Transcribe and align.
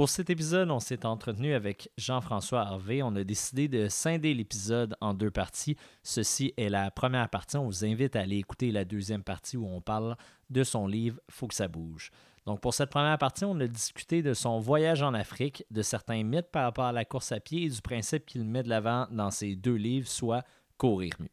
Pour 0.00 0.08
cet 0.08 0.30
épisode, 0.30 0.70
on 0.70 0.80
s'est 0.80 1.04
entretenu 1.04 1.52
avec 1.52 1.90
Jean-François 1.98 2.62
Harvey. 2.62 3.02
On 3.02 3.14
a 3.16 3.22
décidé 3.22 3.68
de 3.68 3.86
scinder 3.90 4.32
l'épisode 4.32 4.96
en 5.02 5.12
deux 5.12 5.30
parties. 5.30 5.76
Ceci 6.02 6.54
est 6.56 6.70
la 6.70 6.90
première 6.90 7.28
partie. 7.28 7.58
On 7.58 7.66
vous 7.66 7.84
invite 7.84 8.16
à 8.16 8.20
aller 8.20 8.38
écouter 8.38 8.72
la 8.72 8.86
deuxième 8.86 9.22
partie 9.22 9.58
où 9.58 9.66
on 9.66 9.82
parle 9.82 10.16
de 10.48 10.64
son 10.64 10.86
livre 10.86 11.20
Faut 11.30 11.48
que 11.48 11.54
ça 11.54 11.68
bouge. 11.68 12.12
Donc, 12.46 12.62
pour 12.62 12.72
cette 12.72 12.88
première 12.88 13.18
partie, 13.18 13.44
on 13.44 13.60
a 13.60 13.66
discuté 13.66 14.22
de 14.22 14.32
son 14.32 14.58
voyage 14.58 15.02
en 15.02 15.12
Afrique, 15.12 15.66
de 15.70 15.82
certains 15.82 16.22
mythes 16.22 16.50
par 16.50 16.62
rapport 16.62 16.86
à 16.86 16.92
la 16.92 17.04
course 17.04 17.32
à 17.32 17.38
pied 17.38 17.64
et 17.64 17.68
du 17.68 17.82
principe 17.82 18.24
qu'il 18.24 18.46
met 18.46 18.62
de 18.62 18.70
l'avant 18.70 19.06
dans 19.10 19.30
ses 19.30 19.54
deux 19.54 19.76
livres, 19.76 20.08
soit 20.08 20.44
courir 20.78 21.12
mieux. 21.20 21.28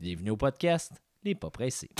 Bienvenue 0.00 0.30
au 0.30 0.36
podcast 0.36 1.00
Les 1.22 1.36
Pas 1.36 1.50
Pressés. 1.50 1.90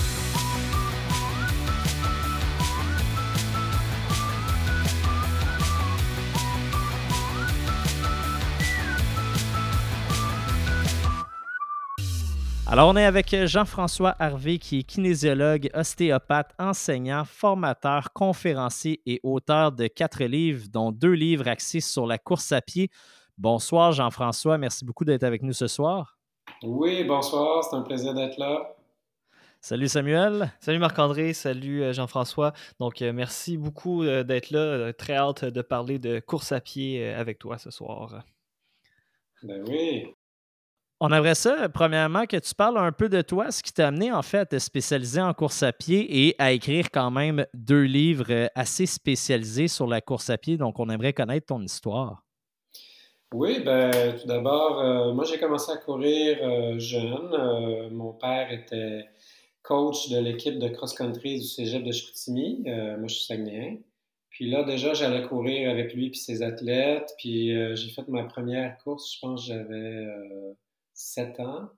Alors, 12.75 12.89
on 12.89 12.97
est 12.97 13.05
avec 13.05 13.33
Jean-François 13.47 14.17
Harvey, 14.19 14.59
qui 14.59 14.81
est 14.81 14.83
kinésiologue, 14.83 15.71
ostéopathe, 15.75 16.51
enseignant, 16.59 17.25
formateur, 17.25 18.13
conférencier 18.13 19.01
et 19.07 19.21
auteur 19.23 19.71
de 19.71 19.87
quatre 19.87 20.25
livres, 20.25 20.67
dont 20.73 20.91
deux 20.91 21.13
livres 21.13 21.47
axés 21.47 21.79
sur 21.79 22.05
la 22.05 22.19
course 22.19 22.51
à 22.51 22.61
pied. 22.61 22.91
Bonsoir, 23.39 23.93
Jean-François. 23.93 24.59
Merci 24.59 24.85
beaucoup 24.85 25.05
d'être 25.05 25.23
avec 25.23 25.43
nous 25.43 25.53
ce 25.53 25.69
soir. 25.69 26.19
Oui, 26.65 27.05
bonsoir. 27.05 27.63
C'est 27.63 27.77
un 27.77 27.83
plaisir 27.83 28.13
d'être 28.13 28.39
là. 28.39 28.75
Salut 29.61 29.87
Samuel. 29.87 30.53
Salut 30.59 30.81
Marc-André, 30.81 31.33
salut 31.33 31.81
euh, 31.81 31.93
Jean-François. 31.93 32.55
Donc, 32.81 33.03
euh, 33.03 33.13
merci 33.13 33.57
beaucoup 33.57 34.03
euh, 34.03 34.25
d'être 34.25 34.51
là. 34.51 34.93
Très 34.93 35.15
hâte 35.15 35.45
de 35.45 35.63
parler 35.63 36.01
de 36.01 36.19
course 36.19 36.51
à 36.51 36.61
pied 36.61 37.07
avec 37.07 37.39
toi 37.39 37.57
ce 37.57 37.71
soir. 37.71 38.25
Ben 39.45 39.63
oui. 39.69 40.14
On 41.01 41.13
aimerait 41.13 41.35
ça, 41.35 41.69
premièrement, 41.69 42.25
que 42.25 42.37
tu 42.37 42.55
parles 42.55 42.79
un 42.79 42.93
peu 42.93 43.09
de 43.09 43.21
toi, 43.21 43.51
ce 43.51 43.65
qui 43.65 43.73
t'a 43.73 43.89
amené 43.89 44.13
en 44.13 44.23
fait 44.23 44.39
à 44.39 44.47
te 44.47 44.59
spécialiser 44.59 45.21
en 45.21 45.35
course 45.35 45.65
à 45.65 45.73
pied 45.73 46.29
et 46.29 46.37
à 46.39 46.53
écrire 46.53 46.91
quand 46.93 47.11
même 47.11 47.47
deux 47.53 47.83
livres 47.83 48.31
euh, 48.31 48.47
assez 48.55 48.87
spécialisés 48.87 49.67
sur 49.67 49.89
la 49.89 50.01
course 50.01 50.31
à 50.31 50.39
pied. 50.39 50.57
Donc, 50.57 50.79
on 50.79 50.89
aimerait 50.89 51.13
connaître 51.13 51.47
ton 51.47 51.61
histoire. 51.61 52.23
Oui, 53.33 53.61
ben, 53.65 53.91
tout 54.21 54.29
d'abord, 54.29 54.79
euh, 54.81 55.13
moi 55.13 55.25
j'ai 55.25 55.41
commencé 55.41 55.73
à 55.73 55.77
courir 55.79 56.39
euh, 56.43 56.79
jeune. 56.79 57.91
mon 57.91 58.13
père 58.13 58.53
était 58.53 59.07
coach 59.63 60.09
de 60.11 60.21
l'équipe 60.21 60.61
de 60.61 60.69
cross-country 60.69 61.41
du 61.41 61.47
cégep 61.47 61.83
de 61.83 61.91
Chicoutimi. 61.91 62.63
moi, 62.65 63.09
je 63.09 63.15
suis 63.15 63.25
Saguenay. 63.25 63.83
Puis 64.31 64.49
là, 64.49 64.63
déjà, 64.63 64.95
j'allais 64.95 65.27
courir 65.27 65.69
avec 65.71 65.95
lui 65.95 66.09
et 66.09 66.15
ses 66.15 66.43
athlètes. 66.43 67.13
Puis 67.19 67.49
j'ai 67.75 67.91
fait 67.91 68.07
ma 68.07 68.23
première 68.23 68.79
course, 68.79 69.15
je 69.15 69.21
pense 69.21 69.47
j'avais 69.49 70.07
7 70.95 71.41
ans, 71.41 71.69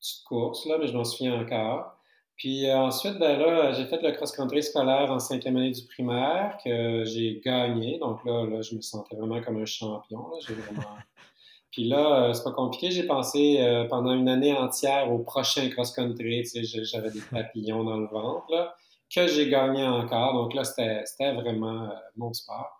petite 0.00 0.24
course, 0.24 0.66
là, 0.66 0.78
mais 0.78 0.88
je 0.88 0.96
m'en 0.96 1.04
souviens 1.04 1.40
encore. 1.40 1.96
Puis 2.36 2.68
euh, 2.68 2.76
ensuite, 2.76 3.18
ben 3.18 3.38
là, 3.38 3.72
j'ai 3.72 3.84
fait 3.84 4.02
le 4.02 4.10
cross-country 4.12 4.62
scolaire 4.62 5.10
en 5.10 5.18
cinquième 5.18 5.56
année 5.56 5.70
du 5.70 5.84
primaire 5.84 6.58
que 6.64 7.04
j'ai 7.04 7.40
gagné. 7.44 7.98
Donc 7.98 8.24
là, 8.24 8.44
là, 8.46 8.62
je 8.62 8.74
me 8.74 8.80
sentais 8.80 9.14
vraiment 9.14 9.40
comme 9.42 9.60
un 9.60 9.66
champion. 9.66 10.28
Là. 10.30 10.38
Vraiment... 10.48 10.96
Puis 11.70 11.84
là, 11.84 12.24
euh, 12.24 12.32
c'est 12.32 12.42
pas 12.42 12.50
compliqué. 12.50 12.90
J'ai 12.90 13.04
pensé 13.04 13.58
euh, 13.60 13.84
pendant 13.84 14.12
une 14.12 14.28
année 14.28 14.52
entière 14.54 15.10
au 15.12 15.20
prochain 15.20 15.68
cross-country. 15.70 16.42
Tu 16.42 16.64
sais, 16.66 16.84
j'avais 16.84 17.10
des 17.10 17.22
papillons 17.30 17.84
dans 17.84 17.98
le 17.98 18.08
ventre, 18.08 18.46
là, 18.50 18.74
que 19.14 19.26
j'ai 19.26 19.48
gagné 19.48 19.86
encore. 19.86 20.34
Donc 20.34 20.52
là, 20.54 20.64
c'était 20.64 21.32
vraiment 21.32 21.90
mon 22.16 22.32
sport. 22.32 22.78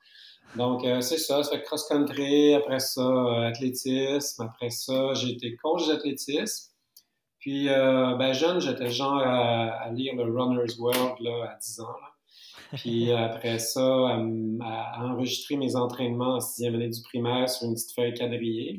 Donc, 0.56 0.84
euh, 0.84 1.00
c'est 1.00 1.16
ça, 1.16 1.42
ça 1.42 1.56
fait 1.56 1.62
cross-country, 1.62 2.54
après 2.54 2.78
ça, 2.78 3.00
euh, 3.00 3.48
athlétisme, 3.48 4.42
après 4.42 4.68
ça, 4.68 5.14
j'ai 5.14 5.30
été 5.30 5.56
coach 5.56 5.88
d'athlétisme. 5.88 6.72
Puis, 7.38 7.68
euh, 7.70 8.14
ben, 8.16 8.32
jeune, 8.32 8.60
j'étais 8.60 8.90
genre 8.90 9.18
à, 9.18 9.90
lire 9.92 10.14
le 10.14 10.24
Runner's 10.24 10.78
World 10.78 11.16
là, 11.20 11.52
à 11.52 11.58
10 11.58 11.80
ans. 11.80 11.96
Puis 12.76 13.12
après 13.12 13.58
ça, 13.58 13.80
à, 13.80 15.04
enregistrer 15.04 15.56
mes 15.56 15.74
entraînements 15.74 16.34
en 16.34 16.40
sixième 16.40 16.74
année 16.74 16.90
du 16.90 17.02
primaire 17.02 17.48
sur 17.48 17.66
une 17.66 17.74
petite 17.74 17.94
feuille 17.94 18.14
quadrillée, 18.14 18.78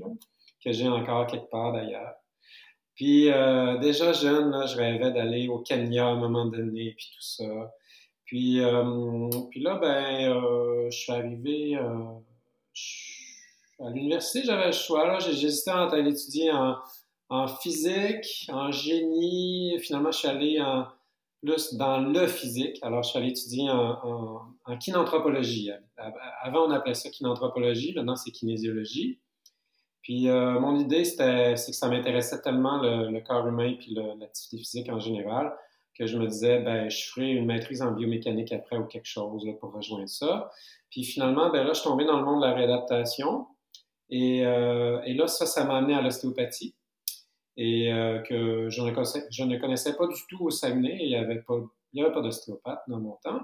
que 0.63 0.71
j'ai 0.71 0.87
encore 0.87 1.27
quelque 1.27 1.49
part 1.49 1.73
d'ailleurs. 1.73 2.13
Puis 2.95 3.25
déjà 3.81 4.13
jeune, 4.13 4.51
là, 4.51 4.67
je 4.67 4.77
rêvais 4.77 5.11
d'aller 5.11 5.47
au 5.49 5.59
Kenya 5.59 6.05
à 6.05 6.11
un 6.11 6.15
moment 6.15 6.45
donné, 6.45 6.93
puis 6.95 7.07
tout 7.13 7.21
ça. 7.21 7.73
Puis, 8.33 8.61
euh, 8.61 9.29
puis 9.51 9.59
là, 9.59 9.75
ben, 9.75 10.31
euh, 10.31 10.89
je 10.89 10.97
suis 10.97 11.11
arrivé 11.11 11.77
euh, 11.77 13.85
à 13.85 13.91
l'université, 13.91 14.41
j'avais 14.43 14.65
le 14.65 14.71
choix. 14.71 15.19
J'hésitais 15.19 15.69
entre 15.69 15.93
aller 15.93 16.09
étudier 16.09 16.51
en, 17.29 17.47
physique, 17.61 18.49
en 18.51 18.71
génie. 18.71 19.77
Finalement, 19.81 20.11
je 20.11 20.17
suis 20.17 20.27
allé 20.27 20.59
en, 20.59 20.87
plus 21.43 21.75
dans 21.75 21.99
le 21.99 22.25
physique. 22.25 22.79
Alors, 22.81 23.03
je 23.03 23.09
suis 23.09 23.19
allé 23.19 23.27
étudier 23.27 23.69
en, 23.69 24.41
en, 24.65 24.77
kinanthropologie. 24.79 25.69
Avant, 26.41 26.65
on 26.65 26.71
appelait 26.71 26.95
ça 26.95 27.11
kinanthropologie. 27.11 27.93
Maintenant, 27.93 28.15
c'est 28.15 28.31
kinésiologie. 28.31 29.19
Puis, 30.01 30.27
mon 30.27 30.79
idée, 30.79 31.05
c'était, 31.05 31.55
c'est 31.55 31.69
que 31.69 31.77
ça 31.77 31.87
m'intéressait 31.87 32.41
tellement 32.41 32.81
le, 32.81 33.11
le, 33.11 33.21
corps 33.21 33.47
humain 33.47 33.75
puis 33.79 33.93
l'activité 33.93 34.57
physique 34.57 34.89
en 34.89 34.97
général 34.97 35.53
que 35.97 36.05
je 36.07 36.17
me 36.17 36.27
disais, 36.27 36.59
ben, 36.59 36.89
je 36.89 37.05
ferai 37.09 37.31
une 37.31 37.45
maîtrise 37.45 37.81
en 37.81 37.91
biomécanique 37.91 38.51
après 38.51 38.77
ou 38.77 38.85
quelque 38.85 39.07
chose 39.07 39.45
là, 39.45 39.53
pour 39.53 39.71
rejoindre 39.73 40.09
ça. 40.09 40.49
Puis 40.89 41.03
finalement, 41.03 41.49
ben 41.51 41.63
là, 41.63 41.73
je 41.73 41.79
suis 41.79 41.89
tombé 41.89 42.05
dans 42.05 42.19
le 42.19 42.25
monde 42.25 42.41
de 42.41 42.47
la 42.47 42.53
réadaptation. 42.53 43.47
Et, 44.09 44.45
euh, 44.45 45.01
et 45.05 45.13
là, 45.13 45.27
ça, 45.27 45.45
ça 45.45 45.65
m'a 45.65 45.77
amené 45.77 45.95
à 45.95 46.01
l'ostéopathie. 46.01 46.75
Et 47.57 47.93
euh, 47.93 48.19
que 48.19 48.69
je 48.69 48.81
ne, 48.81 49.57
connaissais, 49.59 49.95
pas 49.95 50.07
du 50.07 50.19
tout 50.29 50.45
au 50.45 50.49
Saguenay. 50.49 50.97
Il 51.01 51.09
n'y 51.09 51.15
avait 51.15 51.41
pas, 51.41 51.55
il 51.93 52.03
avait 52.03 52.13
pas 52.13 52.21
d'ostéopathe 52.21 52.81
dans 52.87 52.99
mon 52.99 53.17
temps. 53.23 53.41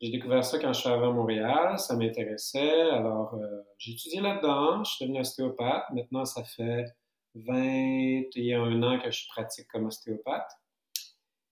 J'ai 0.00 0.10
découvert 0.10 0.44
ça 0.44 0.58
quand 0.60 0.72
je 0.72 0.80
suis 0.80 0.88
arrivé 0.88 1.06
à 1.06 1.10
Montréal. 1.10 1.78
Ça 1.78 1.96
m'intéressait. 1.96 2.90
Alors, 2.90 3.34
euh, 3.34 3.62
j'ai 3.78 3.92
étudié 3.92 4.20
là-dedans. 4.20 4.84
Je 4.84 4.90
suis 4.92 5.04
devenu 5.04 5.20
ostéopathe. 5.20 5.84
Maintenant, 5.92 6.24
ça 6.24 6.44
fait 6.44 6.84
21 7.34 8.82
ans 8.82 8.98
que 9.00 9.10
je 9.10 9.26
pratique 9.28 9.66
comme 9.68 9.86
ostéopathe. 9.86 10.50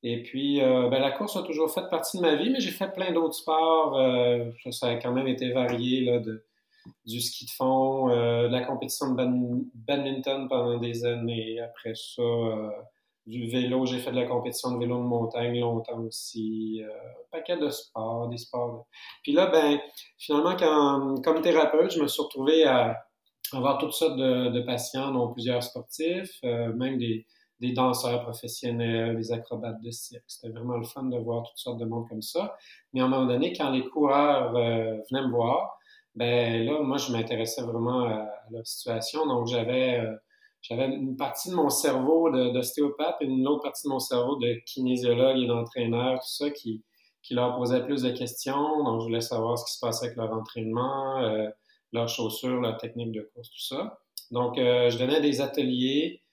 Et 0.03 0.23
puis, 0.23 0.63
euh, 0.63 0.89
ben, 0.89 1.01
la 1.01 1.11
course 1.11 1.37
a 1.37 1.43
toujours 1.43 1.73
fait 1.73 1.89
partie 1.91 2.19
de 2.19 2.23
ma 2.23 2.35
vie, 2.35 2.51
mais 2.51 2.61
j'ai 2.61 2.71
fait 2.71 2.93
plein 2.93 3.13
d'autres 3.13 3.35
sports. 3.35 3.97
Euh, 3.99 4.51
ça 4.71 4.89
a 4.89 4.97
quand 4.97 5.13
même 5.13 5.27
été 5.27 5.53
varié, 5.53 6.03
là, 6.03 6.21
du 7.05 7.21
ski 7.21 7.47
de 7.47 7.51
fond, 7.51 8.11
euh, 8.11 8.49
de 8.49 8.53
la 8.53 8.63
compétition 8.63 9.13
de 9.13 9.65
badminton 9.75 10.49
pendant 10.49 10.79
des 10.79 11.05
années. 11.05 11.61
Après 11.61 11.95
ça, 11.95 12.23
du 13.27 13.49
vélo, 13.49 13.87
j'ai 13.87 13.99
fait 13.99 14.13
de 14.13 14.17
la 14.17 14.27
compétition 14.27 14.73
de 14.73 14.79
vélo 14.79 14.99
de 14.99 15.03
montagne 15.03 15.59
longtemps 15.59 16.01
aussi. 16.01 16.83
un 16.85 17.25
paquet 17.33 17.57
de 17.57 17.71
sports, 17.71 18.29
des 18.29 18.39
sports. 18.39 18.87
Puis 19.23 19.33
là, 19.33 19.47
ben, 19.47 19.81
finalement, 20.19 20.57
quand, 20.57 21.21
comme 21.25 21.43
thérapeute, 21.43 21.93
je 21.93 22.01
me 22.01 22.07
suis 22.07 22.23
retrouvé 22.23 22.65
à 22.65 22.97
avoir 23.53 23.79
toutes 23.79 23.93
sortes 23.93 24.19
de 24.19 24.61
patients, 24.61 25.11
dont 25.11 25.33
plusieurs 25.33 25.63
sportifs, 25.63 26.41
même 26.43 26.99
des 26.99 27.27
des 27.61 27.73
danseurs 27.73 28.23
professionnels, 28.23 29.17
des 29.17 29.33
acrobates 29.33 29.81
de 29.81 29.91
cirque. 29.91 30.25
C'était 30.27 30.53
vraiment 30.53 30.77
le 30.77 30.85
fun 30.85 31.05
de 31.05 31.19
voir 31.19 31.43
toutes 31.45 31.59
sortes 31.59 31.79
de 31.79 31.87
monde 31.87 32.09
comme 32.09 32.23
ça. 32.23 32.57
Mais 32.93 33.01
à 33.01 33.05
un 33.05 33.09
moment 33.09 33.27
donné, 33.27 33.53
quand 33.55 33.71
les 33.71 33.87
coureurs 33.89 34.55
euh, 34.57 34.99
venaient 35.11 35.27
me 35.27 35.31
voir, 35.31 35.79
ben 36.15 36.65
là, 36.65 36.81
moi, 36.81 36.97
je 36.99 37.13
m'intéressais 37.13 37.63
vraiment 37.63 38.07
à, 38.07 38.29
leur 38.51 38.67
situation. 38.67 39.27
Donc, 39.27 39.47
j'avais 39.47 40.01
euh, 40.01 40.15
j'avais 40.63 40.87
une 40.87 41.17
partie 41.17 41.51
de 41.51 41.55
mon 41.55 41.71
cerveau 41.71 42.31
d'ostéopathe 42.31 43.17
et 43.21 43.27
une 43.27 43.47
autre 43.47 43.63
partie 43.63 43.87
de 43.87 43.93
mon 43.93 44.01
cerveau 44.01 44.37
de 44.37 44.55
kinésiologue 44.67 45.39
et 45.39 45.47
d'entraîneur, 45.47 46.15
tout 46.15 46.29
ça, 46.29 46.51
qui, 46.51 46.83
qui 47.23 47.35
leur 47.35 47.57
posait 47.57 47.85
plus 47.85 48.03
de 48.03 48.11
questions. 48.11 48.83
Donc, 48.83 49.01
je 49.01 49.07
voulais 49.07 49.21
savoir 49.21 49.59
ce 49.59 49.65
qui 49.65 49.73
se 49.73 49.81
passait 49.81 50.07
avec 50.07 50.17
leur 50.17 50.33
entraînement, 50.33 51.21
euh, 51.21 51.49
leurs 51.93 52.09
chaussures, 52.09 52.61
leur 52.61 52.79
technique 52.79 53.13
de 53.13 53.31
course, 53.33 53.49
tout 53.51 53.77
ça. 53.77 54.01
Donc, 54.33 54.57
je 54.57 54.99
donnais 54.99 55.21
des 55.21 55.41
ateliers 55.41 56.25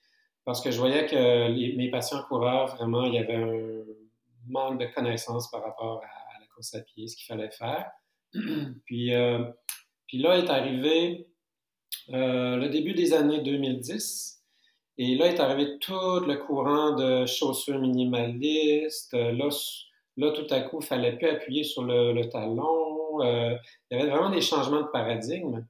parce 0.45 0.61
que 0.61 0.71
je 0.71 0.77
voyais 0.77 1.05
que 1.05 1.75
mes 1.77 1.89
patients 1.89 2.21
coureurs, 2.23 2.75
vraiment, 2.75 3.05
il 3.05 3.13
y 3.13 3.17
avait 3.17 3.35
un 3.35 3.83
manque 4.47 4.79
de 4.79 4.85
connaissances 4.87 5.49
par 5.49 5.63
rapport 5.63 6.01
à, 6.03 6.39
la 6.39 6.45
course 6.47 6.73
à 6.75 6.81
pied, 6.81 7.07
ce 7.07 7.15
qu'il 7.15 7.25
fallait 7.25 7.51
faire. 7.51 7.89
puis, 8.85 9.13
euh, 9.13 9.43
puis 10.07 10.17
là 10.17 10.37
est 10.37 10.49
arrivé 10.49 11.27
euh, 12.09 12.57
le 12.57 12.69
début 12.69 12.93
des 12.93 13.13
années 13.13 13.41
2010. 13.41 14.43
Et 14.97 15.15
là 15.15 15.27
est 15.27 15.39
arrivé 15.39 15.79
tout 15.79 16.19
le 16.19 16.35
courant 16.35 16.91
de 16.91 17.25
chaussures 17.25 17.79
minimalistes. 17.79 19.13
Là, 19.13 19.49
là 20.17 20.31
tout 20.31 20.47
à 20.49 20.61
coup, 20.61 20.79
il 20.81 20.85
fallait 20.85 21.15
plus 21.15 21.29
appuyer 21.29 21.63
sur 21.63 21.83
le, 21.83 22.29
talon. 22.29 23.21
Euh, 23.21 23.55
il 23.89 23.97
y 23.97 24.01
avait 24.01 24.09
vraiment 24.09 24.29
des 24.29 24.41
changements 24.41 24.81
de 24.81 24.87
paradigme. 24.87 25.65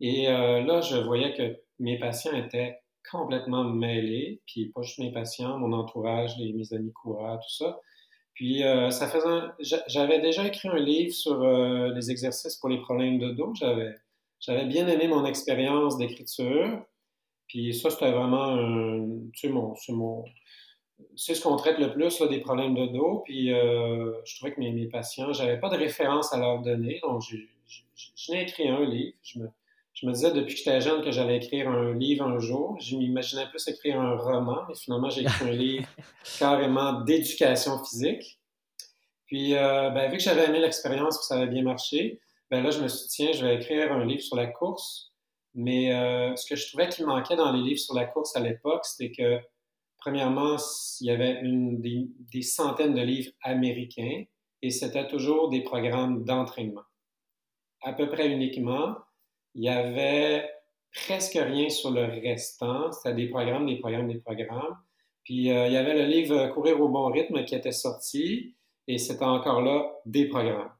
Et 0.00 0.26
là, 0.26 0.82
je 0.82 0.98
voyais 0.98 1.32
que 1.32 1.56
mes 1.78 1.98
patients 1.98 2.34
étaient 2.34 2.78
complètement 3.10 3.64
mêlé, 3.64 4.40
puis 4.46 4.66
pas 4.66 4.82
juste 4.82 4.98
mes 4.98 5.12
patients, 5.12 5.58
mon 5.58 5.72
entourage, 5.72 6.36
les, 6.38 6.52
mes 6.52 6.72
amis 6.72 6.92
coureurs, 6.92 7.38
tout 7.40 7.54
ça. 7.54 7.80
Puis, 8.34 8.62
ça 8.90 9.08
faisait. 9.08 9.80
J'avais 9.86 10.20
déjà 10.20 10.46
écrit 10.46 10.68
un 10.68 10.76
livre 10.76 11.14
sur 11.14 11.42
les 11.42 12.10
exercices 12.10 12.56
pour 12.56 12.68
les 12.68 12.82
problèmes 12.82 13.18
de 13.18 13.30
dos. 13.30 13.54
J'avais, 13.54 13.94
j'avais 14.40 14.66
bien 14.66 14.86
aimé 14.88 15.08
mon 15.08 15.24
expérience 15.24 15.96
d'écriture. 15.96 16.84
Puis, 17.48 17.72
ça, 17.72 17.88
c'était 17.88 18.12
vraiment, 18.12 18.58
tu 19.32 19.40
sais, 19.40 19.48
mon, 19.48 19.74
mon, 19.88 20.24
c'est 21.14 21.34
ce 21.34 21.42
qu'on 21.42 21.56
traite 21.56 21.78
le 21.78 21.92
plus, 21.92 22.22
des 22.22 22.40
problèmes 22.40 22.74
de 22.74 22.86
dos. 22.86 23.22
Puis 23.24 23.52
euh, 23.52 24.12
je 24.24 24.36
trouvais 24.36 24.52
que 24.52 24.60
mes, 24.60 24.72
mes 24.72 24.86
patients, 24.86 25.32
j'avais 25.32 25.58
pas 25.58 25.68
de 25.68 25.76
référence 25.76 26.32
à 26.32 26.38
leur 26.38 26.60
donner. 26.62 27.00
Donc, 27.02 27.22
j'ai 27.22 28.40
écrit 28.40 28.68
un 28.68 28.84
livre. 28.84 29.16
Je 29.22 29.40
me, 29.40 29.48
je 29.96 30.06
me 30.06 30.12
disais 30.12 30.30
depuis 30.30 30.54
que 30.54 30.58
j'étais 30.58 30.80
jeune 30.80 31.02
que 31.02 31.10
j'allais 31.10 31.38
écrire 31.38 31.68
un 31.68 31.92
livre 31.92 32.24
un 32.24 32.38
jour. 32.38 32.78
Je 32.80 32.96
m'imaginais 32.96 33.46
plus 33.48 33.66
écrire 33.66 34.00
un 34.00 34.16
roman, 34.16 34.58
mais 34.68 34.74
finalement, 34.74 35.10
j'ai 35.10 35.22
écrit 35.22 35.48
un 35.48 35.50
livre 35.52 35.88
carrément 36.38 37.00
d'éducation 37.00 37.82
physique. 37.82 38.38
Puis, 39.26 39.56
euh, 39.56 39.90
ben, 39.90 40.08
vu 40.10 40.18
que 40.18 40.22
j'avais 40.22 40.44
aimé 40.44 40.60
l'expérience, 40.60 41.18
que 41.18 41.24
ça 41.24 41.36
avait 41.36 41.48
bien 41.48 41.62
marché, 41.62 42.20
ben 42.50 42.62
là, 42.62 42.70
je 42.70 42.80
me 42.80 42.86
suis 42.86 43.08
dit, 43.08 43.14
tiens, 43.16 43.32
je 43.32 43.44
vais 43.44 43.56
écrire 43.56 43.90
un 43.92 44.04
livre 44.04 44.22
sur 44.22 44.36
la 44.36 44.46
course. 44.46 45.12
Mais 45.54 45.92
euh, 45.92 46.36
ce 46.36 46.46
que 46.46 46.54
je 46.54 46.68
trouvais 46.68 46.88
qui 46.88 47.02
manquait 47.02 47.34
dans 47.34 47.50
les 47.50 47.62
livres 47.62 47.80
sur 47.80 47.94
la 47.94 48.04
course 48.04 48.36
à 48.36 48.40
l'époque, 48.40 48.84
c'était 48.84 49.10
que 49.10 49.40
Premièrement, 50.06 50.56
il 51.00 51.06
y 51.08 51.10
avait 51.10 51.40
une, 51.40 51.80
des, 51.80 52.42
centaines 52.42 52.94
de 52.94 53.02
livres 53.02 53.32
américains 53.42 54.22
et 54.62 54.70
c'était 54.70 55.08
toujours 55.08 55.48
des 55.48 55.62
programmes 55.62 56.22
d'entraînement. 56.22 56.84
À 57.82 57.92
peu 57.92 58.08
près 58.08 58.28
uniquement, 58.28 58.94
il 59.56 59.64
y 59.64 59.68
avait 59.70 60.48
presque 60.92 61.38
rien 61.40 61.68
sur 61.70 61.90
le 61.90 62.04
restant. 62.04 62.92
C'était 62.92 63.14
des 63.14 63.28
programmes, 63.28 63.66
des 63.66 63.78
programmes, 63.78 64.06
des 64.06 64.18
programmes. 64.18 64.76
Puis 65.24 65.50
euh, 65.50 65.66
il 65.66 65.72
y 65.72 65.76
avait 65.78 65.94
le 65.94 66.04
livre 66.04 66.48
Courir 66.48 66.80
au 66.80 66.88
bon 66.88 67.06
rythme 67.06 67.42
qui 67.44 67.54
était 67.54 67.72
sorti 67.72 68.54
et 68.86 68.98
c'était 68.98 69.24
encore 69.24 69.62
là 69.62 69.90
des 70.04 70.28
programmes. 70.28 70.70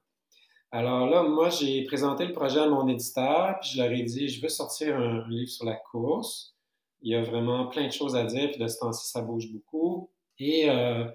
Alors 0.71 1.07
là, 1.09 1.23
moi, 1.23 1.49
j'ai 1.49 1.85
présenté 1.85 2.27
le 2.27 2.33
projet 2.33 2.61
à 2.61 2.69
mon 2.69 2.87
éditeur, 2.87 3.57
puis 3.61 3.71
je 3.71 3.83
leur 3.83 3.91
ai 3.91 4.03
dit, 4.03 4.29
je 4.29 4.43
veux 4.43 4.49
sortir 4.49 4.97
un 4.97 5.27
livre 5.29 5.49
sur 5.49 5.65
la 5.65 5.77
course. 5.77 6.55
Il 7.01 7.13
y 7.13 7.15
a 7.15 7.23
vraiment 7.23 7.67
plein 7.67 7.87
de 7.87 7.93
choses 7.93 8.15
à 8.15 8.25
dire, 8.25 8.51
puis 8.51 8.59
de 8.59 8.67
ce 8.67 8.79
temps-ci, 8.79 9.11
ça 9.11 9.23
bouge 9.23 9.51
beaucoup. 9.51 10.11
Et 10.39 10.69
euh, 10.69 11.07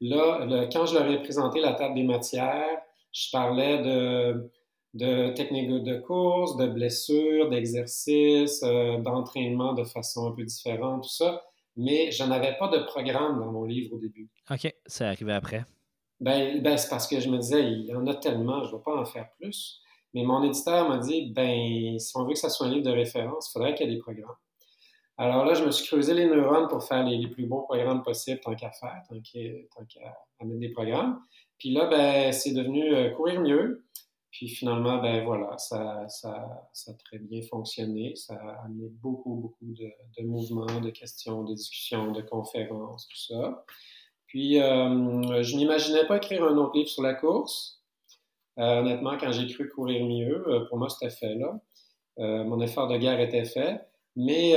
là, 0.00 0.66
quand 0.72 0.86
je 0.86 0.94
leur 0.94 1.10
ai 1.10 1.20
présenté 1.22 1.60
la 1.60 1.74
table 1.74 1.96
des 1.96 2.02
matières, 2.02 2.78
je 3.12 3.30
parlais 3.30 3.82
de, 3.82 4.50
de 4.94 5.32
techniques 5.34 5.68
de 5.68 5.98
course, 5.98 6.56
de 6.56 6.66
blessures, 6.66 7.48
d'exercices, 7.48 8.62
euh, 8.64 8.98
d'entraînement 8.98 9.72
de 9.72 9.84
façon 9.84 10.28
un 10.28 10.32
peu 10.32 10.44
différente, 10.44 11.04
tout 11.04 11.10
ça. 11.10 11.42
Mais 11.76 12.10
je 12.10 12.24
n'avais 12.24 12.56
pas 12.58 12.68
de 12.68 12.78
programme 12.84 13.38
dans 13.38 13.52
mon 13.52 13.64
livre 13.64 13.94
au 13.94 13.98
début. 13.98 14.28
OK, 14.50 14.74
c'est 14.86 15.04
arrivé 15.04 15.32
après. 15.32 15.64
Ben, 16.18 16.60
ben 16.60 16.76
c'est 16.76 16.90
parce 16.90 17.06
que 17.06 17.20
je 17.20 17.28
me 17.28 17.38
disais, 17.38 17.62
il 17.62 17.86
y 17.86 17.94
en 17.94 18.06
a 18.06 18.14
tellement, 18.14 18.64
je 18.64 18.72
ne 18.72 18.76
vais 18.76 18.82
pas 18.82 18.96
en 18.96 19.04
faire 19.04 19.30
plus. 19.38 19.80
Mais 20.12 20.24
mon 20.24 20.42
éditeur 20.42 20.88
m'a 20.88 20.98
dit, 20.98 21.30
ben, 21.32 21.98
si 21.98 22.16
on 22.16 22.24
veut 22.24 22.32
que 22.32 22.38
ça 22.38 22.50
soit 22.50 22.66
un 22.66 22.70
livre 22.70 22.84
de 22.84 22.90
référence, 22.90 23.48
il 23.48 23.52
faudrait 23.52 23.74
qu'il 23.74 23.88
y 23.88 23.92
ait 23.92 23.94
des 23.94 24.00
programmes. 24.00 24.34
Alors 25.16 25.44
là, 25.44 25.54
je 25.54 25.64
me 25.64 25.70
suis 25.70 25.86
creusé 25.86 26.14
les 26.14 26.26
neurones 26.26 26.66
pour 26.68 26.82
faire 26.82 27.04
les, 27.04 27.28
plus 27.28 27.46
beaux 27.46 27.62
programmes 27.62 28.02
possibles 28.02 28.40
tant 28.40 28.54
qu'à 28.54 28.70
faire, 28.70 29.02
tant 29.08 29.20
qu'à 29.20 30.44
mettre 30.44 30.58
des 30.58 30.70
programmes. 30.70 31.20
Puis 31.58 31.72
là, 31.72 31.86
ben, 31.86 32.32
c'est 32.32 32.52
devenu 32.52 32.92
euh, 32.94 33.10
courir 33.10 33.40
mieux. 33.40 33.84
Puis 34.30 34.48
finalement, 34.48 34.98
ben 34.98 35.24
voilà, 35.24 35.58
ça, 35.58 36.08
ça, 36.08 36.68
ça, 36.72 36.92
a 36.92 36.94
très 36.94 37.18
bien 37.18 37.42
fonctionné. 37.42 38.14
Ça 38.14 38.34
a 38.34 38.64
amené 38.64 38.88
beaucoup, 38.88 39.34
beaucoup 39.34 39.64
de, 39.64 40.22
mouvements, 40.22 40.80
de 40.80 40.90
questions, 40.90 41.42
de 41.42 41.54
discussions, 41.54 42.12
de 42.12 42.22
conférences, 42.22 43.08
tout 43.08 43.34
ça. 43.34 43.64
Puis, 44.26 44.60
euh, 44.60 45.42
je 45.42 45.56
n'imaginais 45.56 46.06
pas 46.06 46.18
écrire 46.18 46.44
un 46.44 46.56
autre 46.56 46.76
livre 46.76 46.88
sur 46.88 47.02
la 47.02 47.14
course. 47.14 47.82
Euh, 48.58 48.80
honnêtement, 48.80 49.18
quand 49.18 49.32
j'ai 49.32 49.52
cru 49.52 49.68
courir 49.68 50.06
mieux, 50.06 50.44
pour 50.68 50.78
moi, 50.78 50.88
c'était 50.88 51.10
fait 51.10 51.34
là. 51.34 51.58
mon 52.44 52.60
effort 52.60 52.86
de 52.86 52.96
guerre 52.96 53.18
était 53.18 53.44
fait. 53.44 53.80
Mais 54.14 54.54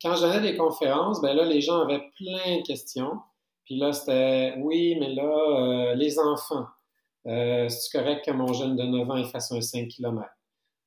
quand 0.00 0.20
donnais 0.20 0.40
des 0.40 0.56
conférences, 0.56 1.20
ben 1.20 1.34
là, 1.34 1.44
les 1.44 1.60
gens 1.60 1.80
avaient 1.80 2.10
plein 2.16 2.58
de 2.58 2.66
questions. 2.66 3.18
Puis 3.64 3.76
là, 3.76 3.92
c'était 3.92 4.54
oui, 4.58 4.96
mais 4.98 5.14
là, 5.14 5.22
euh, 5.22 5.94
les 5.94 6.18
enfants, 6.18 6.66
euh, 7.26 7.68
c'est 7.68 7.98
correct 7.98 8.24
que 8.24 8.30
mon 8.32 8.52
jeune 8.52 8.76
de 8.76 8.82
9 8.82 9.10
ans 9.10 9.16
il 9.16 9.26
fasse 9.26 9.52
un 9.52 9.60
5 9.60 9.88
km. 9.88 10.28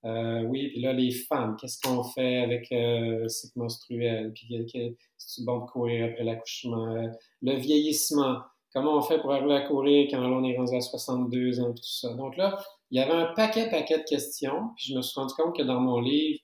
Euh, 0.06 0.44
oui, 0.44 0.70
puis 0.70 0.82
là, 0.82 0.94
les 0.94 1.10
femmes, 1.10 1.58
qu'est-ce 1.60 1.80
qu'on 1.82 2.04
fait 2.04 2.38
avec 2.38 2.72
euh, 2.72 3.28
cycle 3.28 3.58
menstruel? 3.58 4.32
Puis 4.34 4.48
c'est 5.18 5.44
bon 5.44 5.62
de 5.62 5.66
courir 5.66 6.06
après 6.12 6.24
l'accouchement? 6.24 7.10
Le 7.42 7.54
vieillissement, 7.56 8.42
comment 8.72 8.98
on 8.98 9.02
fait 9.02 9.20
pour 9.20 9.32
arriver 9.34 9.56
à 9.56 9.62
courir 9.62 10.08
quand 10.12 10.20
on 10.20 10.44
est 10.44 10.56
rendu 10.56 10.76
à 10.76 10.82
62 10.82 11.60
ans, 11.60 11.74
tout 11.74 11.84
ça? 11.84 12.14
Donc 12.14 12.38
là, 12.38 12.56
il 12.92 13.00
y 13.00 13.02
avait 13.02 13.14
un 13.14 13.34
paquet, 13.34 13.70
paquet 13.70 14.00
de 14.00 14.04
questions. 14.04 14.70
Puis 14.76 14.88
je 14.90 14.96
me 14.96 15.02
suis 15.02 15.20
rendu 15.20 15.34
compte 15.34 15.56
que 15.56 15.64
dans 15.64 15.80
mon 15.80 16.00
livre, 16.00 16.40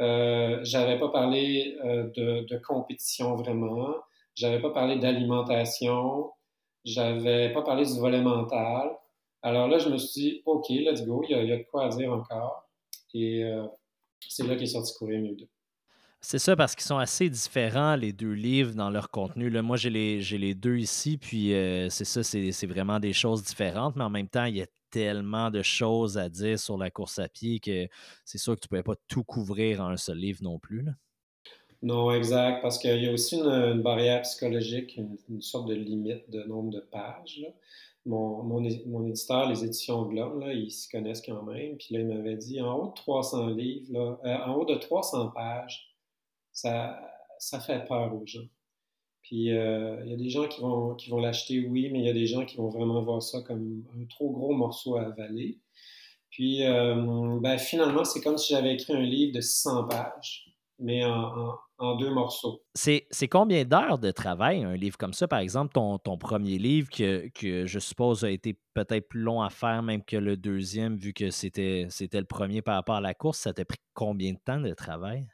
euh, 0.00 0.58
j'avais 0.62 0.98
pas 0.98 1.08
parlé 1.08 1.76
euh, 1.84 2.04
de, 2.16 2.46
de, 2.46 2.58
compétition 2.58 3.34
vraiment. 3.36 3.94
J'avais 4.34 4.60
pas 4.60 4.70
parlé 4.70 4.96
d'alimentation. 4.98 6.32
J'avais 6.84 7.52
pas 7.52 7.62
parlé 7.62 7.84
du 7.84 7.98
volet 7.98 8.20
mental. 8.20 8.90
Alors 9.46 9.68
là, 9.68 9.78
je 9.78 9.88
me 9.88 9.96
suis 9.96 10.20
dit, 10.20 10.42
OK, 10.44 10.70
let's 10.70 11.06
go, 11.06 11.22
il 11.22 11.30
y 11.30 11.34
a, 11.34 11.40
il 11.40 11.48
y 11.48 11.52
a 11.52 11.58
de 11.58 11.62
quoi 11.70 11.84
à 11.84 11.88
dire 11.88 12.12
encore. 12.12 12.68
Et 13.14 13.44
euh, 13.44 13.64
c'est 14.28 14.44
là 14.44 14.56
qu'est 14.56 14.66
sorti 14.66 14.92
Courir 14.98 15.20
mieux 15.20 15.36
2. 15.36 15.46
C'est 16.20 16.40
ça, 16.40 16.56
parce 16.56 16.74
qu'ils 16.74 16.84
sont 16.84 16.98
assez 16.98 17.30
différents, 17.30 17.94
les 17.94 18.12
deux 18.12 18.32
livres, 18.32 18.74
dans 18.74 18.90
leur 18.90 19.08
contenu. 19.08 19.48
Là, 19.48 19.62
moi, 19.62 19.76
j'ai 19.76 19.90
les, 19.90 20.20
les, 20.20 20.54
deux 20.56 20.78
ici, 20.78 21.16
puis 21.16 21.54
euh, 21.54 21.88
c'est 21.90 22.04
ça, 22.04 22.24
c'est 22.24 22.66
vraiment 22.66 22.98
des 22.98 23.12
choses 23.12 23.44
différentes, 23.44 23.94
mais 23.94 24.02
en 24.02 24.10
même 24.10 24.28
temps, 24.28 24.46
il 24.46 24.56
y 24.56 24.62
a 24.62 24.66
tellement 24.90 25.52
de 25.52 25.62
choses 25.62 26.18
à 26.18 26.28
dire 26.28 26.58
sur 26.58 26.76
la 26.76 26.90
course 26.90 27.20
à 27.20 27.28
pied 27.28 27.60
que 27.60 27.86
c'est 28.24 28.38
sûr 28.38 28.56
que 28.56 28.60
tu 28.62 28.64
ne 28.64 28.70
pouvais 28.70 28.82
pas 28.82 29.00
tout 29.06 29.22
couvrir 29.22 29.80
en 29.80 29.90
un 29.90 29.96
seul 29.96 30.18
livre 30.18 30.42
non 30.42 30.58
plus. 30.58 30.82
Là. 30.82 30.92
Non, 31.82 32.10
exact, 32.10 32.62
parce 32.62 32.78
qu'il 32.78 33.00
y 33.00 33.06
a 33.06 33.12
aussi 33.12 33.36
une, 33.36 33.82
barrière 33.82 34.22
psychologique, 34.22 34.96
une, 34.96 35.40
sorte 35.40 35.68
de 35.68 35.74
limite 35.74 36.28
de 36.30 36.42
nombre 36.42 36.70
de 36.70 36.80
pages. 36.80 37.46
Mon, 38.06 38.42
mon, 38.44 39.04
éditeur, 39.06 39.48
les 39.48 39.64
éditions 39.64 40.02
Globe, 40.04 40.40
là, 40.40 40.52
ils 40.52 40.70
s'y 40.70 40.88
connaissent 40.88 41.22
quand 41.22 41.42
même. 41.42 41.76
Puis 41.76 41.88
là, 41.90 42.00
il 42.00 42.06
m'avait 42.06 42.36
dit 42.36 42.60
en 42.60 42.74
haut 42.78 42.88
de 42.88 42.94
300 42.94 43.48
livres, 43.48 44.20
euh, 44.24 44.36
en 44.44 44.54
haut 44.54 44.64
de 44.64 44.76
300 44.76 45.30
pages, 45.30 45.92
ça, 46.52 47.00
ça 47.38 47.60
fait 47.60 47.84
peur 47.86 48.14
aux 48.14 48.24
gens. 48.24 48.46
Puis 49.22 49.52
euh, 49.52 50.00
il 50.04 50.10
y 50.10 50.14
a 50.14 50.16
des 50.16 50.30
gens 50.30 50.46
qui 50.46 50.60
vont, 50.60 50.94
qui 50.94 51.10
vont 51.10 51.18
l'acheter, 51.18 51.66
oui, 51.66 51.90
mais 51.90 51.98
il 51.98 52.04
y 52.04 52.08
a 52.08 52.12
des 52.12 52.26
gens 52.26 52.44
qui 52.44 52.56
vont 52.58 52.68
vraiment 52.68 53.02
voir 53.02 53.20
ça 53.20 53.42
comme 53.42 53.84
un 54.00 54.04
trop 54.04 54.30
gros 54.30 54.52
morceau 54.52 54.96
à 54.96 55.02
avaler. 55.02 55.58
Puis 56.30 56.64
euh, 56.64 57.38
ben, 57.40 57.58
finalement, 57.58 58.04
c'est 58.04 58.20
comme 58.20 58.38
si 58.38 58.52
j'avais 58.52 58.74
écrit 58.74 58.92
un 58.92 59.02
livre 59.02 59.34
de 59.34 59.40
600 59.40 59.88
pages, 59.88 60.54
mais 60.78 61.04
en, 61.04 61.56
deux 61.98 62.10
morceaux. 62.10 62.62
C'est 62.74 63.28
combien 63.30 63.64
d'heures 63.64 63.98
de 63.98 64.10
travail, 64.10 64.64
un 64.64 64.76
livre 64.76 64.96
comme 64.96 65.12
ça? 65.12 65.28
Par 65.28 65.40
exemple, 65.40 65.72
ton, 65.72 65.98
ton 65.98 66.16
premier 66.16 66.58
livre, 66.58 66.88
que, 66.90 67.28
que, 67.34 67.66
je 67.66 67.78
suppose 67.78 68.24
a 68.24 68.30
été 68.30 68.58
peut-être 68.74 69.08
plus 69.08 69.20
long 69.20 69.42
à 69.42 69.50
faire 69.50 69.82
même 69.82 70.02
que 70.02 70.16
le 70.16 70.36
deuxième, 70.36 70.96
vu 70.96 71.12
que 71.12 71.30
c'était 71.30 71.86
le 71.86 72.24
premier 72.24 72.62
par 72.62 72.76
rapport 72.76 72.96
à 72.96 73.00
la 73.00 73.14
course, 73.14 73.38
ça 73.38 73.52
t'a 73.52 73.64
pris 73.64 73.78
combien 73.94 74.32
de 74.32 74.38
temps 74.44 74.60
de 74.60 74.72
travail? 74.72 75.26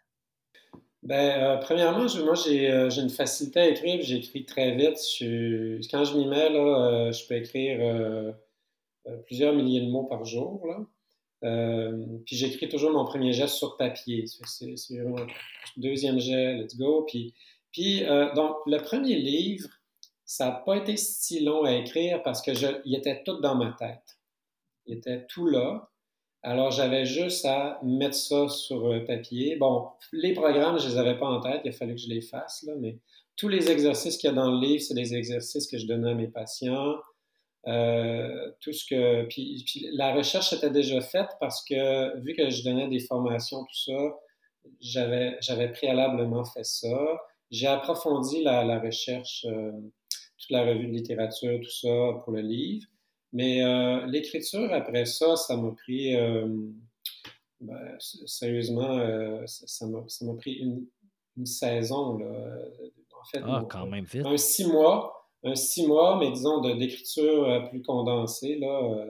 Ben, 1.03 1.43
euh, 1.43 1.57
premièrement, 1.57 2.07
moi, 2.25 2.35
euh, 2.47 2.91
j'ai 2.91 3.03
une 3.03 3.11
facilité 3.11 3.61
à 3.61 3.69
écrire, 3.69 4.01
j'écris 4.03 4.45
très 4.45 4.77
vite. 4.77 4.99
quand 5.91 6.05
je 6.05 6.17
m'y 6.17 6.27
mets, 6.27 6.49
là, 6.49 7.09
euh, 7.09 7.13
je 7.13 7.27
peux 7.27 7.35
écrire 7.35 8.35
plusieurs 9.27 9.53
milliers 9.53 9.81
de 9.81 9.91
mots 9.91 10.05
par 10.05 10.25
jour. 10.25 10.65
Là. 10.65 10.79
Puis 11.43 12.37
j'écris 12.37 12.69
toujours 12.69 12.93
mon 12.93 13.05
premier 13.05 13.33
geste 13.33 13.55
sur 13.55 13.77
papier. 13.77 14.25
C'est 14.27 14.99
vraiment 14.99 15.27
deuxième 15.77 16.19
jet, 16.19 16.55
let's 16.55 16.77
go. 16.77 17.05
Puis, 17.09 17.35
puis 17.73 18.05
donc, 18.35 18.57
le 18.67 18.79
premier 18.79 19.17
livre, 19.17 19.69
ça 20.25 20.47
n'a 20.47 20.53
pas 20.53 20.77
été 20.77 20.97
si 20.97 21.41
long 21.41 21.65
à 21.65 21.73
écrire 21.75 22.23
parce 22.23 22.41
que 22.41 22.55
je, 22.55 22.67
il 22.85 22.95
était 22.95 23.23
tout 23.23 23.41
dans 23.41 23.55
ma 23.55 23.73
tête. 23.79 24.19
Il 24.87 24.97
était 24.97 25.27
tout 25.27 25.47
là. 25.47 25.91
Alors, 26.43 26.73
j'avais 26.73 27.05
juste 27.05 27.45
à 27.45 27.79
mettre 27.85 28.17
ça 28.17 28.49
sur 28.49 28.87
euh, 28.87 29.05
papier. 29.05 29.57
Bon, 29.57 29.89
les 30.13 30.33
programmes, 30.33 30.79
je 30.79 30.89
les 30.89 30.99
avais 30.99 31.17
pas 31.17 31.27
en 31.27 31.41
tête, 31.41 31.61
il 31.65 31.69
a 31.69 31.73
fallu 31.73 31.95
que 31.95 32.01
je 32.01 32.09
les 32.09 32.21
fasse, 32.21 32.65
là, 32.65 32.73
mais 32.81 32.99
tous 33.37 33.49
les 33.49 33.71
exercices 33.71 34.17
qu'il 34.17 34.29
y 34.29 34.33
a 34.33 34.35
dans 34.35 34.51
le 34.51 34.61
livre, 34.61 34.83
c'est 34.83 34.95
des 34.95 35.15
exercices 35.15 35.69
que 35.69 35.79
je 35.79 35.87
donnais 35.87 36.11
à 36.11 36.15
mes 36.15 36.27
patients. 36.27 36.97
Euh, 37.69 38.51
tout 38.61 38.73
ce 38.73 38.85
que. 38.85 39.25
Puis, 39.27 39.65
la 39.93 40.15
recherche 40.15 40.53
était 40.53 40.71
déjà 40.71 41.01
faite 41.01 41.31
parce 41.41 41.65
que, 41.65 42.19
vu 42.21 42.35
que 42.35 42.51
je 42.51 42.65
donnais 42.65 42.89
des 42.89 43.01
formations, 43.01 43.63
tout 43.65 43.93
ça, 43.93 44.17
j'avais, 44.81 45.37
j'avais 45.41 45.71
préalablement 45.71 46.45
fait 46.45 46.65
ça. 46.65 47.21
J'ai 47.51 47.67
approfondi 47.67 48.43
la, 48.43 48.65
la 48.65 48.81
recherche, 48.81 49.47
euh, 49.49 49.73
toute 50.39 50.51
la 50.51 50.65
revue 50.65 50.87
de 50.87 50.93
littérature, 50.93 51.61
tout 51.61 51.71
ça 51.71 52.23
pour 52.25 52.33
le 52.33 52.41
livre. 52.41 52.87
Mais 53.33 53.65
euh, 53.65 54.07
l'écriture, 54.07 54.73
après 54.73 55.07
ça, 55.07 55.37
ça 55.37 55.57
m'a 55.57 55.71
pris, 55.73 56.15
euh, 56.17 56.47
ben, 57.61 57.97
sérieusement, 57.99 58.99
euh, 58.99 59.43
ça 59.47 59.87
m'a 59.87 60.35
pris 60.35 60.53
une, 60.55 60.87
saison. 61.47 62.19
Là. 62.19 62.27
En 63.19 63.25
fait, 63.25 63.41
ah, 63.43 63.65
quand 63.71 63.87
même 63.87 64.05
vite. 64.05 64.27
un 64.27 64.37
six 64.37 64.67
mois 64.67 65.22
un 65.45 65.55
six 65.55 65.87
mois, 65.87 66.19
mais 66.19 66.31
disons 66.31 66.61
d'écriture 66.61 67.69
plus 67.71 67.83
condensée. 67.83 68.57
Là, 68.59 69.07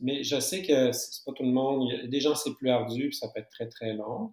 Mais 0.00 0.22
je 0.22 0.38
sais 0.40 0.62
que 0.62 0.92
c'est 0.92 1.24
pas 1.24 1.32
tout 1.32 1.42
le 1.44 1.52
monde. 1.52 1.90
Des 2.06 2.20
gens, 2.20 2.34
c'est 2.34 2.54
plus 2.54 2.70
ardu, 2.70 3.08
puis 3.08 3.16
ça 3.16 3.28
peut 3.28 3.40
être 3.40 3.50
très, 3.50 3.68
très 3.68 3.94
long. 3.94 4.32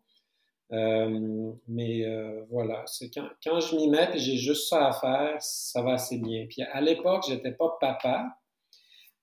mais 1.67 2.05
voilà, 2.49 2.83
c'est 2.87 3.09
quand, 3.09 3.27
quand, 3.43 3.59
je 3.59 3.75
m'y 3.75 3.89
mets 3.89 4.09
et 4.15 4.19
j'ai 4.19 4.37
juste 4.37 4.69
ça 4.69 4.87
à 4.87 4.93
faire, 4.93 5.37
ça 5.39 5.81
va 5.81 5.93
assez 5.93 6.17
bien. 6.17 6.45
Puis 6.49 6.61
à 6.63 6.81
l'époque, 6.81 7.23
j'étais 7.27 7.53
pas 7.53 7.77
papa. 7.79 8.37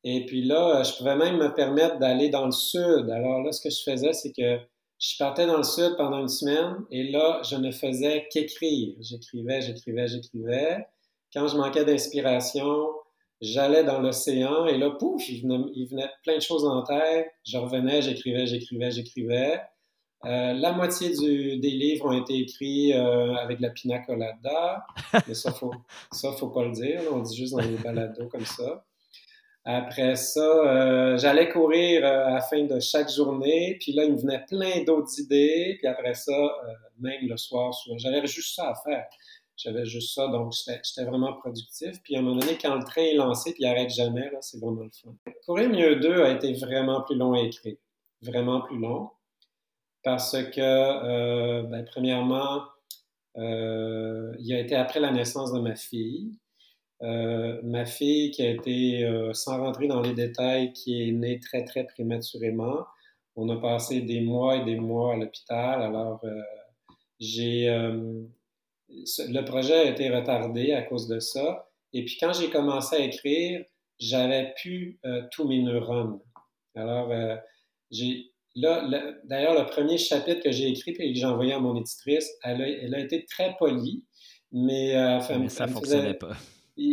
Et 0.05 0.25
puis 0.27 0.43
là, 0.43 0.83
je 0.85 0.97
pouvais 0.97 1.17
même 1.17 1.37
me 1.39 1.53
permettre 1.55 1.99
d'aller 1.99 2.29
dans 2.29 2.47
le 2.47 2.53
sud. 2.53 3.11
Alors 3.11 3.43
là, 3.43 3.53
ce 3.53 3.61
que 3.61 3.71
je 3.71 3.83
faisais, 3.83 4.13
c'est 4.13 4.33
que 4.33 4.59
je 4.99 5.17
partais 5.17 5.47
dans 5.47 5.59
le 5.59 5.63
sud 5.63 5.95
pendant 5.97 6.19
une 6.19 6.29
semaine 6.29 6.85
et 6.91 7.11
là, 7.11 7.41
je 7.49 7.57
ne 7.57 7.71
faisais 7.71 8.27
qu'écrire. 8.31 8.95
J'écrivais, 9.01 9.61
j'écrivais, 9.61 10.09
j'écrivais. 10.09 10.87
Quand 11.33 11.47
je 11.47 11.57
manquais 11.57 11.85
d'inspiration, 11.85 12.89
j'allais 13.41 13.85
dans 13.85 14.01
l'océan 14.01 14.67
et 14.67 14.77
là, 14.77 14.91
pouf, 14.91 15.29
il 15.29 15.43
venait, 15.43 16.11
plein 16.25 16.37
de 16.37 16.43
choses 16.43 16.65
en 16.65 16.83
tête. 16.83 17.29
Je 17.47 17.59
revenais, 17.59 18.03
j'écrivais, 18.03 18.47
j'écrivais, 18.47 18.91
j'écrivais. 18.91 19.61
Euh, 20.25 20.53
la 20.53 20.73
moitié 20.73 21.11
des 21.11 21.71
livres 21.71 22.07
ont 22.07 22.21
été 22.21 22.37
écrits 22.39 22.93
euh, 22.93 23.37
avec 23.37 23.61
la 23.61 23.71
pina 23.71 24.01
colada, 24.01 24.85
mais 25.29 25.35
ça, 25.35 25.53
faut, 25.53 25.73
ça, 26.11 26.33
faut 26.33 26.49
pas 26.49 26.65
le 26.65 26.73
dire. 26.73 27.03
on 27.13 27.21
dit 27.21 27.37
juste 27.37 27.55
dans 27.55 27.61
les 27.61 27.77
balados 27.77 28.27
comme 28.27 28.45
ça. 28.45 28.85
Après 29.71 30.17
ça, 30.17 30.41
euh, 30.41 31.19
j'allais 31.19 31.51
courir 31.51 32.03
euh, 32.03 32.29
à 32.29 32.31
la 32.31 32.41
fin 32.41 32.65
de 32.65 32.81
chaque 32.81 33.11
journée, 33.11 33.77
puis 33.79 33.93
là, 33.93 34.05
il 34.05 34.15
me 34.15 34.17
venait 34.17 34.43
plein 34.49 34.83
d'autres 34.83 35.21
idées, 35.21 35.77
puis 35.77 35.87
après 35.87 36.15
ça, 36.15 36.33
euh, 36.33 36.73
même 36.99 37.29
le 37.29 37.37
soir, 37.37 37.71
j'avais 37.99 38.27
juste 38.27 38.55
ça 38.57 38.71
à 38.71 38.75
faire. 38.77 39.05
J'avais 39.59 39.85
juste 39.85 40.15
ça, 40.15 40.29
donc 40.29 40.55
j'étais 40.55 41.05
vraiment 41.05 41.35
productif. 41.35 42.01
Puis 42.03 42.17
à 42.17 42.21
un 42.21 42.23
moment 42.23 42.41
donné, 42.41 42.57
quand 42.57 42.77
le 42.77 42.83
train 42.83 43.03
est 43.03 43.15
lancé, 43.15 43.53
puis 43.53 43.65
il 43.65 43.67
n'arrête 43.67 43.91
jamais, 43.91 44.31
c'est 44.41 44.59
vraiment 44.59 44.85
le 44.85 44.91
fun. 44.91 45.15
Courir 45.45 45.69
mieux 45.69 45.97
2 45.97 46.23
a 46.23 46.31
été 46.31 46.55
vraiment 46.55 47.03
plus 47.03 47.17
long 47.17 47.35
à 47.35 47.41
écrire, 47.41 47.77
vraiment 48.23 48.63
plus 48.63 48.79
long, 48.79 49.11
parce 50.03 50.33
que, 50.33 51.63
ben, 51.63 51.85
premièrement, 51.85 52.63
il 53.37 54.55
a 54.55 54.61
été 54.61 54.77
après 54.77 55.01
la 55.01 55.11
naissance 55.11 55.53
de 55.53 55.61
ma 55.61 55.77
fille. 55.77 56.39
Euh, 57.03 57.61
ma 57.63 57.87
fille 57.87 58.33
qui 58.33 58.43
a 58.43 58.51
été, 58.51 59.05
euh, 59.05 59.33
sans 59.33 59.59
rentrer 59.59 59.87
dans 59.87 60.01
les 60.01 60.15
détails, 60.15 60.73
qui 60.73 61.09
est 61.09 61.13
née 61.13 61.39
très, 61.39 61.65
très 61.65 61.85
prématurément. 61.85 62.85
On 63.37 63.49
a 63.51 63.57
passé 63.57 64.01
des 64.01 64.21
mois 64.21 64.57
et 64.57 64.65
des 64.65 64.77
mois 64.77 65.15
à 65.15 65.17
l'hôpital. 65.17 65.83
Alors, 65.83 66.21
euh, 66.25 66.43
j'ai... 67.21 67.67
le 67.69 69.41
projet 69.43 69.75
a 69.75 69.85
été 69.85 70.09
retardé 70.11 70.73
à 70.73 70.83
cause 70.83 71.07
de 71.09 71.21
ça. 71.21 71.69
Et 71.93 72.05
puis, 72.05 72.17
quand 72.21 72.33
j'ai 72.33 72.51
commencé 72.51 72.97
à 72.97 73.01
écrire, 73.01 73.65
j'avais 73.99 74.53
pu 74.57 75.01
tous 75.31 75.47
mes 75.49 75.63
neurones. 75.63 76.21
Alors, 76.75 77.13
j'ai... 77.91 78.33
Là, 78.57 78.89
d'ailleurs, 79.25 79.55
le 79.55 79.67
premier 79.67 79.99
chapitre 79.99 80.41
que 80.43 80.51
j'ai 80.51 80.69
écrit 80.69 80.91
et 80.99 81.13
que 81.13 81.19
j'ai 81.19 81.27
envoyé 81.27 81.53
à 81.53 81.61
mon 81.61 81.77
éditrice, 81.77 82.29
elle 82.43 82.63
a, 82.63 82.69
elle 82.69 82.95
a 82.95 82.99
été 82.99 83.25
très 83.25 83.55
polie, 83.57 84.05
mais, 84.51 84.95
mais 85.39 85.49
ça 85.49 85.67
ne 85.67 85.73
fonctionnait 85.73 86.15
pas 86.15 86.37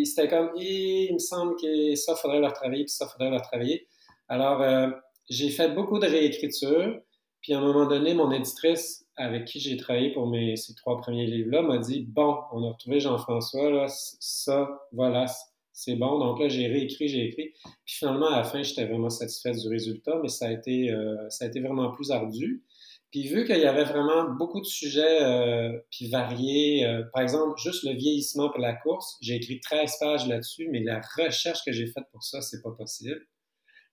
c'était 0.05 0.27
comme, 0.27 0.51
il 0.55 1.13
me 1.13 1.19
semble 1.19 1.55
que 1.61 1.95
ça, 1.95 2.15
faudrait 2.15 2.39
leur 2.39 2.53
travailler, 2.53 2.83
puis 2.83 2.93
ça, 2.93 3.07
faudrait 3.07 3.29
leur 3.29 3.41
travailler. 3.41 3.87
Alors, 4.27 4.61
euh, 4.61 4.89
j'ai 5.29 5.49
fait 5.49 5.69
beaucoup 5.69 5.99
de 5.99 6.07
réécriture, 6.07 6.99
puis 7.41 7.53
à 7.53 7.59
un 7.59 7.61
moment 7.61 7.85
donné, 7.85 8.13
mon 8.13 8.31
éditrice 8.31 9.05
avec 9.17 9.45
qui 9.45 9.59
j'ai 9.59 9.77
travaillé 9.77 10.11
pour 10.11 10.27
mes, 10.27 10.55
ces 10.55 10.75
trois 10.75 10.97
premiers 10.97 11.25
livres-là 11.25 11.61
m'a 11.61 11.77
dit, 11.77 12.05
bon, 12.07 12.37
on 12.51 12.63
a 12.67 12.71
retrouvé 12.71 12.99
Jean-François, 12.99 13.69
là, 13.69 13.85
ça, 13.87 14.69
voilà, 14.91 15.25
c'est 15.71 15.95
bon. 15.95 16.19
Donc 16.19 16.39
là, 16.39 16.47
j'ai 16.47 16.67
réécrit, 16.67 17.07
j'ai 17.07 17.25
écrit. 17.25 17.53
Puis 17.85 17.95
finalement, 17.95 18.27
à 18.27 18.37
la 18.37 18.43
fin, 18.43 18.63
j'étais 18.63 18.85
vraiment 18.85 19.09
satisfait 19.09 19.51
du 19.51 19.67
résultat, 19.67 20.19
mais 20.21 20.29
ça 20.29 20.47
a 20.47 20.51
été, 20.51 20.89
euh, 20.89 21.29
ça 21.29 21.45
a 21.45 21.47
été 21.47 21.59
vraiment 21.59 21.91
plus 21.91 22.11
ardu. 22.11 22.63
Puis 23.11 23.27
vu 23.27 23.45
qu'il 23.45 23.59
y 23.59 23.65
avait 23.65 23.83
vraiment 23.83 24.29
beaucoup 24.31 24.59
de 24.59 24.65
sujets 24.65 25.21
euh, 25.21 25.77
puis 25.91 26.09
variés, 26.09 26.85
euh, 26.85 27.03
par 27.13 27.21
exemple, 27.21 27.57
juste 27.57 27.83
le 27.83 27.93
vieillissement 27.93 28.49
pour 28.49 28.59
la 28.59 28.73
course, 28.73 29.17
j'ai 29.21 29.35
écrit 29.35 29.59
13 29.59 29.97
pages 29.99 30.27
là-dessus, 30.27 30.67
mais 30.69 30.81
la 30.81 31.01
recherche 31.17 31.59
que 31.65 31.71
j'ai 31.71 31.87
faite 31.87 32.05
pour 32.11 32.23
ça, 32.23 32.41
c'est 32.41 32.61
pas 32.61 32.71
possible. 32.71 33.21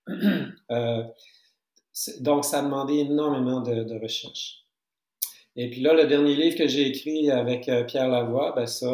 euh, 0.09 1.03
donc, 2.19 2.43
ça 2.43 2.59
a 2.59 2.63
demandé 2.63 2.95
énormément 2.95 3.61
de, 3.61 3.83
de, 3.83 3.99
recherche. 3.99 4.65
Et 5.55 5.69
puis 5.69 5.81
là, 5.81 5.93
le 5.93 6.07
dernier 6.07 6.35
livre 6.35 6.57
que 6.57 6.67
j'ai 6.67 6.87
écrit 6.87 7.29
avec 7.29 7.69
Pierre 7.87 8.09
Lavoie, 8.09 8.53
ben 8.55 8.65
ça, 8.65 8.91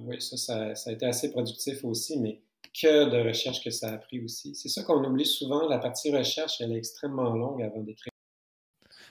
oui, 0.00 0.20
ça, 0.20 0.38
ça, 0.38 0.74
ça, 0.74 0.90
a 0.90 0.92
été 0.94 1.04
assez 1.04 1.30
productif 1.30 1.84
aussi, 1.84 2.18
mais 2.18 2.40
que 2.80 3.10
de 3.10 3.28
recherche 3.28 3.62
que 3.62 3.70
ça 3.70 3.92
a 3.92 3.98
pris 3.98 4.24
aussi. 4.24 4.54
C'est 4.54 4.70
ça 4.70 4.82
qu'on 4.82 5.04
oublie 5.04 5.26
souvent, 5.26 5.68
la 5.68 5.78
partie 5.78 6.14
recherche, 6.16 6.60
elle 6.60 6.72
est 6.72 6.78
extrêmement 6.78 7.30
longue 7.30 7.62
avant 7.62 7.82
d'écrire. 7.82 8.13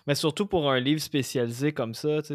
Mais 0.06 0.16
surtout 0.16 0.46
pour 0.46 0.70
un 0.70 0.80
livre 0.80 1.00
spécialisé 1.00 1.72
comme 1.72 1.94
ça, 1.94 2.22
tu 2.22 2.34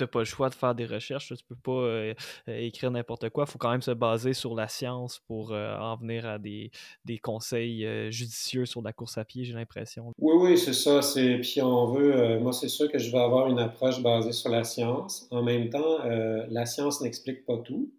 n'as 0.00 0.06
pas 0.06 0.20
le 0.20 0.24
choix 0.24 0.48
de 0.48 0.54
faire 0.54 0.74
des 0.74 0.86
recherches. 0.86 1.28
Tu 1.28 1.44
peux 1.48 1.56
pas 1.56 1.72
euh, 1.72 2.14
euh, 2.48 2.58
écrire 2.58 2.90
n'importe 2.90 3.30
quoi. 3.30 3.44
Il 3.48 3.50
faut 3.50 3.58
quand 3.58 3.70
même 3.70 3.82
se 3.82 3.90
baser 3.90 4.32
sur 4.32 4.54
la 4.54 4.68
science 4.68 5.20
pour 5.26 5.52
euh, 5.52 5.76
en 5.76 5.96
venir 5.96 6.26
à 6.26 6.38
des, 6.38 6.70
des 7.04 7.18
conseils 7.18 7.86
judicieux 8.12 8.64
sur 8.64 8.82
la 8.82 8.92
course 8.92 9.18
à 9.18 9.24
pied, 9.24 9.44
j'ai 9.44 9.54
l'impression. 9.54 10.12
Oui, 10.18 10.34
oui, 10.38 10.58
c'est 10.58 10.72
ça. 10.72 11.00
Puis 11.40 11.60
on 11.62 11.86
veut, 11.86 12.38
moi, 12.38 12.52
c'est 12.52 12.68
sûr 12.68 12.90
que 12.90 12.98
je 12.98 13.10
vais 13.10 13.18
avoir 13.18 13.48
une 13.48 13.58
approche 13.58 14.02
basée 14.02 14.32
sur 14.32 14.50
la 14.50 14.64
science. 14.64 15.26
En 15.30 15.42
même 15.42 15.68
temps, 15.70 15.98
la 16.04 16.66
science 16.66 17.00
n'explique 17.00 17.44
pas 17.44 17.58
tout. 17.58 17.92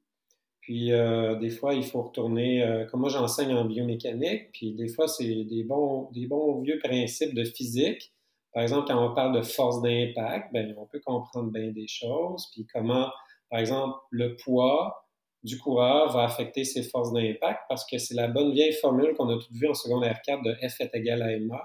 Puis 0.61 0.91
des 1.39 1.49
fois, 1.49 1.73
il 1.73 1.83
faut 1.83 2.03
retourner, 2.03 2.85
comme 2.89 3.01
moi 3.01 3.09
j'enseigne 3.09 3.53
en 3.53 3.65
biomécanique, 3.65 4.51
puis 4.53 4.73
des 4.73 4.87
fois, 4.87 5.07
c'est 5.07 5.43
des 5.43 5.63
bons, 5.63 6.09
des 6.11 6.27
bons 6.27 6.61
vieux 6.61 6.79
principes 6.79 7.33
de 7.33 7.43
physique 7.43 8.13
par 8.53 8.63
exemple, 8.63 8.87
quand 8.87 9.11
on 9.11 9.13
parle 9.13 9.35
de 9.35 9.41
force 9.41 9.81
d'impact, 9.81 10.51
ben, 10.51 10.73
on 10.77 10.85
peut 10.85 10.99
comprendre 10.99 11.51
bien 11.51 11.71
des 11.71 11.87
choses, 11.87 12.49
puis 12.51 12.67
comment, 12.73 13.09
par 13.49 13.59
exemple, 13.59 13.97
le 14.09 14.35
poids 14.35 15.07
du 15.43 15.57
coureur 15.57 16.11
va 16.11 16.23
affecter 16.23 16.63
ses 16.63 16.83
forces 16.83 17.13
d'impact, 17.13 17.61
parce 17.67 17.85
que 17.85 17.97
c'est 17.97 18.13
la 18.13 18.27
bonne 18.27 18.51
vieille 18.51 18.73
formule 18.73 19.13
qu'on 19.15 19.29
a 19.29 19.37
toutes 19.37 19.53
vue 19.53 19.69
en 19.69 19.73
secondaire 19.73 20.21
4 20.23 20.43
de 20.43 20.53
F 20.67 20.81
est 20.81 20.93
égal 20.93 21.21
à 21.21 21.39
ma. 21.39 21.63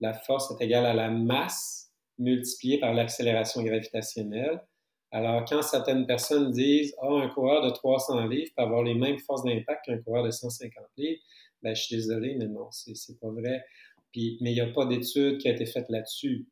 La 0.00 0.14
force 0.14 0.50
est 0.50 0.64
égale 0.64 0.86
à 0.86 0.94
la 0.94 1.10
masse 1.10 1.90
multipliée 2.18 2.78
par 2.78 2.94
l'accélération 2.94 3.62
gravitationnelle. 3.62 4.62
Alors, 5.10 5.44
quand 5.44 5.60
certaines 5.60 6.06
personnes 6.06 6.52
disent 6.52 6.94
«Ah, 7.02 7.06
oh, 7.10 7.16
un 7.16 7.28
coureur 7.28 7.62
de 7.62 7.70
300 7.70 8.26
livres 8.26 8.50
peut 8.56 8.62
avoir 8.62 8.82
les 8.82 8.94
mêmes 8.94 9.18
forces 9.18 9.44
d'impact 9.44 9.84
qu'un 9.84 9.98
coureur 9.98 10.24
de 10.24 10.30
150 10.30 10.84
livres», 10.96 11.20
ben, 11.62 11.76
je 11.76 11.82
suis 11.82 11.96
désolé, 11.96 12.34
mais 12.38 12.48
non, 12.48 12.68
c'est 12.70 13.20
pas 13.20 13.28
vrai 13.28 13.62
mais 14.14 14.52
il 14.52 14.54
n'y 14.54 14.60
a 14.60 14.66
pas 14.66 14.86
d'étude 14.86 15.38
qui 15.38 15.48
a 15.48 15.52
été 15.52 15.66
faite 15.66 15.86
là-dessus. 15.88 16.46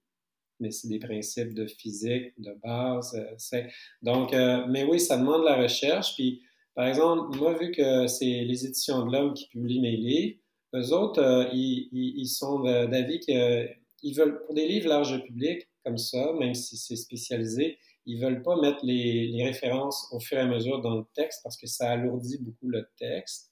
Mais 0.61 0.71
c'est 0.71 0.89
des 0.89 0.99
principes 0.99 1.55
de 1.55 1.67
physique, 1.67 2.33
de 2.39 2.53
base. 2.63 3.15
Euh, 3.15 3.63
donc, 4.03 4.35
euh, 4.35 4.67
mais 4.69 4.85
oui, 4.85 5.01
ça 5.01 5.17
demande 5.17 5.41
de 5.43 5.47
la 5.47 5.57
recherche. 5.57 6.15
Puis, 6.15 6.43
par 6.75 6.87
exemple, 6.87 7.37
moi, 7.39 7.55
vu 7.55 7.71
que 7.71 8.07
c'est 8.07 8.45
les 8.45 8.67
éditions 8.67 9.07
de 9.07 9.13
l'homme 9.13 9.35
qui 9.35 9.49
publient 9.49 9.81
mes 9.81 9.97
livres, 9.97 10.39
eux 10.75 10.93
autres, 10.93 11.21
euh, 11.21 11.49
ils, 11.53 12.27
sont 12.29 12.61
d'avis 12.61 13.21
qu'ils 13.21 14.15
veulent, 14.15 14.45
pour 14.45 14.55
des 14.55 14.69
livres 14.69 14.89
large 14.89 15.23
public, 15.25 15.69
comme 15.85 15.99
ça, 15.99 16.33
même 16.39 16.55
si 16.55 16.77
c'est 16.77 16.97
spécialisé, 16.97 17.79
ils 18.07 18.21
veulent 18.21 18.43
pas 18.43 18.61
mettre 18.61 18.85
les, 18.85 19.29
les, 19.29 19.45
références 19.45 20.09
au 20.13 20.21
fur 20.21 20.39
et 20.39 20.41
à 20.41 20.47
mesure 20.47 20.81
dans 20.81 20.97
le 20.97 21.05
texte 21.15 21.41
parce 21.43 21.57
que 21.57 21.67
ça 21.67 21.91
alourdit 21.91 22.39
beaucoup 22.39 22.69
le 22.69 22.89
texte. 22.99 23.51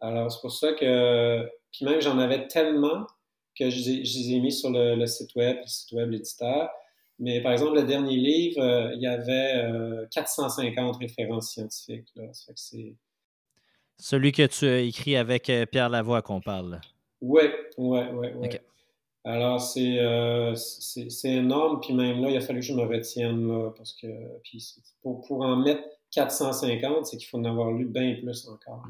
Alors, 0.00 0.30
c'est 0.30 0.40
pour 0.40 0.52
ça 0.52 0.72
que, 0.74 1.48
puis 1.72 1.84
même 1.84 2.00
j'en 2.00 2.18
avais 2.18 2.46
tellement 2.48 3.06
que 3.58 3.70
je, 3.70 3.90
les 3.90 4.32
ai 4.32 4.40
mis 4.40 4.52
sur 4.52 4.70
le, 4.70 5.06
site 5.06 5.34
web, 5.34 5.56
le 5.60 5.66
site 5.66 5.92
web, 5.92 6.10
l'éditeur. 6.10 6.70
Mais 7.18 7.40
par 7.40 7.52
exemple, 7.52 7.74
le 7.76 7.84
dernier 7.84 8.16
livre, 8.16 8.60
euh, 8.60 8.94
il 8.94 9.00
y 9.00 9.06
avait 9.06 9.64
450 10.10 10.94
euh, 10.94 10.98
références 10.98 11.52
scientifiques. 11.52 12.08
Là. 12.14 12.24
Ça 12.32 12.52
c'est... 12.54 12.94
Celui 13.98 14.32
que 14.32 14.46
tu 14.46 14.66
as 14.66 14.80
écrit 14.80 15.16
avec 15.16 15.48
euh, 15.48 15.64
Pierre 15.64 15.88
Lavoie 15.88 16.20
qu'on 16.20 16.40
parle. 16.40 16.80
Oui, 17.22 17.44
oui, 17.78 18.00
oui. 18.12 18.28
Ouais. 18.36 18.60
Alors, 19.24 19.60
c'est, 19.60 19.98
c'est, 20.54 21.32
énorme. 21.32 21.80
Puis 21.80 21.94
même 21.94 22.20
là, 22.20 22.30
il 22.30 22.36
a 22.36 22.40
fallu 22.40 22.60
que 22.60 22.66
je 22.66 22.74
me 22.74 22.82
retienne 22.82 23.48
là, 23.48 23.70
parce 23.76 23.94
que 23.94 24.06
puis 24.44 24.62
pour, 25.02 25.22
pour 25.22 25.40
en 25.40 25.56
mettre 25.56 25.82
450, 26.12 27.06
c'est 27.06 27.16
qu'il 27.16 27.26
faut 27.26 27.38
en 27.38 27.44
avoir 27.44 27.72
lu 27.72 27.86
bien 27.86 28.14
plus 28.20 28.46
encore. 28.46 28.84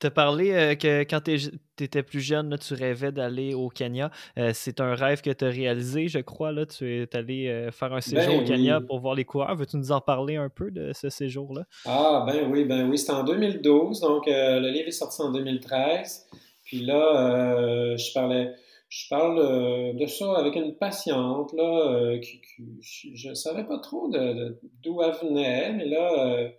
Tu 0.00 0.06
as 0.06 0.10
parlé 0.10 0.52
euh, 0.52 0.74
que 0.74 1.02
quand 1.02 1.20
tu 1.22 1.38
étais 1.80 2.02
plus 2.02 2.20
jeune, 2.20 2.56
tu 2.58 2.74
rêvais 2.74 3.12
d'aller 3.12 3.54
au 3.54 3.68
Kenya. 3.68 4.10
Euh, 4.38 4.50
c'est 4.54 4.80
un 4.80 4.94
rêve 4.94 5.20
que 5.22 5.30
tu 5.30 5.44
as 5.44 5.48
réalisé, 5.48 6.08
je 6.08 6.18
crois. 6.18 6.52
Là. 6.52 6.66
Tu 6.66 7.02
es 7.02 7.16
allé 7.16 7.48
euh, 7.48 7.70
faire 7.70 7.92
un 7.92 8.00
séjour 8.00 8.34
ben 8.34 8.42
au 8.42 8.46
Kenya 8.46 8.80
pour 8.80 9.00
voir 9.00 9.14
les 9.14 9.24
coureurs. 9.24 9.54
Veux-tu 9.56 9.76
nous 9.76 9.92
en 9.92 10.00
parler 10.00 10.36
un 10.36 10.48
peu 10.48 10.70
de 10.70 10.92
ce 10.92 11.10
séjour-là? 11.10 11.64
Ah, 11.84 12.24
ben 12.26 12.50
oui, 12.50 12.64
ben 12.64 12.88
oui. 12.88 12.98
C'était 12.98 13.12
en 13.12 13.24
2012. 13.24 14.00
Donc, 14.00 14.24
le 14.26 14.70
livre 14.70 14.88
est 14.88 14.92
sorti 14.92 15.22
en 15.22 15.32
2013. 15.32 16.26
Puis 16.64 16.80
là, 16.84 17.96
je 17.96 18.12
parlais 18.12 18.54
je 18.88 19.08
parle 19.08 19.96
de 19.96 20.06
ça 20.06 20.36
avec 20.36 20.54
une 20.54 20.76
patiente, 20.76 21.52
là, 21.54 22.18
qui, 22.18 22.40
je 22.80 23.30
ne 23.30 23.34
savais 23.34 23.64
pas 23.64 23.78
trop 23.80 24.08
d'où 24.08 25.02
elle 25.02 25.12
venait, 25.20 25.72
mais 25.72 25.86
là, 25.86 26.52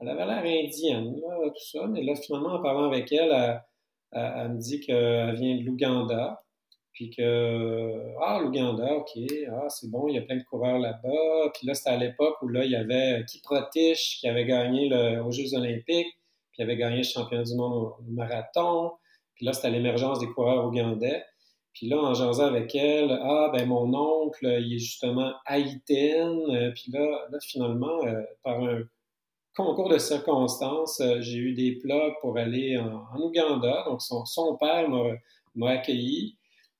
elle 0.00 0.08
avait 0.08 0.26
l'air 0.26 0.64
indienne, 0.64 1.20
là, 1.20 1.48
tout 1.48 1.64
ça. 1.72 1.86
Mais 1.86 2.02
là, 2.02 2.14
finalement, 2.14 2.54
en 2.54 2.62
parlant 2.62 2.84
avec 2.84 3.12
elle, 3.12 3.60
elle, 4.12 4.48
me 4.48 4.58
dit 4.58 4.80
qu'elle 4.80 5.34
vient 5.36 5.56
de 5.56 5.62
l'Ouganda. 5.64 6.40
Puis 6.92 7.10
que, 7.10 8.14
ah, 8.20 8.40
l'Ouganda, 8.42 8.94
OK, 8.94 9.10
ah, 9.50 9.68
c'est 9.68 9.90
bon, 9.90 10.08
il 10.08 10.16
y 10.16 10.18
a 10.18 10.22
plein 10.22 10.36
de 10.36 10.42
coureurs 10.42 10.78
là-bas. 10.78 11.50
Puis 11.54 11.66
là, 11.66 11.74
c'était 11.74 11.90
à 11.90 11.96
l'époque 11.96 12.36
où 12.42 12.48
là, 12.48 12.64
il 12.64 12.72
y 12.72 12.76
avait 12.76 13.24
Kiprotich 13.26 14.18
qui 14.20 14.28
avait 14.28 14.44
gagné 14.44 14.90
aux 15.20 15.30
Jeux 15.30 15.54
olympiques, 15.54 16.18
puis 16.52 16.62
avait 16.62 16.76
gagné 16.76 16.98
le 16.98 17.02
championnat 17.04 17.44
du 17.44 17.54
monde 17.54 17.72
au, 17.74 17.96
marathon. 18.08 18.92
Puis 19.34 19.46
là, 19.46 19.52
c'était 19.52 19.70
l'émergence 19.70 20.18
des 20.18 20.26
coureurs 20.26 20.66
ougandais. 20.66 21.24
Puis 21.72 21.88
là, 21.88 21.98
en 21.98 22.14
jasant 22.14 22.46
avec 22.46 22.74
elle, 22.74 23.12
ah, 23.22 23.50
ben 23.52 23.66
mon 23.66 23.94
oncle, 23.94 24.44
il 24.60 24.74
est 24.74 24.78
justement 24.78 25.32
haïtien. 25.46 26.36
Puis 26.74 26.90
là, 26.92 27.26
là 27.30 27.38
finalement, 27.40 28.04
euh, 28.04 28.22
par 28.42 28.60
un 28.62 28.82
concours 29.56 29.88
de 29.88 29.98
circonstances, 29.98 31.00
euh, 31.00 31.20
j'ai 31.20 31.38
eu 31.38 31.52
des 31.52 31.72
plugs 31.76 32.14
pour 32.20 32.36
aller 32.38 32.78
en, 32.78 33.20
Ouganda. 33.20 33.84
Donc, 33.86 34.02
son, 34.02 34.24
son 34.24 34.56
père 34.56 34.88
m'a 35.54 35.70
accueilli. 35.70 36.36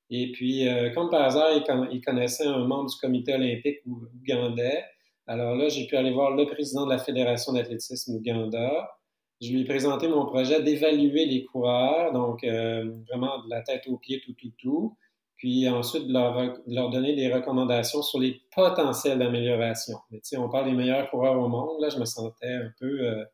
Et 0.09 0.31
puis, 0.33 0.67
euh, 0.67 0.89
comme 0.93 1.09
par 1.09 1.23
hasard, 1.23 1.49
il, 1.55 2.01
connaissait 2.01 2.45
un 2.45 2.65
membre 2.67 2.89
du 2.89 2.97
comité 2.97 3.33
olympique 3.33 3.77
ougandais. 3.85 4.83
Alors 5.25 5.55
là, 5.55 5.69
j'ai 5.69 5.87
pu 5.87 5.95
aller 5.95 6.11
voir 6.11 6.35
le 6.35 6.45
président 6.45 6.85
de 6.85 6.91
la 6.91 6.97
Fédération 6.97 7.53
d'athlétisme 7.53 8.15
Ouganda. 8.15 8.91
Je 9.39 9.51
lui 9.51 9.61
ai 9.61 9.65
présenté 9.65 10.09
mon 10.09 10.25
projet 10.25 10.61
d'évaluer 10.61 11.25
les 11.25 11.45
coureurs, 11.45 12.11
donc 12.11 12.43
euh, 12.43 12.91
vraiment 13.07 13.41
de 13.43 13.49
la 13.49 13.61
tête 13.61 13.87
aux 13.87 13.97
pieds, 13.97 14.21
tout, 14.21 14.33
tout, 14.33 14.51
tout. 14.57 14.97
Puis 15.41 15.67
ensuite, 15.67 16.05
de 16.05 16.13
leur, 16.13 16.89
donner 16.91 17.15
des 17.15 17.33
recommandations 17.33 18.03
sur 18.03 18.19
les 18.19 18.39
potentiels 18.55 19.17
d'amélioration. 19.17 19.97
On 20.37 20.49
parle 20.49 20.65
des 20.65 20.73
meilleurs 20.73 21.09
coureurs 21.09 21.39
au 21.39 21.47
monde. 21.47 21.81
Là, 21.81 21.89
je 21.89 21.97
me 21.97 22.05
sentais 22.05 22.53
un 22.53 22.71
peu... 22.79 23.01
Euh, 23.01 23.25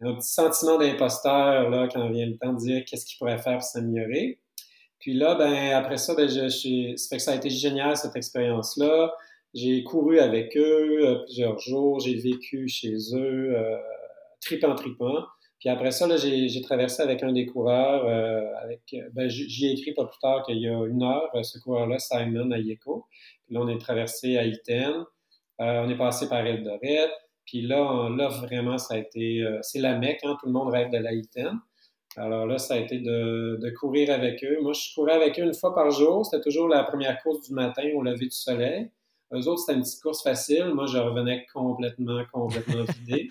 un 0.00 0.14
petit 0.14 0.32
sentiment 0.32 0.78
d'imposteur 0.78 1.70
là, 1.70 1.88
quand 1.92 2.08
vient 2.10 2.26
le 2.26 2.36
temps 2.36 2.52
de 2.52 2.58
dire 2.58 2.84
qu'est-ce 2.84 3.04
qu'il 3.04 3.18
pourrait 3.18 3.38
faire 3.38 3.54
pour 3.54 3.62
s'améliorer. 3.64 4.38
Puis 5.00 5.14
là, 5.14 5.34
ben, 5.34 5.72
après 5.72 5.96
ça, 5.96 6.14
ben, 6.14 6.28
je, 6.28 6.48
ça 6.96 7.08
fait 7.08 7.16
que 7.16 7.22
ça 7.22 7.32
a 7.32 7.34
été 7.34 7.50
génial, 7.50 7.96
cette 7.96 8.14
expérience-là. 8.14 9.12
J'ai 9.54 9.82
couru 9.82 10.20
avec 10.20 10.56
eux 10.56 11.04
euh, 11.04 11.24
plusieurs 11.24 11.58
jours, 11.58 11.98
j'ai 11.98 12.14
vécu 12.14 12.68
chez 12.68 12.94
eux, 13.12 13.56
euh, 13.56 13.76
tripant, 14.40 14.76
tripant. 14.76 15.24
Puis 15.64 15.70
après 15.72 15.92
ça, 15.92 16.06
j'ai 16.18 16.60
traversé 16.60 17.02
avec 17.02 17.22
un 17.22 17.32
des 17.32 17.46
coureurs, 17.46 18.04
euh, 18.04 18.54
avec, 18.62 18.94
ben, 19.14 19.30
j'y 19.30 19.66
ai 19.66 19.72
écrit 19.72 19.94
pas 19.94 20.04
plus 20.04 20.18
tard 20.20 20.42
qu'il 20.44 20.58
y 20.58 20.68
a 20.68 20.84
une 20.84 21.02
heure, 21.02 21.30
ce 21.42 21.58
coureur-là, 21.58 21.98
Simon 21.98 22.50
Ayeko. 22.50 23.06
Puis 23.46 23.54
là, 23.54 23.62
on 23.62 23.68
est 23.68 23.78
traversé 23.78 24.36
à 24.36 24.44
Iten, 24.44 24.92
on 25.58 25.88
est 25.88 25.96
passé 25.96 26.28
par 26.28 26.44
Eldoret. 26.44 27.08
Puis 27.46 27.62
là, 27.62 28.10
là, 28.14 28.28
vraiment, 28.28 28.76
ça 28.76 28.92
a 28.92 28.98
été, 28.98 29.42
c'est 29.62 29.80
la 29.80 29.96
Mecque, 29.96 30.20
hein, 30.24 30.36
tout 30.38 30.44
le 30.44 30.52
monde 30.52 30.68
rêve 30.68 30.90
de 30.90 30.98
la 30.98 31.14
Iten. 31.14 31.58
Alors 32.18 32.44
là, 32.44 32.58
ça 32.58 32.74
a 32.74 32.76
été 32.76 32.98
de, 32.98 33.58
de, 33.58 33.70
courir 33.70 34.12
avec 34.12 34.44
eux. 34.44 34.58
Moi, 34.60 34.74
je 34.74 34.94
courais 34.94 35.14
avec 35.14 35.40
eux 35.40 35.44
une 35.44 35.54
fois 35.54 35.74
par 35.74 35.90
jour. 35.90 36.26
C'était 36.26 36.42
toujours 36.42 36.68
la 36.68 36.84
première 36.84 37.22
course 37.22 37.48
du 37.48 37.54
matin 37.54 37.84
au 37.94 38.02
lever 38.02 38.26
du 38.26 38.36
soleil. 38.36 38.90
Eux 39.34 39.48
autres, 39.48 39.60
c'était 39.60 39.74
une 39.74 39.82
petite 39.82 40.02
course 40.02 40.22
facile. 40.22 40.72
Moi, 40.74 40.86
je 40.86 40.98
revenais 40.98 41.46
complètement, 41.52 42.22
complètement 42.32 42.84
vidé. 43.06 43.30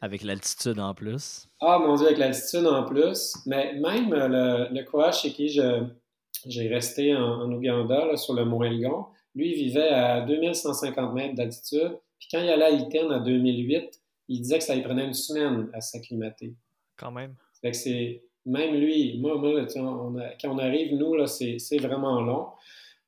avec 0.00 0.22
l'altitude 0.22 0.78
en 0.80 0.94
plus. 0.94 1.48
Ah, 1.60 1.78
mon 1.78 1.94
Dieu, 1.94 2.06
avec 2.06 2.18
l'altitude 2.18 2.66
en 2.66 2.84
plus. 2.84 3.36
Mais 3.46 3.74
même 3.74 4.12
le, 4.12 4.68
le 4.72 4.84
courage 4.84 5.22
chez 5.22 5.32
qui 5.32 5.48
j'ai 5.48 6.68
resté 6.68 7.14
en, 7.14 7.50
Ouganda, 7.52 8.06
là, 8.06 8.16
sur 8.16 8.34
le 8.34 8.44
Mont 8.44 8.62
Elgon, 8.62 9.06
lui, 9.34 9.52
il 9.52 9.54
vivait 9.54 9.88
à 9.88 10.22
2150 10.22 11.14
mètres 11.14 11.34
d'altitude. 11.34 11.98
Puis 12.18 12.28
quand 12.30 12.42
il 12.42 12.50
allait 12.50 12.64
à 12.64 12.70
Iten 12.70 13.12
en 13.12 13.20
2008, 13.20 14.00
il 14.28 14.40
disait 14.40 14.58
que 14.58 14.64
ça 14.64 14.74
lui 14.74 14.82
prenait 14.82 15.06
une 15.06 15.14
semaine 15.14 15.70
à 15.72 15.80
s'acclimater. 15.80 16.54
Quand 16.96 17.10
même. 17.10 17.34
Fait 17.60 17.70
que 17.70 17.76
c'est 17.76 18.22
même 18.46 18.74
lui, 18.74 19.18
moi, 19.18 19.36
moi 19.36 19.66
quand 19.74 20.50
on 20.50 20.58
arrive, 20.58 20.94
nous, 20.94 21.14
là, 21.14 21.26
c'est, 21.26 21.78
vraiment 21.78 22.20
long. 22.20 22.46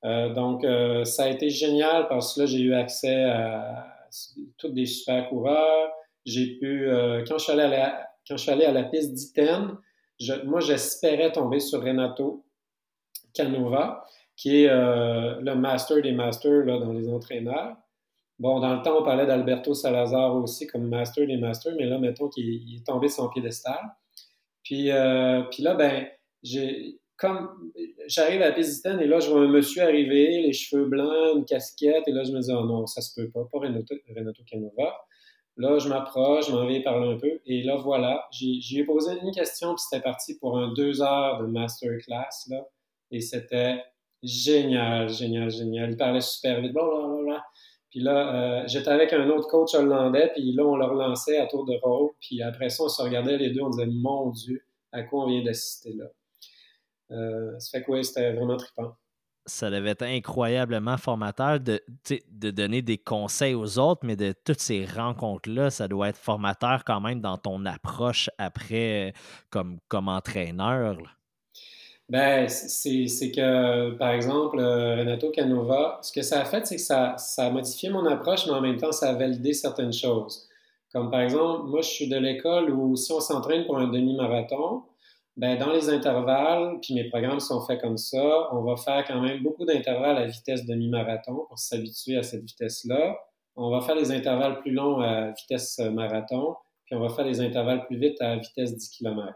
Euh, 0.05 0.33
donc, 0.35 0.65
euh, 0.65 1.05
ça 1.05 1.25
a 1.25 1.29
été 1.29 1.49
génial 1.49 2.09
parce 2.09 2.35
que 2.35 2.41
là, 2.41 2.47
j'ai 2.47 2.61
eu 2.61 2.75
accès 2.75 3.25
à 3.25 3.87
tous 4.59 4.69
des 4.69 4.87
super 4.87 5.29
coureurs. 5.29 5.93
J'ai 6.25 6.59
pu, 6.59 6.89
euh, 6.89 7.25
quand, 7.27 7.39
je 7.39 7.45
suis 7.45 7.53
allé 7.53 7.63
à 7.63 7.69
la, 7.69 8.11
quand 8.29 8.37
je 8.37 8.43
suis 8.43 8.51
allé 8.51 8.65
à 8.65 8.73
la 8.73 8.85
piste 8.85 9.13
d'Iten, 9.15 9.77
moi, 10.45 10.61
j'espérais 10.61 11.33
tomber 11.33 11.61
sur 11.61 11.83
Renato 11.83 12.45
Canova, 13.35 14.05
qui 14.37 14.65
est 14.65 14.69
le 14.69 15.55
master 15.55 16.01
des 16.01 16.13
masters 16.13 16.65
là, 16.65 16.79
dans 16.79 16.93
les 16.93 17.09
entraîneurs. 17.09 17.77
Bon, 18.39 18.61
dans 18.61 18.75
le 18.75 18.83
temps, 18.83 18.99
on 18.99 19.03
parlait 19.03 19.27
d'Alberto 19.27 19.75
Salazar 19.75 20.35
aussi 20.37 20.67
comme 20.67 20.89
master 20.89 21.27
des 21.27 21.37
masters, 21.37 21.75
mais 21.77 21.87
là, 21.87 21.99
mettons 21.99 22.29
qu'il 22.29 22.75
est 22.77 22.87
tombé 22.87 23.09
sur 23.09 23.25
son 23.25 23.31
piédestal. 23.31 23.81
Puis, 24.63 24.91
euh, 24.91 25.43
puis 25.51 25.63
là, 25.63 25.75
ben, 25.75 26.09
j'ai, 26.43 27.01
comme 27.23 27.73
j'arrive 28.09 28.43
à 28.43 28.51
piste 28.51 28.85
et 28.85 29.07
là, 29.07 29.21
je 29.21 29.31
vois 29.31 29.43
un 29.43 29.49
monsieur 29.49 29.83
arriver, 29.83 30.43
les 30.43 30.53
cheveux 30.53 30.87
blancs, 30.87 31.37
une 31.37 31.45
casquette, 31.45 32.03
et 32.09 32.11
là, 32.11 32.25
je 32.25 32.33
me 32.33 32.41
dis, 32.41 32.51
oh 32.51 32.65
non, 32.65 32.85
ça 32.87 33.01
se 33.01 33.15
peut 33.15 33.31
pas, 33.31 33.45
pas 33.51 33.61
Renato, 33.61 33.95
Renato 34.15 34.43
Canova. 34.45 34.93
Là, 35.57 35.79
je 35.79 35.89
m'approche, 35.89 36.49
je 36.49 36.53
m'en 36.53 36.67
vais 36.67 36.83
parler 36.83 37.15
un 37.15 37.19
peu, 37.19 37.41
et 37.47 37.63
là, 37.63 37.77
voilà, 37.77 38.27
j'ai 38.33 38.85
posé 38.85 39.13
une 39.23 39.31
question, 39.31 39.69
puis 39.77 39.85
c'était 39.89 40.03
parti 40.03 40.37
pour 40.39 40.59
un 40.59 40.73
deux 40.73 41.01
heures 41.01 41.41
de 41.41 41.47
masterclass, 41.47 42.49
là, 42.51 42.67
et 43.13 43.21
c'était 43.21 43.81
génial, 44.25 45.09
génial, 45.09 45.49
génial. 45.49 45.93
Il 45.93 45.97
parlait 45.97 46.21
super 46.21 46.61
vite, 46.61 46.73
blablabla. 46.73 47.45
Puis 47.91 48.01
là, 48.01 48.35
euh, 48.35 48.65
j'étais 48.67 48.89
avec 48.89 49.13
un 49.13 49.29
autre 49.31 49.47
coach 49.47 49.75
hollandais, 49.75 50.33
puis 50.35 50.53
là, 50.55 50.65
on 50.65 50.75
le 50.75 50.87
relançait 50.87 51.39
à 51.39 51.47
tour 51.47 51.67
de 51.67 51.79
rôle. 51.83 52.11
Puis 52.21 52.43
après 52.43 52.69
ça, 52.69 52.85
on 52.85 52.89
se 52.89 53.01
regardait 53.01 53.37
les 53.37 53.51
deux, 53.51 53.61
on 53.61 53.71
disait, 53.71 53.87
mon 53.87 54.31
Dieu, 54.31 54.65
à 54.91 55.03
quoi 55.03 55.25
on 55.25 55.29
vient 55.29 55.43
d'assister 55.45 55.93
là? 55.93 56.07
Euh, 57.13 57.59
ça 57.59 57.79
fait 57.79 57.85
quoi? 57.85 58.03
C'était 58.03 58.33
vraiment 58.33 58.57
trippant. 58.57 58.95
Ça 59.45 59.71
devait 59.71 59.91
être 59.91 60.03
incroyablement 60.03 60.97
formateur 60.97 61.59
de, 61.59 61.83
de 62.31 62.51
donner 62.51 62.81
des 62.81 62.99
conseils 62.99 63.55
aux 63.55 63.79
autres, 63.79 64.03
mais 64.05 64.15
de 64.15 64.33
toutes 64.45 64.61
ces 64.61 64.85
rencontres-là, 64.85 65.71
ça 65.71 65.89
doit 65.89 66.11
être 66.11 66.17
formateur 66.17 66.85
quand 66.85 67.01
même 67.01 67.21
dans 67.21 67.39
ton 67.39 67.65
approche 67.67 68.31
après 68.39 69.13
comme, 69.51 69.79
comme 69.89 70.07
entraîneur. 70.07 70.97
Ben, 72.09 72.49
c'est 72.49 73.33
que, 73.35 73.93
par 73.93 74.11
exemple, 74.11 74.59
euh, 74.59 74.97
Renato 74.97 75.31
Canova, 75.31 75.99
ce 76.03 76.13
que 76.13 76.23
ça 76.23 76.43
a 76.43 76.45
fait, 76.45 76.67
c'est 76.67 76.77
que 76.77 76.83
ça, 76.83 77.17
ça 77.17 77.47
a 77.47 77.51
modifié 77.51 77.89
mon 77.91 78.05
approche, 78.07 78.47
mais 78.47 78.53
en 78.53 78.61
même 78.61 78.77
temps, 78.77 78.93
ça 78.93 79.11
a 79.11 79.15
validé 79.15 79.55
certaines 79.55 79.93
choses. 79.93 80.49
Comme 80.93 81.11
par 81.11 81.21
exemple, 81.21 81.69
moi, 81.69 81.81
je 81.81 81.89
suis 81.89 82.09
de 82.09 82.19
l'école 82.19 82.71
où 82.71 82.97
si 82.97 83.11
on 83.13 83.21
s'entraîne 83.21 83.65
pour 83.65 83.79
un 83.79 83.89
demi-marathon, 83.89 84.83
ben, 85.37 85.59
dans 85.59 85.73
les 85.73 85.89
intervalles, 85.89 86.79
puis 86.83 86.95
mes 86.95 87.09
programmes 87.09 87.41
sont 87.41 87.65
faits 87.65 87.81
comme 87.81 87.97
ça, 87.97 88.49
on 88.53 88.63
va 88.63 88.77
faire 88.77 89.05
quand 89.07 89.21
même 89.21 89.43
beaucoup 89.43 89.65
d'intervalles 89.65 90.19
à 90.19 90.27
vitesse 90.27 90.67
demi-marathon 90.67 91.47
pour 91.49 91.59
s'habituer 91.59 92.17
à 92.19 92.23
cette 92.23 92.43
vitesse-là. 92.45 93.17
On 93.57 93.71
va 93.71 93.81
faire 93.81 93.97
des 93.97 94.11
intervalles 94.11 94.61
plus 94.61 94.73
longs 94.73 95.01
à 95.01 95.31
vitesse 95.31 95.79
marathon, 95.79 96.55
puis 96.85 96.95
on 96.95 97.01
va 97.01 97.09
faire 97.09 97.25
des 97.25 97.41
intervalles 97.41 97.87
plus 97.87 97.97
vite 97.97 98.21
à 98.21 98.37
vitesse 98.37 98.77
10 98.77 98.91
km. 98.91 99.33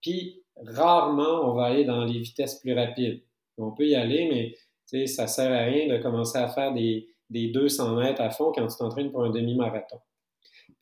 Puis, 0.00 0.42
rarement, 0.56 1.50
on 1.50 1.54
va 1.54 1.64
aller 1.64 1.84
dans 1.84 2.04
les 2.04 2.20
vitesses 2.20 2.60
plus 2.60 2.74
rapides. 2.74 3.22
On 3.58 3.72
peut 3.72 3.86
y 3.86 3.94
aller, 3.96 4.28
mais 4.28 5.06
ça 5.06 5.26
sert 5.26 5.50
à 5.50 5.64
rien 5.64 5.88
de 5.88 6.00
commencer 6.00 6.38
à 6.38 6.48
faire 6.48 6.72
des, 6.72 7.08
des 7.30 7.48
200 7.48 7.96
mètres 7.96 8.20
à 8.20 8.30
fond 8.30 8.52
quand 8.54 8.66
tu 8.66 8.76
t'entraînes 8.76 9.10
pour 9.10 9.24
un 9.24 9.30
demi-marathon. 9.30 9.98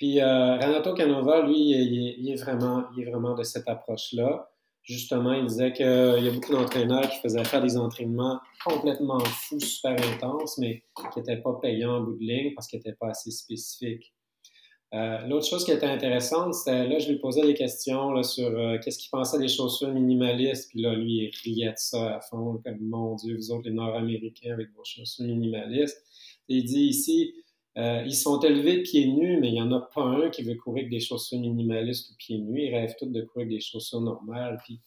Puis 0.02 0.18
euh, 0.18 0.56
Renato 0.56 0.94
Canova, 0.94 1.46
lui, 1.46 1.70
il 1.70 2.28
est, 2.28 2.34
vraiment, 2.34 2.86
il 2.92 3.04
est 3.04 3.08
vraiment 3.08 3.36
de 3.36 3.44
cette 3.44 3.68
approche-là. 3.68 4.50
Justement, 4.82 5.32
il 5.32 5.46
disait 5.46 5.72
qu'il 5.72 5.86
y 5.86 6.28
a 6.28 6.30
beaucoup 6.32 6.50
d'entraîneurs 6.50 7.08
qui 7.08 7.20
faisaient 7.20 7.44
faire 7.44 7.62
des 7.62 7.76
entraînements 7.76 8.40
complètement 8.64 9.20
fous, 9.20 9.60
super 9.60 9.92
intenses, 9.92 10.58
mais 10.58 10.82
qui 11.12 11.20
n'étaient 11.20 11.40
pas 11.40 11.56
payants 11.62 11.98
en 11.98 12.00
bout 12.00 12.14
de 12.14 12.24
ligne 12.24 12.52
parce 12.52 12.66
qu'ils 12.66 12.80
n'étaient 12.80 12.96
pas 12.98 13.10
assez 13.10 13.30
spécifiques. 13.30 14.12
Euh, 14.92 15.24
l'autre 15.28 15.46
chose 15.46 15.64
qui 15.64 15.70
était 15.70 15.86
intéressante, 15.86 16.52
c'était 16.54 16.88
là, 16.88 16.98
je 16.98 17.08
lui 17.08 17.20
posais 17.20 17.42
des 17.42 17.54
questions 17.54 18.20
sur 18.24 18.48
euh, 18.48 18.78
qu'est-ce 18.82 18.98
qu'il 18.98 19.10
pensait 19.10 19.38
des 19.38 19.46
chaussures 19.46 19.92
minimalistes. 19.92 20.68
Puis 20.70 20.82
là, 20.82 20.96
lui, 20.96 21.30
il 21.30 21.30
riait 21.44 21.68
de 21.68 21.76
ça 21.76 22.16
à 22.16 22.20
fond, 22.22 22.60
comme 22.64 22.80
mon 22.80 23.14
Dieu, 23.14 23.36
vous 23.36 23.52
autres, 23.52 23.68
les 23.68 23.74
Nord-Américains, 23.74 24.54
avec 24.54 24.72
vos 24.74 24.82
chaussures 24.84 25.26
minimalistes. 25.26 26.04
il 26.48 26.64
dit 26.64 26.86
ici, 26.86 27.34
euh, 27.78 28.02
ils 28.04 28.14
sont 28.14 28.40
élevés 28.40 28.82
pieds 28.82 29.06
nus, 29.06 29.38
mais 29.40 29.48
il 29.48 29.54
n'y 29.54 29.62
en 29.62 29.72
a 29.72 29.80
pas 29.80 30.02
un 30.02 30.30
qui 30.30 30.42
veut 30.42 30.54
courir 30.56 30.82
avec 30.82 30.90
des 30.90 31.00
chaussures 31.00 31.38
minimalistes 31.38 32.10
ou 32.10 32.16
pieds 32.16 32.38
nus. 32.38 32.62
Ils 32.62 32.74
rêvent 32.74 32.94
tous 32.98 33.06
de 33.06 33.22
courir 33.22 33.46
avec 33.46 33.56
des 33.56 33.60
chaussures 33.60 34.00
normales. 34.00 34.58
Puis, 34.64 34.80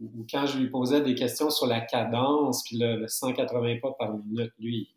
ou, 0.00 0.24
quand 0.30 0.46
je 0.46 0.58
lui 0.58 0.70
posais 0.70 1.02
des 1.02 1.14
questions 1.14 1.50
sur 1.50 1.66
la 1.66 1.80
cadence, 1.80 2.62
puis 2.64 2.78
le, 2.78 3.06
180 3.08 3.78
pas 3.82 3.92
par 3.98 4.16
minute, 4.16 4.52
lui, 4.58 4.88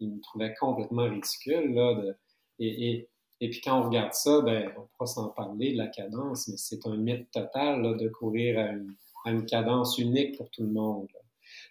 il 0.00 0.10
me 0.10 0.20
trouvait 0.20 0.54
complètement 0.60 1.04
ridicule. 1.04 1.74
Là, 1.74 1.94
de, 1.94 2.16
et 2.58 3.08
et 3.40 3.48
puis 3.48 3.60
quand 3.62 3.80
on 3.80 3.84
regarde 3.84 4.12
ça, 4.12 4.42
ben, 4.42 4.70
on 4.76 4.82
pourra 4.82 5.06
s'en 5.06 5.28
parler 5.28 5.72
de 5.72 5.78
la 5.78 5.86
cadence, 5.86 6.48
mais 6.48 6.56
c'est 6.58 6.86
un 6.86 6.96
mythe 6.96 7.30
total 7.30 7.96
de 7.96 8.08
courir 8.08 8.58
à 8.58 9.30
une, 9.30 9.46
cadence 9.46 9.98
unique 9.98 10.36
pour 10.36 10.50
tout 10.50 10.62
le 10.62 10.70
monde. 10.70 11.08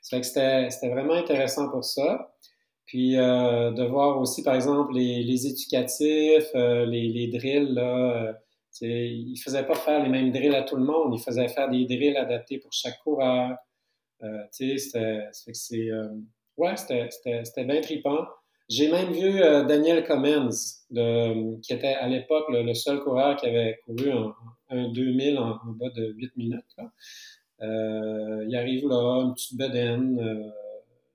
Ça 0.01 0.17
fait 0.17 0.21
que 0.21 0.69
c'était 0.71 0.89
vraiment 0.89 1.13
intéressant 1.13 1.69
pour 1.69 1.83
ça. 1.83 2.35
Puis 2.89 3.11
de 3.13 3.83
voir 3.87 4.19
aussi, 4.19 4.41
par 4.41 4.55
exemple, 4.55 4.95
les, 4.95 5.23
les 5.23 5.45
éducatifs, 5.45 6.49
les, 6.55 7.07
les, 7.07 7.27
drills, 7.27 7.73
là, 7.73 8.33
il 8.81 9.33
ne 9.33 9.39
faisait 9.39 9.63
pas 9.63 9.75
faire 9.75 10.01
les 10.03 10.09
mêmes 10.09 10.31
drills 10.31 10.55
à 10.55 10.63
tout 10.63 10.75
le 10.75 10.83
monde, 10.83 11.13
il 11.13 11.21
faisait 11.21 11.47
faire 11.49 11.69
des 11.69 11.85
drills 11.85 12.17
adaptés 12.17 12.57
pour 12.57 12.73
chaque 12.73 12.97
coureur. 13.03 13.55
c'était, 14.49 15.27
ouais, 16.57 16.75
c'était 16.77 17.65
bien 17.65 17.81
trippant. 17.81 18.25
J'ai 18.69 18.91
même 18.91 19.11
vu 19.11 19.41
euh, 19.41 19.63
Daniel 19.63 20.03
Comens, 20.03 20.85
qui 20.91 21.73
était 21.73 21.95
à 21.95 22.07
l'époque 22.07 22.45
le, 22.49 22.71
seul 22.75 22.99
coureur 22.99 23.35
qui 23.35 23.47
avait 23.47 23.79
couru 23.83 24.11
un, 24.69 24.91
2000 24.91 25.39
en, 25.39 25.57
bas 25.65 25.89
de 25.89 26.13
8 26.15 26.37
minutes. 26.37 26.77
Euh, 27.61 28.45
il 28.47 28.55
arrive 28.55 28.87
là, 28.87 29.23
une 29.23 29.33
petite 29.33 29.57
bedaine. 29.57 30.19
Euh, 30.19 30.45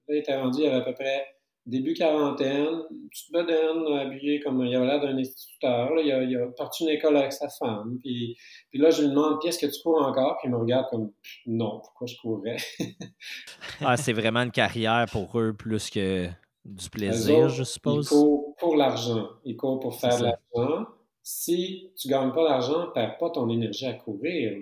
là, 0.08 0.14
il 0.14 0.16
était 0.16 0.36
rendu, 0.36 0.62
il 0.62 0.66
avait 0.66 0.76
à 0.76 0.80
peu 0.80 0.94
près 0.94 1.24
début 1.66 1.94
quarantaine, 1.94 2.82
une 2.90 3.08
petite 3.08 3.32
bedaine, 3.32 3.86
habillée 3.98 4.40
comme 4.40 4.64
il 4.64 4.74
avait 4.74 4.86
l'air 4.86 5.00
d'un 5.00 5.16
instituteur. 5.16 5.90
il, 6.02 6.12
a, 6.12 6.22
il, 6.22 6.36
a, 6.36 6.46
parti 6.48 6.84
une 6.84 6.90
école 6.90 7.16
avec 7.16 7.32
sa 7.32 7.48
femme. 7.48 7.98
Puis, 8.02 8.36
puis 8.70 8.78
là, 8.78 8.90
je 8.90 9.02
lui 9.02 9.10
demande, 9.10 9.38
puis 9.40 9.48
est-ce 9.48 9.58
que 9.58 9.66
tu 9.66 9.82
cours 9.82 10.02
encore? 10.02 10.36
Puis 10.38 10.48
il 10.48 10.52
me 10.52 10.58
regarde 10.58 10.86
comme, 10.90 11.10
non, 11.46 11.80
pourquoi 11.80 12.06
je 12.06 12.16
courrais? 12.20 12.56
ah, 13.80 13.96
c'est 13.96 14.12
vraiment 14.12 14.40
une 14.40 14.50
carrière 14.50 15.06
pour 15.10 15.38
eux 15.38 15.54
plus 15.54 15.90
que 15.90 16.28
du 16.64 16.90
plaisir, 16.90 17.48
je 17.48 17.64
suppose. 17.64 18.06
Il 18.06 18.08
court 18.08 18.56
pour 18.58 18.76
l'argent. 18.76 19.28
Il 19.44 19.56
court 19.56 19.80
pour 19.80 19.98
faire 19.98 20.18
de 20.18 20.24
l'argent. 20.24 20.86
Si 21.26 21.90
tu 21.96 22.08
ne 22.08 22.12
gagnes 22.12 22.32
pas 22.32 22.46
d'argent, 22.46 22.88
perds 22.92 23.16
pas 23.16 23.30
ton 23.30 23.48
énergie 23.48 23.86
à 23.86 23.94
courir. 23.94 24.58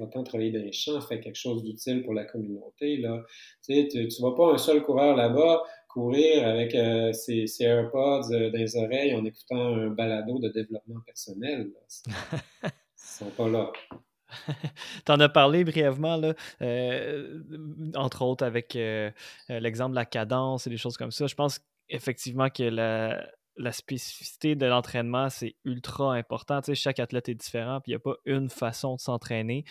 Va-t'en 0.00 0.24
travailler 0.24 0.50
dans 0.50 0.58
les 0.58 0.72
champs, 0.72 1.00
fais 1.00 1.20
quelque 1.20 1.36
chose 1.36 1.62
d'utile 1.62 2.02
pour 2.02 2.12
la 2.12 2.24
communauté. 2.24 2.96
Là. 2.96 3.22
Tu 3.64 3.72
ne 3.72 4.22
vas 4.22 4.34
pas 4.34 4.52
un 4.52 4.58
seul 4.58 4.82
coureur 4.82 5.14
là-bas 5.14 5.62
courir 5.92 6.46
avec 6.46 6.74
euh, 6.74 7.12
ses, 7.12 7.46
AirPods 7.60 8.32
euh, 8.32 8.50
dans 8.50 8.58
les 8.58 8.76
oreilles 8.76 9.14
en 9.14 9.24
écoutant 9.24 9.74
un 9.74 9.88
balado 9.88 10.38
de 10.38 10.48
développement 10.48 11.00
personnel. 11.04 11.70
Ils 12.06 12.66
ne 12.66 12.70
sont 12.96 13.30
pas 13.30 13.48
là. 13.48 13.70
tu 15.04 15.12
en 15.12 15.20
as 15.20 15.28
parlé 15.28 15.64
brièvement, 15.64 16.16
là, 16.16 16.34
euh, 16.62 17.42
entre 17.94 18.22
autres 18.22 18.44
avec 18.44 18.76
euh, 18.76 19.10
l'exemple 19.48 19.90
de 19.90 19.96
la 19.96 20.06
cadence 20.06 20.66
et 20.66 20.70
des 20.70 20.78
choses 20.78 20.96
comme 20.96 21.10
ça. 21.10 21.26
Je 21.26 21.34
pense 21.34 21.60
effectivement 21.88 22.48
que 22.48 22.62
la, 22.62 23.72
spécificité 23.72 24.56
de 24.56 24.64
l'entraînement, 24.64 25.28
c'est 25.28 25.56
ultra 25.64 26.14
important. 26.14 26.60
Tu 26.62 26.66
sais, 26.66 26.74
chaque 26.74 27.00
athlète 27.00 27.28
est 27.28 27.34
différent, 27.34 27.80
puis 27.80 27.92
il 27.92 27.94
n'y 27.94 27.96
a 27.96 28.00
pas 28.00 28.16
une 28.24 28.48
façon 28.48 28.96
de 28.96 29.00
s'entraîner. 29.00 29.64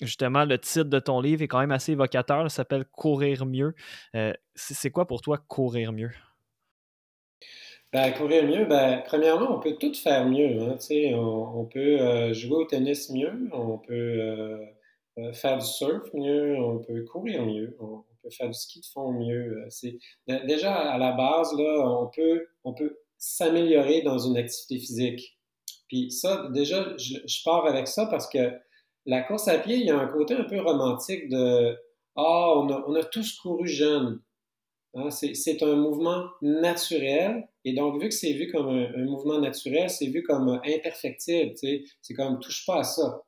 Justement, 0.00 0.44
le 0.44 0.58
titre 0.58 0.84
de 0.84 0.98
ton 0.98 1.20
livre 1.20 1.42
est 1.42 1.48
quand 1.48 1.60
même 1.60 1.72
assez 1.72 1.92
évocateur. 1.92 2.42
Ça 2.50 2.56
s'appelle 2.56 2.84
Courir 2.84 3.46
mieux. 3.46 3.74
c'est 4.54 4.90
quoi 4.90 5.06
pour 5.06 5.20
toi 5.20 5.38
courir 5.38 5.92
mieux? 5.92 6.10
Ben, 7.90 8.12
courir 8.12 8.44
mieux, 8.44 8.66
ben, 8.66 9.02
premièrement, 9.06 9.56
on 9.56 9.60
peut 9.60 9.76
tout 9.80 9.94
faire 9.94 10.26
mieux. 10.26 10.60
Hein, 10.60 10.76
on, 11.14 11.60
on, 11.60 11.64
peut 11.64 11.98
euh, 12.00 12.34
jouer 12.34 12.56
au 12.56 12.64
tennis 12.66 13.08
mieux, 13.08 13.48
on 13.50 13.78
peut 13.78 13.94
euh, 13.94 14.58
euh, 15.18 15.32
faire 15.32 15.56
du 15.56 15.64
surf 15.64 16.12
mieux, 16.12 16.58
on 16.58 16.80
peut 16.80 17.02
courir 17.04 17.46
mieux, 17.46 17.74
on, 17.80 18.04
peut 18.22 18.28
faire 18.30 18.48
du 18.48 18.58
ski 18.58 18.80
de 18.80 18.86
fond 18.92 19.12
mieux. 19.12 19.64
C'est, 19.70 19.98
déjà, 20.26 20.74
à 20.74 20.98
la 20.98 21.12
base, 21.12 21.50
là, 21.56 21.82
on 21.88 22.08
peut, 22.08 22.48
on 22.64 22.74
peut 22.74 22.98
s'améliorer 23.16 24.02
dans 24.02 24.18
une 24.18 24.36
activité 24.36 24.78
physique. 24.78 25.38
Puis 25.88 26.10
ça, 26.10 26.48
déjà, 26.52 26.94
je, 26.98 27.42
pars 27.42 27.64
avec 27.64 27.88
ça 27.88 28.04
parce 28.04 28.28
que 28.28 28.52
la 29.06 29.22
course 29.22 29.48
à 29.48 29.58
pied, 29.58 29.76
il 29.76 29.86
y 29.86 29.90
a 29.90 29.98
un 29.98 30.08
côté 30.08 30.34
un 30.34 30.44
peu 30.44 30.60
romantique 30.60 31.28
de 31.28 31.76
Ah, 32.16 32.52
on 32.56 32.94
a, 32.94 33.04
tous 33.04 33.38
couru 33.38 33.66
jeunes. 33.66 34.20
Hein, 34.94 35.10
c'est 35.10 35.62
un 35.62 35.76
mouvement 35.76 36.26
naturel. 36.42 37.48
Et 37.64 37.74
donc, 37.74 38.00
vu 38.00 38.08
que 38.08 38.14
c'est 38.14 38.32
vu 38.32 38.50
comme 38.50 38.68
un, 38.68 39.04
mouvement 39.04 39.38
naturel, 39.38 39.90
c'est 39.90 40.06
vu 40.06 40.22
comme 40.22 40.60
imperfectible. 40.64 41.54
C'est 42.00 42.14
comme 42.14 42.40
touche 42.40 42.64
pas 42.66 42.80
à 42.80 42.84
ça. 42.84 43.22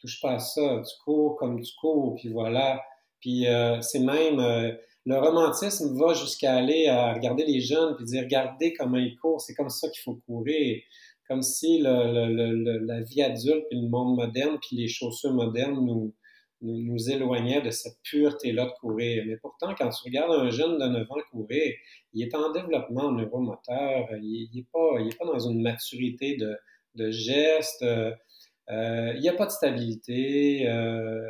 Touche 0.00 0.20
pas 0.20 0.32
à 0.32 0.38
ça. 0.38 0.82
Tu 0.86 0.94
cours 1.04 1.36
comme 1.36 1.60
tu 1.60 1.72
cours, 1.80 2.16
puis 2.16 2.28
voilà. 2.28 2.82
Puis 3.20 3.46
euh, 3.46 3.80
c'est 3.80 4.00
même. 4.00 4.40
Euh, 4.40 4.72
le 5.06 5.18
romantisme 5.18 5.96
va 5.96 6.14
jusqu'à 6.14 6.56
aller 6.56 6.88
à 6.88 7.12
regarder 7.14 7.44
les 7.46 7.60
jeunes 7.60 7.94
puis 7.94 8.04
dire 8.04 8.24
regardez 8.24 8.72
comment 8.72 8.98
ils 8.98 9.16
courent, 9.16 9.40
c'est 9.40 9.54
comme 9.54 9.70
ça 9.70 9.88
qu'il 9.88 10.02
faut 10.02 10.20
courir. 10.26 10.82
Comme 11.28 11.42
si 11.42 11.80
la 11.80 13.00
vie 13.02 13.22
adulte 13.22 13.64
puis 13.68 13.80
le 13.80 13.88
monde 13.88 14.16
moderne 14.16 14.58
puis 14.60 14.76
les 14.76 14.88
chaussures 14.88 15.32
modernes 15.32 15.84
nous, 15.84 16.14
nous, 16.62 17.10
éloignait 17.10 17.60
de 17.60 17.70
cette 17.70 17.98
pureté-là 18.02 18.66
de 18.66 18.72
courir. 18.80 19.24
Mais 19.26 19.36
pourtant, 19.36 19.74
quand 19.74 19.88
tu 19.88 20.02
regardes 20.04 20.32
un 20.32 20.50
jeune 20.50 20.78
de 20.78 20.86
9 20.86 21.10
ans 21.10 21.16
courir, 21.30 21.74
il 22.14 22.22
est 22.22 22.34
en 22.34 22.52
développement 22.52 23.12
neuromoteur, 23.12 24.08
il 24.22 24.48
n'est 24.54 24.66
pas, 24.72 25.00
il 25.00 25.08
est 25.08 25.18
pas 25.18 25.26
dans 25.26 25.50
une 25.50 25.62
maturité 25.62 26.36
de, 26.36 26.56
de 26.94 27.10
geste, 27.10 27.82
euh, 27.82 29.12
il 29.14 29.20
n'y 29.20 29.28
a 29.28 29.34
pas 29.34 29.46
de 29.46 29.52
stabilité, 29.52 30.68
euh, 30.68 31.22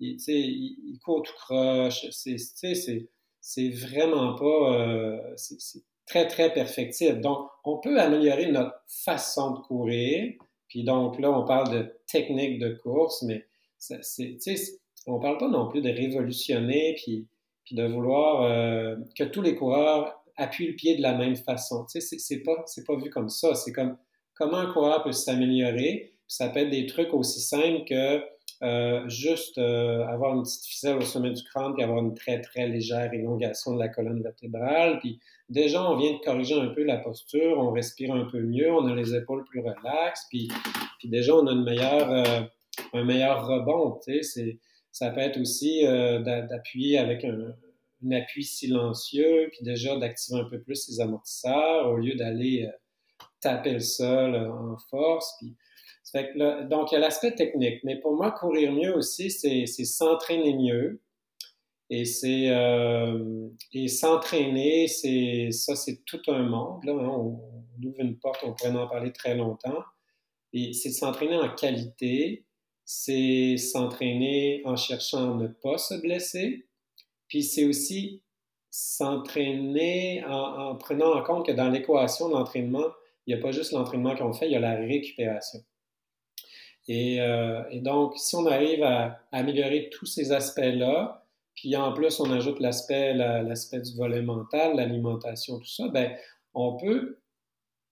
il, 0.00 0.16
il, 0.26 0.98
court 1.04 1.22
tout 1.22 1.32
croche, 1.34 2.06
c'est 2.10 3.70
vraiment 3.70 4.34
pas... 4.34 4.82
Euh, 4.82 5.36
très, 6.08 6.26
très 6.26 6.52
perfectible. 6.52 7.20
Donc, 7.20 7.48
on 7.64 7.78
peut 7.78 8.00
améliorer 8.00 8.50
notre 8.50 8.74
façon 8.86 9.52
de 9.52 9.60
courir, 9.60 10.32
puis 10.68 10.84
donc 10.84 11.18
là, 11.18 11.30
on 11.30 11.44
parle 11.44 11.72
de 11.72 11.94
technique 12.06 12.58
de 12.58 12.70
course, 12.82 13.22
mais 13.22 13.46
on 15.06 15.16
ne 15.16 15.22
parle 15.22 15.38
pas 15.38 15.48
non 15.48 15.68
plus 15.68 15.80
de 15.80 15.90
révolutionner 15.90 16.94
puis, 16.96 17.26
de 17.70 17.86
vouloir 17.86 18.44
euh, 18.44 18.96
que 19.14 19.24
tous 19.24 19.42
les 19.42 19.54
coureurs 19.54 20.22
appuient 20.36 20.68
le 20.68 20.76
pied 20.76 20.96
de 20.96 21.02
la 21.02 21.14
même 21.14 21.36
façon. 21.36 21.84
Ce 21.88 21.98
n'est 22.34 22.40
pas, 22.40 22.64
pas 22.86 22.96
vu 22.96 23.10
comme 23.10 23.28
ça. 23.28 23.54
C'est 23.54 23.72
comme 23.72 23.98
comment 24.34 24.56
un 24.56 24.72
coureur 24.72 25.02
peut 25.02 25.12
s'améliorer? 25.12 26.14
Ça 26.26 26.48
peut 26.48 26.60
être 26.60 26.70
des 26.70 26.86
trucs 26.86 27.12
aussi 27.12 27.40
simples 27.40 27.84
que 27.84 28.22
euh, 28.62 29.08
juste 29.08 29.58
euh, 29.58 30.04
avoir 30.06 30.34
une 30.34 30.42
petite 30.42 30.66
ficelle 30.66 30.96
au 30.96 31.02
sommet 31.02 31.30
du 31.30 31.42
crâne 31.44 31.74
puis 31.74 31.84
avoir 31.84 31.98
une 32.00 32.14
très, 32.14 32.40
très 32.40 32.66
légère 32.66 33.12
élongation 33.12 33.74
de 33.74 33.78
la 33.78 33.88
colonne 33.88 34.22
vertébrale. 34.22 34.98
Puis 34.98 35.20
déjà, 35.48 35.88
on 35.88 35.96
vient 35.96 36.12
de 36.12 36.18
corriger 36.18 36.58
un 36.58 36.68
peu 36.68 36.82
la 36.82 36.98
posture, 36.98 37.58
on 37.58 37.70
respire 37.70 38.12
un 38.14 38.24
peu 38.24 38.40
mieux, 38.40 38.72
on 38.72 38.86
a 38.86 38.94
les 38.94 39.14
épaules 39.14 39.44
plus 39.44 39.60
relaxes, 39.60 40.26
puis, 40.28 40.48
puis 40.98 41.08
déjà, 41.08 41.34
on 41.34 41.46
a 41.46 41.52
une 41.52 41.64
meilleure 41.64 42.48
un 42.92 43.04
meilleur 43.04 43.46
rebond. 43.46 43.98
Ça 44.92 45.10
peut 45.10 45.20
être 45.20 45.40
aussi 45.40 45.86
euh, 45.86 46.20
d'appuyer 46.20 46.98
avec 46.98 47.24
un, 47.24 47.54
appui 48.12 48.44
silencieux, 48.44 49.48
puis 49.52 49.64
déjà 49.64 49.96
d'activer 49.96 50.40
un 50.40 50.48
peu 50.48 50.60
plus 50.60 50.76
ses 50.76 51.00
amortisseurs 51.00 51.88
au 51.88 51.96
lieu 51.96 52.14
d'aller 52.14 52.66
euh, 52.66 53.26
taper 53.40 53.72
le 53.72 53.80
sol 53.80 54.34
euh, 54.34 54.52
en 54.52 54.78
force. 54.90 55.34
Puis, 55.40 55.56
donc, 56.14 56.92
il 56.92 56.94
y 56.94 56.96
a 56.96 57.00
l'aspect 57.00 57.34
technique. 57.34 57.82
Mais 57.84 57.96
pour 57.96 58.14
moi, 58.14 58.30
courir 58.32 58.72
mieux 58.72 58.94
aussi, 58.94 59.30
c'est 59.30 59.66
s'entraîner 59.66 60.54
mieux. 60.54 61.00
Et 61.90 62.04
c'est 62.04 62.48
et 63.72 63.88
s'entraîner, 63.88 64.88
c'est 64.88 65.50
ça, 65.50 65.74
c'est 65.76 66.04
tout 66.04 66.20
un 66.28 66.42
monde. 66.42 66.84
Là, 66.84 66.92
hein. 66.92 67.08
on, 67.08 67.40
ouvre 67.84 68.00
une 68.00 68.18
porte, 68.18 68.42
on 68.44 68.52
pourrait 68.52 68.76
en 68.76 68.88
parler 68.88 69.12
très 69.12 69.34
longtemps. 69.34 69.82
Et 70.52 70.72
c'est 70.72 70.90
s'entraîner 70.90 71.36
en 71.36 71.54
qualité, 71.54 72.44
c'est 72.84 73.56
s'entraîner 73.58 74.62
en 74.64 74.76
cherchant 74.76 75.34
à 75.34 75.42
ne 75.42 75.46
pas 75.46 75.76
se 75.76 75.94
blesser, 76.00 76.66
puis 77.28 77.42
c'est 77.42 77.66
aussi 77.66 78.22
s'entraîner 78.70 80.24
en, 80.26 80.74
prenant 80.76 81.14
en 81.14 81.22
compte 81.22 81.46
que 81.46 81.52
dans 81.52 81.68
l'équation 81.68 82.28
de 82.28 82.34
l'entraînement, 82.34 82.86
il 83.26 83.34
n'y 83.34 83.40
a 83.40 83.42
pas 83.42 83.52
juste 83.52 83.72
l'entraînement 83.72 84.16
qu'on 84.16 84.32
fait, 84.32 84.46
il 84.46 84.52
y 84.52 84.56
a 84.56 84.60
la 84.60 84.76
récupération. 84.76 85.60
Et, 86.88 87.20
euh, 87.20 87.62
donc, 87.82 88.14
si 88.16 88.34
on 88.34 88.46
arrive 88.46 88.82
à, 88.82 89.20
améliorer 89.30 89.90
tous 89.90 90.06
ces 90.06 90.32
aspects-là, 90.32 91.24
puis 91.54 91.76
en 91.76 91.92
plus 91.92 92.20
on 92.20 92.30
ajoute 92.30 92.60
l'aspect 92.60 93.14
l'aspect 93.14 93.80
du 93.80 93.96
volet 93.96 94.22
mental, 94.22 94.76
l'alimentation, 94.76 95.58
tout 95.58 95.66
ça, 95.66 95.88
ben 95.88 96.16
on 96.54 96.76
peut 96.76 97.18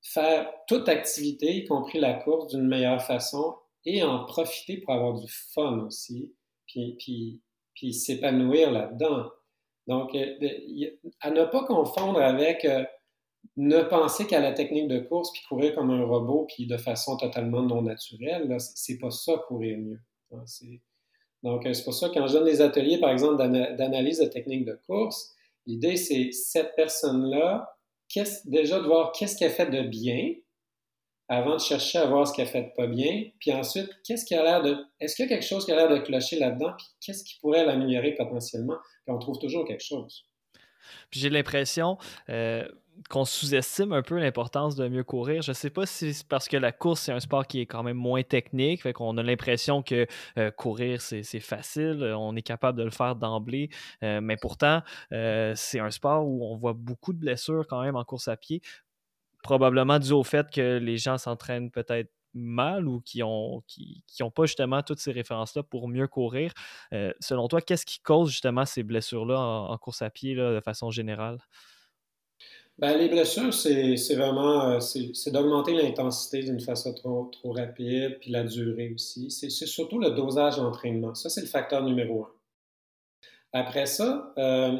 faire 0.03 0.49
toute 0.69 0.89
activité, 0.89 1.57
y 1.57 1.65
compris 1.65 1.99
la 1.99 2.15
course, 2.15 2.55
d'une 2.55 2.67
meilleure 2.67 3.03
façon 3.03 3.57
et 3.85 4.03
en 4.03 4.25
profiter 4.25 4.79
pour 4.79 4.95
avoir 4.95 5.15
du 5.15 5.27
fun 5.29 5.79
aussi, 5.87 6.33
puis, 6.67 6.97
puis, 6.99 7.41
puis 7.75 7.93
s'épanouir 7.93 8.71
là-dedans. 8.71 9.31
Donc, 9.87 10.15
euh, 10.15 10.35
à 11.21 11.31
ne 11.31 11.45
pas 11.45 11.65
confondre 11.65 12.21
avec 12.21 12.65
euh, 12.65 12.85
ne 13.57 13.83
penser 13.83 14.27
qu'à 14.27 14.41
la 14.41 14.53
technique 14.53 14.89
de 14.89 14.99
course, 14.99 15.31
puis 15.33 15.43
courir 15.49 15.75
comme 15.75 15.91
un 15.91 16.05
robot, 16.05 16.47
puis 16.49 16.67
de 16.67 16.77
façon 16.77 17.17
totalement 17.17 17.63
non 17.63 17.83
naturelle, 17.83 18.57
c'est 18.59 18.99
pas 18.99 19.11
ça 19.11 19.35
courir 19.47 19.79
mieux. 19.79 20.01
Hein, 20.33 20.45
donc, 21.43 21.65
euh, 21.67 21.73
c'est 21.73 21.85
pour 21.85 21.95
ça 21.95 22.09
que 22.09 22.15
quand 22.15 22.27
je 22.27 22.33
donne 22.33 22.45
des 22.47 22.61
ateliers, 22.61 22.99
par 22.99 23.11
exemple, 23.11 23.37
d'analyse 23.37 24.19
de 24.19 24.27
technique 24.27 24.65
de 24.65 24.79
course, 24.87 25.35
l'idée, 25.67 25.97
c'est 25.97 26.33
cette 26.33 26.75
personne-là, 26.75 27.73
déjà 28.47 28.81
de 28.81 28.87
voir 28.87 29.13
qu'est-ce 29.13 29.37
qu'elle 29.37 29.53
fait 29.53 29.71
de 29.71 29.83
bien, 29.83 30.35
avant 31.29 31.55
de 31.55 31.61
chercher 31.61 31.99
à 31.99 32.07
voir 32.07 32.27
ce 32.27 32.33
qu'elle 32.33 32.47
fait 32.47 32.73
pas 32.77 32.87
bien. 32.87 33.25
Puis 33.41 33.53
ensuite, 33.53 33.91
qu'est-ce 34.05 34.25
qui 34.25 34.35
a 34.35 34.43
l'air 34.43 34.63
de. 34.63 34.77
Est-ce 35.01 35.17
qu'il 35.17 35.25
y 35.25 35.27
a 35.27 35.29
quelque 35.29 35.47
chose 35.47 35.65
qui 35.65 35.73
a 35.73 35.77
l'air 35.77 35.89
de 35.89 35.99
clocher 35.99 36.39
là-dedans? 36.39 36.73
Puis 36.79 36.87
qu'est-ce 37.01 37.25
qui 37.25 37.39
pourrait 37.41 37.65
l'améliorer 37.65 38.15
potentiellement? 38.15 38.77
Puis 39.05 39.15
on 39.15 39.19
trouve 39.19 39.39
toujours 39.39 39.67
quelque 39.67 39.83
chose. 39.83 40.25
Puis 41.11 41.21
j'ai 41.21 41.31
l'impression 41.31 41.99
euh, 42.29 42.67
qu'on 43.09 43.25
sous-estime 43.25 43.93
un 43.93 44.03
peu 44.03 44.19
l'importance 44.19 44.77
de 44.77 44.89
mieux 44.89 45.05
courir. 45.05 45.43
Je 45.43 45.51
ne 45.51 45.55
sais 45.55 45.71
pas 45.71 45.87
si 45.87 46.15
c'est 46.15 46.27
parce 46.27 46.49
que 46.49 46.57
la 46.57 46.73
course, 46.73 47.03
c'est 47.03 47.13
un 47.13 47.21
sport 47.21 47.47
qui 47.47 47.61
est 47.61 47.67
quand 47.67 47.83
même 47.83 47.97
moins 47.97 48.23
technique. 48.23 48.83
Fait 48.83 48.93
qu'on 48.93 49.17
a 49.17 49.23
l'impression 49.23 49.83
que 49.83 50.07
euh, 50.39 50.51
courir, 50.51 51.01
c'est 51.01 51.23
facile. 51.41 52.15
On 52.17 52.35
est 52.37 52.43
capable 52.43 52.79
de 52.79 52.85
le 52.85 52.91
faire 52.91 53.17
d'emblée. 53.17 53.71
Euh, 54.03 54.21
mais 54.21 54.37
pourtant, 54.37 54.83
c'est 55.11 55.81
un 55.81 55.91
sport 55.91 56.27
où 56.27 56.45
on 56.45 56.57
voit 56.57 56.75
beaucoup 56.75 57.13
de 57.13 57.19
blessures 57.19 57.67
quand 57.69 57.83
même 57.83 57.97
en 57.97 58.05
course 58.05 58.29
à 58.29 58.37
pied 58.37 58.63
probablement 59.43 60.01
dû 60.01 60.11
au 60.11 60.25
fait 60.25 60.51
que 60.51 60.79
les 60.79 60.99
gens 60.99 61.19
s'entraînent 61.19 61.71
peut-être 61.71 62.11
mal 62.35 62.87
ou 62.87 63.01
qui 63.01 63.21
n'ont 63.21 63.63
qui, 63.67 64.05
pas 64.35 64.45
justement 64.45 64.83
toutes 64.83 64.99
ces 64.99 65.13
références-là 65.13 65.63
pour 65.63 65.89
mieux 65.89 66.07
courir. 66.07 66.53
Euh, 66.93 67.13
selon 67.21 67.49
toi, 67.49 67.61
qu'est-ce 67.61 67.87
qui 67.87 68.01
cause 68.01 68.31
justement 68.31 68.65
ces 68.65 68.83
blessures-là 68.83 69.39
en, 69.39 69.79
course 69.79 70.03
à 70.03 70.11
pied 70.11 70.35
de 70.35 70.61
façon 70.65 70.91
générale? 70.91 71.39
Ben, 72.79 72.99
les 72.99 73.09
blessures, 73.09 73.55
c'est 73.55 74.15
vraiment 74.15 74.69
euh, 74.69 74.81
c'est 74.81 75.31
d'augmenter 75.31 75.73
l'intensité 75.73 76.43
d'une 76.43 76.61
façon 76.61 76.93
trop, 76.93 77.31
trop 77.33 77.53
rapide, 77.53 78.19
puis 78.21 78.31
la 78.31 78.45
durée 78.45 78.93
aussi. 78.93 79.31
C'est 79.31 79.49
surtout 79.51 79.99
le 79.99 80.11
dosage 80.11 80.57
d'entraînement. 80.57 81.15
Ça, 81.15 81.31
c'est 81.31 81.41
le 81.41 81.47
facteur 81.47 81.83
numéro 81.83 82.25
un. 82.25 82.33
Après 83.55 83.87
ça, 83.87 84.35
euh, 84.37 84.77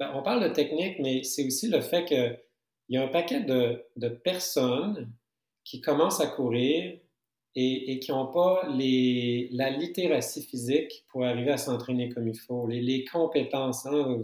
ben, 0.00 0.10
on 0.14 0.22
parle 0.22 0.42
de 0.42 0.52
technique, 0.52 0.98
mais 0.98 1.22
c'est 1.22 1.46
aussi 1.46 1.68
le 1.68 1.80
fait 1.80 2.04
que 2.04 2.36
il 2.88 2.96
y 2.96 2.98
a 2.98 3.04
un 3.04 3.08
paquet 3.08 3.40
de, 3.40 4.08
personnes 4.24 5.12
qui 5.64 5.80
commencent 5.80 6.20
à 6.20 6.26
courir 6.26 6.98
et, 7.54 7.98
qui 8.00 8.10
n'ont 8.10 8.26
pas 8.26 8.68
les, 8.74 9.48
la 9.52 9.70
littératie 9.70 10.42
physique 10.42 11.04
pour 11.08 11.24
arriver 11.24 11.52
à 11.52 11.56
s'entraîner 11.56 12.08
comme 12.10 12.28
il 12.28 12.38
faut, 12.38 12.66
les, 12.66 13.04
compétences. 13.04 13.86
Hein, 13.86 14.22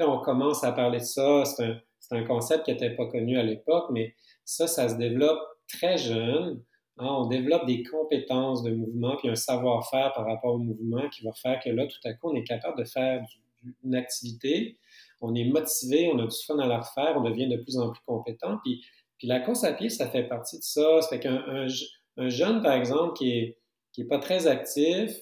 on 0.00 0.18
commence 0.18 0.64
à 0.64 0.72
parler 0.72 0.98
de 0.98 1.04
ça, 1.04 1.44
c'est 1.44 1.76
un, 2.10 2.24
concept 2.24 2.64
qui 2.64 2.72
n'était 2.72 2.94
pas 2.94 3.06
connu 3.06 3.38
à 3.38 3.42
l'époque, 3.42 3.86
mais 3.90 4.14
ça, 4.44 4.66
ça 4.66 4.88
se 4.88 4.96
développe 4.96 5.40
très 5.68 5.96
jeune. 5.96 6.62
Hein, 6.98 7.06
on 7.06 7.26
développe 7.26 7.66
des 7.66 7.82
compétences 7.82 8.62
de 8.62 8.70
mouvement 8.70 9.16
puis 9.16 9.28
un 9.28 9.34
savoir-faire 9.34 10.12
par 10.12 10.26
rapport 10.26 10.54
au 10.54 10.58
mouvement 10.58 11.08
qui 11.08 11.24
va 11.24 11.32
faire 11.32 11.58
que 11.62 11.70
là, 11.70 11.86
tout 11.86 12.00
à 12.04 12.12
coup, 12.12 12.30
on 12.30 12.34
est 12.34 12.44
capable 12.44 12.78
de 12.78 12.84
faire 12.84 13.24
une 13.84 13.94
activité 13.94 14.78
on 15.22 15.34
est 15.34 15.44
motivé, 15.44 16.10
on 16.12 16.18
a 16.18 16.26
du 16.26 16.36
fun 16.44 16.58
à 16.58 16.66
la 16.66 16.80
refaire, 16.80 17.14
on 17.16 17.22
devient 17.22 17.48
de 17.48 17.56
plus 17.56 17.78
en 17.78 17.90
plus 17.90 18.02
compétent. 18.04 18.58
Puis, 18.64 18.84
puis 19.18 19.28
la 19.28 19.40
course 19.40 19.64
à 19.64 19.72
pied, 19.72 19.88
ça 19.88 20.08
fait 20.08 20.24
partie 20.24 20.58
de 20.58 20.64
ça. 20.64 21.00
Ça 21.00 21.08
fait 21.08 21.20
qu'un 21.20 21.44
un, 22.16 22.28
jeune, 22.28 22.60
par 22.60 22.72
exemple, 22.72 23.14
qui 23.14 23.30
est, 23.30 23.58
qui 23.92 24.02
est 24.02 24.06
pas 24.06 24.18
très 24.18 24.48
actif, 24.48 25.16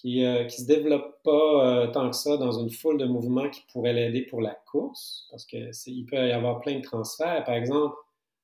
qui 0.00 0.20
ne 0.20 0.44
euh, 0.44 0.48
se 0.48 0.64
développe 0.64 1.22
pas 1.24 1.82
euh, 1.82 1.86
tant 1.88 2.08
que 2.08 2.16
ça 2.16 2.36
dans 2.36 2.52
une 2.52 2.70
foule 2.70 2.98
de 2.98 3.04
mouvements 3.04 3.50
qui 3.50 3.62
pourraient 3.72 3.92
l'aider 3.92 4.22
pour 4.22 4.40
la 4.40 4.56
course, 4.70 5.26
parce 5.30 5.44
qu'il 5.44 6.06
peut 6.06 6.28
y 6.28 6.32
avoir 6.32 6.60
plein 6.60 6.78
de 6.78 6.82
transferts. 6.82 7.42
Par 7.44 7.56
exemple, 7.56 7.96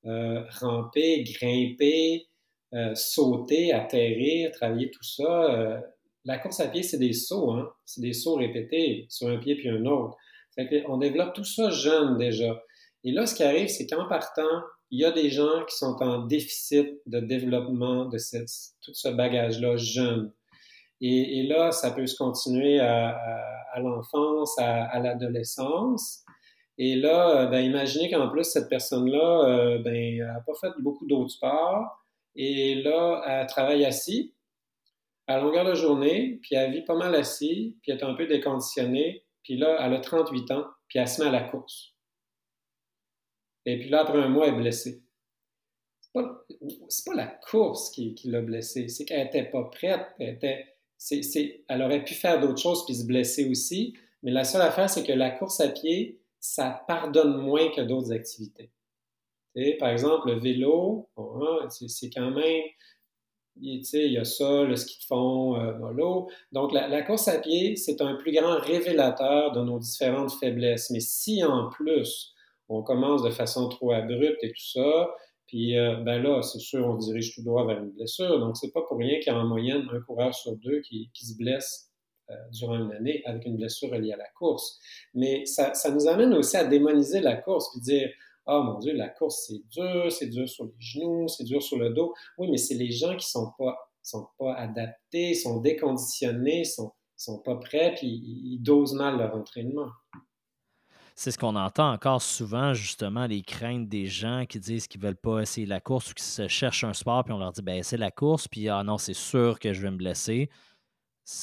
euh, 0.05 0.43
ramper, 0.59 1.23
grimper, 1.23 2.27
sauter, 2.93 3.71
atterrir, 3.71 4.51
travailler 4.51 4.91
tout 4.91 5.03
ça. 5.03 5.81
la 6.25 6.37
course 6.37 6.59
à 6.59 6.67
pied, 6.67 6.83
c'est 6.83 6.97
des 6.97 7.13
sauts, 7.13 7.51
hein? 7.51 7.71
c'est 7.85 8.01
des 8.01 8.11
sauts 8.11 8.35
répétés 8.35 9.05
sur 9.07 9.29
un 9.29 9.37
pied 9.37 9.55
puis 9.55 9.69
un 9.69 9.85
autre. 9.85 10.17
On 10.89 10.97
développe 10.97 11.33
tout 11.33 11.45
ça 11.45 11.69
jeune 11.69 12.17
déjà. 12.17 12.61
Et 13.05 13.13
là, 13.13 13.25
ce 13.25 13.33
qui 13.33 13.43
arrive, 13.43 13.69
c'est 13.69 13.87
qu'en 13.87 14.09
partant, 14.09 14.61
il 14.91 14.99
y 14.99 15.05
a 15.05 15.11
des 15.11 15.29
gens 15.29 15.63
qui 15.69 15.77
sont 15.77 15.95
en 16.01 16.25
déficit 16.25 16.99
de 17.05 17.21
développement 17.21 18.05
de 18.05 18.17
tout 18.81 18.93
ce 18.93 19.07
bagage-là 19.07 19.77
jeune. 19.77 20.33
Et, 21.01 21.43
là, 21.43 21.71
ça 21.71 21.91
peut 21.91 22.07
se 22.07 22.15
continuer 22.17 22.79
à, 22.79 23.17
l'enfance, 23.77 24.57
à, 24.57 24.99
l'adolescence. 24.99 26.23
Et 26.77 26.95
là, 26.95 27.45
ben, 27.47 27.59
imaginez 27.59 28.09
qu'en 28.09 28.29
plus, 28.29 28.43
cette 28.43 28.69
personne-là, 28.69 29.45
euh, 29.47 29.79
ben, 29.79 30.19
n'a 30.19 30.41
pas 30.45 30.53
fait 30.59 30.73
beaucoup 30.79 31.05
d'autres 31.05 31.31
sports. 31.31 32.05
Et 32.35 32.75
là, 32.75 33.23
elle 33.25 33.47
travaille 33.47 33.85
assis 33.85 34.33
à 35.27 35.39
longueur 35.39 35.65
de 35.65 35.73
journée, 35.73 36.39
puis 36.41 36.55
elle 36.55 36.71
vit 36.71 36.83
pas 36.83 36.95
mal 36.95 37.15
assis, 37.15 37.77
puis 37.81 37.91
elle 37.91 37.99
est 37.99 38.03
un 38.03 38.13
peu 38.13 38.27
déconditionnée. 38.27 39.23
Puis 39.43 39.57
là, 39.57 39.77
elle 39.81 39.93
a 39.93 39.99
38 39.99 40.51
ans, 40.51 40.65
puis 40.87 40.99
elle 40.99 41.07
se 41.07 41.21
met 41.21 41.29
à 41.29 41.31
la 41.31 41.43
course. 41.43 41.93
Et 43.65 43.79
puis 43.79 43.89
là, 43.89 44.01
après 44.01 44.19
un 44.19 44.29
mois, 44.29 44.47
elle 44.47 44.53
est 44.53 44.57
blessée. 44.57 45.03
C'est 46.01 46.13
pas, 46.13 46.45
pas 47.05 47.15
la 47.15 47.27
course 47.27 47.89
qui, 47.91 48.15
l'a 48.25 48.41
blessée, 48.41 48.87
c'est 48.87 49.05
qu'elle 49.05 49.23
n'était 49.23 49.49
pas 49.49 49.63
prête. 49.65 50.07
Elle, 50.19 50.35
était, 50.35 50.74
elle 51.09 51.81
aurait 51.81 52.03
pu 52.03 52.13
faire 52.13 52.39
d'autres 52.39 52.61
choses 52.61 52.85
puis 52.85 52.95
se 52.95 53.05
blesser 53.05 53.49
aussi, 53.49 53.93
mais 54.23 54.31
la 54.31 54.43
seule 54.43 54.61
affaire, 54.61 54.89
c'est 54.89 55.05
que 55.05 55.13
la 55.13 55.31
course 55.31 55.59
à 55.59 55.69
pied, 55.69 56.19
ça 56.39 56.83
pardonne 56.87 57.37
moins 57.37 57.69
que 57.69 57.81
d'autres 57.81 58.11
activités. 58.11 58.71
par 59.79 59.89
exemple, 59.89 60.29
le 60.29 60.39
vélo, 60.39 61.09
hein, 61.17 61.67
c'est 61.69 62.09
quand 62.09 62.31
même 62.31 62.63
il, 63.61 64.11
y 64.11 64.17
a 64.17 64.25
ça, 64.25 64.63
le 64.63 64.75
ski 64.75 64.99
de 64.99 65.05
fond, 65.05 65.55
euh, 65.59 65.73
Donc, 66.51 66.73
la, 66.73 67.01
course 67.03 67.27
à 67.27 67.39
pied, 67.39 67.75
c'est 67.75 68.01
un 68.01 68.15
plus 68.15 68.33
grand 68.33 68.59
révélateur 68.59 69.53
de 69.53 69.61
nos 69.61 69.79
différentes 69.79 70.33
faiblesses. 70.33 70.89
Mais 70.89 70.99
si 70.99 71.43
en 71.43 71.69
plus, 71.69 72.33
on 72.67 72.83
commence 72.83 73.23
de 73.23 73.29
façon 73.29 73.69
trop 73.69 73.91
abrupte 73.91 74.43
et 74.43 74.49
tout 74.49 74.65
ça, 74.73 75.09
puis 75.47 75.77
euh, 75.77 75.97
ben 75.97 76.21
là, 76.21 76.41
c'est 76.41 76.59
sûr, 76.59 76.85
on 76.85 76.95
dirige 76.95 77.35
tout 77.35 77.43
droit 77.43 77.65
vers 77.65 77.79
une 77.79 77.91
blessure. 77.91 78.39
Donc, 78.39 78.57
c'est 78.57 78.71
pas 78.71 78.81
pour 78.81 78.97
rien 78.97 79.19
qu'il 79.19 79.31
y 79.31 79.35
a 79.35 79.39
en 79.39 79.45
moyenne 79.45 79.87
un 79.91 80.01
coureur 80.01 80.33
sur 80.33 80.55
deux 80.57 80.81
qui, 80.81 81.09
se 81.13 81.37
blesse 81.37 81.91
euh, 82.29 82.33
durant 82.51 82.77
une 82.77 82.91
année 82.91 83.21
avec 83.25 83.45
une 83.45 83.57
blessure 83.57 83.93
liée 83.95 84.13
à 84.13 84.17
la 84.17 84.29
course. 84.37 84.79
Mais 85.13 85.45
ça, 85.45 85.73
nous 85.91 86.07
amène 86.07 86.33
aussi 86.33 86.57
à 86.57 86.65
démoniser 86.65 87.21
la 87.21 87.35
course, 87.35 87.71
puis 87.71 87.81
dire 87.81 88.09
ah 88.47 88.61
mon 88.61 88.79
Dieu, 88.79 88.93
la 88.93 89.09
course, 89.09 89.45
c'est 89.47 89.61
dur, 89.69 90.11
c'est 90.11 90.27
dur 90.27 90.47
sur 90.47 90.65
les 90.65 90.73
genoux, 90.79 91.27
c'est 91.27 91.43
dur 91.43 91.61
sur 91.61 91.77
le 91.77 91.89
dos. 91.91 92.13
Oui, 92.37 92.49
mais 92.49 92.57
c'est 92.57 92.75
les 92.75 92.91
gens 92.91 93.15
qui 93.15 93.27
sont 93.27 93.51
pas, 93.57 93.75
sont 94.03 94.27
pas 94.37 94.53
adaptés, 94.53 95.33
sont 95.33 95.61
déconditionnés, 95.61 96.63
sont, 96.63 96.91
sont 97.17 97.39
pas 97.39 97.55
prêts, 97.55 97.93
puis 97.95 98.07
ils, 98.07 98.59
dosent 98.61 98.93
mal 98.93 99.17
leur 99.17 99.35
entraînement. 99.35 99.87
C'est 101.17 101.31
ce 101.31 101.37
qu'on 101.37 101.55
entend 101.55 101.93
encore 101.93 102.21
souvent, 102.21 102.73
justement, 102.73 103.25
les 103.25 103.41
craintes 103.41 103.87
des 103.87 104.05
gens 104.05 104.45
qui 104.45 104.59
disent 104.59 104.85
qu'ils 104.85 104.99
ne 104.99 105.07
veulent 105.07 105.15
pas 105.15 105.39
essayer 105.39 105.65
la 105.65 105.79
course 105.79 106.11
ou 106.11 106.13
qui 106.13 106.23
se 106.23 106.49
cherchent 106.49 106.83
un 106.83 106.91
sport, 106.91 107.23
puis 107.23 107.33
on 107.33 107.37
leur 107.37 107.53
dit, 107.53 107.61
ben, 107.61 107.81
c'est 107.83 107.95
la 107.95 108.11
course, 108.11 108.49
puis 108.49 108.67
ah 108.67 108.83
non, 108.83 108.97
c'est 108.97 109.13
sûr 109.13 109.57
que 109.57 109.71
je 109.71 109.81
vais 109.81 109.91
me 109.91 109.97
blesser. 109.97 110.49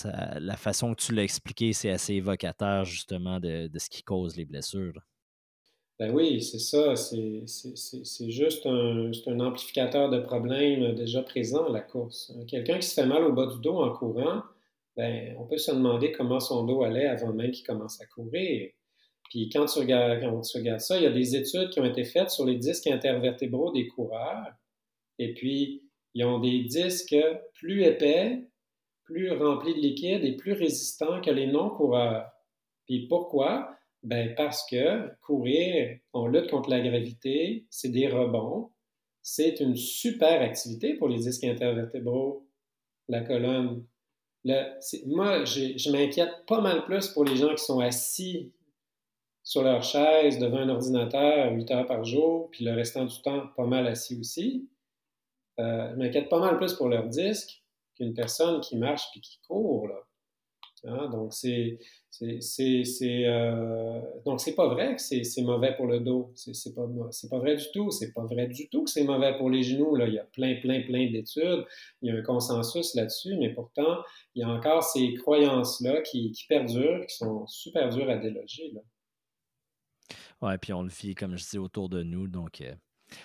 la 0.05 0.57
façon 0.57 0.95
que 0.95 1.01
tu 1.01 1.15
l'as 1.15 1.25
expliqué, 1.25 1.73
c'est 1.73 1.91
assez 1.91 2.13
évocateur, 2.15 2.85
justement, 2.85 3.41
de, 3.41 3.71
ce 3.75 3.89
qui 3.89 4.03
cause 4.03 4.37
les 4.37 4.45
blessures. 4.45 5.01
Ben 5.99 6.13
oui, 6.13 6.43
c'est 6.43 6.59
ça. 6.59 6.95
C'est 6.95 8.31
juste 8.31 8.67
un, 8.67 9.11
un, 9.27 9.41
amplificateur 9.41 10.11
de 10.11 10.21
problèmes 10.21 10.95
déjà 10.95 11.23
présents 11.23 11.67
à 11.67 11.71
la 11.71 11.81
course. 11.81 12.31
Quelqu'un 12.47 12.79
qui 12.79 12.89
se 12.89 12.95
fait 12.95 13.07
mal 13.07 13.25
au 13.25 13.33
bas 13.33 13.47
du 13.47 13.59
dos 13.61 13.81
en 13.81 13.91
courant, 13.95 14.43
ben, 14.97 15.35
on 15.39 15.47
peut 15.47 15.59
se 15.59 15.71
demander 15.71 16.13
comment 16.13 16.41
son 16.41 16.65
dos 16.65 16.83
allait 16.83 17.07
avant 17.07 17.33
même 17.33 17.53
qu'il 17.53 17.67
commence 17.67 18.01
à 18.03 18.07
courir. 18.07 18.71
Puis 19.33 19.49
quand 19.49 19.65
tu, 19.65 19.79
regardes, 19.79 20.79
ça, 20.79 20.99
il 20.99 21.05
y 21.05 21.07
a 21.07 21.11
des 21.11 21.35
études 21.35 21.71
qui 21.71 21.81
ont 21.81 21.87
été 21.87 22.05
faites 22.05 22.29
sur 22.29 22.45
les 22.45 22.57
disques 22.57 22.87
intervertébraux 22.87 23.73
des 23.73 23.89
coureurs. 23.89 24.53
Et 25.19 25.33
puis, 25.33 25.89
ils 26.13 26.23
ont 26.27 26.39
des 26.39 26.65
disques 26.65 27.17
plus 27.55 27.83
épais, 27.83 28.45
plus 29.05 29.33
remplis 29.33 29.75
de 29.75 29.81
liquide 29.81 30.23
et 30.23 30.37
plus 30.37 30.53
résistants 30.53 31.23
que 31.23 31.31
les 31.31 31.47
non-coureurs. 31.47 32.31
Puis 32.85 33.07
pourquoi? 33.09 33.75
Ben 34.03 34.35
parce 34.35 34.67
que 34.71 35.09
courir, 35.23 35.99
on 36.13 36.27
lutte 36.27 36.51
contre 36.51 36.69
la 36.69 36.83
gravité, 36.83 37.65
c'est 37.71 37.89
des 37.89 38.09
rebonds, 38.09 38.71
c'est 39.23 39.61
une 39.61 39.77
super 39.77 40.43
activité 40.43 40.93
pour 40.93 41.09
les 41.09 41.21
disques 41.21 41.45
intervertébraux, 41.45 42.47
la 43.09 43.23
colonne. 43.23 43.87
moi, 45.07 45.47
je 45.47 45.91
m'inquiète 45.91 46.45
pas 46.47 46.61
mal 46.61 46.85
plus 46.85 47.09
pour 47.09 47.25
les 47.25 47.37
gens 47.37 47.55
qui 47.55 47.65
sont 47.65 47.81
assis 47.81 48.53
sur 49.45 49.63
leur 49.63 49.83
chaise 49.83 50.39
devant 50.39 50.59
un 50.59 50.69
ordinateur 50.69 51.53
8 51.53 51.71
heures 51.71 51.87
par 51.87 52.05
jour, 52.05 52.49
puis 52.51 52.65
le 52.65 52.73
restant 52.73 53.05
du 53.05 53.21
temps 53.23 53.49
pas 53.57 53.67
mal 53.67 53.87
assis 53.87 54.19
aussi. 54.19 54.69
Euh, 55.59 55.91
je 55.93 55.97
m'inquiète 55.97 56.29
pas 56.29 56.39
mal 56.39 56.57
plus 56.57 56.75
pour 56.75 56.89
leur 56.89 57.09
disque 57.09 57.63
qu'une 57.97 58.15
personne 58.15 58.61
qui 58.61 58.77
marche 58.77 59.11
puis 59.13 59.21
qui 59.21 59.39
court. 59.47 59.89
Là. 59.89 60.03
Hein, 60.85 61.09
donc, 61.11 61.33
c'est 61.33 61.79
euh, 62.23 64.01
donc 64.25 64.41
c'est 64.41 64.55
pas 64.55 64.67
vrai 64.67 64.97
que 64.97 65.01
c'est 65.01 65.43
mauvais 65.43 65.77
pour 65.77 65.87
le 65.87 66.01
dos. 66.01 66.33
C'est 66.35 66.75
pas 66.75 66.89
pas 67.31 67.39
vrai 67.39 67.55
du 67.55 67.65
tout. 67.73 67.91
C'est 67.93 68.13
pas 68.13 68.25
vrai 68.25 68.49
du 68.49 68.69
tout 68.69 68.85
que 68.85 68.91
c'est 68.91 69.05
mauvais 69.05 69.37
pour 69.39 69.49
les 69.49 69.63
genoux. 69.63 69.95
Là, 69.95 70.09
il 70.09 70.15
y 70.15 70.19
a 70.19 70.25
plein 70.25 70.57
plein 70.61 70.83
plein 70.83 71.11
d'études. 71.11 71.65
Il 72.01 72.13
y 72.13 72.17
a 72.17 72.19
un 72.19 72.23
consensus 72.23 72.95
là-dessus, 72.97 73.37
mais 73.39 73.51
pourtant 73.51 73.99
il 74.35 74.41
y 74.41 74.43
a 74.43 74.49
encore 74.49 74.83
ces 74.83 75.15
croyances 75.15 75.81
là 75.81 76.01
qui, 76.03 76.33
qui 76.33 76.47
perdurent, 76.49 77.07
qui 77.07 77.17
sont 77.17 77.47
super 77.47 77.89
dures 77.91 78.11
à 78.11 78.17
déloger. 78.17 78.73
Là. 78.75 78.81
Ouais, 80.43 80.59
puis 80.59 80.73
on 80.73 80.83
le 80.83 80.89
vit 80.89 81.15
comme 81.15 81.37
je 81.37 81.49
dis 81.49 81.59
autour 81.59 81.89
de 81.89 82.03
nous, 82.03 82.27
donc. 82.27 82.61
Euh, 82.61 82.75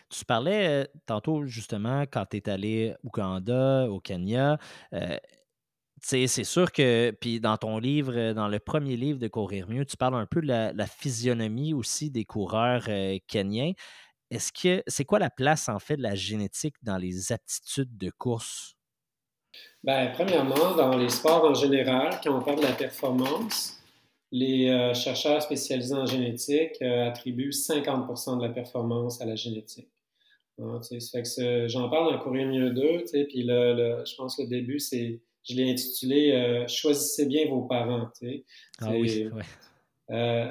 Tu 0.09 0.23
parlais 0.23 0.83
euh, 0.83 0.85
tantôt, 1.05 1.45
justement, 1.45 2.01
quand 2.01 2.25
tu 2.27 2.37
es 2.37 2.49
allé 2.49 2.93
au 3.03 3.07
Ouganda, 3.07 3.89
au 3.89 3.99
Kenya. 3.99 4.59
Euh, 4.93 5.17
c'est 5.99 6.27
sûr 6.27 6.71
que, 6.71 7.11
puis 7.19 7.39
dans 7.39 7.57
ton 7.57 7.79
livre, 7.79 8.33
dans 8.33 8.47
le 8.47 8.59
premier 8.59 8.95
livre 8.95 9.17
de 9.17 9.27
Courir 9.27 9.67
mieux, 9.67 9.83
tu 9.83 9.97
parles 9.97 10.13
un 10.15 10.27
peu 10.27 10.41
de 10.41 10.47
la, 10.47 10.85
physionomie 10.85 11.73
aussi 11.73 12.11
des 12.11 12.23
coureurs 12.23 12.87
kenyans. 13.27 13.73
Est-ce 14.29 14.51
que 14.51 14.83
c'est 14.85 15.05
quoi 15.05 15.17
la 15.17 15.31
place 15.31 15.69
en 15.69 15.79
fait 15.79 15.97
de 15.97 16.03
la 16.03 16.13
génétique 16.13 16.75
dans 16.83 16.97
les 16.97 17.31
aptitudes 17.31 17.97
de 17.97 18.11
course? 18.11 18.75
Bien, 19.83 20.11
premièrement, 20.13 20.75
dans 20.75 20.95
les 20.95 21.09
sports 21.09 21.45
en 21.45 21.55
général, 21.55 22.19
quand 22.23 22.37
on 22.37 22.41
parle 22.41 22.57
de 22.57 22.65
la 22.65 22.73
performance, 22.73 23.76
les 24.31 24.69
euh, 24.69 24.93
chercheurs 24.93 25.41
spécialisés 25.41 25.95
en 25.95 26.05
génétique 26.05 26.81
euh, 26.81 27.07
attribuent 27.07 27.51
50% 27.51 28.37
de 28.37 28.45
la 28.45 28.53
performance 28.53 29.21
à 29.21 29.25
la 29.25 29.35
génétique. 29.35 29.89
Hein, 30.59 30.81
j'en 31.67 31.89
parle 31.89 32.11
dans 32.11 32.19
Courir 32.19 32.47
mieux 32.47 32.71
2, 32.71 33.05
puis 33.27 33.43
le, 33.43 34.03
je 34.05 34.15
pense 34.15 34.35
que 34.35 34.41
le 34.41 34.47
début, 34.47 34.79
c'est, 34.79 35.21
je 35.47 35.55
l'ai 35.55 35.71
intitulé 35.71 36.31
euh, 36.31 36.67
Choisissez 36.67 37.27
bien 37.27 37.47
vos 37.47 37.61
parents. 37.61 38.09
Ah 38.81 38.91
oui, 38.91 39.29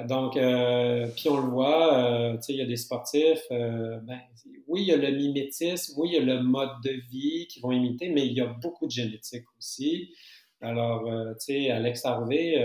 donc, 0.07 0.33
puis 0.33 1.29
on 1.29 1.37
le 1.37 1.49
voit, 1.49 2.37
il 2.47 2.55
y 2.55 2.61
a 2.61 2.65
des 2.65 2.77
sportifs, 2.77 3.45
ben, 3.49 4.19
oui, 4.67 4.83
il 4.83 4.87
y 4.87 4.93
a 4.93 4.97
le 4.97 5.11
mimétisme, 5.11 5.93
oui, 5.97 6.09
il 6.11 6.13
y 6.13 6.17
a 6.17 6.35
le 6.35 6.41
mode 6.41 6.69
de 6.83 6.91
vie 7.11 7.47
qui 7.47 7.59
vont 7.59 7.71
imiter, 7.71 8.09
mais 8.09 8.25
il 8.25 8.33
y 8.33 8.41
a 8.41 8.45
beaucoup 8.45 8.85
de 8.85 8.91
génétique 8.91 9.45
aussi. 9.57 10.13
Alors, 10.61 11.03
tu 11.39 11.45
sais, 11.45 11.69
Alex 11.69 12.05
Harvey, 12.05 12.55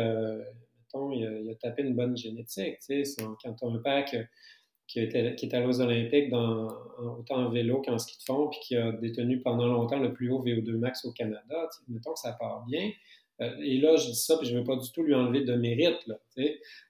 il 1.13 1.51
a, 1.51 1.55
tapé 1.55 1.83
une 1.83 1.95
bonne 1.95 2.17
génétique. 2.17 2.79
Quand 3.19 3.55
tu 3.55 3.65
as 3.65 3.69
un 3.69 3.79
père 3.79 4.05
qui, 4.05 4.99
est 4.99 5.55
allé 5.55 5.67
aux 5.67 5.81
Olympiques 5.81 6.31
dans, 6.31 6.69
autant 7.19 7.47
en 7.47 7.51
vélo 7.51 7.83
qu'en 7.83 7.99
ski 7.99 8.19
de 8.19 8.23
fond, 8.25 8.49
puis 8.49 8.61
qui 8.61 8.77
a 8.77 8.93
détenu 8.93 9.41
pendant 9.41 9.67
longtemps 9.67 9.99
le 9.99 10.13
plus 10.13 10.31
haut 10.31 10.45
VO2 10.45 10.77
max 10.77 11.05
au 11.05 11.13
Canada, 11.13 11.69
mettons 11.89 12.13
que 12.13 12.21
ça 12.21 12.33
part 12.33 12.65
bien. 12.67 12.91
Euh, 13.41 13.57
et 13.61 13.79
là, 13.79 13.97
je 13.97 14.07
dis 14.07 14.17
ça, 14.17 14.37
puis 14.37 14.47
je 14.47 14.55
ne 14.55 14.61
veux 14.61 14.65
pas 14.65 14.77
du 14.77 14.91
tout 14.93 15.03
lui 15.03 15.15
enlever 15.15 15.43
de 15.43 15.55
mérite. 15.55 16.07
Là, 16.07 16.19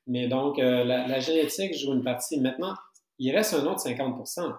mais 0.07 0.29
donc, 0.29 0.59
euh, 0.59 0.85
la, 0.85 1.21
génétique 1.21 1.75
joue 1.75 1.93
une 1.95 2.03
partie. 2.03 2.41
Maintenant, 2.41 2.75
il 3.19 3.35
reste 3.35 3.55
un 3.55 3.65
autre 3.67 3.87
50% 3.87 4.53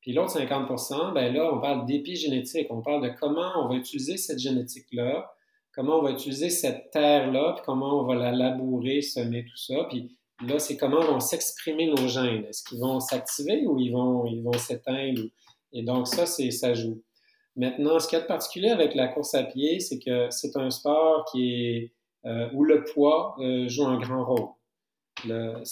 Puis 0.00 0.12
l'autre 0.12 0.38
50% 0.38 1.12
ben 1.12 1.34
là, 1.34 1.52
on 1.52 1.60
parle 1.60 1.86
d'épigénétique. 1.86 2.68
On 2.70 2.82
parle 2.82 3.02
de 3.02 3.12
comment 3.18 3.50
on 3.56 3.68
va 3.68 3.74
utiliser 3.74 4.16
cette 4.16 4.38
génétique-là 4.38 5.30
comment 5.78 6.00
on 6.00 6.02
va 6.02 6.10
utiliser 6.10 6.50
cette 6.50 6.90
terre-là, 6.90 7.52
puis 7.54 7.62
comment 7.64 8.00
on 8.00 8.04
va 8.04 8.16
la 8.16 8.32
labourer, 8.32 9.00
semer 9.00 9.44
tout 9.44 9.56
ça. 9.56 9.84
Puis 9.88 10.10
là, 10.44 10.58
c'est 10.58 10.76
comment 10.76 11.00
vont 11.00 11.20
s'exprimer 11.20 11.86
nos 11.86 12.08
gènes. 12.08 12.46
Est-ce 12.46 12.64
qu'ils 12.64 12.80
vont 12.80 12.98
s'activer 12.98 13.64
ou 13.64 13.78
ils 13.78 13.92
vont 13.92 14.26
ils 14.26 14.42
vont 14.42 14.58
s'éteindre? 14.58 15.22
Et 15.72 15.84
donc, 15.84 16.08
ça, 16.08 16.26
c'est 16.26 16.50
ça 16.50 16.74
joue. 16.74 17.00
Maintenant, 17.54 18.00
ce 18.00 18.08
qui 18.08 18.16
est 18.16 18.26
particulier 18.26 18.70
avec 18.70 18.96
la 18.96 19.06
course 19.06 19.34
à 19.34 19.44
pied, 19.44 19.78
c'est 19.78 20.00
que 20.00 20.26
c'est 20.30 20.56
un 20.56 20.70
sport 20.70 21.24
qui 21.30 21.54
est, 21.54 21.92
euh, 22.26 22.48
où 22.54 22.64
le 22.64 22.82
poids 22.82 23.36
euh, 23.38 23.68
joue 23.68 23.86
un 23.86 24.00
grand 24.00 24.24
rôle. 24.24 24.48
Le, 25.26 25.62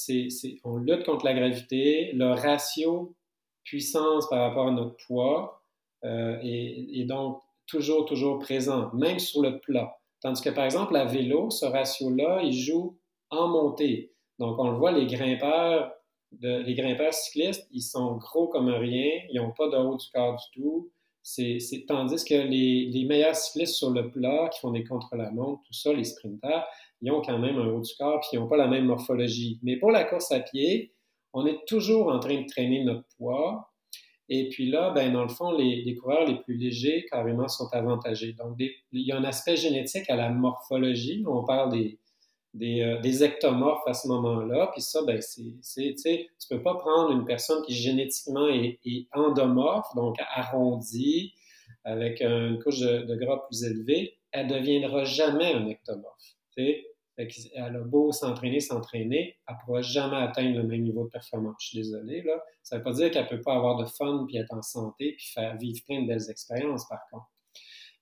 on 0.63 0.77
lutte 0.77 1.05
contre 1.05 1.25
la 1.25 1.35
gravité. 1.35 2.13
Le 2.13 2.33
ratio 2.33 3.17
puissance 3.65 4.29
par 4.29 4.49
rapport 4.49 4.69
à 4.69 4.71
notre 4.71 4.97
poids 5.09 5.65
euh, 6.05 6.39
et, 6.43 7.05
donc 7.09 7.41
toujours, 7.67 8.07
toujours 8.07 8.39
présent, 8.39 8.91
même 8.95 9.19
sur 9.19 9.43
le 9.43 9.59
plat. 9.61 9.97
Tandis 10.21 10.43
que, 10.43 10.51
par 10.51 10.65
exemple, 10.65 10.97
à 10.97 11.05
vélo, 11.05 11.51
ce 11.51 11.67
ratio-là, 11.67 12.41
il 12.43 12.53
joue 12.53 12.99
en 13.31 13.49
montée. 13.49 14.13
Donc, 14.39 14.59
on 14.59 14.71
le 14.71 14.77
voit, 14.77 14.93
les 14.93 15.07
grimpeurs, 15.07 15.93
les 16.41 16.75
grimpeurs 16.75 17.15
cyclistes, 17.15 17.67
ils 17.73 17.83
sont 17.83 18.17
gros 18.17 18.49
comme 18.49 18.69
rien, 18.69 19.11
ils 19.31 19.41
n'ont 19.41 19.53
pas 19.53 19.69
de 19.69 19.77
haut 19.77 19.97
du 19.97 20.07
corps 20.13 20.37
du 20.37 20.61
tout. 20.61 20.91
C'est, 21.23 21.59
tandis 21.89 22.25
que 22.25 22.35
les, 22.35 22.87
les, 22.87 23.05
meilleurs 23.05 23.35
cyclistes 23.35 23.75
sur 23.75 23.91
le 23.91 24.11
plat, 24.11 24.49
qui 24.53 24.61
font 24.61 24.71
des 24.71 24.85
contre-la-montre, 24.85 25.61
tout 25.65 25.73
ça, 25.73 25.93
les 25.93 26.05
sprinters, 26.05 26.65
ils 27.03 27.11
ont 27.11 27.21
quand 27.21 27.39
même 27.39 27.59
un 27.59 27.67
haut 27.67 27.81
du 27.81 27.93
corps, 27.99 28.21
puis 28.21 28.31
ils 28.35 28.39
n'ont 28.39 28.49
pas 28.49 28.57
la 28.57 28.69
même 28.69 28.85
morphologie. 28.85 29.59
Mais 29.63 29.77
pour 29.77 29.91
la 29.91 30.05
course 30.05 30.31
à 30.31 30.41
pied, 30.41 30.95
on 31.33 31.45
est 31.45 31.67
toujours 31.67 32.09
en 32.09 32.21
train 32.21 32.41
de 32.41 32.47
traîner 32.47 32.85
notre 32.85 33.05
poids, 33.17 33.73
et 34.29 34.49
puis 34.49 34.71
là, 34.71 34.91
ben, 34.91 35.13
dans 35.13 35.23
le 35.23 35.29
fond, 35.29 35.53
les, 35.53 35.95
coureurs 35.95 36.27
les 36.27 36.37
plus 36.37 36.57
légers, 36.57 37.07
carrément, 37.09 37.49
sont 37.49 37.69
avantagés. 37.73 38.33
Donc, 38.33 38.57
il 38.59 38.79
y 38.93 39.13
a 39.13 39.17
un 39.17 39.25
aspect 39.25 39.57
génétique 39.57 40.11
à 40.11 40.17
la 40.17 40.31
morphologie. 40.31 41.23
On 41.27 41.45
parle 41.45 41.71
des, 41.71 41.99
des, 42.55 42.81
euh, 42.81 43.25
ectomorphes 43.25 43.87
à 43.87 43.95
ce 43.95 44.09
moment-là. 44.09 44.71
Puis 44.73 44.83
ça, 44.83 45.01
ben, 45.07 45.21
c'est, 45.21 45.43
tu 45.63 45.97
sais, 45.97 46.29
tu 46.41 46.49
peux 46.49 46.63
pas 46.63 46.75
prendre 46.75 47.13
une 47.13 47.25
personne 47.25 47.63
qui 47.65 47.75
génétiquement 47.75 48.49
est, 48.49 48.81
endomorphe, 49.13 49.95
donc 49.95 50.17
arrondie, 50.35 51.33
avec 51.85 52.21
une 52.21 52.59
couche 52.63 52.81
de, 52.81 53.15
gras 53.15 53.45
plus 53.47 53.63
élevée, 53.63 54.19
elle 54.33 54.49
deviendra 54.49 55.05
jamais 55.05 55.53
un 55.55 55.69
ectomorphe. 55.69 56.35
Tu 56.57 56.65
sais, 56.65 56.87
elle 57.17 57.77
a 57.77 57.81
beau 57.81 58.13
s'entraîner, 58.13 58.61
s'entraîner, 58.61 59.37
elle 59.49 59.55
ne 59.55 59.61
pourra 59.65 59.83
jamais 59.83 60.17
atteindre 60.17 60.57
le 60.59 60.65
même 60.65 60.83
niveau 60.83 61.05
de 61.05 61.11
performance. 61.11 61.57
Je 61.61 61.67
suis 61.69 61.79
désolé, 61.79 62.23
là. 62.23 62.43
Ça 62.63 62.77
ne 62.77 62.81
veut 62.81 62.85
pas 62.85 62.93
dire 62.93 63.11
qu'elle 63.11 63.25
ne 63.25 63.29
peut 63.29 63.41
pas 63.41 63.55
avoir 63.55 63.77
de 63.77 63.85
fun, 63.87 64.25
puis 64.27 64.37
être 64.37 64.53
en 64.53 64.63
santé, 64.63 65.15
puis 65.17 65.27
faire 65.33 65.57
vivre 65.57 65.81
plein 65.87 66.03
de 66.03 66.09
belles 66.09 66.31
expériences, 66.31 66.87
par 66.89 67.01
contre. 67.11 67.27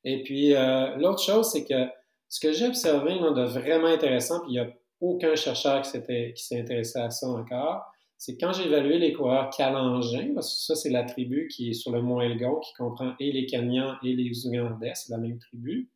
Et 0.05 0.22
puis, 0.22 0.55
euh, 0.55 0.96
l'autre 0.96 1.22
chose, 1.22 1.50
c'est 1.50 1.64
que 1.64 1.88
ce 2.29 2.40
que 2.40 2.53
j'ai 2.53 2.66
observé 2.66 3.14
de 3.14 3.44
vraiment 3.44 3.87
intéressant, 3.87 4.40
puis 4.40 4.53
il 4.53 4.55
n'y 4.55 4.59
a 4.59 4.70
aucun 5.00 5.37
chercheur 5.37 5.83
qui 5.83 5.90
s'est 5.90 6.61
intéressé 6.61 6.98
à 6.98 7.11
ça 7.11 7.29
encore, 7.29 7.85
c'est 8.16 8.38
quand 8.38 8.53
j'ai 8.53 8.66
évalué 8.66 8.98
les 8.98 9.12
coureurs 9.12 9.50
calangins, 9.50 10.33
parce 10.35 10.55
que 10.55 10.61
ça, 10.61 10.74
c'est 10.74 10.90
la 10.90 11.05
tribu 11.05 11.48
qui 11.48 11.70
est 11.70 11.74
sur 11.74 11.92
le 11.92 12.00
mont 12.00 12.20
Elgon, 12.20 12.59
qui 12.61 12.72
comprend 12.74 13.14
et 13.20 13.33
les 13.33 13.46
Kenyans 13.46 13.96
et 14.03 14.14
les 14.14 14.46
Ougandais, 14.46 14.92
c'est 14.94 15.11
la 15.11 15.18
même 15.18 15.38
tribu. 15.38 15.90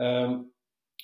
Euh, 0.00 0.38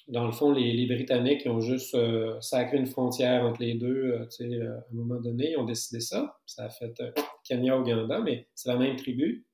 dans 0.08 0.24
le 0.24 0.32
fond, 0.32 0.52
les, 0.52 0.86
Britanniques 0.86 1.46
ont 1.46 1.60
juste 1.60 1.94
euh, 1.94 2.40
sacré 2.40 2.78
une 2.78 2.86
frontière 2.86 3.44
entre 3.44 3.60
les 3.60 3.74
deux. 3.74 4.12
Euh, 4.12 4.26
euh, 4.40 4.78
à 4.78 4.84
un 4.90 4.94
moment 4.94 5.20
donné, 5.20 5.52
ils 5.52 5.58
ont 5.58 5.64
décidé 5.64 6.00
ça. 6.00 6.38
Ça 6.46 6.64
a 6.64 6.70
fait 6.70 6.94
Kenya-Ouganda, 7.44 8.20
mais 8.20 8.48
c'est 8.54 8.70
la 8.70 8.76
même 8.76 8.96
tribu. 8.96 9.44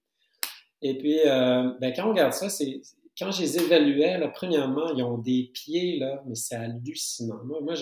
Et 0.80 0.98
puis, 0.98 1.18
ben, 1.24 1.92
quand 1.96 2.06
on 2.06 2.10
regarde 2.10 2.34
ça, 2.34 2.50
c'est 2.50 2.82
quand 3.18 3.30
je 3.30 3.40
les 3.42 3.58
évaluais, 3.58 4.18
là, 4.18 4.28
premièrement, 4.28 4.92
ils 4.94 5.02
ont 5.02 5.18
des 5.18 5.50
pieds, 5.54 5.98
là, 5.98 6.22
mais 6.26 6.34
c'est 6.34 6.56
hallucinant. 6.56 7.42
Moi, 7.44 7.60
moi 7.62 7.74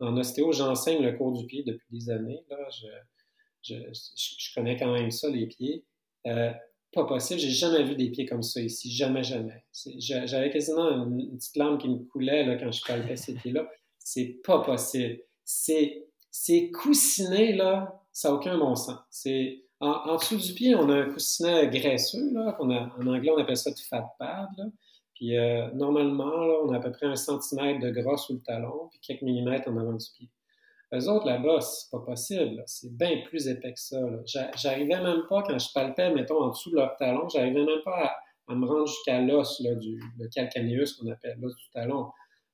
en 0.00 0.16
ostéo, 0.16 0.52
j'enseigne 0.52 1.02
le 1.02 1.12
cours 1.16 1.32
du 1.32 1.46
pied 1.46 1.64
depuis 1.64 1.88
des 1.90 2.10
années. 2.10 2.44
Là. 2.48 2.56
Je, 3.62 3.74
je, 3.74 4.54
connais 4.54 4.76
quand 4.76 4.92
même 4.92 5.10
ça, 5.10 5.28
les 5.28 5.46
pieds 5.46 5.84
pas 6.92 7.04
possible. 7.04 7.40
J'ai 7.40 7.50
jamais 7.50 7.82
vu 7.82 7.94
des 7.94 8.10
pieds 8.10 8.26
comme 8.26 8.42
ça 8.42 8.60
ici. 8.60 8.90
Jamais, 8.90 9.22
jamais. 9.22 9.64
J'avais 9.98 10.50
quasiment 10.50 10.88
une, 10.90 11.36
petite 11.36 11.56
larme 11.56 11.78
qui 11.78 11.88
me 11.88 11.98
coulait 12.04 12.44
là, 12.44 12.56
quand 12.56 12.70
je 12.70 12.82
palpais 12.84 13.16
ces 13.16 13.34
pieds-là. 13.34 13.68
C'est 13.98 14.40
pas 14.44 14.60
possible. 14.60 15.20
C'est, 15.44 16.06
c'est 16.30 16.70
là, 17.54 18.02
ça 18.12 18.28
n'a 18.28 18.34
aucun 18.34 18.58
bon 18.58 18.74
sens. 18.74 18.98
C'est, 19.10 19.64
en, 19.80 20.16
dessous 20.16 20.36
du 20.36 20.54
pied, 20.54 20.74
on 20.74 20.88
a 20.88 20.94
un 20.94 21.10
coussinet 21.10 21.68
graisseux, 21.68 22.32
là, 22.32 22.56
en 22.60 23.06
anglais, 23.06 23.30
on 23.30 23.38
appelle 23.38 23.56
ça 23.56 23.70
du 23.70 23.82
fat 23.84 24.14
pad. 24.18 24.72
Puis 25.14 25.36
euh, 25.36 25.70
normalement, 25.72 26.32
on 26.64 26.72
a 26.72 26.76
à 26.76 26.80
peu 26.80 26.92
près 26.92 27.06
un 27.06 27.16
centimètre 27.16 27.80
de 27.80 27.90
gras 27.90 28.16
sous 28.16 28.34
le 28.34 28.40
talon, 28.40 28.88
puis 28.90 29.00
quelques 29.00 29.22
millimètres 29.22 29.68
en 29.68 29.76
avant 29.76 29.94
du 29.94 30.06
pied. 30.16 30.30
Eux 30.94 31.08
autres, 31.08 31.26
là-bas, 31.26 31.60
c'est 31.60 31.90
pas 31.90 32.00
possible. 32.00 32.62
C'est 32.66 32.96
bien 32.96 33.22
plus 33.26 33.46
épais 33.48 33.74
que 33.74 33.80
ça. 33.80 34.00
J'arrivais 34.56 35.00
même 35.00 35.22
pas, 35.28 35.42
quand 35.42 35.58
je 35.58 35.72
palpais, 35.72 36.10
mettons, 36.12 36.40
en 36.40 36.48
dessous 36.48 36.70
de 36.70 36.76
leur 36.76 36.96
talon, 36.96 37.28
j'arrivais 37.28 37.64
même 37.64 37.82
pas 37.84 38.14
à, 38.46 38.54
me 38.54 38.66
rendre 38.66 38.86
jusqu'à 38.86 39.20
l'os, 39.20 39.60
du 39.60 40.00
le 40.18 40.28
calcaneus 40.28 40.96
qu'on 40.98 41.10
appelle 41.10 41.36
l'os 41.38 41.54
du 41.54 41.70
talon. 41.74 42.06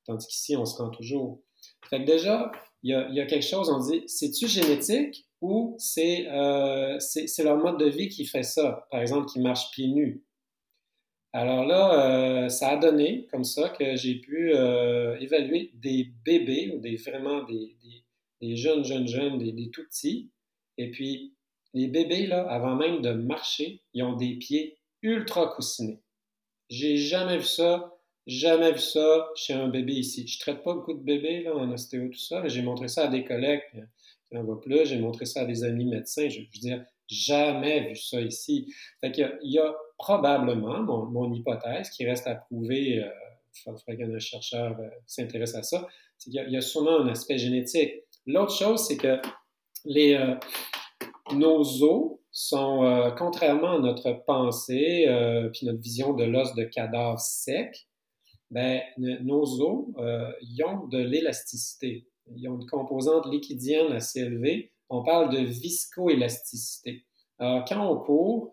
Tandis 0.04 0.26
qu'ici, 0.26 0.56
on 0.56 0.64
se 0.64 0.76
rend 0.82 0.90
toujours. 0.90 1.40
Fait 1.88 2.00
que 2.00 2.06
déjà, 2.06 2.50
il 2.82 2.90
y 2.90 3.20
a, 3.20 3.26
quelque 3.26 3.46
chose, 3.46 3.70
on 3.70 3.78
dit, 3.78 4.02
c'est-tu 4.06 4.48
génétique 4.48 5.26
ou 5.40 5.76
euh, 5.98 6.98
c'est 6.98 7.44
leur 7.44 7.56
mode 7.56 7.78
de 7.78 7.86
vie 7.86 8.08
qui 8.08 8.26
fait 8.26 8.42
ça? 8.42 8.86
Par 8.90 9.00
exemple, 9.00 9.26
qui 9.26 9.40
marche 9.40 9.70
pieds 9.70 9.88
nus? 9.88 10.24
Alors 11.32 11.64
là, 11.64 12.44
euh, 12.44 12.48
ça 12.48 12.70
a 12.70 12.76
donné 12.76 13.26
comme 13.30 13.42
ça 13.42 13.68
que 13.70 13.96
j'ai 13.96 14.20
pu 14.20 14.52
euh, 14.54 15.18
évaluer 15.18 15.72
des 15.74 16.12
bébés 16.24 16.72
ou 16.74 16.80
des 16.80 16.96
vraiment 16.96 17.42
des, 17.42 17.73
des 18.44 18.57
jeunes, 18.57 18.85
jeunes, 18.85 19.09
jeunes, 19.09 19.38
des, 19.38 19.70
tout 19.70 19.85
petits. 19.85 20.30
Et 20.76 20.90
puis, 20.90 21.35
les 21.72 21.88
bébés, 21.88 22.26
là, 22.26 22.46
avant 22.48 22.76
même 22.76 23.00
de 23.00 23.12
marcher, 23.12 23.83
ils 23.94 24.02
ont 24.02 24.16
des 24.16 24.37
pieds 24.37 24.78
ultra 25.02 25.48
coussinés. 25.48 26.00
J'ai 26.68 26.96
jamais 26.96 27.38
vu 27.38 27.44
ça, 27.44 27.94
jamais 28.27 28.73
vu 28.73 28.79
ça 28.79 29.29
chez 29.35 29.54
un 29.54 29.68
bébé 29.68 29.94
ici. 29.94 30.27
Je 30.27 30.38
traite 30.38 30.62
pas 30.62 30.75
beaucoup 30.75 30.94
de 30.94 31.02
bébés 31.02 31.42
là, 31.42 31.54
en 31.54 31.71
ostéo, 31.73 32.08
tout 32.08 32.18
ça. 32.18 32.46
J'ai 32.48 32.62
montré 32.62 32.88
ça 32.88 33.06
à 33.06 33.08
des 33.08 33.25
collègues 33.25 33.62
qui 34.29 34.37
en 34.37 34.44
voient 34.44 34.60
plus. 34.60 34.87
J'ai 34.87 34.98
montré 34.98 35.27
ça 35.27 35.42
à 35.42 35.44
des 35.44 35.64
amis 35.64 35.85
médecins. 35.85 36.29
Je, 36.29 36.40
veux 36.40 36.46
dire, 36.54 36.85
jamais 37.08 37.88
vu 37.88 37.96
ça 37.96 38.21
ici. 38.21 38.73
Fait 39.00 39.12
qu'il 39.12 39.38
y, 39.42 39.58
a 39.58 39.75
probablement, 39.98 40.83
mon, 40.83 41.33
hypothèse, 41.33 41.90
qui 41.90 42.06
reste 42.06 42.27
à 42.27 42.35
prouver, 42.35 43.02
euh, 43.02 43.10
il 43.66 43.73
faudrait 43.73 43.96
qu'un 43.96 44.18
chercheur 44.18 44.79
euh, 44.81 44.88
s'intéresse 45.06 45.54
à 45.54 45.62
ça, 45.62 45.87
c'est 46.18 46.31
qu'il 46.31 46.50
y, 46.50 46.56
a 46.56 46.60
sûrement 46.60 47.00
un 47.00 47.08
aspect 47.08 47.38
génétique. 47.38 48.04
L'autre 48.27 48.54
chose, 48.54 48.87
c'est 48.87 48.96
que 48.96 49.20
euh, 49.87 50.35
nos 51.35 51.83
os 51.83 52.18
sont, 52.31 52.85
euh, 52.85 53.10
contrairement 53.10 53.72
à 53.72 53.79
notre 53.79 54.12
pensée, 54.27 55.06
euh, 55.08 55.48
puis 55.50 55.66
notre 55.66 55.81
vision 55.81 56.14
de 56.14 56.25
l'os 56.25 56.54
de 56.54 56.64
cadavre 56.64 57.20
sec, 57.20 57.88
ben, 58.50 58.81
nos 58.98 59.60
os, 59.60 59.87
euh, 59.98 60.31
ont 60.66 60.87
de 60.88 60.98
l'élasticité. 60.98 62.06
Ils 62.35 62.48
ont 62.48 62.60
une 62.60 62.66
composante 62.66 63.27
liquidienne 63.31 63.92
assez 63.92 64.20
élevée. 64.20 64.72
On 64.88 65.02
parle 65.02 65.33
de 65.33 65.38
viscoélasticité. 65.38 67.04
Alors, 67.38 67.64
quand 67.66 67.90
on 67.90 67.98
court, 67.98 68.52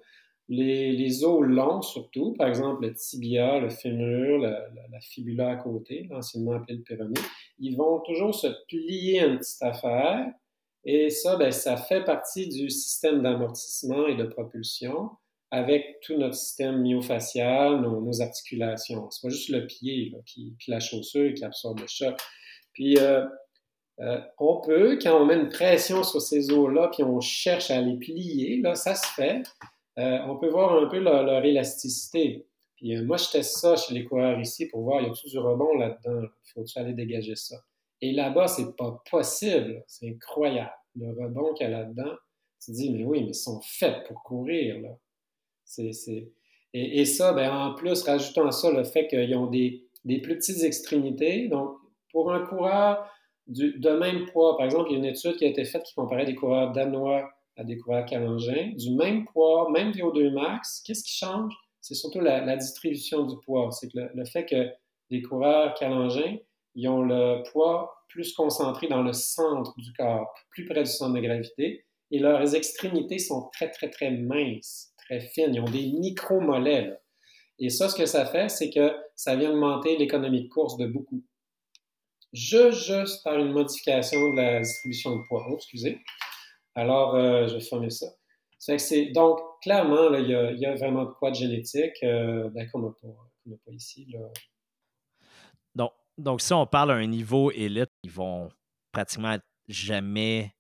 les, 0.49 0.91
les, 0.91 1.23
os 1.23 1.41
longs 1.41 1.81
surtout, 1.81 2.33
par 2.33 2.47
exemple 2.47 2.85
le 2.85 2.93
tibia, 2.93 3.59
le 3.59 3.69
fémur, 3.69 4.39
la, 4.39 4.99
fibula 4.99 5.51
à 5.51 5.55
côté, 5.55 6.09
anciennement 6.11 6.53
appelé 6.53 6.77
le 6.77 6.83
péroné, 6.83 7.19
ils 7.61 7.77
vont 7.77 7.99
toujours 8.01 8.35
se 8.35 8.47
plier 8.67 9.21
une 9.21 9.37
petite 9.37 9.61
affaire 9.61 10.25
et 10.83 11.09
ça, 11.09 11.35
ben, 11.35 11.51
ça 11.51 11.77
fait 11.77 12.03
partie 12.03 12.47
du 12.47 12.69
système 12.69 13.21
d'amortissement 13.21 14.07
et 14.07 14.15
de 14.15 14.23
propulsion 14.23 15.11
avec 15.51 15.99
tout 16.01 16.17
notre 16.17 16.35
système 16.35 16.81
myofacial, 16.81 17.81
nos, 17.81 18.21
articulations. 18.21 19.09
C'est 19.11 19.27
pas 19.27 19.31
juste 19.31 19.49
le 19.49 19.67
pied, 19.67 20.13
qui, 20.25 20.55
puis 20.57 20.71
la 20.71 20.79
chaussure 20.79 21.33
qui 21.33 21.43
absorbe 21.43 21.79
le 21.81 21.87
choc. 21.87 22.17
Puis, 22.73 22.97
euh, 22.97 23.25
euh, 23.99 24.19
on 24.39 24.61
peut, 24.61 24.97
quand 25.01 25.21
on 25.21 25.25
met 25.25 25.35
une 25.35 25.49
pression 25.49 26.03
sur 26.03 26.21
ces 26.21 26.51
os-là, 26.51 26.89
puis 26.93 27.03
on 27.03 27.19
cherche 27.19 27.69
à 27.69 27.81
les 27.81 27.97
plier, 27.97 28.61
là, 28.61 28.75
ça 28.75 28.95
se 28.95 29.05
fait. 29.07 29.43
Euh, 29.99 30.19
on 30.25 30.37
peut 30.37 30.49
voir 30.49 30.81
un 30.81 30.87
peu 30.87 30.99
leur 30.99 31.43
élasticité. 31.43 32.47
Puis 32.81 32.99
moi, 33.03 33.17
je 33.17 33.29
teste 33.29 33.57
ça 33.57 33.75
chez 33.75 33.93
les 33.93 34.05
coureurs 34.05 34.39
ici 34.39 34.67
pour 34.67 34.81
voir, 34.81 35.01
il 35.01 35.07
y 35.07 35.11
a 35.11 35.13
tout 35.13 35.29
du 35.29 35.37
rebond 35.37 35.77
là-dedans? 35.77 36.23
Il 36.23 36.51
faut-tu 36.51 36.79
aller 36.79 36.93
dégager 36.93 37.35
ça? 37.35 37.57
Et 38.01 38.11
là-bas, 38.11 38.47
c'est 38.47 38.75
pas 38.75 39.03
possible. 39.09 39.83
C'est 39.85 40.09
incroyable. 40.09 40.73
Le 40.95 41.09
rebond 41.11 41.53
qu'il 41.53 41.69
y 41.69 41.73
a 41.73 41.77
là-dedans, 41.77 42.11
tu 42.59 42.71
te 42.71 42.75
dis, 42.75 42.91
mais 42.91 43.03
oui, 43.03 43.21
mais 43.21 43.29
ils 43.29 43.35
sont 43.35 43.61
faits 43.63 44.07
pour 44.07 44.23
courir. 44.23 44.81
Là. 44.81 44.97
C'est, 45.63 45.91
Et, 46.73 47.05
ça, 47.05 47.33
ben, 47.33 47.51
en 47.51 47.75
plus, 47.75 48.01
rajoutons 48.01 48.47
à 48.47 48.51
ça 48.51 48.71
le 48.71 48.83
fait 48.83 49.07
qu'ils 49.07 49.35
ont 49.35 49.45
des, 49.45 49.87
des, 50.03 50.19
plus 50.19 50.37
petites 50.37 50.63
extrémités. 50.63 51.49
Donc, 51.49 51.75
pour 52.11 52.33
un 52.33 52.43
coureur 52.43 53.07
du, 53.45 53.77
de 53.79 53.89
même 53.91 54.25
poids, 54.25 54.57
par 54.57 54.65
exemple, 54.65 54.89
il 54.89 54.93
y 54.93 54.95
a 54.95 54.99
une 54.99 55.05
étude 55.05 55.35
qui 55.35 55.45
a 55.45 55.49
été 55.49 55.65
faite 55.65 55.83
qui 55.83 55.93
comparait 55.93 56.25
des 56.25 56.35
coureurs 56.35 56.71
danois 56.71 57.29
à 57.57 57.63
des 57.63 57.77
coureurs 57.77 58.05
calangins, 58.05 58.71
du 58.75 58.95
même 58.95 59.25
poids, 59.25 59.69
même 59.69 59.91
VO2 59.91 60.33
max, 60.33 60.81
qu'est-ce 60.83 61.03
qui 61.03 61.13
change? 61.13 61.53
C'est 61.81 61.95
surtout 61.95 62.19
la, 62.19 62.55
distribution 62.55 63.25
du 63.25 63.35
poids. 63.43 63.69
C'est 63.71 63.93
le, 63.93 64.09
le, 64.13 64.25
fait 64.25 64.45
que 64.45 64.69
les 65.09 65.21
coureurs 65.21 65.73
calangins, 65.73 66.37
ils 66.75 66.87
ont 66.87 67.01
le 67.01 67.43
poids 67.51 67.93
plus 68.07 68.33
concentré 68.33 68.87
dans 68.87 69.01
le 69.01 69.13
centre 69.13 69.73
du 69.77 69.91
corps, 69.93 70.33
plus 70.49 70.65
près 70.65 70.83
du 70.83 70.89
centre 70.89 71.15
de 71.15 71.21
gravité, 71.21 71.85
et 72.11 72.19
leurs 72.19 72.55
extrémités 72.55 73.19
sont 73.19 73.49
très, 73.53 73.71
très, 73.71 73.89
très 73.89 74.11
minces, 74.11 74.93
très 74.97 75.21
fines. 75.21 75.55
Ils 75.55 75.61
ont 75.61 75.65
des 75.65 75.91
micro-mollets. 75.93 76.97
Et 77.57 77.69
ça, 77.69 77.87
ce 77.89 77.95
que 77.95 78.05
ça 78.05 78.25
fait, 78.25 78.49
c'est 78.49 78.69
que 78.69 78.93
ça 79.15 79.35
vient 79.35 79.51
augmenter 79.51 79.97
l'économie 79.97 80.43
de 80.43 80.49
course 80.49 80.77
de 80.77 80.87
beaucoup. 80.87 81.23
Juste, 82.33 83.23
par 83.23 83.37
une 83.37 83.51
modification 83.51 84.31
de 84.31 84.35
la 84.35 84.59
distribution 84.59 85.17
de 85.17 85.21
poids. 85.27 85.45
Oh, 85.49 85.55
excusez. 85.55 85.99
Alors, 86.75 87.15
euh, 87.15 87.47
je 87.47 87.55
vais 87.55 87.61
fermer 87.61 87.89
ça. 87.89 88.07
C'est 88.61 89.05
donc, 89.07 89.39
clairement, 89.63 90.13
il, 90.13 90.29
y 90.29 90.65
a, 90.65 90.75
vraiment 90.75 91.05
de 91.05 91.11
quoi 91.11 91.31
de 91.31 91.35
génétique 91.35 91.95
euh, 92.03 92.47
ben, 92.51 92.69
qu'on 92.69 92.79
n'a 92.81 93.55
pas, 93.65 93.71
ici. 93.71 94.05
Là. 94.13 94.19
Donc, 95.73 95.91
donc, 96.19 96.41
si 96.41 96.53
on 96.53 96.67
parle 96.67 96.91
à 96.91 96.95
un 96.95 97.07
niveau 97.07 97.49
élite, 97.51 97.89
ils 98.03 98.11
vont 98.11 98.49
pratiquement 98.91 99.31
être 99.31 99.45
jamais 99.67 100.53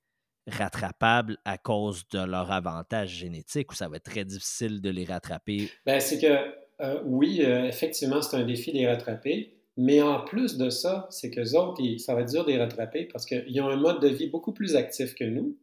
rattrapables 0.47 1.37
à 1.45 1.59
cause 1.59 2.07
de 2.09 2.23
leur 2.23 2.51
avantage 2.51 3.09
génétique 3.09 3.71
ou 3.71 3.75
ça 3.75 3.87
va 3.87 3.97
être 3.97 4.09
très 4.09 4.25
difficile 4.25 4.81
de 4.81 4.89
les 4.89 5.05
rattraper? 5.05 5.69
Bien, 5.85 5.99
c'est 5.99 6.19
que 6.19 6.83
euh, 6.83 6.99
oui, 7.05 7.41
euh, 7.43 7.65
effectivement, 7.65 8.23
c'est 8.23 8.35
un 8.35 8.45
défi 8.45 8.71
de 8.71 8.77
les 8.77 8.87
rattraper. 8.87 9.53
Mais 9.77 10.01
en 10.01 10.25
plus 10.25 10.57
de 10.57 10.71
ça, 10.71 11.07
c'est 11.11 11.29
que 11.29 11.55
autres, 11.55 11.81
ça 11.99 12.15
va 12.15 12.21
être 12.21 12.31
dur 12.31 12.45
de 12.45 12.51
les 12.51 12.57
rattraper 12.57 13.05
parce 13.05 13.27
qu'ils 13.27 13.61
ont 13.61 13.69
un 13.69 13.77
mode 13.77 14.01
de 14.01 14.07
vie 14.07 14.27
beaucoup 14.27 14.53
plus 14.53 14.75
actif 14.75 15.13
que 15.13 15.23
nous. 15.23 15.55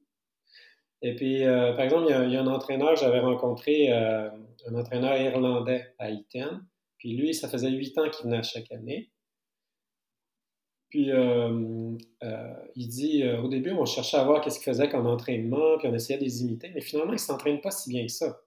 Et 1.02 1.14
puis, 1.14 1.44
euh, 1.44 1.72
par 1.74 1.84
exemple, 1.84 2.06
il 2.08 2.32
y, 2.32 2.36
a, 2.36 2.42
un 2.42 2.46
entraîneur, 2.46 2.96
j'avais 2.96 3.20
rencontré 3.20 3.90
un 3.92 4.74
entraîneur 4.74 5.16
irlandais 5.16 5.94
à 5.98 6.10
Eton. 6.10 6.60
Puis 6.98 7.16
lui, 7.16 7.34
ça 7.34 7.48
faisait 7.48 7.70
huit 7.70 7.96
ans 7.98 8.10
qu'il 8.10 8.26
venait 8.26 8.42
chaque 8.42 8.72
année. 8.72 9.10
Puis 10.90 11.12
euh, 11.12 11.96
euh, 12.22 12.54
il 12.74 12.88
dit 12.88 13.22
euh, 13.22 13.42
au 13.42 13.48
début, 13.48 13.72
on 13.72 13.84
cherchait 13.84 14.16
à 14.16 14.24
voir 14.24 14.40
qu'est-ce 14.40 14.58
qu'il 14.58 14.72
faisait 14.72 14.88
comme 14.88 15.06
entraînement, 15.06 15.76
puis 15.78 15.88
on 15.88 15.94
essayait 15.94 16.18
de 16.18 16.24
les 16.24 16.42
imiter, 16.42 16.70
mais 16.74 16.80
finalement, 16.80 17.12
ils 17.12 17.16
ne 17.16 17.20
s'entraînent 17.20 17.60
pas 17.60 17.70
si 17.70 17.90
bien 17.90 18.06
que 18.06 18.12
ça. 18.12 18.40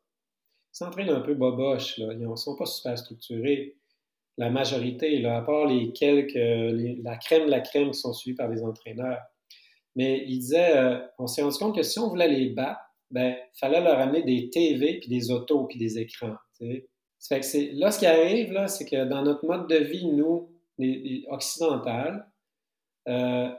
Ils 0.74 0.78
s'entraînent 0.78 1.10
un 1.10 1.22
peu 1.22 1.36
boboche, 1.36 1.98
là. 2.00 2.14
ils 2.14 2.28
ne 2.28 2.36
sont 2.36 2.56
pas 2.56 2.66
super 2.66 2.98
structurés. 2.98 3.78
La 4.38 4.50
majorité, 4.50 5.24
à 5.26 5.42
part 5.42 5.66
les 5.68 5.92
quelques, 5.92 6.34
la 6.34 7.18
crème 7.18 7.46
de 7.46 7.52
la 7.52 7.60
crème 7.60 7.92
qui 7.92 8.00
sont 8.00 8.14
suivis 8.14 8.36
par 8.36 8.50
les 8.50 8.64
entraîneurs. 8.64 9.20
Mais 9.96 10.24
il 10.28 10.40
disait, 10.40 10.74
on 11.20 11.28
s'est 11.28 11.42
rendu 11.42 11.58
compte 11.58 11.76
que 11.76 11.84
si 11.84 12.00
on 12.00 12.08
voulait 12.08 12.30
les 12.30 12.50
battre, 12.50 12.80
ben, 13.12 13.36
fallait 13.54 13.82
leur 13.82 14.00
amener 14.00 14.24
des 14.24 14.50
TV, 14.50 15.00
puis 15.00 15.10
des 15.10 15.32
autos, 15.32 15.66
puis 15.66 15.78
des 15.78 16.00
écrans. 16.00 16.36
Que 16.60 16.66
là, 16.66 17.92
ce 17.92 18.00
qui 18.00 18.06
arrive, 18.06 18.54
là, 18.54 18.68
c'est 18.68 18.86
que 18.86 19.06
dans 19.06 19.22
notre 19.22 19.46
mode 19.46 19.68
de 19.68 19.76
vie, 19.76 20.08
nous, 20.08 20.50
les, 20.78 21.26
occidentales, 21.30 22.26
euh, 23.08 23.50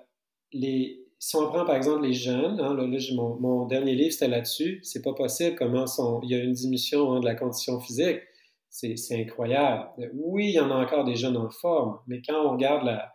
si 0.52 1.36
on 1.36 1.46
prend 1.48 1.64
par 1.64 1.76
exemple 1.76 2.02
les 2.02 2.14
jeunes, 2.14 2.60
hein, 2.60 2.76
mon, 3.14 3.66
dernier 3.66 3.94
livre 3.94 4.12
c'était 4.12 4.28
là-dessus, 4.28 4.80
c'est 4.82 5.02
pas 5.02 5.14
possible 5.14 5.56
comment 5.56 5.84
il 6.22 6.30
y 6.30 6.34
a 6.34 6.38
une 6.38 6.52
diminution 6.52 7.12
hein, 7.12 7.20
de 7.20 7.24
la 7.24 7.34
condition 7.34 7.78
physique. 7.78 8.20
C'est 8.68 8.96
incroyable. 9.12 9.90
Oui, 10.14 10.48
il 10.48 10.54
y 10.54 10.60
en 10.60 10.70
a 10.70 10.76
encore 10.76 11.04
des 11.04 11.14
jeunes 11.14 11.36
en 11.36 11.50
forme, 11.50 11.98
mais 12.06 12.22
quand 12.26 12.46
on 12.46 12.52
regarde, 12.52 12.86
la, 12.86 13.04
euh, 13.04 13.06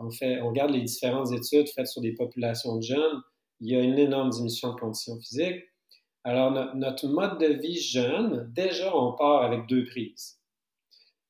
on, 0.00 0.10
fait, 0.10 0.40
regarde 0.40 0.70
les 0.70 0.82
différentes 0.82 1.32
études 1.32 1.68
faites 1.68 1.86
sur 1.86 2.00
des 2.00 2.12
populations 2.12 2.76
de 2.76 2.82
jeunes, 2.82 3.22
il 3.60 3.72
y 3.72 3.76
a 3.76 3.80
une 3.80 3.98
énorme 3.98 4.30
diminution 4.30 4.72
de 4.74 4.80
condition 4.80 5.18
physique. 5.18 5.64
Alors, 6.24 6.74
notre 6.74 7.08
mode 7.08 7.38
de 7.40 7.46
vie 7.46 7.80
jeune, 7.80 8.50
déjà, 8.52 8.94
on 8.94 9.12
part 9.12 9.42
avec 9.42 9.66
deux 9.66 9.84
prises. 9.84 10.38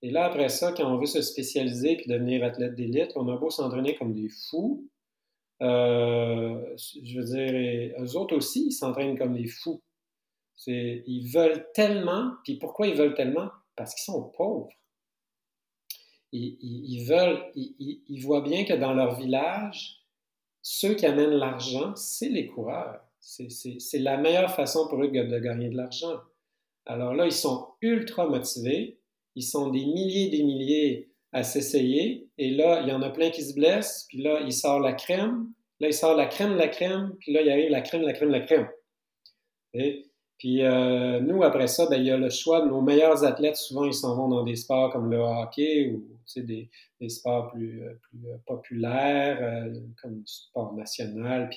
Et 0.02 0.10
là, 0.10 0.24
après 0.24 0.48
ça, 0.48 0.72
quand 0.72 0.92
on 0.92 0.98
veut 0.98 1.06
se 1.06 1.22
spécialiser 1.22 1.96
puis 1.96 2.06
devenir 2.06 2.44
athlète 2.44 2.74
d'élite, 2.74 3.12
on 3.16 3.28
a 3.28 3.36
beau 3.36 3.50
s'entraîner 3.50 3.96
comme 3.96 4.14
des 4.14 4.28
fous. 4.28 4.88
Euh, 5.60 6.76
je 6.76 7.18
veux 7.18 7.24
dire, 7.24 7.94
eux 8.00 8.16
autres 8.16 8.36
aussi, 8.36 8.66
ils 8.66 8.72
s'entraînent 8.72 9.18
comme 9.18 9.34
des 9.34 9.46
fous. 9.46 9.82
Ils 10.66 11.30
veulent 11.32 11.66
tellement, 11.74 12.32
puis 12.44 12.58
pourquoi 12.58 12.86
ils 12.86 12.96
veulent 12.96 13.14
tellement? 13.14 13.48
Parce 13.76 13.94
qu'ils 13.94 14.04
sont 14.04 14.30
pauvres. 14.36 14.70
Ils, 16.32 17.04
veulent, 17.06 17.42
ils, 17.54 18.20
voient 18.20 18.42
bien 18.42 18.64
que 18.64 18.74
dans 18.74 18.92
leur 18.92 19.18
village, 19.18 20.02
ceux 20.60 20.94
qui 20.94 21.06
amènent 21.06 21.30
l'argent, 21.30 21.94
c'est 21.96 22.28
les 22.28 22.46
coureurs. 22.46 23.00
C'est 23.20 23.98
la 23.98 24.18
meilleure 24.18 24.54
façon 24.54 24.88
pour 24.88 25.02
eux 25.02 25.08
de 25.08 25.38
gagner 25.38 25.70
de 25.70 25.76
l'argent. 25.76 26.20
Alors 26.86 27.14
là, 27.14 27.26
ils 27.26 27.32
sont 27.32 27.68
ultra 27.80 28.26
motivés, 28.26 28.98
ils 29.34 29.42
sont 29.42 29.70
des 29.70 29.84
milliers 29.84 30.28
des 30.30 30.42
milliers 30.42 31.10
à 31.32 31.42
s'essayer. 31.42 32.28
Et 32.38 32.50
là, 32.50 32.80
il 32.82 32.88
y 32.88 32.92
en 32.92 33.02
a 33.02 33.10
plein 33.10 33.30
qui 33.30 33.42
se 33.42 33.54
blessent. 33.54 34.06
Puis 34.08 34.18
là, 34.22 34.40
il 34.40 34.52
sort 34.52 34.80
la 34.80 34.92
crème. 34.92 35.52
Là, 35.80 35.88
il 35.88 35.94
sort 35.94 36.16
la 36.16 36.26
crème, 36.26 36.56
la 36.56 36.68
crème. 36.68 37.14
Puis 37.20 37.32
là, 37.32 37.42
il 37.42 37.50
arrive 37.50 37.70
la 37.70 37.82
crème, 37.82 38.02
la 38.02 38.12
crème, 38.12 38.30
la 38.30 38.40
crème. 38.40 38.68
Puis 40.38 40.62
euh, 40.62 41.20
nous, 41.20 41.42
après 41.42 41.66
ça, 41.66 41.86
ben, 41.90 41.96
il 41.96 42.06
y 42.06 42.10
a 42.12 42.16
le 42.16 42.30
choix 42.30 42.60
de 42.60 42.68
nos 42.68 42.80
meilleurs 42.80 43.24
athlètes. 43.24 43.56
Souvent, 43.56 43.84
ils 43.84 43.92
s'en 43.92 44.14
vont 44.14 44.28
dans 44.28 44.44
des 44.44 44.54
sports 44.54 44.92
comme 44.92 45.10
le 45.10 45.18
hockey 45.18 45.90
ou 45.90 46.04
des, 46.36 46.70
des 47.00 47.08
sports 47.08 47.50
plus, 47.50 47.82
euh, 47.82 47.94
plus 48.02 48.28
euh, 48.28 48.36
populaires, 48.46 49.66
comme 50.00 50.18
le 50.18 50.22
sport 50.24 50.74
national. 50.74 51.50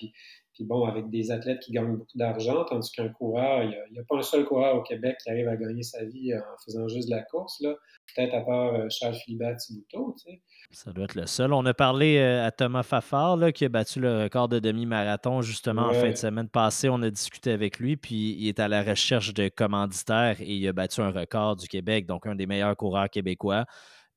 Puis 0.53 0.65
bon, 0.65 0.85
avec 0.85 1.09
des 1.09 1.31
athlètes 1.31 1.59
qui 1.59 1.71
gagnent 1.71 1.95
beaucoup 1.95 2.17
d'argent, 2.17 2.65
tandis 2.65 2.91
qu'un 2.91 3.09
coureur, 3.09 3.63
il 3.63 3.69
n'y 3.91 3.99
a, 3.99 4.03
pas 4.03 4.17
un 4.17 4.21
seul 4.21 4.45
coureur 4.45 4.75
au 4.75 4.81
Québec 4.81 5.17
qui 5.23 5.29
arrive 5.29 5.47
à 5.47 5.55
gagner 5.55 5.83
sa 5.83 6.03
vie 6.03 6.33
en 6.35 6.57
faisant 6.65 6.87
juste 6.89 7.09
de 7.09 7.15
la 7.15 7.23
course, 7.23 7.61
là. 7.61 7.73
Peut-être 8.13 8.33
à 8.33 8.41
part 8.41 8.73
euh, 8.75 8.87
Charles 8.89 9.15
Philibert 9.15 9.55
Thibouteau, 9.55 10.15
tu 10.17 10.31
sais. 10.31 10.41
Ça 10.71 10.91
doit 10.91 11.05
être 11.05 11.15
le 11.15 11.25
seul. 11.25 11.53
On 11.53 11.65
a 11.65 11.73
parlé 11.73 12.17
euh, 12.17 12.45
à 12.45 12.51
Thomas 12.51 12.83
Fafard, 12.83 13.37
là, 13.37 13.51
qui 13.51 13.63
a 13.63 13.69
battu 13.69 13.99
le 14.01 14.23
record 14.23 14.49
de 14.49 14.59
demi-marathon 14.59 15.41
justement 15.41 15.83
en 15.83 15.93
fin 15.93 16.09
de 16.09 16.15
semaine 16.15 16.49
passée. 16.49 16.89
On 16.89 17.01
a 17.01 17.09
discuté 17.09 17.51
avec 17.51 17.79
lui, 17.79 17.95
puis 17.95 18.35
il 18.37 18.47
est 18.47 18.59
à 18.59 18.67
la 18.67 18.83
recherche 18.83 19.33
de 19.33 19.47
commanditaires 19.49 20.41
et 20.41 20.53
il 20.53 20.67
a 20.67 20.73
battu 20.73 21.01
un 21.01 21.11
record 21.11 21.55
du 21.55 21.67
Québec, 21.67 22.05
donc 22.05 22.27
un 22.27 22.35
des 22.35 22.47
meilleurs 22.47 22.75
coureurs 22.75 23.09
québécois. 23.09 23.65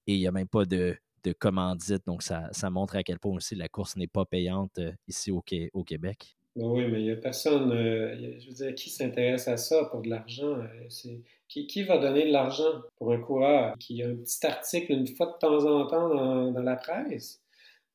Et 0.07 0.15
il 0.15 0.21
n'y 0.21 0.27
a 0.27 0.33
même 0.33 0.49
pas 0.49 0.65
de, 0.65 0.97
de 1.25 1.33
commandite. 1.33 2.07
Donc, 2.07 2.23
ça, 2.23 2.51
montre 2.71 2.97
à 2.97 3.03
quel 3.03 3.19
point 3.19 3.35
aussi 3.35 3.55
la 3.55 3.69
course 3.69 3.97
n'est 3.97 4.07
pas 4.07 4.25
payante 4.25 4.79
euh, 4.79 4.93
ici 5.09 5.31
au, 5.31 5.43
au 5.73 5.85
Québec. 5.85 6.37
Oui, 6.57 6.87
mais 6.87 7.01
il 7.01 7.05
n'y 7.07 7.11
a 7.11 7.17
personne, 7.17 7.73
euh, 7.73 8.39
je 8.39 8.47
veux 8.47 8.55
dire, 8.55 8.75
qui 8.77 8.89
s'intéresse 8.89 9.49
à 9.49 9.57
ça 9.57 9.87
pour 9.91 10.03
de 10.03 10.09
l'argent? 10.09 10.57
Euh, 10.57 11.17
qui, 11.49 11.67
qui, 11.67 11.83
va 11.83 11.99
donner 11.99 12.27
de 12.27 12.33
l'argent 12.33 12.83
pour 12.97 13.13
un 13.13 13.19
coureur 13.19 13.75
qui 13.79 14.03
a 14.03 14.09
un 14.09 14.15
petit 14.15 14.47
article 14.47 14.93
une 14.93 15.07
fois 15.07 15.27
de 15.27 15.39
temps 15.39 15.65
en 15.65 15.87
temps 15.87 16.09
dans, 16.53 16.63
la 16.63 16.77
presse? 16.77 17.43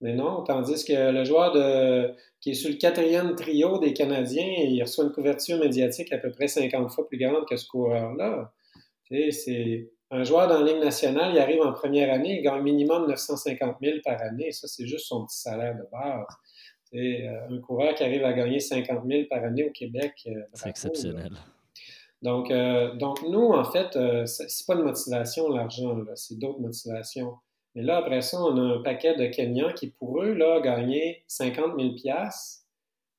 Mais 0.01 0.13
non, 0.13 0.43
tandis 0.43 0.83
que 0.85 1.11
le 1.11 1.23
joueur 1.23 1.53
de, 1.53 2.13
qui 2.41 2.51
est 2.51 2.53
sur 2.53 2.69
le 2.69 2.75
quatrième 2.75 3.35
trio 3.35 3.79
des 3.79 3.93
Canadiens, 3.93 4.45
il 4.45 4.81
reçoit 4.81 5.05
une 5.05 5.11
couverture 5.11 5.57
médiatique 5.59 6.11
à 6.11 6.17
peu 6.17 6.31
près 6.31 6.47
50 6.47 6.91
fois 6.91 7.07
plus 7.07 7.17
grande 7.17 7.45
que 7.47 7.55
ce 7.55 7.67
coureur-là. 7.67 8.53
C'est 9.09 9.89
un 10.11 10.23
joueur 10.23 10.47
dans 10.47 10.59
la 10.59 10.71
Ligue 10.71 10.83
nationale, 10.83 11.33
il 11.33 11.39
arrive 11.39 11.61
en 11.61 11.71
première 11.71 12.11
année, 12.11 12.39
il 12.39 12.41
gagne 12.41 12.63
minimum 12.63 13.07
950 13.07 13.77
000 13.81 13.97
par 14.03 14.21
année. 14.21 14.51
Ça, 14.51 14.67
c'est 14.67 14.87
juste 14.87 15.05
son 15.05 15.25
petit 15.25 15.39
salaire 15.39 15.75
de 15.75 15.87
base. 15.91 16.25
Euh, 16.95 17.47
un 17.51 17.61
coureur 17.61 17.93
qui 17.93 18.03
arrive 18.03 18.23
à 18.25 18.33
gagner 18.33 18.59
50 18.59 19.05
000 19.05 19.23
par 19.29 19.43
année 19.43 19.63
au 19.63 19.71
Québec. 19.71 20.13
Euh, 20.27 20.41
c'est 20.53 20.69
exceptionnel. 20.69 21.33
Donc, 22.23 22.49
euh, 22.49 22.95
donc, 22.95 23.21
nous, 23.21 23.51
en 23.51 23.63
fait, 23.63 23.97
c'est 24.25 24.65
pas 24.65 24.75
de 24.75 24.83
motivation, 24.83 25.49
l'argent, 25.49 25.97
c'est 26.15 26.37
d'autres 26.39 26.59
motivations. 26.59 27.35
Mais 27.75 27.83
là, 27.83 27.97
après 27.97 28.21
ça, 28.21 28.41
on 28.41 28.57
a 28.57 28.77
un 28.77 28.81
paquet 28.81 29.15
de 29.15 29.27
Kenyans 29.27 29.73
qui, 29.73 29.91
pour 29.91 30.23
eux, 30.23 30.33
là, 30.33 30.59
gagner 30.59 31.23
50 31.27 31.79
000 31.79 31.93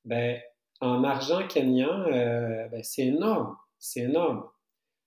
ben, 0.03 0.39
en 0.81 1.03
argent 1.03 1.47
kenyan, 1.47 2.05
ben, 2.09 2.83
c'est 2.83 3.03
énorme. 3.03 3.55
C'est 3.79 4.01
énorme. 4.01 4.43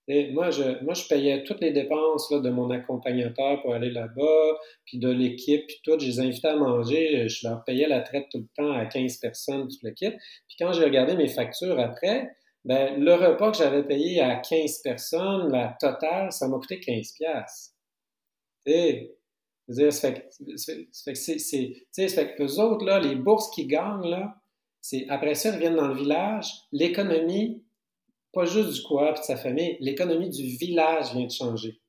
Moi, 0.07 0.51
je, 0.51 0.83
moi, 0.85 0.93
je 0.93 1.07
payais 1.09 1.45
toutes 1.45 1.61
les 1.61 1.73
dépenses 1.73 2.31
là, 2.31 2.41
de 2.41 2.51
mon 2.51 2.71
accompagnateur 2.71 3.63
pour 3.63 3.75
aller 3.75 3.91
là-bas, 3.91 4.59
puis 4.85 4.99
de 4.99 5.09
l'équipe, 5.09 5.67
puis 5.67 5.81
tout. 5.83 5.99
Je 5.99 6.07
les 6.07 6.21
invitais 6.21 6.49
à 6.49 6.57
manger. 6.57 7.29
Je 7.29 7.49
leur 7.49 7.65
payais 7.65 7.89
la 7.89 8.01
traite 8.01 8.27
tout 8.31 8.39
le 8.39 8.49
temps 8.55 8.73
à 8.73 8.85
15 8.85 9.17
personnes, 9.17 9.67
tout 9.69 9.79
l'équipe. 9.83 10.15
Puis 10.47 10.57
quand 10.59 10.73
j'ai 10.73 10.85
regardé 10.85 11.17
mes 11.17 11.29
factures 11.29 11.79
après, 11.79 12.31
ben, 12.65 12.99
le 13.01 13.15
repas 13.15 13.51
que 13.53 13.59
j'avais 13.59 13.83
payé 13.83 14.21
à 14.21 14.37
15 14.37 14.83
personnes, 14.83 15.51
la 15.51 15.77
totale, 15.81 16.33
ça 16.33 16.49
m'a 16.49 16.59
coûté 16.59 16.81
15 16.81 17.13
piastres. 17.13 17.75
Et, 18.67 19.15
fait 19.69 20.31
que, 20.33 21.15
c'est, 21.15 22.09
fait 22.09 22.35
que 22.35 22.43
les 22.43 22.59
autres, 22.59 22.85
là, 22.85 23.01
les 23.01 23.17
bourses 23.17 23.51
qu'ils 23.51 23.69
gagnent, 23.69 24.07
là, 24.07 24.35
c'est, 24.81 25.07
après 25.09 25.35
ça, 25.35 25.49
ils 25.49 25.55
reviennent 25.55 25.77
dans 25.77 25.89
le 25.89 25.95
village. 25.95 26.53
L'économie 26.73 27.64
pas 28.35 28.45
juste 28.45 28.75
du 28.75 28.83
quoi 28.83 29.11
et 29.11 29.13
de 29.13 29.25
sa 29.25 29.37
famille, 29.37 29.77
l'économie 29.81 30.31
du 30.31 30.43
village 30.43 31.15
vient 31.15 31.27
de 31.27 31.31
changer. 31.31 31.81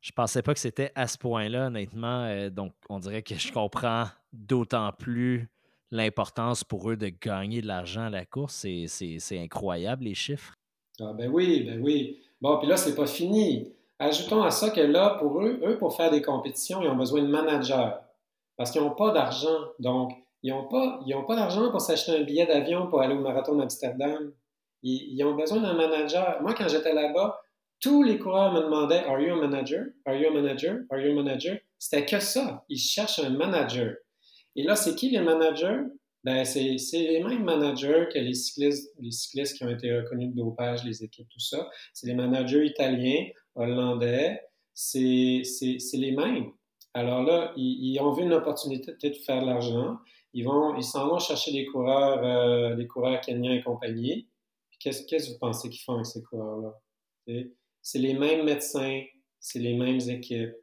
Je 0.00 0.12
pensais 0.12 0.42
pas 0.42 0.54
que 0.54 0.60
c'était 0.60 0.92
à 0.94 1.06
ce 1.06 1.18
point-là, 1.18 1.66
honnêtement. 1.66 2.24
Euh, 2.24 2.50
donc, 2.50 2.72
on 2.88 2.98
dirait 2.98 3.22
que 3.22 3.34
je 3.34 3.52
comprends 3.52 4.06
d'autant 4.32 4.92
plus 4.92 5.48
l'importance 5.90 6.64
pour 6.64 6.90
eux 6.90 6.96
de 6.96 7.08
gagner 7.08 7.60
de 7.60 7.66
l'argent 7.66 8.02
à 8.02 8.10
la 8.10 8.24
course. 8.24 8.66
C'est 8.86 9.38
incroyable, 9.38 10.04
les 10.04 10.14
chiffres. 10.14 10.54
Ah 11.00 11.12
ben 11.12 11.30
oui, 11.30 11.64
ben 11.64 11.80
oui. 11.82 12.20
Bon, 12.40 12.58
puis 12.58 12.68
là, 12.68 12.76
c'est 12.76 12.94
pas 12.94 13.06
fini. 13.06 13.72
Ajoutons 13.98 14.42
à 14.42 14.50
ça 14.50 14.70
que 14.70 14.80
là, 14.80 15.16
pour 15.18 15.40
eux, 15.42 15.60
eux, 15.64 15.78
pour 15.78 15.96
faire 15.96 16.10
des 16.10 16.22
compétitions, 16.22 16.82
ils 16.82 16.88
ont 16.88 16.96
besoin 16.96 17.22
de 17.22 17.28
managers. 17.28 17.92
Parce 18.56 18.70
qu'ils 18.70 18.82
n'ont 18.82 18.94
pas 18.94 19.12
d'argent. 19.12 19.58
Donc, 19.78 20.12
ils 20.42 20.50
n'ont 20.50 20.68
pas, 20.68 21.00
pas 21.26 21.36
d'argent 21.36 21.70
pour 21.70 21.80
s'acheter 21.80 22.16
un 22.16 22.22
billet 22.22 22.46
d'avion 22.46 22.88
pour 22.88 23.00
aller 23.00 23.14
au 23.14 23.20
marathon 23.20 23.56
d'Amsterdam. 23.56 24.32
Ils, 24.88 25.24
ont 25.24 25.34
besoin 25.34 25.60
d'un 25.60 25.74
manager. 25.74 26.40
Moi, 26.42 26.54
quand 26.54 26.68
j'étais 26.68 26.94
là-bas, 26.94 27.40
tous 27.80 28.04
les 28.04 28.18
coureurs 28.18 28.52
me 28.52 28.60
demandaient 28.60 29.04
Are 29.04 29.20
you 29.20 29.34
a 29.34 29.36
manager? 29.36 29.86
Are 30.04 30.14
you 30.14 30.28
a 30.28 30.30
manager? 30.30 30.84
Are 30.90 31.00
you 31.00 31.10
a 31.10 31.22
manager? 31.22 31.58
C'était 31.78 32.06
que 32.06 32.20
ça. 32.20 32.64
Ils 32.68 32.78
cherchent 32.78 33.18
un 33.18 33.30
manager. 33.30 33.96
Et 34.54 34.62
là, 34.62 34.76
c'est 34.76 34.94
qui 34.94 35.10
les 35.10 35.20
managers? 35.20 35.82
Ben, 36.22 36.44
c'est 36.44 36.76
les 36.92 37.22
mêmes 37.22 37.44
managers 37.44 38.06
que 38.12 38.18
les 38.18 38.34
cyclistes, 38.34 38.92
les 39.00 39.10
cyclistes 39.10 39.56
qui 39.56 39.64
ont 39.64 39.70
été 39.70 39.96
reconnus 39.96 40.30
de 40.30 40.36
dopage, 40.36 40.84
les 40.84 41.02
équipes, 41.04 41.28
tout 41.28 41.40
ça. 41.40 41.68
C'est 41.92 42.06
les 42.06 42.14
managers 42.14 42.64
italiens, 42.64 43.26
hollandais. 43.54 44.40
C'est 44.72 45.42
les 45.94 46.12
mêmes. 46.12 46.50
Alors 46.94 47.22
là, 47.22 47.52
ils, 47.56 47.98
ont 48.00 48.12
vu 48.12 48.22
une 48.22 48.32
opportunité 48.34 48.92
de 49.10 49.14
faire 49.14 49.42
de 49.42 49.46
l'argent. 49.46 49.98
Ils 50.32 50.44
vont, 50.44 50.76
ils 50.76 50.84
s'en 50.84 51.08
vont 51.08 51.18
chercher 51.18 51.52
des 51.52 51.66
coureurs, 51.66 52.24
euh, 52.24 52.74
des 52.74 52.86
coureurs 52.86 53.20
kenyans 53.20 53.52
et 53.52 53.62
compagnie. 53.62 54.28
Qu'est-ce 54.86 55.26
que 55.26 55.32
vous 55.32 55.38
pensez 55.40 55.68
qu'ils 55.68 55.80
font 55.80 55.94
avec 55.94 56.06
ces 56.06 56.22
coureurs-là? 56.22 56.80
C'est 57.82 57.98
les 57.98 58.14
mêmes 58.14 58.44
médecins, 58.44 59.02
c'est 59.40 59.58
les 59.58 59.74
mêmes 59.74 59.98
équipes. 60.08 60.54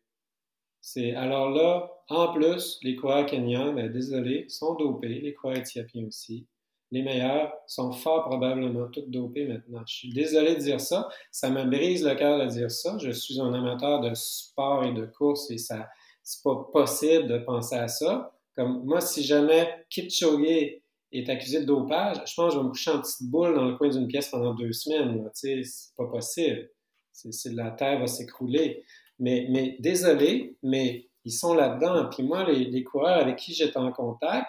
Alors 1.16 1.50
là, 1.50 1.92
en 2.08 2.32
plus, 2.32 2.80
les 2.84 2.96
coureurs 2.96 3.26
kenyans, 3.26 3.74
ben, 3.74 3.92
désolé, 3.92 4.48
sont 4.48 4.76
dopés, 4.76 5.20
les 5.20 5.34
coureurs 5.34 5.58
éthiopiens 5.58 6.06
aussi. 6.06 6.48
Les 6.92 7.02
meilleurs 7.02 7.54
sont 7.68 7.92
fort 7.92 8.24
probablement 8.24 8.88
tous 8.88 9.02
dopés 9.08 9.46
maintenant. 9.46 9.84
Je 9.86 9.94
suis 9.94 10.14
désolé 10.14 10.56
de 10.56 10.60
dire 10.60 10.80
ça. 10.80 11.10
Ça 11.30 11.50
me 11.50 11.66
brise 11.66 12.06
le 12.06 12.16
cœur 12.16 12.40
de 12.40 12.46
dire 12.46 12.72
ça. 12.72 12.98
Je 13.00 13.12
suis 13.12 13.42
un 13.42 13.54
amateur 13.54 14.00
de 14.00 14.14
sport 14.14 14.86
et 14.86 14.94
de 14.94 15.06
course 15.06 15.52
et 15.52 15.58
ça, 15.58 15.90
c'est 16.22 16.42
pas 16.44 16.70
possible 16.72 17.28
de 17.28 17.40
penser 17.40 17.76
à 17.76 17.90
ça. 17.90 18.34
Comme 18.56 18.86
moi, 18.86 19.02
si 19.02 19.22
jamais 19.24 19.86
Kipchoge 19.90 20.82
est 21.14 21.30
accusé 21.30 21.62
de 21.62 21.66
dopage, 21.66 22.18
je 22.26 22.34
pense 22.34 22.50
que 22.50 22.54
je 22.54 22.58
vais 22.58 22.64
me 22.64 22.70
coucher 22.70 22.92
en 22.92 23.00
petite 23.00 23.30
boule 23.30 23.56
dans 23.56 23.66
le 23.66 23.76
coin 23.78 23.90
d'une 23.90 24.08
pièce 24.08 24.30
pendant 24.30 24.54
deux 24.54 24.74
semaines. 24.74 25.30
C'est 25.34 25.64
pas 25.96 26.08
possible. 26.08 26.70
C'est, 27.12 27.54
la 27.54 27.72
terre 27.72 28.00
va 28.00 28.08
s'écrouler. 28.08 28.84
Mais, 29.20 29.48
mais 29.50 29.78
désolé, 29.80 30.58
mais 30.64 31.08
ils 31.24 31.32
sont 31.32 31.54
là-dedans. 31.54 32.10
Puis 32.10 32.24
moi, 32.24 32.50
les, 32.50 32.84
coureurs 32.84 33.20
avec 33.20 33.38
qui 33.38 33.54
j'étais 33.54 33.78
en 33.78 33.92
contact, 33.92 34.48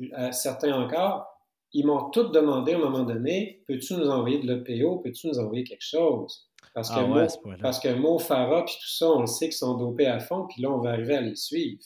euh, 0.00 0.30
certains 0.30 0.72
encore, 0.72 1.26
ils 1.72 1.84
m'ont 1.84 2.10
tous 2.10 2.30
demandé 2.30 2.72
à 2.72 2.76
un 2.76 2.80
moment 2.80 3.02
donné 3.02 3.64
peux-tu 3.66 3.94
nous 3.94 4.08
envoyer 4.08 4.38
de 4.38 4.46
l'EPO 4.46 4.98
Peux-tu 4.98 5.26
nous 5.26 5.38
envoyer 5.40 5.64
quelque 5.64 5.84
chose? 5.84 6.48
Parce 6.72 6.88
que, 6.88 6.94
ah 6.98 7.56
parce 7.60 7.78
que 7.78 7.92
Mo 7.94 8.18
Farah, 8.18 8.64
puis 8.64 8.74
tout 8.80 8.88
ça, 8.88 9.08
on 9.10 9.20
le 9.20 9.26
sait 9.26 9.46
qu'ils 9.46 9.54
sont 9.54 9.76
dopés 9.76 10.06
à 10.06 10.18
fond, 10.18 10.46
puis 10.48 10.62
là, 10.62 10.70
on 10.70 10.78
va 10.78 10.90
arriver 10.90 11.16
à 11.16 11.20
les 11.20 11.36
suivre. 11.36 11.82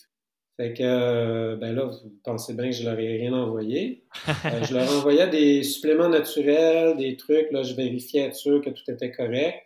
Fait 0.59 0.75
que, 0.75 0.83
euh, 0.83 1.57
ben 1.57 1.73
là, 1.73 1.85
vous 1.85 2.19
pensez 2.25 2.53
bien 2.53 2.67
que 2.67 2.73
je 2.73 2.83
leur 2.83 2.99
ai 2.99 3.17
rien 3.17 3.33
envoyé. 3.33 4.05
Euh, 4.45 4.63
je 4.65 4.75
leur 4.75 4.91
envoyais 4.93 5.29
des 5.29 5.63
suppléments 5.63 6.09
naturels, 6.09 6.97
des 6.97 7.17
trucs, 7.17 7.51
là, 7.53 7.63
je 7.63 7.75
vérifiais 7.75 8.23
être 8.23 8.35
sûr 8.35 8.61
que 8.61 8.71
tout 8.71 8.83
était 8.91 9.13
correct. 9.13 9.57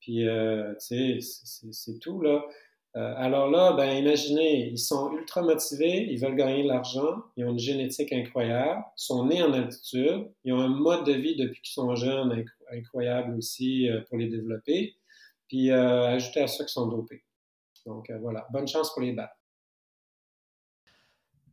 Puis, 0.00 0.26
euh, 0.26 0.72
tu 0.74 1.20
sais, 1.20 1.72
c'est 1.72 1.98
tout, 1.98 2.20
là. 2.22 2.44
alors 2.94 3.50
là, 3.50 3.72
ben 3.72 3.92
imaginez, 3.92 4.68
ils 4.68 4.78
sont 4.78 5.12
ultra 5.12 5.42
motivés, 5.42 6.06
ils 6.10 6.20
veulent 6.20 6.36
gagner 6.36 6.62
de 6.62 6.68
l'argent, 6.68 7.22
ils 7.36 7.44
ont 7.44 7.50
une 7.50 7.58
génétique 7.58 8.12
incroyable, 8.12 8.84
ils 8.96 9.04
sont 9.04 9.26
nés 9.26 9.42
en 9.42 9.52
altitude, 9.52 10.28
ils 10.44 10.52
ont 10.52 10.60
un 10.60 10.68
mode 10.68 11.04
de 11.04 11.12
vie 11.12 11.36
depuis 11.36 11.60
qu'ils 11.62 11.74
sont 11.74 11.94
jeunes 11.96 12.44
incroyable 12.72 13.36
aussi 13.36 13.88
pour 14.08 14.16
les 14.18 14.28
développer. 14.28 14.94
Puis, 15.48 15.70
ajouter 15.72 16.42
à 16.42 16.46
ça 16.46 16.64
qu'ils 16.64 16.72
sont 16.72 16.86
dopés. 16.86 17.24
Donc, 17.84 18.10
voilà, 18.20 18.46
bonne 18.52 18.68
chance 18.68 18.92
pour 18.92 19.02
les 19.02 19.12
battre. 19.12 19.35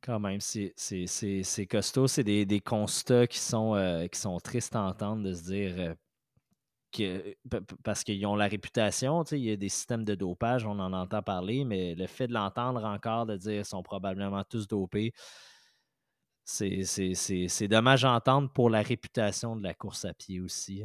Quand 0.03 0.19
même, 0.19 0.39
c'est 0.41 1.67
costaud. 1.69 2.07
C'est 2.07 2.23
des, 2.23 2.59
constats 2.59 3.25
qui 3.25 3.39
sont, 3.39 3.75
euh, 3.75 4.07
qui 4.07 4.19
sont 4.19 4.37
tristes 4.39 4.75
à 4.75 4.83
entendre 4.83 5.23
de 5.23 5.33
se 5.33 5.43
dire 5.43 5.75
euh, 5.79 5.93
que 6.91 7.35
parce 7.83 8.03
qu'ils 8.03 8.25
ont 8.25 8.35
la 8.35 8.47
réputation, 8.47 9.23
il 9.23 9.39
y 9.39 9.51
a 9.51 9.55
des 9.55 9.69
systèmes 9.69 10.03
de 10.03 10.13
dopage, 10.13 10.65
on 10.65 10.77
en 10.79 10.91
entend 10.91 11.21
parler, 11.23 11.63
mais 11.63 11.95
le 11.95 12.07
fait 12.07 12.27
de 12.27 12.33
l'entendre 12.33 12.83
encore, 12.83 13.25
de 13.25 13.37
dire 13.37 13.53
qu'ils 13.53 13.65
sont 13.65 13.81
probablement 13.81 14.43
tous 14.43 14.67
dopés, 14.67 15.13
c'est 16.43 17.67
dommage 17.69 18.03
à 18.03 18.11
entendre 18.11 18.51
pour 18.51 18.69
la 18.69 18.81
réputation 18.81 19.55
de 19.55 19.63
la 19.63 19.73
course 19.73 20.03
à 20.05 20.13
pied 20.13 20.41
aussi. 20.41 20.83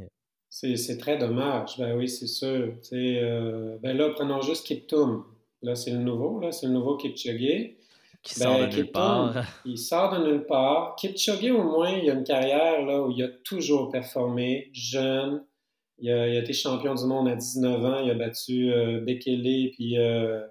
C'est 0.49 0.99
très 0.99 1.19
dommage, 1.19 1.77
ben 1.79 1.97
oui, 1.97 2.09
c'est 2.09 2.27
sûr. 2.27 2.75
Euh, 2.93 3.79
ben 3.83 3.97
là, 3.97 4.11
prenons 4.11 4.41
juste 4.41 4.67
Kiptoum. 4.67 5.25
Là, 5.63 5.75
c'est 5.75 5.91
le 5.91 5.99
nouveau, 5.99 6.41
là, 6.41 6.53
c'est 6.53 6.67
le 6.67 6.73
nouveau 6.73 6.97
Kipchoge. 6.97 7.75
Qui 8.23 8.35
sort 8.35 8.59
de 8.59 8.67
ben, 8.67 8.77
nulle 8.77 8.91
part. 8.91 9.45
Il 9.65 9.79
sort 9.79 10.13
de 10.13 10.25
nulle 10.25 10.47
part. 10.47 10.97
Kipchoge, 10.97 11.51
au 11.51 11.63
moins, 11.63 11.91
il 11.91 12.11
a 12.11 12.15
une 12.15 12.25
carrière 12.25 12.85
là, 12.85 13.03
où 13.03 13.11
il 13.11 13.23
a 13.23 13.29
toujours 13.45 13.91
performé, 13.91 14.71
jeune. 14.73 15.45
Il 15.99 16.11
a, 16.11 16.29
été 16.35 16.53
champion 16.53 16.95
du 16.95 17.05
monde 17.05 17.29
à 17.29 17.35
19 17.35 17.85
ans. 17.85 18.01
Il 18.01 18.11
a 18.11 18.15
battu 18.15 18.73
euh, 18.73 19.01
Bekele, 19.01 19.71
puis, 19.73 19.99
euh, 19.99 20.47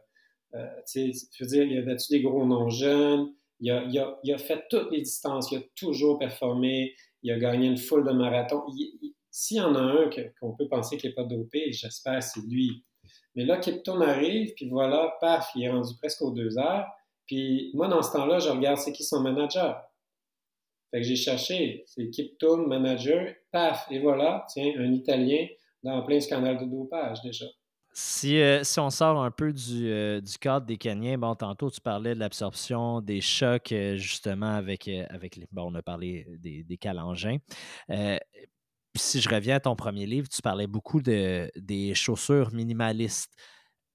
euh, 0.55 0.65
tu 0.91 1.13
sais, 1.13 1.27
je 1.33 1.43
veux 1.43 1.49
dire, 1.49 1.63
il 1.63 1.77
a 1.77 1.81
battu 1.81 2.11
des 2.11 2.21
gros 2.21 2.45
noms 2.45 2.69
jeunes. 2.69 3.33
Il 3.59 3.71
a, 3.71 3.83
il, 3.83 3.97
a, 3.97 4.19
il 4.23 4.33
a, 4.33 4.37
fait 4.37 4.65
toutes 4.69 4.91
les 4.91 5.01
distances. 5.01 5.51
Il 5.51 5.57
a 5.59 5.61
toujours 5.75 6.19
performé. 6.19 6.93
Il 7.23 7.31
a 7.31 7.37
gagné 7.37 7.67
une 7.67 7.77
foule 7.77 8.05
de 8.05 8.11
marathons. 8.11 8.63
S'il 9.31 9.57
y 9.57 9.61
en 9.61 9.75
a 9.75 9.79
un 9.79 10.09
qu'on 10.39 10.55
peut 10.55 10.67
penser 10.67 10.97
qu'il 10.97 11.09
n'est 11.09 11.15
pas 11.15 11.23
dopé, 11.23 11.71
j'espère 11.71 12.23
c'est 12.23 12.41
lui. 12.41 12.83
Mais 13.35 13.45
là, 13.45 13.57
Kipton 13.57 14.01
arrive, 14.01 14.53
puis 14.55 14.67
voilà, 14.67 15.15
paf, 15.21 15.51
il 15.55 15.63
est 15.63 15.69
rendu 15.69 15.93
presque 15.99 16.21
aux 16.23 16.31
deux 16.31 16.57
heures. 16.57 16.87
Puis 17.27 17.71
moi, 17.73 17.87
dans 17.87 18.01
ce 18.01 18.13
temps-là, 18.13 18.39
je 18.39 18.49
regarde 18.49 18.77
c'est 18.77 18.93
qui 18.93 19.03
son 19.03 19.21
manager. 19.21 19.83
Fait 20.91 21.01
que 21.01 21.07
j'ai 21.07 21.17
cherché, 21.17 21.83
c'est 21.85 22.09
Kiptoum, 22.09 22.67
manager, 22.67 23.33
paf, 23.51 23.87
et 23.91 23.99
voilà, 23.99 24.45
tiens, 24.49 24.73
un 24.79 24.93
Italien 24.93 25.45
dans 25.83 26.01
plein 26.03 26.19
scandale 26.19 26.57
de 26.57 26.65
dopage 26.65 27.21
déjà. 27.21 27.45
Si, 27.93 28.39
euh, 28.39 28.63
si 28.63 28.79
on 28.79 28.91
sort 28.91 29.23
un 29.23 29.31
peu 29.31 29.51
du, 29.51 29.89
euh, 29.91 30.21
du, 30.21 30.37
cadre 30.37 30.67
des 30.67 30.77
Kenyans, 30.77 31.17
bon, 31.17 31.33
tantôt 31.33 31.71
tu 31.71 31.81
parlais 31.81 32.13
de 32.13 32.19
l'absorption 32.19 33.01
des 33.01 33.21
chocs, 33.21 33.71
euh, 33.71 33.95
justement, 33.95 34.53
avec, 34.53 34.87
avec 35.09 35.35
les. 35.35 35.47
Bon, 35.51 35.71
on 35.71 35.75
a 35.75 35.81
parlé 35.81 36.27
des, 36.37 36.63
des 36.63 36.77
calangins. 36.77 37.37
si 38.95 39.19
je 39.19 39.29
reviens 39.29 39.55
à 39.55 39.59
ton 39.59 39.75
premier 39.75 40.05
livre, 40.05 40.29
tu 40.29 40.41
parlais 40.43 40.67
beaucoup 40.67 41.01
de, 41.01 41.51
des 41.55 41.95
chaussures 41.95 42.53
minimalistes. 42.53 43.33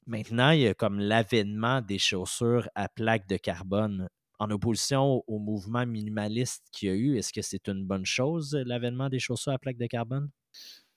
Maintenant, 0.07 0.51
il 0.51 0.61
y 0.61 0.67
a 0.67 0.75
comme 0.75 0.99
l'avènement 0.99 1.81
des 1.81 1.99
chaussures 1.99 2.69
à 2.75 2.89
plaque 2.89 3.29
de 3.29 3.37
carbone. 3.37 4.09
en 4.39 4.51
opposition 4.51 5.23
au, 5.29 5.39
mouvement 5.39 5.87
minimaliste 5.87 6.65
qu'il 6.73 6.89
y 6.89 6.91
a 6.91 6.95
eu. 6.97 7.17
Est-ce 7.17 7.33
que 7.33 7.43
c'est 7.43 7.69
une 7.69 7.85
bonne 7.85 8.05
chose, 8.05 8.59
l'avènement 8.67 9.09
des 9.09 9.21
chaussures 9.21 9.53
à 9.53 9.59
plaque 9.59 9.77
de 9.77 9.87
carbone? 9.87 10.31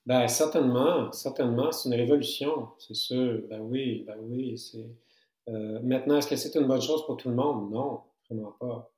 Ben, 0.08 0.28
certainement, 0.28 1.12
certainement, 1.12 1.72
c'est 1.72 1.90
une 1.90 1.96
révolution, 1.96 2.70
c'est 2.80 2.96
sûr. 2.96 3.44
Ben 3.48 3.62
oui, 3.62 4.04
ben 4.08 4.18
oui. 4.20 4.56
Euh, 5.48 5.80
maintenant, 5.84 6.18
est-ce 6.18 6.28
que 6.28 6.36
c'est 6.36 6.60
une 6.60 6.68
bonne 6.68 6.82
chose 6.82 7.06
pour 7.06 7.18
tout 7.18 7.30
le 7.30 7.36
monde? 7.36 7.72
Non, 7.72 8.02
vraiment 8.28 8.56
pas. 8.60 8.92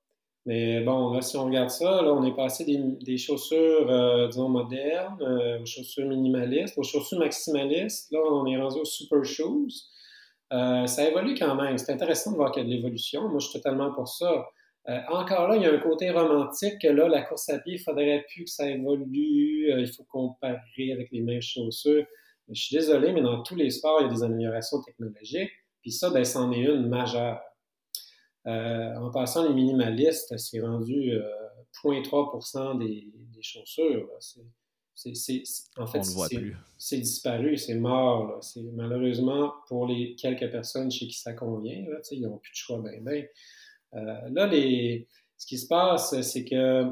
Mais 0.48 0.80
bon, 0.80 1.12
là, 1.12 1.22
si 1.22 1.36
on 1.36 1.44
regarde 1.44 1.70
ça, 1.70 2.02
là, 2.02 2.14
on 2.14 2.24
est 2.24 2.34
passé 2.34 2.64
des, 2.64 3.18
chaussures, 3.18 3.92
euh, 3.92 4.28
disons, 4.28 4.48
modernes, 4.48 5.22
euh, 5.22 5.60
aux 5.60 5.66
chaussures 5.66 6.08
minimalistes, 6.08 6.78
aux 6.78 6.84
chaussures 6.84 7.20
maximalistes. 7.20 8.10
Là, 8.14 8.20
on 8.32 8.46
est 8.46 8.56
rendu 8.56 8.80
aux 8.80 8.86
super 8.86 9.26
shoes. 9.26 9.68
Euh, 10.54 10.88
ça 10.88 11.06
évolue 11.10 11.36
quand 11.38 11.54
même. 11.56 11.78
C'est 11.78 11.92
intéressant 11.92 12.32
de 12.32 12.38
voir 12.38 12.54
qu'il 12.54 12.64
y 12.64 12.66
a 12.66 12.70
de 12.70 12.74
l'évolution. 12.74 13.28
Moi, 13.28 13.40
je 13.40 13.48
suis 13.50 13.60
totalement 13.60 13.94
pour 13.94 14.08
ça. 14.08 14.46
encore 15.10 15.50
là, 15.50 15.58
il 15.58 15.64
y 15.64 15.66
a 15.66 15.74
un 15.74 15.80
côté 15.80 16.12
romantique 16.12 16.80
que 16.82 16.88
là, 16.88 17.10
la 17.10 17.24
course 17.24 17.50
à 17.50 17.60
pied, 17.60 17.74
il 17.74 17.80
faudrait 17.80 18.26
plus 18.30 18.46
que 18.46 18.50
ça 18.50 18.70
évolue. 18.70 19.70
il 19.78 19.88
faut 19.88 20.06
comparer 20.06 20.94
avec 20.94 21.10
les 21.12 21.24
mêmes 21.24 21.42
chaussures. 21.42 22.06
je 22.50 22.62
suis 22.62 22.78
désolé, 22.78 23.12
mais 23.12 23.22
dans 23.22 23.44
tous 23.44 23.56
les 23.56 23.70
sports, 23.70 23.98
il 24.00 24.08
y 24.08 24.10
a 24.10 24.14
des 24.14 24.24
améliorations 24.24 24.82
technologiques. 24.82 25.52
Puis 25.82 25.92
ça, 25.92 26.10
ben, 26.10 26.24
c'en 26.24 26.54
est 26.54 26.62
une 26.62 26.88
majeure. 26.88 27.42
Euh, 28.48 28.96
en 28.96 29.12
passant, 29.12 29.48
les 29.48 29.54
minimalistes, 29.54 30.38
c'est 30.38 30.62
rendu 30.62 31.12
0,3% 31.84 32.58
euh, 32.58 32.78
des, 32.78 33.42
chaussures. 33.42 34.10
en 35.78 35.88
fait, 35.88 36.04
c'est 36.78 36.98
disparu, 36.98 37.58
c'est 37.58 37.76
mort. 37.76 38.40
Malheureusement, 38.74 39.54
pour 39.68 39.86
les 39.86 40.16
quelques 40.16 40.50
personnes 40.50 40.90
chez 40.90 41.08
qui 41.08 41.20
ça 41.20 41.34
convient, 41.34 41.86
ils 42.12 42.22
n'ont 42.22 42.38
plus 42.38 42.52
de 42.52 42.56
choix. 42.56 42.80
Ben, 42.80 43.04
ben. 43.04 43.26
Euh, 43.94 44.30
là, 44.32 44.50
ce 45.38 45.46
qui 45.46 45.58
se 45.58 45.68
passe, 45.68 46.20
c'est 46.22 46.46
que, 46.46 46.86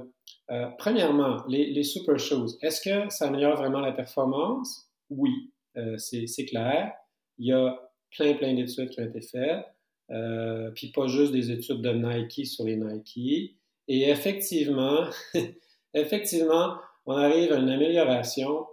premièrement, 0.78 1.44
les, 1.48 1.84
super 1.84 2.20
shoes, 2.20 2.58
est-ce 2.62 2.82
que 2.82 3.10
ça 3.10 3.28
améliore 3.28 3.56
vraiment 3.56 3.80
la 3.80 3.94
performance? 3.94 4.90
Oui, 5.10 5.54
c'est 5.98 6.46
clair. 6.46 6.92
Il 7.38 7.48
y 7.48 7.54
a 7.54 7.80
plein, 8.12 8.34
plein 8.34 8.54
d'études 8.54 8.90
qui 8.90 9.00
ont 9.00 9.06
été 9.06 9.22
faites. 9.22 9.66
Euh, 10.12 10.72
puis 10.72 10.92
pas 10.92 11.08
juste 11.08 11.32
des 11.32 11.52
études 11.52 11.82
de 11.82 11.90
Nike 11.90 12.46
sur 12.46 12.66
les 12.66 12.78
Nike. 12.78 13.58
Et 13.88 14.10
effectivement, 14.10 15.06
effectivement, 15.94 16.76
on 17.06 17.16
arrive 17.16 17.52
à 17.52 17.58
une 17.58 17.70
amélioration 17.70 18.68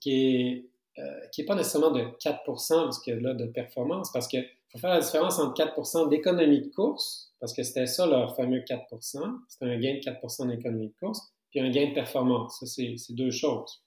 qui 0.00 0.12
est, 0.12 0.68
euh, 0.98 1.26
qui 1.32 1.42
est 1.42 1.44
pas 1.44 1.54
nécessairement 1.54 1.90
de 1.90 2.04
4 2.20 2.42
parce 2.44 3.02
que 3.02 3.10
là, 3.10 3.34
de 3.34 3.46
performance, 3.46 4.10
parce 4.12 4.28
qu'il 4.28 4.46
faut 4.70 4.78
faire 4.78 4.90
la 4.90 5.00
différence 5.00 5.38
entre 5.38 5.62
4% 5.62 6.08
d'économie 6.08 6.62
de 6.62 6.68
course, 6.68 7.34
parce 7.40 7.52
que 7.52 7.62
c'était 7.62 7.86
ça 7.86 8.06
leur 8.06 8.34
fameux 8.36 8.60
4% 8.60 9.38
c'était 9.48 9.66
un 9.66 9.78
gain 9.78 9.94
de 9.94 10.00
4% 10.00 10.48
d'économie 10.48 10.88
de 10.88 10.94
course, 10.98 11.32
puis 11.50 11.60
un 11.60 11.70
gain 11.70 11.88
de 11.88 11.94
performance. 11.94 12.60
Ça, 12.60 12.66
c'est 12.66 13.14
deux 13.14 13.30
choses. 13.30 13.82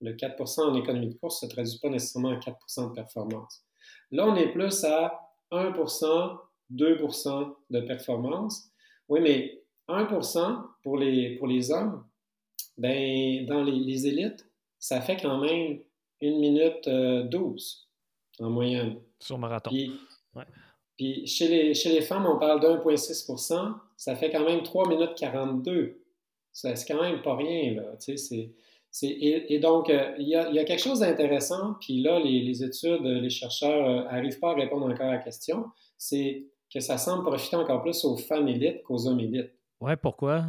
Le 0.00 0.14
4% 0.14 0.62
en 0.62 0.74
économie 0.74 1.10
de 1.10 1.14
course 1.14 1.42
ne 1.42 1.48
se 1.48 1.54
traduit 1.54 1.78
pas 1.80 1.88
nécessairement 1.88 2.30
à 2.30 2.36
4% 2.36 2.88
de 2.88 2.94
performance. 2.94 3.62
Là, 4.10 4.26
on 4.26 4.34
est 4.34 4.52
plus 4.52 4.84
à 4.84 5.31
1% 5.52 6.38
2% 6.74 7.54
de 7.70 7.80
performance. 7.80 8.70
Oui, 9.08 9.20
mais 9.20 9.62
1 9.88 10.08
pour 10.82 10.96
les, 10.96 11.36
pour 11.36 11.46
les 11.46 11.70
hommes, 11.70 12.04
ben, 12.78 13.44
dans 13.46 13.62
les, 13.62 14.06
élites, 14.06 14.48
ça 14.78 15.00
fait 15.00 15.16
quand 15.16 15.38
même 15.38 15.80
1 16.22 16.38
minute 16.38 16.88
12 16.88 17.88
euh, 18.40 18.44
en 18.44 18.50
moyenne. 18.50 19.00
Sur 19.20 19.38
marathon. 19.38 19.70
Puis, 20.96 21.26
chez, 21.26 21.48
les, 21.48 21.74
chez 21.74 21.90
les 21.90 22.02
femmes, 22.02 22.26
on 22.26 22.38
parle 22.38 22.60
d'1,6 22.60 23.74
ça 23.96 24.16
fait 24.16 24.30
quand 24.30 24.44
même 24.44 24.62
3 24.62 24.88
minutes 24.88 25.14
42. 25.16 26.00
C'est 26.52 26.74
quand 26.86 27.00
même 27.00 27.22
pas 27.22 27.36
rien, 27.36 27.74
là. 27.74 27.96
Tu 27.96 28.16
sais, 28.16 28.50
et, 29.00 29.58
donc, 29.58 29.88
euh, 29.88 30.14
il, 30.18 30.28
y 30.28 30.36
a, 30.36 30.64
quelque 30.64 30.82
chose 30.82 31.00
d'intéressant, 31.00 31.74
puis 31.80 32.02
là, 32.02 32.20
les, 32.20 32.62
études, 32.62 33.02
les 33.02 33.30
chercheurs 33.30 34.04
n'arrivent 34.04 34.36
euh, 34.36 34.40
pas 34.40 34.50
à 34.50 34.54
répondre 34.54 34.86
encore 34.86 35.06
à 35.06 35.12
la 35.12 35.18
question, 35.18 35.64
c'est 35.96 36.44
que 36.72 36.80
ça 36.80 36.98
semble 36.98 37.24
profiter 37.24 37.56
encore 37.56 37.82
plus 37.82 38.04
aux 38.04 38.16
femmes 38.16 38.48
élites 38.48 38.82
qu'aux 38.82 39.06
hommes 39.06 39.20
élites. 39.20 39.52
Ouais, 39.80 39.96
pourquoi? 39.96 40.44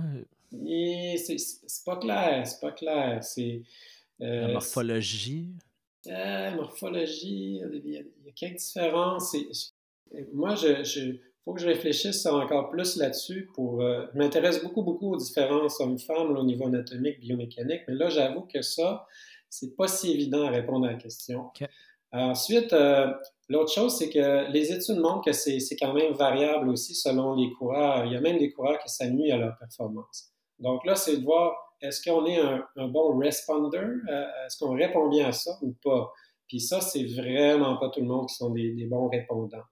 C'est 0.51 1.85
pas 1.85 1.95
clair, 1.97 2.45
c'est 2.45 2.59
pas 2.59 2.71
clair. 2.71 3.23
C'est. 3.23 3.63
Euh, 4.21 4.47
la 4.47 4.53
morphologie? 4.53 5.49
La 6.05 6.51
morphologie, 6.55 7.61
il 7.73 7.91
y, 7.91 7.97
a, 7.97 8.31
quelques 8.35 8.57
différences. 8.57 9.35
Moi, 10.33 10.55
je 10.55 11.15
faut 11.43 11.53
que 11.53 11.61
je 11.61 11.67
réfléchisse 11.67 12.25
encore 12.25 12.69
plus 12.69 12.95
là-dessus 12.95 13.49
pour. 13.53 13.81
Euh, 13.81 14.05
je 14.13 14.17
m'intéresse 14.17 14.63
beaucoup, 14.63 14.81
beaucoup 14.81 15.13
aux 15.13 15.17
différences 15.17 15.79
hommes-femmes 15.79 16.37
au 16.37 16.43
niveau 16.43 16.67
anatomique, 16.67 17.19
biomécanique, 17.19 17.81
mais 17.87 17.95
là, 17.95 18.09
j'avoue 18.09 18.41
que 18.41 18.61
ça, 18.61 19.05
c'est 19.49 19.75
pas 19.75 19.87
si 19.87 20.11
évident 20.11 20.45
à 20.45 20.49
répondre 20.49 20.87
à 20.87 20.91
la 20.91 20.97
question. 20.97 21.51
Ensuite, 22.11 22.73
euh, 22.73 23.11
l'autre 23.49 23.73
chose, 23.73 23.97
c'est 23.97 24.09
que 24.09 24.49
les 24.51 24.71
études 24.71 24.97
montrent 24.97 25.25
que 25.25 25.33
c'est 25.33 25.59
quand 25.79 25.93
même 25.93 26.13
variable 26.13 26.69
aussi 26.69 26.95
selon 26.95 27.35
les 27.35 27.51
coureurs. 27.53 28.05
Il 28.05 28.13
y 28.13 28.15
a 28.15 28.21
même 28.21 28.37
des 28.37 28.51
coureurs 28.51 28.79
qui 28.79 28.89
s'ennuient 28.89 29.31
à 29.31 29.37
leur 29.37 29.57
performance. 29.57 30.31
Donc 30.59 30.85
là, 30.85 30.95
c'est 30.95 31.17
de 31.17 31.23
voir 31.23 31.55
est-ce 31.81 32.01
qu'on 32.01 32.25
est 32.25 32.39
un, 32.39 32.87
bon 32.87 33.17
responder, 33.17 33.79
euh, 33.79 34.25
est-ce 34.45 34.57
qu'on 34.57 34.73
répond 34.73 35.09
bien 35.09 35.27
à 35.27 35.31
ça 35.33 35.57
ou 35.61 35.75
pas? 35.83 36.13
Puis 36.47 36.61
ça, 36.61 36.79
c'est 36.79 37.03
vraiment 37.03 37.77
pas 37.77 37.89
tout 37.89 37.99
le 37.99 38.05
monde 38.05 38.27
qui 38.29 38.35
sont 38.35 38.51
des 38.51 38.87
bons 38.89 39.09
répondants. 39.09 39.63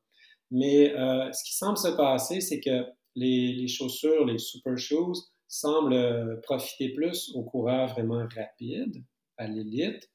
Mais 0.51 0.93
euh, 0.95 1.31
ce 1.31 1.43
qui 1.45 1.55
semble 1.55 1.77
se 1.77 1.87
passer, 1.87 2.41
c'est 2.41 2.59
que 2.59 2.85
les, 3.15 3.67
chaussures, 3.67 4.25
les 4.25 4.37
super 4.37 4.77
shoes, 4.77 5.15
semblent 5.47 5.93
euh, 5.93 6.35
profiter 6.43 6.89
plus 6.89 7.31
aux 7.35 7.43
coureurs 7.43 7.87
vraiment 7.87 8.25
rapides, 8.35 9.03
à 9.37 9.47
l'élite, 9.47 10.09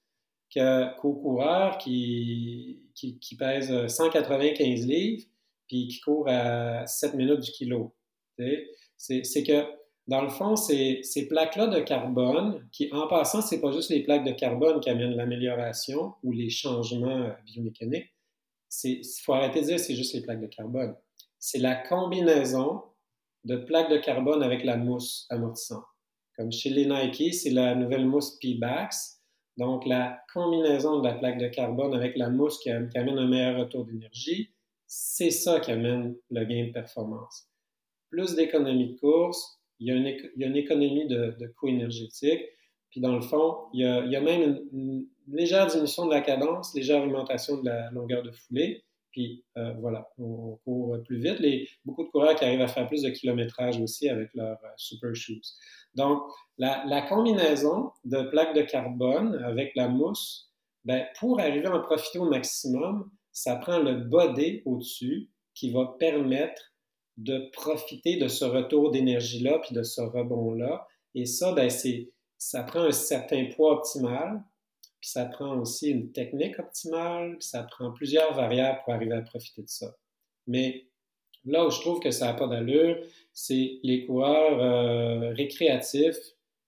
qu'aux 0.54 1.14
coureurs 1.14 1.78
qui, 1.78 2.82
qui, 2.94 3.36
pèsent 3.36 3.86
195 3.88 4.86
livres 4.86 5.24
puis 5.66 5.88
qui 5.88 6.00
courent 6.00 6.28
à 6.28 6.86
7 6.86 7.14
minutes 7.14 7.40
du 7.40 7.50
kilo. 7.50 7.94
C'est 8.96 9.42
que, 9.42 9.66
dans 10.06 10.22
le 10.22 10.28
fond, 10.28 10.54
ces, 10.54 11.00
ces 11.02 11.26
plaques-là 11.26 11.66
de 11.66 11.80
carbone, 11.80 12.66
qui, 12.70 12.88
en 12.92 13.08
passant, 13.08 13.42
c'est 13.42 13.60
pas 13.60 13.72
juste 13.72 13.90
les 13.90 14.04
plaques 14.04 14.24
de 14.24 14.30
carbone 14.30 14.80
qui 14.80 14.88
amènent 14.88 15.16
l'amélioration 15.16 16.14
ou 16.22 16.30
les 16.30 16.48
changements 16.48 17.30
biomécaniques, 17.44 18.15
il 18.84 19.02
faut 19.22 19.34
arrêter 19.34 19.60
de 19.60 19.66
dire 19.66 19.80
c'est 19.80 19.94
juste 19.94 20.14
les 20.14 20.22
plaques 20.22 20.40
de 20.40 20.46
carbone. 20.46 20.94
C'est 21.38 21.58
la 21.58 21.76
combinaison 21.76 22.82
de 23.44 23.56
plaques 23.56 23.90
de 23.90 23.98
carbone 23.98 24.42
avec 24.42 24.64
la 24.64 24.76
mousse 24.76 25.26
amortissante. 25.30 25.84
Comme 26.36 26.52
chez 26.52 26.70
les 26.70 26.86
Nike, 26.86 27.32
c'est 27.34 27.50
la 27.50 27.74
nouvelle 27.74 28.06
mousse 28.06 28.38
P-Bax. 28.40 29.22
Donc, 29.56 29.86
la 29.86 30.22
combinaison 30.32 30.98
de 31.00 31.08
la 31.08 31.14
plaque 31.14 31.38
de 31.38 31.48
carbone 31.48 31.94
avec 31.94 32.16
la 32.16 32.28
mousse 32.28 32.58
qui, 32.58 32.70
amène 32.70 33.18
un 33.18 33.26
meilleur 33.26 33.58
retour 33.58 33.86
d'énergie, 33.86 34.52
c'est 34.86 35.30
ça 35.30 35.60
qui 35.60 35.72
amène 35.72 36.16
le 36.30 36.44
gain 36.44 36.66
de 36.66 36.72
performance. 36.72 37.48
Plus 38.10 38.34
d'économie 38.34 38.94
de 38.94 38.98
course, 38.98 39.62
il 39.78 39.88
y 39.88 39.90
a 39.90 39.94
une, 39.94 40.56
économie 40.56 41.06
de, 41.06 41.36
de 41.38 41.46
coût 41.46 41.68
énergétique, 41.68 42.42
puis 42.96 43.02
dans 43.02 43.14
le 43.14 43.20
fond, 43.20 43.58
il 43.74 43.82
y 43.82 44.16
a, 44.16 44.20
même 44.22 44.58
une, 44.72 45.06
légère 45.28 45.66
diminution 45.66 46.06
de 46.06 46.14
la 46.14 46.22
cadence, 46.22 46.74
légère 46.74 47.04
augmentation 47.04 47.60
de 47.60 47.66
la 47.66 47.90
longueur 47.90 48.22
de 48.22 48.30
foulée. 48.30 48.86
Puis 49.10 49.44
euh, 49.58 49.74
voilà, 49.80 50.08
on, 50.16 50.58
court 50.64 50.96
plus 51.04 51.18
vite. 51.18 51.38
Les, 51.40 51.68
beaucoup 51.84 52.04
de 52.04 52.08
coureurs 52.08 52.34
qui 52.36 52.46
arrivent 52.46 52.62
à 52.62 52.68
faire 52.68 52.88
plus 52.88 53.02
de 53.02 53.10
kilométrage 53.10 53.78
aussi 53.82 54.08
avec 54.08 54.32
leurs 54.32 54.56
euh, 54.64 54.68
super 54.78 55.14
shoes. 55.14 55.42
Donc, 55.94 56.22
la, 56.56 57.02
combinaison 57.06 57.90
de 58.06 58.22
plaques 58.30 58.56
de 58.56 58.62
carbone 58.62 59.44
avec 59.44 59.72
la 59.76 59.88
mousse, 59.88 60.50
ben, 60.86 61.04
pour 61.20 61.38
arriver 61.38 61.66
à 61.66 61.76
en 61.76 61.82
profiter 61.82 62.18
au 62.18 62.30
maximum, 62.30 63.10
ça 63.30 63.56
prend 63.56 63.78
le 63.78 63.96
body 63.96 64.62
au-dessus 64.64 65.28
qui 65.52 65.70
va 65.70 65.94
permettre 65.98 66.72
de 67.18 67.50
profiter 67.52 68.16
de 68.16 68.28
ce 68.28 68.46
retour 68.46 68.90
d'énergie-là 68.90 69.58
puis 69.58 69.74
de 69.74 69.82
ce 69.82 70.00
rebond-là. 70.00 70.86
Et 71.14 71.26
ça, 71.26 71.52
ben, 71.52 71.68
c'est, 71.68 72.08
ça 72.38 72.62
prend 72.62 72.82
un 72.84 72.92
certain 72.92 73.46
poids 73.54 73.78
optimal, 73.78 74.42
puis 75.00 75.10
ça 75.10 75.24
prend 75.26 75.56
aussi 75.58 75.90
une 75.90 76.12
technique 76.12 76.58
optimale, 76.58 77.36
puis 77.38 77.48
ça 77.48 77.62
prend 77.62 77.92
plusieurs 77.92 78.34
variables 78.34 78.80
pour 78.84 78.94
arriver 78.94 79.14
à 79.14 79.22
profiter 79.22 79.62
de 79.62 79.68
ça. 79.68 79.94
Mais 80.46 80.86
là 81.44 81.66
où 81.66 81.70
je 81.70 81.80
trouve 81.80 82.00
que 82.00 82.10
ça 82.10 82.26
n'a 82.26 82.34
pas 82.34 82.48
d'allure, 82.48 82.98
c'est 83.32 83.78
les 83.82 84.06
coureurs 84.06 84.60
euh, 84.60 85.32
récréatifs 85.34 86.18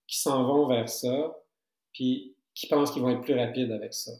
qui 0.07 0.19
s'en 0.21 0.45
vont 0.45 0.67
vers 0.67 0.89
ça, 0.89 1.37
puis 1.93 2.37
qui 2.55 2.67
pensent 2.67 2.91
qu'ils 2.91 3.03
vont 3.03 3.11
être 3.11 3.23
plus 3.23 3.35
rapides 3.35 3.73
avec 3.73 3.95
ça. 3.95 4.13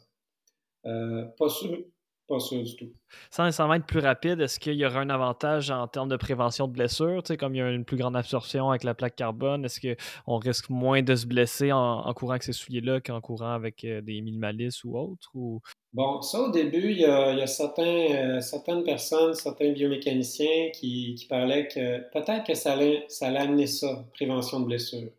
Euh, 0.85 1.25
pas, 1.37 1.49
sûr, 1.49 1.83
Pas 2.29 2.39
sûr 2.39 2.61
du 2.61 2.75
tout. 2.75 2.93
Sans 3.31 3.45
nécessairement 3.45 3.73
être 3.73 3.87
plus 3.87 4.01
rapide, 4.01 4.39
est-ce 4.39 4.59
qu'il 4.59 4.75
y 4.75 4.85
aura 4.85 4.99
un 4.99 5.09
avantage 5.09 5.71
en 5.71 5.87
termes 5.87 6.09
de 6.09 6.15
prévention 6.15 6.67
de 6.67 6.73
blessures? 6.73 7.23
Tu 7.23 7.29
sais, 7.29 7.37
comme 7.37 7.55
il 7.55 7.57
y 7.57 7.61
a 7.61 7.71
une 7.71 7.85
plus 7.85 7.97
grande 7.97 8.15
absorption 8.15 8.69
avec 8.69 8.83
la 8.83 8.93
plaque 8.93 9.15
carbone, 9.15 9.65
est-ce 9.65 9.79
qu'on 9.81 10.37
risque 10.37 10.69
moins 10.69 11.01
de 11.01 11.15
se 11.15 11.25
blesser 11.25 11.71
en, 11.71 12.13
courant 12.13 12.33
avec 12.33 12.43
ces 12.43 12.53
souliers-là 12.53 13.01
qu'en 13.01 13.19
courant 13.19 13.53
avec 13.53 13.83
euh, 13.83 14.01
des 14.01 14.21
minimalistes 14.21 14.83
ou 14.83 14.95
autres? 14.95 15.31
Ou... 15.33 15.59
Bon, 15.91 16.21
ça 16.21 16.39
au 16.41 16.51
début, 16.51 16.91
il 16.91 16.99
y 16.99 17.05
a, 17.05 17.47
certains, 17.47 17.83
euh, 17.83 18.41
certaines 18.41 18.83
personnes, 18.83 19.33
certains 19.33 19.71
biomécaniciens 19.71 20.69
qui, 20.71 21.25
parlaient 21.27 21.67
que 21.67 21.97
peut-être 22.11 22.45
que 22.45 22.53
ça 22.53 22.73
allait, 22.73 23.05
ça 23.07 23.29
allait 23.29 23.39
amener 23.39 23.65
ça, 23.65 24.05
prévention 24.13 24.59
de 24.59 24.65
blessures. 24.65 25.09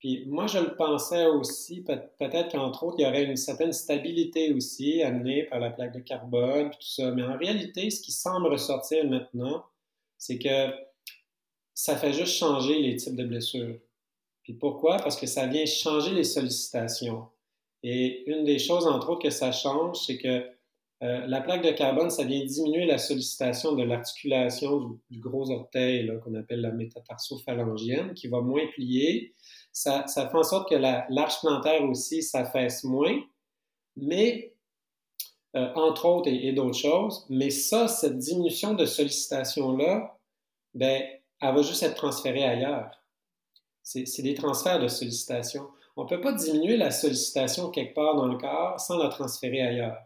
Puis 0.00 0.24
moi, 0.26 0.46
je 0.46 0.58
le 0.58 0.74
pensais 0.76 1.26
aussi, 1.26 1.82
peut-être 1.82 2.52
qu'entre 2.52 2.84
autres, 2.84 2.96
il 2.98 3.02
y 3.02 3.06
aurait 3.06 3.24
une 3.24 3.36
certaine 3.36 3.74
stabilité 3.74 4.52
aussi 4.54 5.02
amenée 5.02 5.44
par 5.44 5.60
la 5.60 5.68
plaque 5.70 5.94
de 5.94 6.00
carbone, 6.00 6.70
tout 6.70 6.80
ça. 6.80 7.10
Mais 7.10 7.22
en 7.22 7.36
réalité, 7.36 7.90
ce 7.90 8.00
qui 8.00 8.10
semble 8.10 8.46
ressortir 8.46 9.04
maintenant, 9.04 9.62
c'est 10.16 10.38
que 10.38 10.74
ça 11.74 11.96
fait 11.96 12.14
juste 12.14 12.34
changer 12.34 12.78
les 12.78 12.96
types 12.96 13.14
de 13.14 13.24
blessures. 13.24 13.78
Puis 14.42 14.54
pourquoi? 14.54 14.96
Parce 14.96 15.18
que 15.18 15.26
ça 15.26 15.46
vient 15.46 15.66
changer 15.66 16.12
les 16.14 16.24
sollicitations. 16.24 17.28
Et 17.82 18.24
une 18.30 18.44
des 18.44 18.58
choses, 18.58 18.86
entre 18.86 19.10
autres, 19.10 19.22
que 19.22 19.30
ça 19.30 19.52
change, 19.52 19.98
c'est 20.06 20.16
que 20.16 20.50
euh, 21.02 21.26
la 21.26 21.42
plaque 21.42 21.64
de 21.64 21.72
carbone, 21.72 22.10
ça 22.10 22.24
vient 22.24 22.44
diminuer 22.44 22.86
la 22.86 22.98
sollicitation 22.98 23.72
de 23.72 23.82
l'articulation 23.82 24.98
du, 25.10 25.18
gros 25.18 25.50
orteil, 25.50 26.10
qu'on 26.24 26.34
appelle 26.34 26.60
la 26.62 26.72
métatarsophalangienne, 26.72 28.14
qui 28.14 28.28
va 28.28 28.40
moins 28.40 28.66
plier 28.74 29.34
ça, 29.72 30.04
fait 30.06 30.34
en 30.34 30.42
sorte 30.42 30.68
que 30.68 30.74
l'arche 30.74 31.40
plantaire 31.40 31.82
aussi 31.84 32.22
s'affaisse 32.22 32.84
moins, 32.84 33.20
mais 33.96 34.54
euh, 35.56 35.72
entre 35.74 36.06
autres 36.06 36.28
et, 36.28 36.52
d'autres 36.52 36.78
choses. 36.78 37.26
Mais 37.28 37.50
ça, 37.50 37.88
cette 37.88 38.18
diminution 38.18 38.74
de 38.74 38.84
sollicitation-là, 38.84 40.16
ben, 40.74 41.02
elle 41.40 41.54
va 41.54 41.62
juste 41.62 41.82
être 41.82 41.96
transférée 41.96 42.44
ailleurs. 42.44 42.90
C'est 43.82 44.22
des 44.22 44.34
transferts 44.34 44.78
de 44.78 44.88
sollicitation. 44.88 45.68
On 45.96 46.04
ne 46.04 46.08
peut 46.08 46.20
pas 46.20 46.32
diminuer 46.32 46.76
la 46.76 46.90
sollicitation 46.90 47.70
quelque 47.70 47.94
part 47.94 48.14
dans 48.14 48.26
le 48.26 48.38
corps 48.38 48.78
sans 48.78 48.98
la 48.98 49.08
transférer 49.08 49.62
ailleurs. 49.62 49.98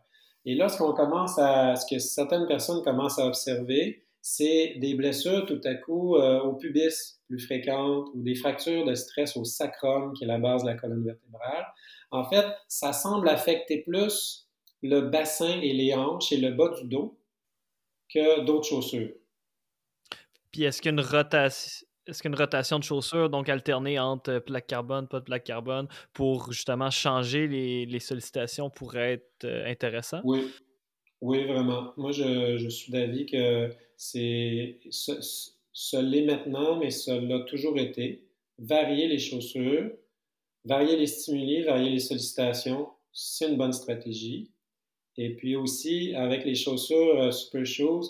Et 0.47 0.55
là, 0.55 0.69
commence 0.79 1.39
à, 1.39 1.77
ce 1.77 1.87
que 1.87 1.99
certaines 1.99 2.47
personnes 2.47 2.83
commencent 2.83 3.19
à 3.19 3.27
observer, 3.27 4.04
c'est 4.27 4.77
des 4.79 4.95
blessures 4.95 5.45
tout 5.45 5.61
à 5.65 5.75
coup 5.75 6.17
euh, 6.17 6.41
au 6.41 6.55
pubis 6.55 7.21
plus 7.29 7.39
fréquentes 7.39 8.09
ou 8.15 8.23
des 8.23 8.35
fractures 8.35 8.87
de 8.87 8.95
stress 8.95 9.37
au 9.37 9.45
sacrum, 9.45 10.15
qui 10.15 10.25
est 10.25 10.27
la 10.27 10.39
base 10.39 10.63
de 10.63 10.69
la 10.69 10.77
colonne 10.77 11.05
vertébrale. 11.05 11.67
En 12.11 12.25
fait, 12.25 12.47
ça 12.67 12.95
semble 12.95 13.29
affecter 13.29 13.83
plus 13.83 14.49
le 14.83 15.03
bassin 15.03 15.61
et 15.61 15.75
les 15.75 15.93
hanches 15.93 16.33
et 16.33 16.39
le 16.39 16.53
bas 16.53 16.71
du 16.71 16.89
dos 16.89 17.21
que 18.09 18.47
d'autres 18.47 18.67
chaussures. 18.67 19.13
Puis 20.53 20.63
est-ce 20.63 20.81
qu'une 20.81 21.01
rotation, 21.01 21.87
est-ce 22.07 22.23
qu'une 22.23 22.35
rotation 22.35 22.79
de 22.79 22.85
chaussures, 22.85 23.29
donc 23.29 23.51
alternée 23.51 23.99
entre 23.99 24.39
plaque 24.39 24.69
carbone, 24.69 25.07
pas 25.07 25.21
de 25.21 25.25
plaque 25.25 25.45
carbone, 25.45 25.87
pour 26.15 26.51
justement 26.51 26.91
changer 26.91 27.47
les, 27.47 28.01
sollicitations 28.01 28.71
pourrait 28.71 29.15
être 29.15 29.45
euh, 29.45 29.71
intéressant? 29.71 30.23
Oui, 30.25 30.51
oui, 31.21 31.45
vraiment. 31.45 31.93
Moi, 31.97 32.13
je, 32.13 32.69
suis 32.69 32.93
d'avis 32.93 33.27
que 33.27 33.71
c'est 33.97 34.79
ce, 34.91 35.97
l'est 35.97 36.23
maintenant, 36.23 36.77
mais 36.77 36.91
ça 36.91 37.19
l'a 37.19 37.41
toujours 37.41 37.79
été. 37.79 38.25
Varier 38.59 39.09
les 39.09 39.19
chaussures, 39.19 39.91
varier 40.65 40.97
les 40.97 41.07
stimuli, 41.07 41.63
varier 41.63 41.91
les 41.91 41.99
sollicitations, 41.99 42.89
c'est 43.13 43.49
une 43.49 43.57
bonne 43.57 43.73
stratégie. 43.73 44.51
Et 45.17 45.35
puis 45.35 45.57
aussi, 45.57 46.15
avec 46.15 46.45
les 46.45 46.55
chaussures 46.55 47.21
euh, 47.21 47.31
Super 47.31 47.65
Shoes, 47.65 48.03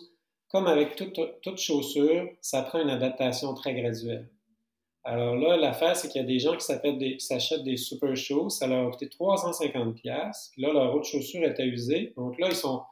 comme 0.49 0.67
avec 0.67 0.97
toute, 0.97 1.21
toute 1.43 1.59
chaussure, 1.59 2.29
ça 2.41 2.63
prend 2.63 2.81
une 2.81 2.91
adaptation 2.91 3.55
très 3.55 3.75
graduelle. 3.75 4.29
Alors 5.07 5.37
là, 5.37 5.59
l'affaire, 5.59 5.95
c'est 5.97 6.09
qu'il 6.09 6.23
y 6.23 6.25
a 6.25 6.27
des 6.27 6.39
gens 6.39 6.57
qui 6.57 6.65
s'achètent 6.65 7.63
des, 7.63 7.77
Super 7.77 8.17
Shoes, 8.17 8.49
ça 8.49 8.67
leur 8.67 8.89
a 8.89 8.91
coûté 8.91 9.07
350$, 9.07 10.51
puis 10.53 10.63
là, 10.63 10.73
leur 10.73 10.95
autre 10.95 11.05
chaussure 11.05 11.45
était 11.45 11.67
usée. 11.67 12.15
Donc 12.17 12.39
là, 12.39 12.49
ils 12.49 12.57
sont 12.57 12.83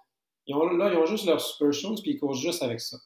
là, 0.46 0.90
ils 0.92 0.98
ont 0.98 1.06
juste 1.06 1.26
leur 1.26 1.40
super 1.40 1.72
shoes, 1.72 1.96
puis 2.02 2.12
ils 2.12 2.18
courent 2.18 2.34
juste 2.34 2.62
avec 2.62 2.80
ça. 2.80 2.98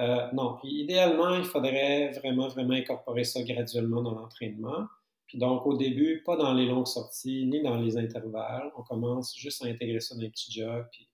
Euh, 0.00 0.26
non, 0.32 0.58
idéalement, 0.64 1.36
il 1.36 1.44
faudrait 1.44 2.10
vraiment, 2.12 2.48
vraiment 2.48 2.74
incorporer 2.74 3.24
ça 3.24 3.42
graduellement 3.42 4.02
dans 4.02 4.14
l'entraînement. 4.14 4.86
Puis 5.26 5.38
donc, 5.38 5.66
au 5.66 5.76
début, 5.76 6.22
pas 6.24 6.36
dans 6.36 6.52
les 6.52 6.66
longues 6.66 6.86
sorties, 6.86 7.46
ni 7.46 7.62
dans 7.62 7.76
les 7.76 7.96
intervalles. 7.96 8.70
On 8.76 8.82
commence 8.82 9.36
juste 9.36 9.64
à 9.64 9.68
intégrer 9.68 10.00
ça 10.00 10.14
dans 10.14 10.20
les 10.20 10.30
petits 10.30 10.60
puis 10.90 11.08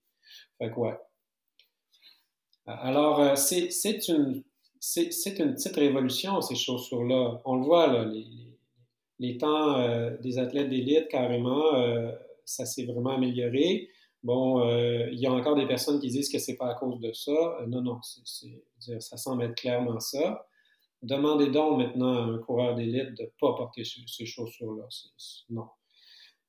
fait 0.58 0.70
quoi. 0.70 1.00
Alors, 2.66 3.20
euh, 3.20 3.36
c'est 3.36 4.08
une, 4.08 4.42
une 4.96 5.54
petite 5.54 5.76
révolution, 5.76 6.40
ces 6.40 6.54
chaussures-là. 6.54 7.40
On 7.44 7.56
le 7.56 7.64
voit, 7.64 7.86
là, 7.86 8.10
les, 9.18 9.36
temps 9.36 9.78
euh, 9.78 10.16
des 10.18 10.38
athlètes 10.38 10.70
d'élite, 10.70 11.08
carrément, 11.08 11.72
ça 12.44 12.64
s'est 12.64 12.84
vraiment 12.84 13.10
amélioré. 13.10 13.90
Bon, 14.22 14.60
euh, 14.60 15.08
il 15.12 15.18
y 15.18 15.26
a 15.26 15.32
encore 15.32 15.56
des 15.56 15.66
personnes 15.66 15.98
qui 15.98 16.08
disent 16.08 16.30
que 16.30 16.38
c'est 16.38 16.56
pas 16.56 16.70
à 16.70 16.74
cause 16.74 17.00
de 17.00 17.12
ça. 17.12 17.32
Euh, 17.32 17.66
non, 17.66 17.80
non, 17.80 18.00
ça 18.02 19.16
semble 19.16 19.44
être 19.44 19.54
clairement 19.54 19.98
ça. 19.98 20.46
Demandez 21.02 21.50
donc 21.50 21.78
maintenant 21.78 22.14
à 22.14 22.20
un 22.34 22.38
coureur 22.38 22.74
d'élite 22.74 23.16
de 23.16 23.22
ne 23.22 23.28
pas 23.40 23.54
porter 23.54 23.82
ces, 23.84 24.26
chaussures-là. 24.26 24.86
Non. 25.48 25.68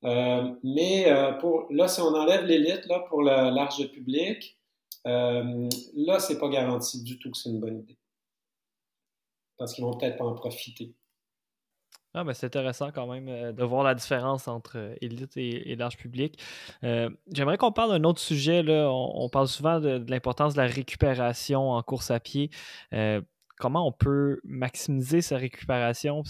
Euh, 0.03 0.53
mais 0.63 1.05
pour, 1.39 1.67
là, 1.69 1.87
si 1.87 2.01
on 2.01 2.13
enlève 2.13 2.43
l'élite 2.45 2.85
là, 2.87 2.99
pour 3.07 3.21
le 3.21 3.29
large 3.29 3.89
public, 3.91 4.59
là, 5.05 6.19
c'est 6.19 6.39
pas 6.39 6.49
garanti 6.49 7.01
du 7.01 7.17
tout 7.19 7.31
que 7.31 7.37
c'est 7.37 7.49
une 7.49 7.61
bonne 7.61 7.79
idée. 7.79 7.97
Parce 9.57 9.73
qu'ils 9.73 9.85
vont 9.85 9.95
peut-être 9.95 10.17
pas 10.17 10.25
en 10.25 10.35
profiter. 10.35 10.93
Ah, 12.13 12.25
ben 12.25 12.33
c'est 12.33 12.45
intéressant 12.47 12.91
quand 12.91 13.07
même 13.07 13.29
euh, 13.29 13.53
de 13.53 13.63
voir 13.63 13.83
la 13.83 13.95
différence 13.95 14.49
entre 14.49 14.77
euh, 14.77 14.95
élite 14.99 15.37
et, 15.37 15.75
large 15.77 15.95
public. 15.95 16.37
Euh, 16.83 17.09
j'aimerais 17.31 17.57
qu'on 17.57 17.71
parle 17.71 17.91
d'un 17.91 18.03
autre 18.03 18.19
sujet. 18.19 18.63
Là. 18.63 18.89
On, 18.91 19.29
parle 19.29 19.47
souvent 19.47 19.79
de, 19.79 20.03
l'importance 20.09 20.53
de 20.53 20.61
la 20.61 20.67
récupération 20.67 21.71
en 21.71 21.81
course 21.83 22.11
à 22.11 22.19
pied. 22.19 22.49
comment 23.57 23.87
on 23.87 23.91
peut 23.91 24.41
maximiser 24.43 25.21
sa 25.21 25.37
récupération? 25.37 26.23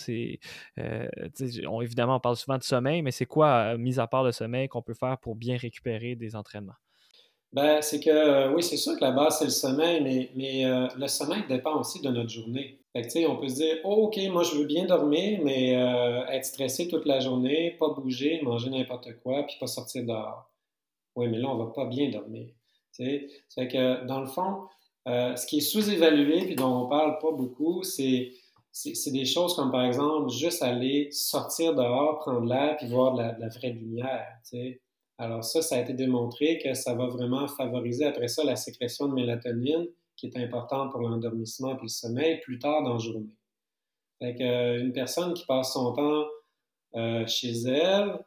Évidemment, 0.77 2.15
on 2.17 2.19
parle 2.19 2.35
souvent 2.35 2.57
de 2.57 2.63
sommeil, 2.63 3.01
mais 3.01 3.11
c'est 3.11 3.25
quoi, 3.25 3.77
mis 3.77 3.99
à 3.99 4.07
part 4.07 4.23
le 4.23 4.31
sommeil, 4.31 4.67
qu'on 4.67 4.81
peut 4.81 4.93
faire 4.93 5.17
pour 5.17 5.35
bien 5.35 5.57
récupérer 5.57 6.15
des 6.15 6.35
entraînements? 6.35 6.75
Ben, 7.53 7.81
c'est 7.81 7.99
que 7.99 8.53
oui, 8.53 8.63
c'est 8.63 8.77
sûr 8.77 8.95
que 8.95 9.01
la 9.03 9.11
base, 9.11 9.39
c'est 9.39 9.45
le 9.45 9.51
sommeil, 9.51 10.01
mais, 10.01 10.31
mais 10.35 10.63
le 10.97 11.07
sommeil 11.07 11.43
dépend 11.49 11.79
aussi 11.79 12.01
de 12.01 12.09
notre 12.09 12.29
journée. 12.29 12.81
Fait 12.93 13.03
que, 13.03 13.27
on 13.27 13.37
peut 13.37 13.47
se 13.47 13.55
dire, 13.55 13.77
oh, 13.85 14.07
OK, 14.07 14.19
moi, 14.31 14.43
je 14.43 14.55
veux 14.55 14.65
bien 14.65 14.85
dormir, 14.85 15.39
mais 15.43 15.77
euh, 15.77 16.25
être 16.27 16.43
stressé 16.43 16.89
toute 16.89 17.05
la 17.05 17.21
journée, 17.21 17.77
pas 17.79 17.89
bouger, 17.89 18.41
manger 18.43 18.69
n'importe 18.69 19.07
quoi, 19.23 19.43
puis 19.43 19.55
pas 19.59 19.67
sortir 19.67 20.05
dehors. 20.05 20.51
Oui, 21.15 21.29
mais 21.29 21.37
là, 21.37 21.49
on 21.49 21.57
va 21.57 21.71
pas 21.71 21.85
bien 21.85 22.09
dormir. 22.09 22.49
C'est 22.91 23.29
que, 23.57 24.05
dans 24.05 24.19
le 24.19 24.27
fond, 24.27 24.63
euh, 25.07 25.35
ce 25.37 25.47
qui 25.47 25.57
est 25.57 25.61
sous-évalué, 25.61 26.45
puis 26.45 26.55
dont 26.55 26.83
on 26.83 26.89
parle 26.89 27.17
pas 27.19 27.31
beaucoup, 27.31 27.83
c'est 27.83 28.31
c'est 28.73 29.11
des 29.11 29.25
choses 29.25 29.53
comme, 29.57 29.69
par 29.69 29.83
exemple, 29.83 30.29
juste 30.29 30.63
aller 30.63 31.11
sortir 31.11 31.75
dehors, 31.75 32.19
prendre 32.19 32.47
l'air, 32.47 32.77
puis 32.77 32.87
voir 32.87 33.15
de 33.15 33.21
la, 33.21 33.33
de 33.33 33.41
la 33.41 33.49
vraie 33.49 33.71
lumière. 33.71 34.27
Alors 35.21 35.43
ça, 35.43 35.61
ça 35.61 35.75
a 35.75 35.79
été 35.81 35.93
démontré 35.93 36.57
que 36.57 36.73
ça 36.73 36.95
va 36.95 37.05
vraiment 37.05 37.47
favoriser 37.47 38.05
après 38.05 38.27
ça 38.27 38.43
la 38.43 38.55
sécrétion 38.55 39.07
de 39.07 39.13
mélatonine, 39.13 39.85
qui 40.15 40.25
est 40.25 40.35
importante 40.35 40.91
pour 40.91 41.01
l'endormissement 41.01 41.77
et 41.77 41.79
le 41.79 41.87
sommeil 41.87 42.39
plus 42.39 42.57
tard 42.57 42.81
dans 42.81 42.93
la 42.93 42.99
journée. 42.99 43.37
Fait 44.17 44.35
euh, 44.41 44.79
une 44.79 44.93
personne 44.93 45.35
qui 45.35 45.45
passe 45.45 45.73
son 45.73 45.93
temps 45.93 46.25
euh, 46.95 47.27
chez 47.27 47.51
elle, 47.51 48.17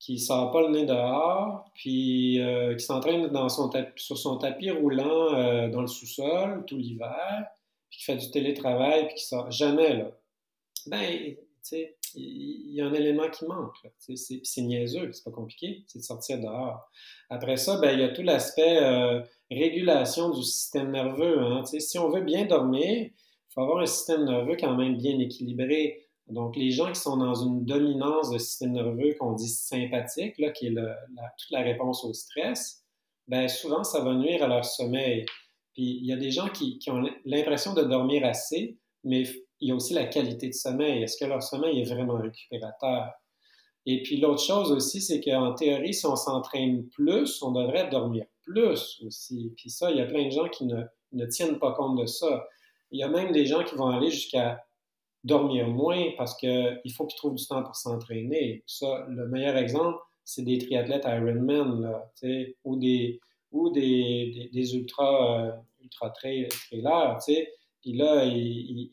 qui 0.00 0.18
sort 0.18 0.50
pas 0.50 0.62
le 0.62 0.70
nez 0.70 0.84
dehors, 0.84 1.64
puis 1.74 2.40
euh, 2.40 2.74
qui 2.74 2.84
s'entraîne 2.84 3.30
sur 3.94 4.18
son 4.18 4.38
tapis 4.38 4.72
roulant 4.72 5.68
dans 5.68 5.80
le 5.80 5.86
sous-sol 5.86 6.64
tout 6.66 6.76
l'hiver, 6.76 7.46
puis 7.88 8.00
qui 8.00 8.04
fait 8.04 8.16
du 8.16 8.32
télétravail, 8.32 9.06
puis 9.06 9.14
qui 9.14 9.26
sort 9.26 9.48
jamais, 9.52 9.96
là. 9.96 10.10
Ben, 10.88 11.06
tu 11.06 11.36
sais, 11.62 11.96
il 12.14 12.74
y 12.74 12.80
a 12.80 12.86
un 12.86 12.92
élément 12.92 13.28
qui 13.28 13.44
manque. 13.46 13.76
C'est 13.98 14.62
niaiseux, 14.62 15.12
c'est 15.12 15.24
pas 15.24 15.30
compliqué, 15.30 15.84
c'est 15.86 15.98
de 15.98 16.04
sortir 16.04 16.40
dehors. 16.40 16.90
Après 17.30 17.56
ça, 17.56 17.78
ben, 17.80 17.92
il 17.92 18.00
y 18.00 18.04
a 18.04 18.08
tout 18.08 18.22
l'aspect 18.22 18.78
régulation 19.50 20.30
du 20.30 20.42
système 20.42 20.90
nerveux. 20.90 21.40
Hein. 21.40 21.64
Si 21.64 21.98
on 21.98 22.10
veut 22.10 22.22
bien 22.22 22.46
dormir, 22.46 22.84
il 22.86 23.12
faut 23.54 23.60
avoir 23.60 23.78
un 23.78 23.86
système 23.86 24.24
nerveux 24.24 24.56
quand 24.58 24.76
même 24.76 24.96
bien 24.96 25.18
équilibré. 25.18 26.06
Donc, 26.28 26.56
les 26.56 26.70
gens 26.70 26.90
qui 26.90 27.00
sont 27.00 27.16
dans 27.16 27.34
une 27.34 27.64
dominance 27.64 28.30
de 28.30 28.38
système 28.38 28.72
nerveux 28.72 29.14
qu'on 29.18 29.32
dit 29.32 29.48
sympathique, 29.48 30.38
là, 30.38 30.50
qui 30.50 30.68
est 30.68 30.74
toute 30.74 31.50
la 31.50 31.60
réponse 31.60 32.04
au 32.04 32.12
stress, 32.12 32.84
ben 33.28 33.48
souvent, 33.48 33.84
ça 33.84 34.02
va 34.02 34.14
nuire 34.14 34.42
à 34.42 34.48
leur 34.48 34.64
sommeil. 34.64 35.26
Puis, 35.74 35.98
il 36.00 36.06
y 36.06 36.12
a 36.12 36.16
des 36.16 36.30
gens 36.30 36.48
qui, 36.48 36.78
qui 36.78 36.90
ont 36.90 37.02
l'impression 37.24 37.74
de 37.74 37.82
dormir 37.82 38.24
assez, 38.24 38.78
mais 39.04 39.24
il 39.62 39.68
y 39.68 39.70
a 39.70 39.76
aussi 39.76 39.94
la 39.94 40.06
qualité 40.06 40.48
de 40.48 40.54
sommeil. 40.54 41.04
Est-ce 41.04 41.16
que 41.16 41.24
leur 41.24 41.40
sommeil 41.40 41.80
est 41.80 41.94
vraiment 41.94 42.16
récupérateur? 42.16 43.12
Et 43.86 44.02
puis, 44.02 44.18
l'autre 44.18 44.42
chose 44.42 44.72
aussi, 44.72 45.00
c'est 45.00 45.20
qu'en 45.20 45.54
théorie, 45.54 45.94
si 45.94 46.04
on 46.04 46.16
s'entraîne 46.16 46.88
plus, 46.88 47.40
on 47.42 47.52
devrait 47.52 47.88
dormir 47.88 48.26
plus 48.42 49.00
aussi. 49.06 49.52
Puis 49.56 49.70
ça, 49.70 49.92
il 49.92 49.98
y 49.98 50.00
a 50.00 50.06
plein 50.06 50.26
de 50.26 50.30
gens 50.30 50.48
qui 50.48 50.66
ne, 50.66 50.82
ne 51.12 51.26
tiennent 51.26 51.60
pas 51.60 51.72
compte 51.72 52.00
de 52.00 52.06
ça. 52.06 52.44
Il 52.90 52.98
y 52.98 53.04
a 53.04 53.08
même 53.08 53.30
des 53.30 53.46
gens 53.46 53.62
qui 53.62 53.76
vont 53.76 53.86
aller 53.86 54.10
jusqu'à 54.10 54.64
dormir 55.22 55.68
moins 55.68 56.10
parce 56.16 56.36
qu'il 56.36 56.92
faut 56.96 57.06
qu'ils 57.06 57.16
trouvent 57.16 57.36
du 57.36 57.46
temps 57.46 57.62
pour 57.62 57.76
s'entraîner. 57.76 58.64
Ça, 58.66 59.06
le 59.08 59.28
meilleur 59.28 59.56
exemple, 59.56 59.98
c'est 60.24 60.42
des 60.42 60.58
triathlètes 60.58 61.04
Ironman, 61.04 61.80
là, 61.80 62.10
ou 62.64 62.76
des, 62.76 63.20
ou 63.52 63.70
des, 63.70 64.50
des, 64.52 64.74
ultra, 64.74 65.40
euh, 65.40 65.52
ultra 65.80 66.10
trailers, 66.10 66.48
puis 67.82 67.92
là, 67.92 68.24
ils, 68.24 68.90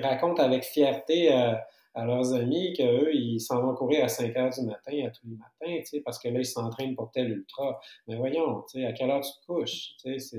racontent 0.00 0.42
avec 0.42 0.64
fierté 0.64 1.32
euh, 1.32 1.54
à 1.94 2.04
leurs 2.04 2.32
amis 2.34 2.74
qu'eux, 2.74 3.14
ils 3.14 3.40
s'en 3.40 3.62
vont 3.62 3.74
courir 3.74 4.04
à 4.04 4.08
5 4.08 4.36
heures 4.36 4.50
du 4.50 4.62
matin, 4.62 5.06
à 5.06 5.10
tous 5.10 5.26
les 5.26 5.36
matins, 5.36 6.00
parce 6.04 6.18
que 6.18 6.28
là, 6.28 6.40
ils 6.40 6.46
s'entraînent 6.46 6.94
pour 6.94 7.10
tel 7.10 7.30
ultra. 7.30 7.80
Mais 8.06 8.16
voyons, 8.16 8.64
à 8.86 8.92
quelle 8.92 9.10
heure 9.10 9.20
tu 9.20 9.32
te 9.40 9.46
couches? 9.46 9.94
C'est... 9.98 10.38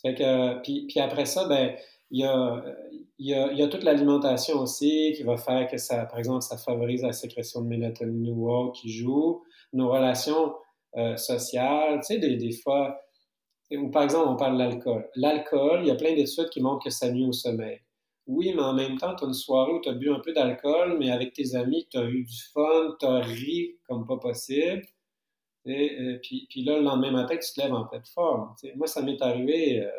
Fait 0.00 0.14
que, 0.14 0.60
puis, 0.62 0.86
puis 0.88 0.98
après 0.98 1.26
ça, 1.26 1.46
ben, 1.46 1.76
il 2.10 2.20
y 2.20 2.24
a, 2.24 2.62
y 3.18 3.34
a, 3.34 3.52
y 3.52 3.62
a 3.62 3.68
toute 3.68 3.84
l'alimentation 3.84 4.58
aussi 4.58 5.12
qui 5.16 5.22
va 5.22 5.36
faire 5.36 5.66
que 5.68 5.78
ça, 5.78 6.04
par 6.06 6.18
exemple, 6.18 6.42
ça 6.42 6.58
favorise 6.58 7.02
la 7.02 7.12
sécrétion 7.12 7.62
de 7.62 7.68
mélatonine 7.68 8.34
ou 8.34 8.50
autre 8.50 8.80
qui 8.80 8.90
joue. 8.90 9.42
Nos 9.72 9.90
relations 9.90 10.54
euh, 10.96 11.16
sociales, 11.16 12.00
tu 12.00 12.14
sais, 12.14 12.18
des 12.18 12.52
fois, 12.52 13.00
ou 13.70 13.88
par 13.90 14.02
exemple, 14.02 14.28
on 14.28 14.36
parle 14.36 14.54
de 14.54 14.58
l'alcool. 14.58 15.08
L'alcool, 15.14 15.80
il 15.82 15.88
y 15.88 15.90
a 15.90 15.94
plein 15.94 16.14
d'études 16.14 16.50
qui 16.50 16.60
montrent 16.60 16.84
que 16.84 16.90
ça 16.90 17.10
nuit 17.10 17.26
au 17.26 17.32
sommeil. 17.32 17.80
Oui, 18.26 18.52
mais 18.54 18.62
en 18.62 18.74
même 18.74 18.98
temps, 18.98 19.14
tu 19.16 19.24
as 19.24 19.26
une 19.26 19.34
soirée 19.34 19.72
où 19.72 19.80
tu 19.80 19.88
as 19.88 19.94
bu 19.94 20.10
un 20.10 20.20
peu 20.20 20.32
d'alcool, 20.32 20.96
mais 20.98 21.10
avec 21.10 21.32
tes 21.32 21.54
amis, 21.56 21.86
tu 21.90 21.98
as 21.98 22.04
eu 22.04 22.24
du 22.24 22.42
fun, 22.52 22.96
tu 23.00 23.06
as 23.06 23.20
ri 23.20 23.76
comme 23.88 24.06
pas 24.06 24.18
possible. 24.18 24.82
Et, 25.64 25.98
euh, 26.00 26.18
puis, 26.22 26.46
puis, 26.50 26.64
là, 26.64 26.78
le 26.78 26.84
lendemain 26.84 27.12
matin, 27.12 27.36
tu 27.36 27.52
te 27.52 27.60
lèves 27.60 27.72
en 27.72 27.84
pleine 27.84 28.04
forme. 28.04 28.54
moi, 28.76 28.86
ça 28.86 29.02
m'est 29.02 29.20
arrivé 29.22 29.80
euh, 29.80 29.90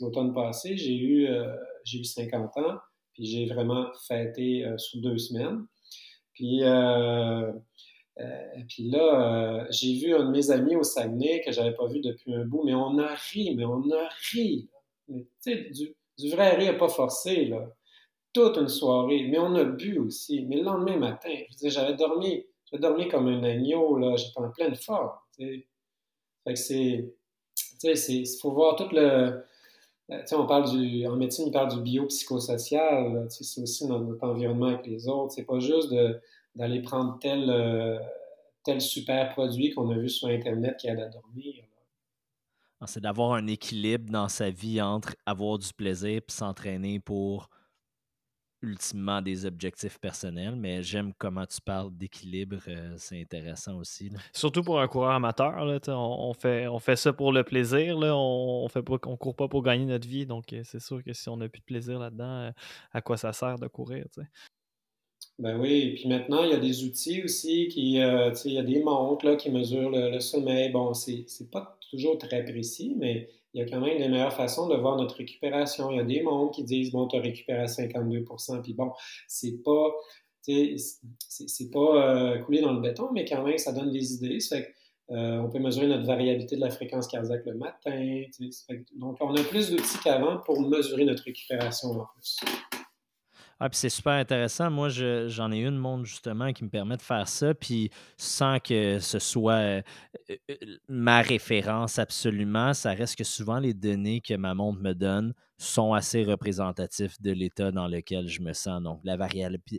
l'automne 0.00 0.32
passé, 0.32 0.76
j'ai 0.76 0.96
eu, 0.96 1.26
euh, 1.26 1.54
j'ai 1.84 2.00
eu 2.00 2.04
50 2.04 2.56
ans, 2.58 2.78
puis 3.12 3.24
j'ai 3.26 3.46
vraiment 3.46 3.86
fêté 4.06 4.64
sous 4.78 5.00
deux 5.00 5.18
semaines. 5.18 5.66
Puis, 6.34 6.60
puis 8.68 8.90
là, 8.90 9.66
j'ai 9.70 9.94
vu 9.94 10.14
un 10.14 10.24
de 10.24 10.30
mes 10.30 10.50
amis 10.50 10.76
au 10.76 10.82
Saguenay 10.82 11.40
que 11.44 11.52
j'avais 11.52 11.74
pas 11.74 11.86
vu 11.86 12.00
depuis 12.00 12.34
un 12.34 12.44
bout, 12.44 12.62
mais 12.64 12.74
on 12.74 12.98
a 12.98 13.14
ri, 13.14 13.54
mais 13.54 13.64
on 13.64 13.82
a 13.92 14.08
ri. 14.32 14.68
Tu 15.08 15.26
sais, 15.38 15.70
du, 16.18 16.30
vrai 16.30 16.56
rire 16.56 16.76
pas 16.76 16.88
forcé, 16.88 17.46
là. 17.46 17.68
Toute 18.32 18.56
une 18.56 18.68
soirée. 18.68 19.28
Mais 19.28 19.38
on 19.38 19.54
a 19.54 19.64
bu 19.64 19.98
aussi. 19.98 20.44
Mais 20.46 20.56
le 20.56 20.64
lendemain 20.64 20.96
matin, 20.96 21.30
je 21.62 21.68
j'avais 21.68 21.94
dormi, 21.94 22.44
j'avais 22.70 22.82
dormi 22.82 23.08
comme 23.08 23.28
un 23.28 23.42
agneau, 23.44 23.96
là. 23.96 24.16
J'étais 24.16 24.38
en 24.38 24.50
pleine 24.50 24.74
forme, 24.74 25.10
Fait 25.36 25.64
que 26.46 26.54
c'est, 26.56 27.14
tu 27.80 27.96
sais, 27.96 28.12
il 28.12 28.26
faut 28.40 28.52
voir 28.52 28.76
tout 28.76 28.88
le, 28.92 29.44
tu 30.10 30.16
sais, 30.26 30.34
on 30.34 30.46
parle 30.46 30.70
du, 30.70 31.06
en 31.06 31.16
médecine, 31.16 31.46
on 31.48 31.50
parle 31.50 31.74
du 31.74 31.82
biopsychosocial, 31.82 33.26
c'est 33.28 33.62
aussi 33.62 33.86
dans 33.86 34.00
notre 34.00 34.24
environnement 34.24 34.66
avec 34.66 34.86
les 34.86 35.06
autres. 35.08 35.34
C'est 35.34 35.44
pas 35.44 35.60
juste 35.60 35.92
d'aller 36.54 36.82
prendre 36.82 37.18
tel, 37.18 37.48
euh, 37.48 37.98
tel 38.64 38.80
super 38.80 39.30
produit 39.30 39.70
qu'on 39.70 39.90
a 39.90 39.98
vu 39.98 40.08
sur 40.08 40.28
Internet 40.28 40.76
qui 40.78 40.88
aide 40.88 41.00
à 41.00 41.08
dormir. 41.08 41.54
Ah, 42.80 42.86
c'est 42.86 43.00
d'avoir 43.00 43.32
un 43.32 43.46
équilibre 43.48 44.10
dans 44.10 44.28
sa 44.28 44.50
vie 44.50 44.80
entre 44.80 45.16
avoir 45.26 45.58
du 45.58 45.72
plaisir 45.72 46.10
et 46.10 46.24
s'entraîner 46.28 47.00
pour 47.00 47.48
ultimement 48.62 49.22
des 49.22 49.46
objectifs 49.46 49.98
personnels, 49.98 50.56
mais 50.56 50.82
j'aime 50.82 51.12
comment 51.16 51.46
tu 51.46 51.60
parles 51.60 51.96
d'équilibre, 51.96 52.58
euh, 52.68 52.94
c'est 52.96 53.20
intéressant 53.20 53.76
aussi. 53.76 54.10
Surtout 54.32 54.62
pour 54.62 54.80
un 54.80 54.88
coureur 54.88 55.12
amateur, 55.12 55.64
là, 55.64 55.78
on, 55.88 56.34
fait, 56.34 56.66
on 56.66 56.78
fait 56.78 56.96
ça 56.96 57.12
pour 57.12 57.32
le 57.32 57.44
plaisir, 57.44 57.98
là, 57.98 58.16
on 58.16 58.66
ne 58.66 58.98
on 59.06 59.16
court 59.16 59.36
pas 59.36 59.48
pour 59.48 59.62
gagner 59.62 59.86
notre 59.86 60.08
vie, 60.08 60.26
donc 60.26 60.52
euh, 60.52 60.62
c'est 60.64 60.80
sûr 60.80 61.02
que 61.04 61.12
si 61.12 61.28
on 61.28 61.36
n'a 61.36 61.48
plus 61.48 61.60
de 61.60 61.66
plaisir 61.66 61.98
là-dedans, 61.98 62.24
euh, 62.24 62.50
à 62.92 63.00
quoi 63.00 63.16
ça 63.16 63.32
sert 63.32 63.58
de 63.58 63.68
courir? 63.68 64.06
Ben 65.38 65.58
oui, 65.58 65.80
et 65.82 65.94
puis 65.94 66.08
maintenant, 66.08 66.42
il 66.42 66.50
y 66.50 66.54
a 66.54 66.58
des 66.58 66.84
outils 66.84 67.22
aussi 67.22 67.68
qui, 67.68 68.00
euh, 68.00 68.32
il 68.44 68.52
y 68.52 68.58
a 68.58 68.62
des 68.62 68.82
montres 68.82 69.24
là, 69.24 69.36
qui 69.36 69.50
mesurent 69.50 69.90
le, 69.90 70.18
sommeil. 70.18 70.70
Bon, 70.70 70.94
c'est, 70.94 71.24
c'est 71.28 71.50
pas 71.50 71.78
toujours 71.90 72.18
très 72.18 72.44
précis, 72.44 72.94
mais 72.98 73.28
il 73.54 73.60
y 73.60 73.64
a 73.64 73.70
quand 73.70 73.80
même 73.80 73.98
des 73.98 74.08
meilleures 74.08 74.32
façons 74.32 74.68
de 74.68 74.74
voir 74.74 74.96
notre 74.96 75.16
récupération. 75.16 75.90
Il 75.90 75.96
y 75.96 76.00
a 76.00 76.04
des 76.04 76.22
montres 76.22 76.56
qui 76.56 76.64
disent, 76.64 76.90
bon, 76.90 77.06
tu 77.06 77.16
as 77.16 77.20
récupéré 77.20 77.60
à 77.60 77.66
52% 77.66 78.62
puis 78.62 78.74
bon, 78.74 78.90
c'est 79.28 79.62
pas, 79.62 79.94
c'est, 80.42 80.74
c'est 81.28 81.70
pas 81.70 81.78
euh, 81.78 82.38
coulé 82.38 82.60
dans 82.60 82.72
le 82.72 82.80
béton, 82.80 83.10
mais 83.12 83.24
quand 83.24 83.44
même, 83.44 83.58
ça 83.58 83.72
donne 83.72 83.92
des 83.92 84.14
idées. 84.14 84.40
Ça 84.40 84.58
fait 84.58 84.74
euh, 85.10 85.38
on 85.38 85.48
peut 85.48 85.58
mesurer 85.58 85.86
notre 85.86 86.04
variabilité 86.04 86.56
de 86.56 86.60
la 86.60 86.70
fréquence 86.70 87.06
cardiaque 87.06 87.46
le 87.46 87.54
matin. 87.54 88.22
donc, 88.96 89.16
on 89.20 89.34
a 89.34 89.42
plus 89.42 89.70
d'outils 89.70 89.98
qu'avant 90.04 90.38
pour 90.38 90.60
mesurer 90.60 91.06
notre 91.06 91.24
récupération 91.24 91.92
en 91.92 92.06
plus. 92.14 92.38
Ah, 93.60 93.68
puis 93.68 93.76
c'est 93.76 93.88
super 93.88 94.12
intéressant. 94.12 94.70
Moi, 94.70 94.88
j'en 94.88 95.50
ai 95.50 95.58
une 95.58 95.76
montre 95.76 96.04
justement 96.04 96.52
qui 96.52 96.62
me 96.62 96.70
permet 96.70 96.96
de 96.96 97.02
faire 97.02 97.26
ça, 97.28 97.54
puis 97.54 97.90
sans 98.16 98.60
que 98.60 99.00
ce 99.00 99.18
soit 99.18 99.54
euh, 99.54 99.82
euh, 100.30 100.56
ma 100.88 101.22
référence 101.22 101.98
absolument, 101.98 102.72
ça 102.72 102.92
reste 102.92 103.16
que 103.16 103.24
souvent 103.24 103.58
les 103.58 103.74
données 103.74 104.20
que 104.20 104.34
ma 104.34 104.54
montre 104.54 104.80
me 104.80 104.92
donne 104.92 105.34
sont 105.56 105.92
assez 105.92 106.22
représentatifs 106.22 107.20
de 107.20 107.32
l'état 107.32 107.72
dans 107.72 107.88
lequel 107.88 108.28
je 108.28 108.42
me 108.42 108.52
sens. 108.52 108.80
Donc, 108.80 109.00
la, 109.02 109.16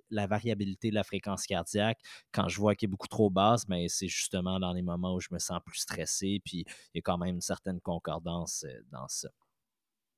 la 0.10 0.28
variabilité 0.28 0.90
de 0.90 0.96
la 0.96 1.04
fréquence 1.06 1.46
cardiaque, 1.46 2.00
quand 2.34 2.50
je 2.50 2.58
vois 2.60 2.76
qu'elle 2.76 2.90
est 2.90 2.92
beaucoup 2.92 3.08
trop 3.08 3.30
basse, 3.30 3.66
ben, 3.66 3.88
c'est 3.88 4.10
justement 4.10 4.60
dans 4.60 4.74
les 4.74 4.82
moments 4.82 5.14
où 5.16 5.22
je 5.22 5.30
me 5.32 5.40
sens 5.40 5.60
plus 5.66 5.80
stressé, 5.80 6.42
puis 6.44 6.66
il 6.94 6.98
y 6.98 7.00
a 7.00 7.02
quand 7.02 7.18
même 7.18 7.36
une 7.36 7.42
certaine 7.42 7.80
concordance 7.80 8.66
euh, 8.68 8.82
dans 8.92 9.08
ça. 9.08 9.30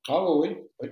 Ah 0.07 0.31
oui, 0.35 0.57
oui 0.79 0.89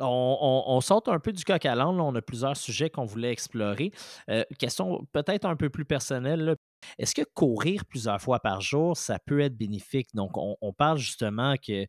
on, 0.00 0.80
saute 0.80 1.08
un 1.08 1.18
peu 1.18 1.32
du 1.32 1.44
coq 1.44 1.64
à 1.64 1.74
l'âne. 1.74 2.00
On 2.00 2.14
a 2.14 2.22
plusieurs 2.22 2.56
sujets 2.56 2.90
qu'on 2.90 3.04
voulait 3.04 3.32
explorer. 3.32 3.92
Euh, 4.30 4.44
question 4.58 5.06
peut-être 5.12 5.44
un 5.44 5.56
peu 5.56 5.70
plus 5.70 5.84
personnelle. 5.84 6.56
Est-ce 6.98 7.14
que 7.14 7.22
courir 7.34 7.84
plusieurs 7.84 8.20
fois 8.20 8.40
par 8.40 8.60
jour, 8.60 8.96
ça 8.96 9.18
peut 9.18 9.40
être 9.40 9.56
bénéfique? 9.56 10.08
Donc, 10.14 10.32
on 10.36 10.72
parle 10.72 10.98
justement 10.98 11.54
que 11.56 11.86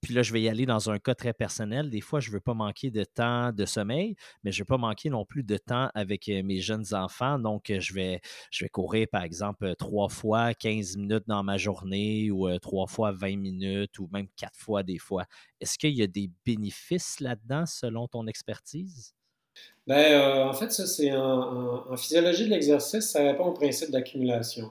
puis 0.00 0.14
là, 0.14 0.22
je 0.22 0.32
vais 0.32 0.40
y 0.40 0.48
aller 0.48 0.64
dans 0.64 0.90
un 0.90 0.98
cas 0.98 1.14
très 1.14 1.34
personnel. 1.34 1.90
Des 1.90 2.00
fois, 2.00 2.20
je 2.20 2.30
ne 2.30 2.34
veux 2.34 2.40
pas 2.40 2.54
manquer 2.54 2.90
de 2.90 3.04
temps 3.04 3.52
de 3.52 3.66
sommeil, 3.66 4.16
mais 4.42 4.50
je 4.50 4.58
ne 4.58 4.62
veux 4.62 4.66
pas 4.66 4.78
manquer 4.78 5.10
non 5.10 5.26
plus 5.26 5.42
de 5.42 5.58
temps 5.58 5.90
avec 5.94 6.28
euh, 6.28 6.42
mes 6.42 6.58
jeunes 6.58 6.94
enfants. 6.94 7.38
Donc, 7.38 7.68
euh, 7.68 7.80
je 7.80 7.92
vais, 7.92 8.20
je 8.50 8.64
vais 8.64 8.70
courir, 8.70 9.06
par 9.12 9.22
exemple, 9.22 9.66
euh, 9.66 9.74
trois 9.74 10.08
fois 10.08 10.54
15 10.54 10.96
minutes 10.96 11.24
dans 11.26 11.42
ma 11.42 11.58
journée 11.58 12.30
ou 12.30 12.48
trois 12.60 12.86
fois 12.86 13.12
20 13.12 13.36
minutes 13.36 13.98
ou 13.98 14.08
même 14.10 14.28
quatre 14.36 14.58
fois 14.58 14.82
des 14.82 14.98
fois. 14.98 15.26
Est-ce 15.60 15.76
qu'il 15.76 15.94
y 15.94 16.02
a 16.02 16.06
des 16.06 16.30
bénéfices 16.46 17.20
là-dedans 17.20 17.66
selon 17.66 18.08
ton 18.08 18.26
expertise? 18.26 19.14
Bien, 19.86 20.48
en 20.48 20.52
fait, 20.54 20.70
ça, 20.72 20.86
c'est 20.86 21.12
en, 21.14 21.94
physiologie 21.96 22.44
de 22.44 22.50
l'exercice, 22.50 23.10
ça 23.10 23.22
répond 23.22 23.46
au 23.46 23.52
principe 23.52 23.90
d'accumulation. 23.90 24.70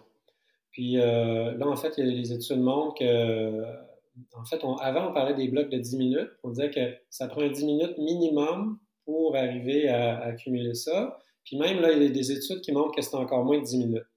Puis 0.72 0.94
là, 0.94 1.68
en 1.68 1.76
fait, 1.76 1.98
les 1.98 2.32
études 2.32 2.62
montrent 2.62 2.98
que 2.98 3.89
en 4.34 4.45
fait, 4.45 4.61
avant, 4.82 5.09
on 5.09 5.13
parlait 5.13 5.36
des 5.36 5.47
blocs 5.47 5.70
de 5.70 5.78
10 5.78 5.97
minutes. 5.97 6.30
On 6.43 6.49
disait 6.49 6.70
que 6.70 6.95
ça 7.09 7.28
prend 7.28 7.47
10 7.47 7.65
minutes 7.65 7.97
minimum 7.97 8.80
pour 9.05 9.36
arriver 9.36 9.88
à, 9.88 10.20
accumuler 10.20 10.74
ça. 10.74 11.17
Puis 11.43 11.57
même 11.57 11.80
là, 11.80 11.91
il 11.91 12.03
y 12.03 12.05
a 12.05 12.09
des 12.09 12.32
études 12.32 12.61
qui 12.61 12.72
montrent 12.72 12.95
que 12.95 13.01
c'est 13.01 13.15
encore 13.15 13.43
moins 13.43 13.59
de 13.59 13.63
10 13.63 13.78
minutes. 13.78 14.07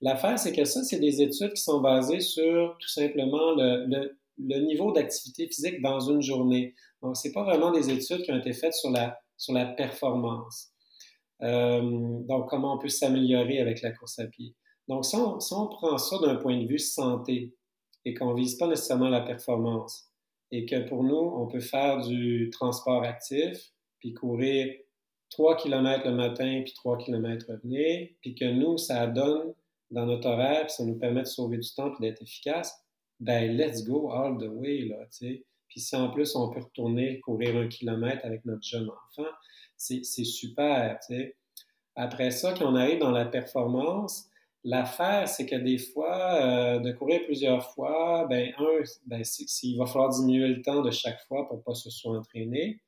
L'affaire, 0.00 0.38
c'est 0.38 0.52
que 0.52 0.64
ça, 0.64 0.82
c'est 0.82 0.98
des 0.98 1.22
études 1.22 1.52
qui 1.52 1.62
sont 1.62 1.80
basées 1.80 2.20
sur 2.20 2.76
tout 2.80 2.88
simplement 2.88 3.54
le, 3.54 4.16
niveau 4.38 4.92
d'activité 4.92 5.46
physique 5.46 5.82
dans 5.82 6.00
une 6.00 6.22
journée. 6.22 6.74
Donc, 7.02 7.16
ce 7.16 7.28
pas 7.28 7.44
vraiment 7.44 7.70
des 7.70 7.90
études 7.90 8.22
qui 8.22 8.32
ont 8.32 8.38
été 8.38 8.52
faites 8.52 8.74
sur 8.74 8.90
la, 8.90 9.18
sur 9.36 9.52
la 9.52 9.66
performance. 9.66 10.68
Euh, 11.42 11.80
donc, 12.26 12.48
comment 12.48 12.74
on 12.74 12.78
peut 12.78 12.88
s'améliorer 12.88 13.60
avec 13.60 13.82
la 13.82 13.92
course 13.92 14.18
à 14.18 14.26
pied. 14.26 14.54
Donc, 14.88 15.04
si 15.04 15.14
on 15.16 15.66
prend 15.68 15.98
ça 15.98 16.18
d'un 16.18 16.36
point 16.36 16.58
de 16.60 16.66
vue 16.66 16.78
santé, 16.78 17.54
et 18.04 18.14
qu'on 18.14 18.34
vise 18.34 18.56
pas 18.56 18.66
nécessairement 18.66 19.08
la 19.08 19.20
performance. 19.20 20.06
Et 20.52 20.66
que 20.66 20.88
pour 20.88 21.04
nous, 21.04 21.14
on 21.14 21.46
peut 21.46 21.60
faire 21.60 22.00
du 22.00 22.50
transport 22.50 23.04
actif, 23.04 23.72
puis 23.98 24.14
courir 24.14 24.74
3 25.30 25.56
km 25.56 26.08
le 26.08 26.14
matin, 26.14 26.62
puis 26.64 26.74
3 26.74 26.98
km 26.98 27.46
revenir, 27.48 28.08
puis 28.20 28.34
que 28.34 28.44
nous, 28.44 28.78
ça 28.78 29.06
donne 29.06 29.54
dans 29.90 30.06
notre 30.06 30.28
horaire, 30.28 30.66
puis 30.66 30.74
ça 30.74 30.84
nous 30.84 30.98
permet 30.98 31.22
de 31.22 31.26
sauver 31.26 31.58
du 31.58 31.68
temps 31.74 31.92
et 31.94 32.00
d'être 32.00 32.22
efficace, 32.22 32.74
ben 33.20 33.56
let's 33.56 33.84
go 33.84 34.10
all 34.10 34.38
the 34.38 34.48
way, 34.48 34.86
là, 34.86 34.96
tu 35.06 35.26
sais. 35.26 35.44
Puis 35.68 35.80
si 35.80 35.94
en 35.94 36.10
plus 36.10 36.34
on 36.34 36.50
peut 36.50 36.60
retourner 36.60 37.20
courir 37.20 37.56
un 37.56 37.68
kilomètre 37.68 38.24
avec 38.24 38.44
notre 38.44 38.62
jeune 38.62 38.88
enfant, 38.88 39.30
c'est 39.76 40.02
super, 40.02 40.98
tu 41.06 41.14
sais. 41.14 41.36
Après 41.96 42.30
ça, 42.30 42.54
quand 42.54 42.72
on 42.72 42.76
arrive 42.76 42.98
dans 42.98 43.10
la 43.10 43.26
performance, 43.26 44.29
L'affaire, 44.62 45.26
c'est 45.26 45.46
que 45.46 45.56
des 45.56 45.78
fois, 45.78 46.34
euh, 46.34 46.78
de 46.80 46.92
courir 46.92 47.24
plusieurs 47.24 47.72
fois, 47.72 48.26
ben, 48.28 48.52
un, 48.58 48.82
ben, 49.06 49.22
il 49.62 49.78
va 49.78 49.86
falloir 49.86 50.10
diminuer 50.10 50.48
le 50.48 50.60
temps 50.60 50.82
de 50.82 50.90
chaque 50.90 51.20
fois 51.22 51.48
pour 51.48 51.62
pas 51.62 51.74
se 51.74 51.88
sous-entraîner. 51.88 52.82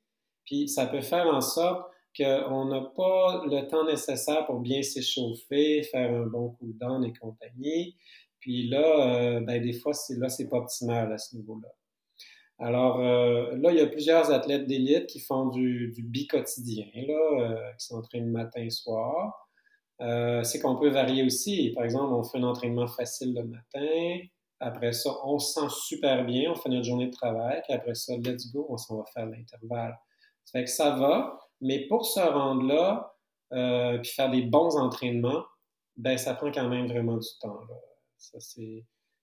Puis 0.45 0.67
ça 0.67 0.85
peut 0.85 1.01
faire 1.01 1.25
en 1.25 1.41
sorte 1.41 1.89
qu'on 2.15 2.65
n'a 2.65 2.81
pas 2.95 3.43
le 3.45 3.67
temps 3.67 3.85
nécessaire 3.85 4.45
pour 4.45 4.59
bien 4.59 4.83
s'échauffer, 4.83 5.81
faire 5.83 6.11
un 6.13 6.27
bon 6.27 6.49
coup 6.51 6.67
de 6.67 7.07
et 7.07 7.13
compagnie. 7.13 7.97
Puis 8.39 8.69
là, 8.69 9.39
ben, 9.41 9.61
des 9.63 9.73
fois, 9.73 9.93
c'est 9.93 10.19
là, 10.19 10.29
c'est 10.29 10.49
pas 10.49 10.57
optimal 10.57 11.11
à 11.11 11.17
ce 11.17 11.35
niveau-là. 11.35 11.69
Alors 12.59 12.99
là, 12.99 13.71
il 13.71 13.77
y 13.77 13.81
a 13.81 13.87
plusieurs 13.87 14.29
athlètes 14.31 14.67
d'élite 14.67 15.07
qui 15.07 15.19
font 15.19 15.47
du, 15.47 15.91
du 15.91 16.03
bi-quotidien, 16.03 16.85
là, 17.07 17.73
qui 17.79 17.85
s'entraînent 17.87 18.31
matin-soir. 20.03 20.45
c'est 20.45 20.59
qu'on 20.59 20.75
peut 20.75 20.89
varier 20.89 21.23
aussi. 21.23 21.71
Par 21.75 21.83
exemple, 21.83 22.13
on 22.13 22.23
fait 22.23 22.37
un 22.37 22.43
entraînement 22.43 22.87
facile 22.87 23.33
le 23.33 23.43
matin, 23.43 24.19
après 24.63 24.93
ça, 24.93 25.11
on 25.25 25.39
se 25.39 25.59
sent 25.59 25.67
super 25.69 26.25
bien, 26.25 26.51
on 26.51 26.55
fait 26.55 26.69
notre 26.69 26.85
journée 26.85 27.07
de 27.07 27.11
travail, 27.11 27.61
puis 27.63 27.73
après 27.73 27.95
ça, 27.95 28.15
let's 28.15 28.49
go, 28.53 28.65
on 28.69 28.77
s'en 28.77 28.97
va 28.97 29.03
faire 29.13 29.25
l'intervalle. 29.25 29.99
Ça 30.45 30.59
fait 30.59 30.63
que 30.63 30.69
ça 30.69 30.91
va, 30.91 31.37
mais 31.59 31.85
pour 31.87 32.05
se 32.05 32.21
rendre 32.21 32.63
là, 32.63 33.13
euh, 33.51 33.97
puis 33.99 34.11
faire 34.11 34.31
des 34.31 34.43
bons 34.43 34.77
entraînements, 34.77 35.43
ben 35.97 36.17
ça 36.17 36.33
prend 36.33 36.49
quand 36.49 36.69
même 36.69 36.87
vraiment 36.87 37.17
du 37.17 37.27
temps. 37.41 37.59
Ça, 38.17 38.37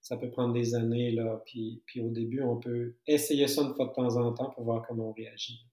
ça 0.03 0.17
peut 0.19 0.31
prendre 0.31 0.53
des 0.53 0.75
années, 0.75 1.11
là, 1.13 1.41
puis, 1.47 1.83
puis 1.87 2.03
au 2.03 2.11
début, 2.11 2.43
on 2.43 2.59
peut 2.59 2.97
essayer 3.07 3.49
ça 3.49 3.63
une 3.63 3.75
fois 3.75 3.87
de 3.87 3.93
temps 3.93 4.17
en 4.17 4.33
temps 4.35 4.51
pour 4.51 4.65
voir 4.65 4.85
comment 4.87 5.09
on 5.09 5.13
réagit. 5.13 5.65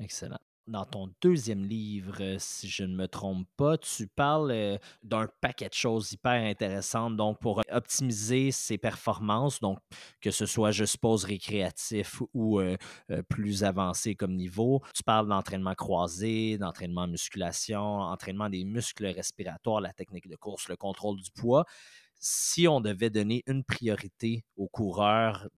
Excellent 0.00 0.43
dans 0.66 0.86
ton 0.86 1.12
deuxième 1.20 1.64
livre, 1.64 2.16
euh, 2.20 2.36
si 2.38 2.68
je 2.68 2.84
ne 2.84 2.94
me 2.94 3.06
trompe 3.06 3.46
pas, 3.56 3.76
tu 3.76 4.06
parles 4.06 4.50
euh, 4.50 4.78
d'un 5.02 5.28
paquet 5.40 5.68
de 5.68 5.74
choses 5.74 6.12
hyper 6.12 6.32
intéressantes 6.32 7.16
donc 7.16 7.38
pour 7.38 7.60
optimiser 7.70 8.50
ses 8.50 8.78
performances, 8.78 9.60
donc 9.60 9.78
que 10.20 10.30
ce 10.30 10.46
soit, 10.46 10.70
je 10.70 10.84
suppose, 10.84 11.24
récréatif 11.24 12.22
ou 12.32 12.60
euh, 12.60 12.76
plus 13.28 13.64
avancé 13.64 14.14
comme 14.14 14.34
niveau. 14.34 14.82
Tu 14.94 15.02
parles 15.02 15.28
d'entraînement 15.28 15.74
croisé, 15.74 16.56
d'entraînement 16.58 17.06
musculation, 17.06 17.82
entraînement 17.82 18.48
des 18.48 18.64
muscles 18.64 19.06
respiratoires, 19.06 19.80
la 19.80 19.92
technique 19.92 20.28
de 20.28 20.36
course, 20.36 20.68
le 20.68 20.76
contrôle 20.76 21.20
du 21.20 21.30
poids. 21.30 21.64
Si 22.20 22.66
on 22.68 22.80
devait 22.80 23.10
donner 23.10 23.42
une 23.46 23.64
priorité 23.64 24.44
aux 24.56 24.68
coureurs 24.68 25.48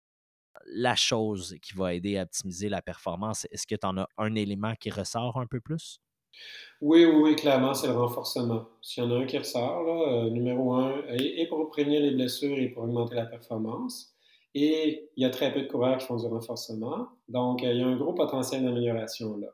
la 0.69 0.95
chose 0.95 1.57
qui 1.63 1.75
va 1.75 1.95
aider 1.95 2.19
à 2.19 2.23
optimiser 2.23 2.69
la 2.69 2.83
performance, 2.83 3.47
est-ce 3.51 3.67
que 3.67 3.75
tu 3.75 3.87
en 3.87 3.97
as 3.99 4.09
un 4.19 4.35
élément 4.35 4.75
qui 4.75 4.91
ressort 4.91 5.39
un 5.39 5.47
peu 5.47 5.61
plus? 5.61 6.01
Oui, 6.81 7.05
oui, 7.07 7.35
clairement, 7.37 7.75
c'est 7.75 7.87
le 7.87 7.95
renforcement. 7.95 8.69
S'il 8.83 9.05
y 9.05 9.07
en 9.07 9.11
a 9.11 9.15
un 9.21 9.27
qui 9.27 9.39
ressort, 9.39 9.89
euh, 9.89 10.31
numéro 10.31 10.75
un, 10.75 11.03
et, 11.09 11.47
pour 11.49 11.69
prévenir 11.71 12.03
les 12.03 12.11
blessures 12.11 12.59
et 12.59 12.69
pour 12.69 12.85
augmenter 12.85 13.15
la 13.15 13.27
performance. 13.27 14.15
Et 14.55 15.11
il 15.17 15.23
y 15.23 15.27
a 15.27 15.31
très 15.31 15.53
peu 15.53 15.63
de 15.63 15.67
coureurs 15.67 15.99
qui 15.99 16.07
font 16.07 16.17
du 16.17 16.27
renforcement. 16.27 17.09
Donc, 17.29 17.63
euh, 17.63 17.73
il 17.73 17.81
y 17.81 17.83
a 17.83 17.87
un 17.87 17.97
gros 17.97 18.13
potentiel 18.15 18.65
d'amélioration 18.65 19.37
là. 19.39 19.49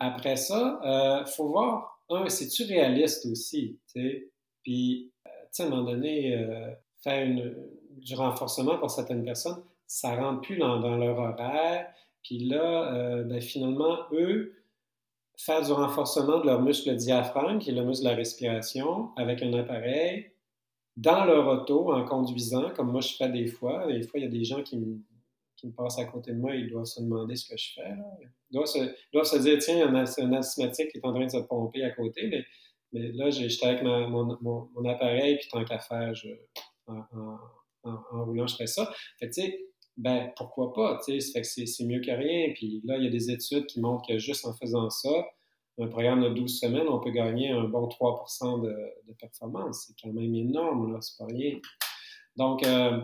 Après 0.00 0.36
ça, 0.36 0.80
il 0.82 0.88
euh, 0.88 1.24
faut 1.24 1.48
voir, 1.48 2.00
un, 2.10 2.28
c'est-tu 2.28 2.64
réaliste 2.64 3.26
aussi? 3.26 3.78
Puis, 4.62 5.12
à 5.58 5.62
un 5.62 5.68
moment 5.68 5.90
donné, 5.90 6.36
faire 7.02 7.26
du 7.90 8.14
renforcement 8.14 8.76
pour 8.78 8.90
certaines 8.90 9.24
personnes, 9.24 9.62
ça 9.86 10.14
rentre 10.16 10.42
plus 10.42 10.56
dans, 10.56 10.78
leur 10.78 11.18
horaire. 11.18 11.86
Puis 12.22 12.38
là, 12.38 12.92
euh, 12.94 13.24
ben, 13.24 13.40
finalement, 13.40 13.98
eux, 14.12 14.54
faire 15.36 15.62
du 15.62 15.72
renforcement 15.72 16.40
de 16.40 16.46
leur 16.46 16.62
muscle 16.62 16.94
diaphragme, 16.94 17.58
qui 17.58 17.70
est 17.70 17.74
le 17.74 17.84
muscle 17.84 18.04
de 18.04 18.10
la 18.10 18.16
respiration, 18.16 19.10
avec 19.16 19.42
un 19.42 19.52
appareil, 19.54 20.30
dans 20.96 21.24
leur 21.24 21.46
auto, 21.48 21.92
en 21.92 22.04
conduisant, 22.04 22.70
comme 22.70 22.92
moi 22.92 23.00
je 23.00 23.14
fais 23.14 23.28
des 23.28 23.46
fois. 23.46 23.86
Des 23.86 24.02
fois, 24.02 24.20
il 24.20 24.22
y 24.22 24.26
a 24.26 24.30
des 24.30 24.44
gens 24.44 24.62
qui 24.62 24.78
me, 24.78 25.00
passent 25.76 25.98
à 25.98 26.04
côté 26.04 26.32
de 26.32 26.38
moi 26.38 26.54
et 26.54 26.58
ils 26.58 26.70
doivent 26.70 26.84
se 26.84 27.00
demander 27.00 27.36
ce 27.36 27.48
que 27.48 27.56
je 27.56 27.72
fais. 27.74 27.94
Ils, 28.50 28.52
doivent 28.52 28.66
se, 28.66 29.38
dire, 29.38 29.58
tiens, 29.58 29.76
il 29.76 29.78
y 29.78 29.82
a 29.82 29.88
un, 29.88 30.32
asthmatique 30.34 30.88
qui 30.90 30.98
est 30.98 31.06
en 31.06 31.12
train 31.12 31.24
de 31.24 31.30
se 31.30 31.38
pomper 31.38 31.82
à 31.82 31.90
côté, 31.90 32.28
mais, 32.28 32.44
mais 32.92 33.12
là, 33.12 33.30
j'étais 33.30 33.66
avec 33.66 33.82
mon, 33.82 34.84
appareil, 34.84 35.38
puis 35.38 35.48
tant 35.50 35.64
qu'à 35.64 35.78
faire, 35.78 36.12
en, 36.86 38.24
roulant, 38.24 38.46
je 38.46 38.56
fais 38.56 38.66
ça. 38.66 38.92
Tu 39.20 39.32
sais, 39.32 39.58
ben 39.96 40.32
pourquoi 40.36 40.72
pas, 40.72 41.00
tu 41.04 41.20
sais, 41.20 41.44
c'est 41.44 41.84
mieux 41.84 42.00
que 42.00 42.10
rien. 42.10 42.52
Puis 42.54 42.82
là, 42.84 42.96
il 42.96 43.04
y 43.04 43.06
a 43.06 43.10
des 43.10 43.30
études 43.30 43.66
qui 43.66 43.80
montrent 43.80 44.06
que 44.06 44.18
juste 44.18 44.44
en 44.44 44.54
faisant 44.54 44.90
ça, 44.90 45.26
un 45.78 45.88
programme 45.88 46.22
de 46.22 46.28
12 46.30 46.60
semaines, 46.60 46.88
on 46.88 47.00
peut 47.00 47.10
gagner 47.10 47.50
un 47.50 47.64
bon 47.64 47.88
3% 47.88 48.62
de, 48.62 49.12
performance. 49.18 49.86
C'est 49.86 49.94
quand 50.00 50.12
même 50.12 50.34
énorme, 50.34 50.92
là, 50.92 51.00
c'est 51.00 51.18
pas 51.18 51.26
rien. 51.26 51.58
Donc, 52.36 52.64
euh, 52.64 53.00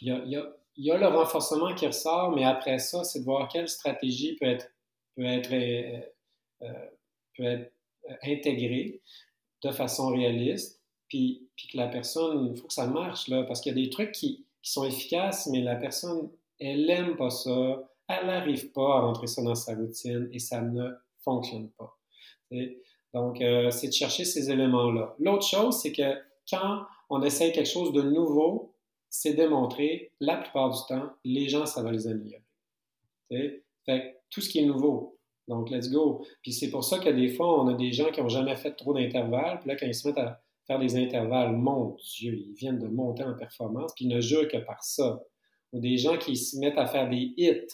il 0.00 0.08
y, 0.08 0.36
a, 0.36 0.52
y, 0.76 0.90
a, 0.90 0.98
le 0.98 1.06
renforcement 1.06 1.74
qui 1.74 1.86
ressort, 1.86 2.34
mais 2.34 2.44
après 2.44 2.78
ça, 2.78 3.02
c'est 3.04 3.20
de 3.20 3.24
voir 3.24 3.48
quelle 3.48 3.68
stratégie 3.68 4.36
peut 4.36 4.46
être, 4.46 4.68
peut 5.16 5.24
être, 5.24 5.52
euh, 5.52 6.00
euh, 6.62 6.86
peut 7.36 7.44
être 7.44 7.72
intégrée 8.22 9.00
de 9.62 9.70
façon 9.72 10.08
réaliste, 10.08 10.80
puis, 11.08 11.48
puis 11.56 11.68
que 11.68 11.76
la 11.76 11.88
personne, 11.88 12.52
il 12.52 12.60
faut 12.60 12.68
que 12.68 12.72
ça 12.72 12.86
marche, 12.86 13.28
là, 13.28 13.42
parce 13.42 13.60
qu'il 13.60 13.76
y 13.76 13.80
a 13.80 13.84
des 13.84 13.90
trucs 13.90 14.12
qui, 14.12 14.46
sont 14.70 14.84
efficaces, 14.84 15.48
mais 15.50 15.60
la 15.60 15.76
personne, 15.76 16.30
elle 16.58 16.86
n'aime 16.86 17.16
pas 17.16 17.30
ça, 17.30 17.88
elle 18.08 18.26
n'arrive 18.26 18.72
pas 18.72 18.96
à 18.96 19.00
rentrer 19.00 19.26
ça 19.26 19.42
dans 19.42 19.54
sa 19.54 19.74
routine 19.74 20.28
et 20.32 20.38
ça 20.38 20.60
ne 20.62 20.90
fonctionne 21.22 21.70
pas. 21.70 21.96
Donc, 23.14 23.40
euh, 23.40 23.70
c'est 23.70 23.88
de 23.88 23.92
chercher 23.92 24.24
ces 24.24 24.50
éléments-là. 24.50 25.14
L'autre 25.18 25.46
chose, 25.46 25.80
c'est 25.80 25.92
que 25.92 26.14
quand 26.50 26.82
on 27.10 27.22
essaye 27.22 27.52
quelque 27.52 27.68
chose 27.68 27.92
de 27.92 28.02
nouveau, 28.02 28.74
c'est 29.10 29.34
démontré, 29.34 30.12
la 30.20 30.36
plupart 30.36 30.70
du 30.70 30.78
temps, 30.88 31.10
les 31.24 31.48
gens, 31.48 31.66
ça 31.66 31.82
va 31.82 31.90
les 31.90 32.06
améliorer. 32.06 32.42
Fait 33.84 34.20
tout 34.30 34.40
ce 34.40 34.48
qui 34.48 34.58
est 34.58 34.66
nouveau. 34.66 35.18
Donc, 35.46 35.70
let's 35.70 35.90
go. 35.90 36.24
Puis 36.42 36.52
c'est 36.52 36.70
pour 36.70 36.84
ça 36.84 36.98
que 36.98 37.08
des 37.08 37.28
fois, 37.28 37.62
on 37.62 37.68
a 37.68 37.74
des 37.74 37.92
gens 37.92 38.10
qui 38.10 38.20
n'ont 38.20 38.28
jamais 38.28 38.56
fait 38.56 38.72
trop 38.72 38.92
d'intervalles, 38.92 39.60
puis 39.60 39.70
là, 39.70 39.76
quand 39.76 39.86
ils 39.86 39.94
se 39.94 40.06
mettent 40.06 40.18
à 40.18 40.42
faire 40.68 40.78
des 40.78 40.96
intervalles, 40.96 41.56
mon 41.56 41.96
Dieu, 41.96 42.34
ils 42.34 42.52
viennent 42.52 42.78
de 42.78 42.86
monter 42.86 43.24
en 43.24 43.34
performance, 43.34 43.92
puis 43.96 44.04
ils 44.04 44.14
ne 44.14 44.20
jurent 44.20 44.48
que 44.48 44.58
par 44.58 44.84
ça. 44.84 45.20
Ou 45.72 45.80
des 45.80 45.96
gens 45.96 46.16
qui 46.18 46.36
se 46.36 46.58
mettent 46.58 46.78
à 46.78 46.86
faire 46.86 47.08
des 47.08 47.32
hits. 47.36 47.66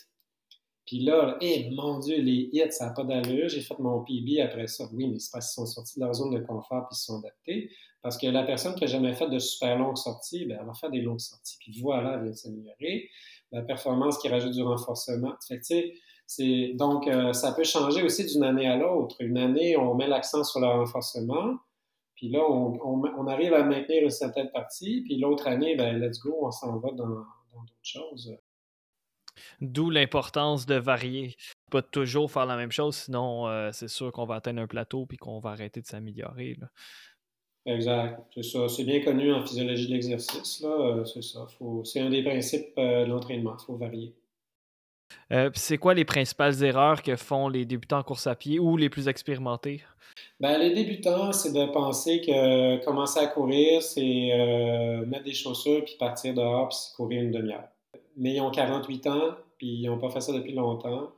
Puis 0.87 1.01
là, 1.01 1.37
eh, 1.41 1.71
mon 1.71 1.99
Dieu, 1.99 2.21
les 2.21 2.49
hits, 2.53 2.71
ça 2.71 2.87
n'a 2.87 2.93
pas 2.93 3.05
d'allure. 3.05 3.49
J'ai 3.49 3.63
fait 3.63 3.79
mon 3.79 4.05
PB 4.05 4.41
après 4.41 4.67
ça. 4.67 4.85
Oui, 4.93 5.09
mais 5.09 5.19
c'est 5.19 5.31
parce 5.33 5.49
qu'ils 5.49 5.65
sont 5.65 5.67
sortis 5.67 5.99
de 5.99 6.05
leur 6.05 6.15
zone 6.15 6.35
de 6.35 6.41
confort 6.41 6.87
puis 6.89 6.95
ils 6.95 6.97
se 6.97 7.05
sont 7.07 7.19
adaptés. 7.19 7.71
Parce 8.03 8.19
que 8.19 8.27
la 8.27 8.43
personne 8.43 8.75
qui 8.75 8.83
n'a 8.83 8.87
jamais 8.87 9.15
fait 9.15 9.29
de 9.29 9.39
super 9.39 9.79
longues 9.79 9.97
sorties, 9.97 10.45
bien, 10.45 10.59
elle 10.61 10.67
va 10.67 10.75
faire 10.75 10.91
des 10.91 11.01
longues 11.01 11.21
sorties. 11.21 11.57
Puis 11.59 11.81
voilà, 11.81 12.15
elle 12.15 12.25
vient 12.25 12.33
s'améliorer. 12.35 13.09
La 13.51 13.63
performance 13.63 14.19
qui 14.19 14.29
rajoute 14.29 14.53
du 14.53 14.63
renforcement. 14.63 15.35
Fait 15.47 15.61
c'est, 16.27 16.73
donc, 16.75 17.07
euh, 17.07 17.33
ça 17.33 17.53
peut 17.53 17.65
changer 17.65 18.03
aussi 18.03 18.25
d'une 18.27 18.45
année 18.45 18.67
à 18.67 18.77
l'autre. 18.77 19.17
Une 19.21 19.39
année, 19.39 19.77
on 19.77 19.95
met 19.95 20.07
l'accent 20.07 20.45
sur 20.45 20.61
le 20.61 20.67
renforcement. 20.67 21.57
Puis 22.25 22.33
là, 22.33 22.41
on, 22.49 23.27
arrive 23.27 23.53
à 23.53 23.65
maintenir 23.65 24.03
une 24.03 24.09
certaine 24.09 24.51
partie, 24.51 25.03
puis 25.03 25.19
l'autre 25.19 25.47
année, 25.47 25.77
ben 25.77 25.99
let's 25.99 26.21
go, 26.21 26.35
on 26.41 26.51
s'en 26.51 26.79
va 26.79 26.91
dans, 26.93 27.05
d'autres 27.05 27.75
choses. 27.83 28.35
D'où 29.61 29.91
l'importance 29.91 30.65
de 30.65 30.77
varier. 30.77 31.37
Pas 31.71 31.83
toujours 31.83 32.31
faire 32.31 32.47
la 32.47 32.57
même 32.57 32.73
chose, 32.73 32.97
sinon 32.97 33.47
euh, 33.47 33.73
c'est 33.73 33.89
sûr 33.89 34.11
qu'on 34.11 34.25
va 34.25 34.37
atteindre 34.37 34.63
un 34.63 34.67
plateau 34.67 35.05
puis 35.05 35.19
qu'on 35.19 35.39
va 35.39 35.51
arrêter 35.51 35.83
de 35.83 35.87
s'améliorer. 35.87 36.57
Exact, 37.67 38.23
c'est 38.33 38.43
ça. 38.43 38.71
C'est 38.71 38.85
bien 38.85 39.05
connu 39.05 39.31
en 39.31 39.45
physiologie 39.45 39.89
de 39.89 39.93
l'exercice, 39.93 40.63
là. 40.63 40.71
Euh, 40.71 41.05
c'est 41.05 41.23
ça. 41.23 41.47
C'est 41.85 42.01
un 42.01 42.09
des 42.09 42.23
principes 42.23 42.73
euh, 42.79 43.05
de 43.05 43.11
l'entraînement, 43.11 43.55
il 43.61 43.67
faut 43.67 43.77
varier. 43.77 44.15
C'est 45.55 45.79
quoi 45.79 45.95
les 45.95 46.05
principales 46.05 46.63
erreurs 46.63 47.03
que 47.03 47.17
font 47.17 47.49
les 47.49 47.65
débutants 47.65 47.99
en 47.99 48.03
course 48.03 48.27
à 48.27 48.35
pied 48.35 48.59
ou 48.59 48.77
les 48.77 48.89
plus 48.89 49.09
expérimentés? 49.09 49.83
Ben, 50.41 50.59
les 50.59 50.73
débutants, 50.75 51.33
c'est 51.33 51.53
de 51.53 51.67
penser 51.73 52.21
que 52.21 52.85
commencer 52.85 53.21
à 53.21 53.27
courir, 53.27 53.83
c'est 53.83 54.31
euh, 54.33 55.07
mettre 55.07 55.25
des 55.25 55.33
chaussures 55.33 55.85
puis 55.85 55.97
partir 55.99 56.35
dehors 56.35 56.69
puis 56.69 56.79
courir 56.97 57.23
une 57.23 57.33
demi-heure. 57.33 57.69
Mais 58.17 58.35
ils 58.35 58.41
ont 58.41 58.51
48 58.51 59.07
ans 59.09 59.37
puis 59.59 59.83
ils 59.83 59.87
n'ont 59.87 59.99
pas 59.99 60.11
fait 60.11 60.21
ça 60.21 60.33
depuis 60.33 60.53
longtemps. 60.53 61.13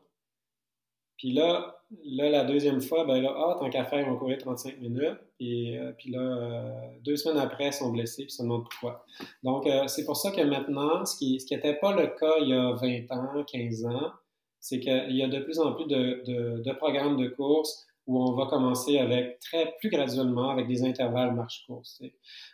Puis 1.17 1.33
là, 1.33 1.77
là 2.05 2.31
la 2.31 2.45
deuxième 2.45 2.81
fois, 2.81 3.05
ben 3.05 3.21
là, 3.21 3.35
ah, 3.37 3.57
tant 3.59 3.71
qu'à 3.71 3.85
faire, 3.85 4.01
ils 4.01 4.07
vont 4.07 4.17
courir 4.17 4.39
35 4.39 4.81
minutes. 4.81 5.19
Et 5.41 5.79
euh, 5.79 5.93
puis 5.97 6.11
là, 6.11 6.21
euh, 6.21 6.71
deux 7.05 7.17
semaines 7.17 7.39
après, 7.39 7.69
ils 7.69 7.73
sont 7.73 7.91
blessés 7.91 8.25
puis 8.25 8.33
ils 8.33 8.37
se 8.37 8.43
demandent 8.43 8.65
pourquoi. 8.69 9.05
Donc, 9.43 9.69
c'est 9.89 10.05
pour 10.05 10.17
ça 10.17 10.31
que 10.31 10.43
maintenant, 10.43 11.05
ce 11.05 11.17
qui 11.17 11.39
n'était 11.51 11.75
pas 11.75 11.95
le 11.95 12.07
cas 12.09 12.35
il 12.41 12.49
y 12.49 12.55
a 12.55 12.73
20 12.73 13.11
ans, 13.13 13.45
15 13.45 13.87
ans, 13.87 14.13
c'est 14.61 14.81
qu'il 14.81 15.17
y 15.17 15.23
a 15.23 15.29
de 15.29 15.39
plus 15.41 15.59
en 15.59 15.73
plus 15.73 15.87
de, 15.87 16.63
de 16.63 16.73
programmes 16.73 17.17
de 17.17 17.29
course 17.29 17.87
où 18.07 18.23
on 18.23 18.33
va 18.33 18.47
commencer 18.47 18.99
avec 18.99 19.41
très 19.41 19.75
plus 19.79 19.91
graduellement 19.91 20.51
avec 20.51 20.69
des 20.69 20.85
intervalles 20.85 21.35
marche-course. 21.35 22.03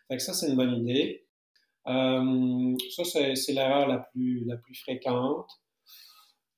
Fait 0.09 0.17
que 0.17 0.23
ça, 0.23 0.33
c'est 0.33 0.49
une 0.49 0.57
bonne 0.57 0.75
idée. 0.75 1.27
Euh, 1.89 2.77
ça, 2.91 3.05
c'est 3.05 3.53
l'erreur 3.53 3.87
la 3.87 3.99
plus, 3.99 4.45
la 4.47 4.57
plus 4.57 4.75
fréquente. 4.75 5.51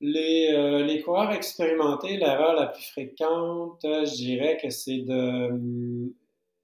Les, 0.07 0.53
euh, 0.53 0.83
les 0.83 1.01
coureurs 1.01 1.31
expérimentés, 1.31 2.17
l'erreur 2.17 2.53
la 2.53 2.67
plus 2.67 2.83
fréquente, 2.83 3.79
je 3.83 4.15
dirais 4.15 4.57
que 4.61 4.69
c'est 4.69 4.99
de 4.99 6.13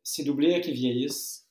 c'est 0.04 0.24
d'oublier 0.24 0.62
qu'ils 0.62 0.74
vieillissent. 0.74 1.48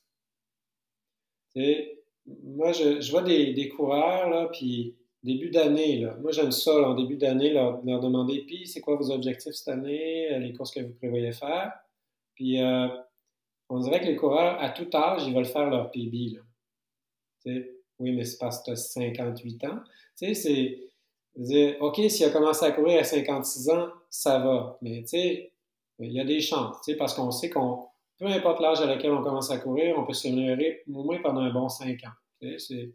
moi, 1.56 2.72
je, 2.72 3.10
vois 3.10 3.22
des, 3.22 3.68
coureurs, 3.68 4.30
là, 4.30 4.48
puis 4.52 4.94
début 5.22 5.50
d'année, 5.50 5.98
là. 5.98 6.16
Moi, 6.20 6.32
j'aime 6.32 6.52
ça, 6.52 6.72
en 6.72 6.94
début 6.94 7.16
d'année, 7.16 7.52
leur, 7.52 7.82
demander, 7.82 8.44
puis, 8.46 8.66
c'est 8.66 8.80
quoi 8.80 8.96
vos 8.96 9.10
objectifs 9.10 9.54
cette 9.54 9.68
année, 9.68 10.32
euh, 10.32 10.38
les 10.38 10.52
courses 10.52 10.72
que 10.72 10.80
vous 10.80 10.94
prévoyez 10.94 11.32
faire. 11.32 11.72
Puis, 12.34 12.62
euh, 12.62 12.88
on 13.68 13.80
dirait 13.80 14.00
que 14.00 14.06
les 14.06 14.16
coureurs, 14.16 14.60
à 14.60 14.70
tout 14.70 14.88
âge, 14.94 15.26
ils 15.26 15.34
veulent 15.34 15.44
faire 15.44 15.68
leur 15.68 15.90
PB, 15.90 16.40
oui, 17.46 18.12
mais 18.12 18.24
c'est 18.24 18.38
parce 18.38 18.60
que 18.60 18.66
tu 18.66 18.70
as 18.70 18.76
58 18.76 19.64
ans. 19.64 19.80
Dire, 21.36 21.76
OK, 21.80 22.00
s'il 22.08 22.26
a 22.26 22.30
commencé 22.30 22.64
à 22.64 22.72
courir 22.72 23.00
à 23.00 23.04
56 23.04 23.70
ans, 23.70 23.88
ça 24.08 24.38
va. 24.38 24.78
Mais 24.82 25.02
tu 25.02 25.08
sais, 25.08 25.52
il 25.98 26.12
y 26.12 26.20
a 26.20 26.24
des 26.24 26.40
chances, 26.40 26.76
tu 26.84 26.92
sais, 26.92 26.96
parce 26.96 27.14
qu'on 27.14 27.30
sait 27.30 27.50
qu'on, 27.50 27.86
peu 28.18 28.26
importe 28.26 28.60
l'âge 28.60 28.80
à 28.80 28.94
lequel 28.94 29.12
on 29.12 29.22
commence 29.22 29.50
à 29.50 29.58
courir, 29.58 29.98
on 29.98 30.04
peut 30.04 30.12
s'améliorer 30.12 30.82
au 30.92 31.04
moins 31.04 31.18
pendant 31.22 31.40
un 31.40 31.52
bon 31.52 31.68
5 31.68 31.88
ans. 32.04 32.12
Tu 32.40 32.48
sais, 32.48 32.58
c'est 32.58 32.94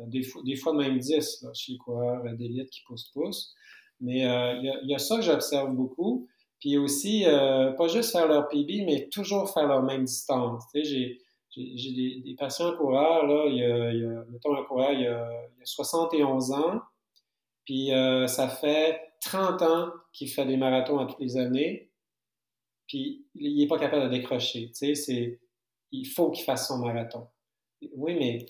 euh, 0.00 0.06
des, 0.06 0.22
fois, 0.22 0.42
des 0.44 0.56
fois 0.56 0.74
même 0.74 0.98
10 0.98 1.42
là, 1.42 1.50
chez 1.54 1.72
les 1.72 1.78
coureurs 1.78 2.22
d'élite 2.34 2.70
qui 2.70 2.82
poussent-poussent. 2.86 3.54
Mais 4.00 4.26
euh, 4.26 4.54
il 4.54 4.90
y, 4.90 4.94
a 4.94 4.98
ça 4.98 5.16
que 5.16 5.22
j'observe 5.22 5.72
beaucoup. 5.72 6.28
Puis 6.60 6.78
aussi, 6.78 7.24
euh, 7.26 7.72
pas 7.72 7.88
juste 7.88 8.12
faire 8.12 8.26
leur 8.26 8.48
PB, 8.48 8.84
mais 8.84 9.08
toujours 9.08 9.50
faire 9.50 9.66
leur 9.66 9.82
même 9.82 10.04
distance. 10.04 10.64
Tu 10.74 10.84
sais, 10.84 11.18
j'ai 11.76 11.92
des, 11.92 12.20
des, 12.24 12.34
patients 12.34 12.76
coureurs, 12.76 13.26
là, 13.26 13.46
il 13.46 13.56
y 13.56 13.64
a, 13.64 13.92
il 13.92 14.00
y 14.00 14.04
a 14.04 14.24
mettons 14.30 14.56
un 14.56 14.64
coureur, 14.64 14.92
il 14.92 15.02
y 15.02 15.06
a, 15.06 15.28
il 15.56 15.60
y 15.60 15.62
a 15.62 15.66
71 15.66 16.50
ans, 16.52 16.80
puis 17.64 17.92
euh, 17.92 18.26
ça 18.26 18.48
fait 18.48 19.00
30 19.22 19.62
ans 19.62 19.92
qu'il 20.12 20.28
fait 20.28 20.46
des 20.46 20.56
marathons 20.56 20.98
à 20.98 21.06
toutes 21.06 21.20
les 21.20 21.36
années, 21.36 21.90
puis 22.86 23.26
il 23.34 23.56
n'est 23.56 23.66
pas 23.66 23.78
capable 23.78 24.04
de 24.04 24.16
décrocher. 24.16 24.68
Tu 24.68 24.74
sais, 24.74 24.94
c'est, 24.94 25.40
il 25.90 26.06
faut 26.06 26.30
qu'il 26.30 26.44
fasse 26.44 26.68
son 26.68 26.78
marathon. 26.78 27.26
Oui, 27.96 28.14
mais 28.18 28.46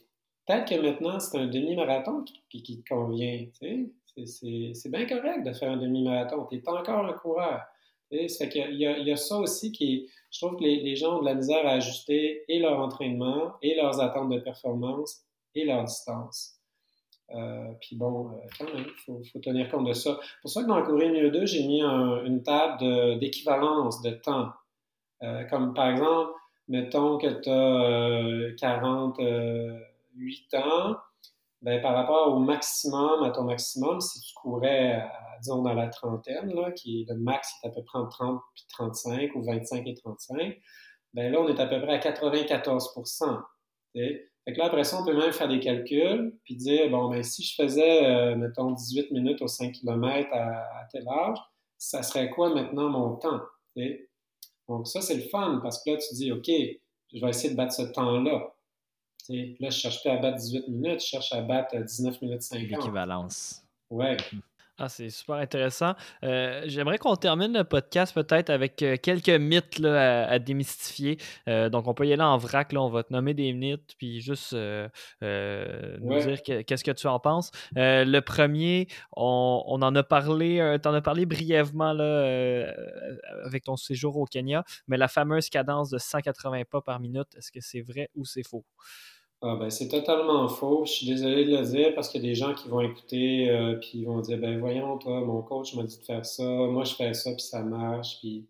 peut-être 0.46 0.68
que 0.68 0.80
maintenant, 0.80 1.20
c'est 1.20 1.38
un 1.38 1.46
demi-marathon 1.46 2.22
qui, 2.22 2.62
qui, 2.62 2.82
te 2.82 2.88
convient. 2.88 3.46
Tu 3.60 3.92
sais, 4.26 4.74
c'est 4.74 4.90
bien 4.90 5.06
correct 5.06 5.46
de 5.46 5.52
faire 5.52 5.70
un 5.70 5.76
demi-marathon. 5.76 6.46
Tu 6.50 6.56
es 6.56 6.68
encore 6.68 7.06
un 7.06 7.12
coureur. 7.12 7.62
Tu 8.10 8.28
sais, 8.28 8.50
il, 8.54 8.76
y 8.76 8.86
a, 8.86 8.98
il 8.98 9.06
y 9.06 9.12
a 9.12 9.16
ça 9.16 9.38
aussi 9.38 9.72
qui 9.72 10.08
Je 10.30 10.40
trouve 10.40 10.58
que 10.58 10.64
les, 10.64 10.80
les, 10.80 10.96
gens 10.96 11.18
ont 11.18 11.20
de 11.20 11.26
la 11.26 11.34
misère 11.34 11.66
à 11.66 11.72
ajuster 11.72 12.44
et 12.48 12.58
leur 12.58 12.78
entraînement, 12.78 13.54
et 13.62 13.74
leurs 13.74 14.00
attentes 14.00 14.30
de 14.30 14.38
performance, 14.40 15.24
et 15.54 15.64
leur 15.64 15.84
distance. 15.84 16.53
Euh, 17.30 17.72
puis 17.80 17.96
bon, 17.96 18.30
euh, 18.32 18.36
il 18.60 19.24
faut, 19.32 19.40
tenir 19.42 19.70
compte 19.70 19.86
de 19.88 19.92
ça. 19.92 20.18
Pour 20.42 20.50
ça 20.50 20.62
que 20.62 20.68
dans 20.68 20.82
Courir 20.82 21.12
mieux 21.12 21.30
2, 21.30 21.46
j'ai 21.46 21.66
mis 21.66 21.80
une 21.82 22.42
table 22.42 23.18
d'équivalence 23.18 24.02
de, 24.02 24.10
temps. 24.10 24.52
Euh, 25.22 25.44
comme 25.44 25.72
par 25.74 25.90
exemple, 25.90 26.32
mettons 26.68 27.18
que 27.18 27.28
tu 27.40 27.48
as 27.50 28.54
48 28.58 30.54
ans, 30.54 30.96
ben, 31.62 31.80
par 31.80 31.94
rapport 31.94 32.34
au 32.34 32.38
maximum, 32.40 33.22
à 33.22 33.30
ton 33.30 33.44
maximum, 33.44 34.00
si 34.00 34.20
tu 34.20 34.34
courais, 34.34 35.08
disons, 35.40 35.62
dans 35.62 35.72
la 35.72 35.88
trentaine, 35.88 36.54
là, 36.54 36.72
qui 36.72 37.02
est 37.02 37.06
le 37.08 37.16
max, 37.16 37.54
c'est 37.60 37.68
à 37.68 37.70
peu 37.70 37.82
près 37.82 37.98
entre 37.98 38.18
30 38.18 38.40
et 38.58 38.66
35 38.68 39.34
ou 39.34 39.42
25 39.44 39.86
et 39.86 39.94
35, 39.94 40.58
ben 41.14 41.32
là, 41.32 41.40
on 41.40 41.48
est 41.48 41.58
à 41.58 41.66
peu 41.66 41.80
près 41.80 41.94
à 41.94 41.98
94 41.98 42.92
fait 44.44 44.52
que 44.52 44.58
là, 44.58 44.66
après 44.66 44.84
ça, 44.84 45.00
on 45.00 45.04
peut 45.04 45.16
même 45.16 45.32
faire 45.32 45.48
des 45.48 45.58
calculs, 45.58 46.34
puis 46.44 46.54
dire, 46.54 46.90
bon, 46.90 47.08
ben 47.08 47.22
si 47.22 47.42
je 47.42 47.54
faisais, 47.54 48.04
euh, 48.04 48.36
mettons, 48.36 48.72
18 48.72 49.10
minutes 49.10 49.40
au 49.40 49.48
5 49.48 49.72
km 49.72 50.28
à, 50.32 50.86
tel 50.92 51.08
âge, 51.08 51.38
ça 51.78 52.02
serait 52.02 52.28
quoi 52.28 52.52
maintenant 52.52 52.90
mon 52.90 53.16
temps? 53.16 53.40
Donc 54.68 54.86
ça, 54.86 55.00
c'est 55.00 55.16
le 55.16 55.22
fun, 55.22 55.60
parce 55.62 55.82
que 55.82 55.90
là, 55.90 55.96
tu 55.96 56.14
dis, 56.14 56.30
OK, 56.30 56.46
je 56.46 57.20
vais 57.20 57.28
essayer 57.30 57.50
de 57.50 57.56
battre 57.56 57.72
ce 57.72 57.82
temps-là. 57.82 58.54
Là, 59.30 59.46
je 59.60 59.64
ne 59.64 59.70
cherche 59.70 60.02
pas 60.04 60.12
à 60.12 60.16
battre 60.18 60.36
18 60.36 60.68
minutes, 60.68 61.00
je 61.00 61.06
cherche 61.06 61.32
à 61.32 61.40
battre 61.40 61.76
19 61.76 62.20
minutes 62.20 62.42
50. 62.42 62.68
L'équivalence. 62.68 63.64
Ouais. 63.88 64.18
Ah, 64.76 64.88
c'est 64.88 65.08
super 65.08 65.36
intéressant. 65.36 65.94
Euh, 66.24 66.62
j'aimerais 66.66 66.98
qu'on 66.98 67.14
termine 67.14 67.52
le 67.52 67.62
podcast 67.62 68.12
peut-être 68.12 68.50
avec 68.50 68.82
euh, 68.82 68.96
quelques 69.00 69.28
mythes 69.28 69.78
là, 69.78 70.26
à, 70.26 70.40
démystifier. 70.40 71.16
Euh, 71.48 71.68
donc, 71.68 71.86
on 71.86 71.94
peut 71.94 72.08
y 72.08 72.12
aller 72.12 72.24
en 72.24 72.38
vrac. 72.38 72.72
Là, 72.72 72.82
on 72.82 72.88
va 72.88 73.04
te 73.04 73.12
nommer 73.12 73.34
des 73.34 73.52
mythes, 73.52 73.94
puis 73.98 74.20
juste 74.20 74.52
nous 74.52 76.20
dire 76.20 76.42
qu'est-ce 76.42 76.82
que 76.82 76.90
tu 76.90 77.06
en 77.06 77.20
penses. 77.20 77.52
le 77.76 78.20
premier, 78.20 78.88
on, 79.12 79.78
en 79.80 79.94
a 79.94 80.02
parlé, 80.02 80.78
tu 80.82 80.88
en 80.88 80.94
as 80.94 81.02
parlé 81.02 81.24
brièvement 81.24 81.92
là, 81.92 82.66
avec 83.44 83.62
ton 83.64 83.76
séjour 83.76 84.16
au 84.16 84.24
Kenya, 84.24 84.64
mais 84.88 84.96
la 84.96 85.06
fameuse 85.06 85.50
cadence 85.50 85.90
de 85.90 85.98
180 85.98 86.64
pas 86.68 86.80
par 86.80 86.98
minute, 86.98 87.28
est-ce 87.36 87.52
que 87.52 87.60
c'est 87.60 87.80
vrai 87.80 88.10
ou 88.16 88.24
c'est 88.24 88.42
faux? 88.42 88.64
Ah 89.46 89.56
ben, 89.56 89.68
c'est 89.68 89.88
totalement 89.88 90.48
faux. 90.48 90.86
Je 90.86 90.92
suis 90.92 91.06
désolé 91.06 91.44
de 91.44 91.54
le 91.54 91.62
dire 91.64 91.94
parce 91.94 92.08
qu'il 92.08 92.22
y 92.22 92.24
a 92.24 92.28
des 92.30 92.34
gens 92.34 92.54
qui 92.54 92.66
vont 92.66 92.80
écouter 92.80 93.50
euh, 93.50 93.74
puis 93.74 94.06
vont 94.06 94.20
dire 94.20 94.38
ben 94.38 94.58
voyons 94.58 94.96
toi 94.96 95.20
mon 95.20 95.42
coach 95.42 95.74
m'a 95.74 95.82
dit 95.82 95.98
de 95.98 96.02
faire 96.02 96.24
ça, 96.24 96.42
moi 96.42 96.84
je 96.84 96.94
fais 96.94 97.12
ça 97.12 97.30
puis 97.30 97.42
ça 97.42 97.62
marche 97.62 98.20
puis 98.20 98.48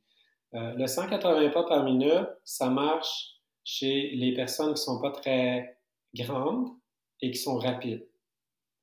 euh, 0.54 0.72
le 0.74 0.86
180 0.86 1.48
pas 1.50 1.64
par 1.64 1.82
minute, 1.82 2.28
ça 2.44 2.70
marche 2.70 3.40
chez 3.64 4.10
les 4.14 4.34
personnes 4.34 4.74
qui 4.74 4.82
sont 4.82 5.00
pas 5.00 5.10
très 5.10 5.80
grandes 6.14 6.68
et 7.20 7.32
qui 7.32 7.38
sont 7.38 7.58
rapides. 7.58 8.06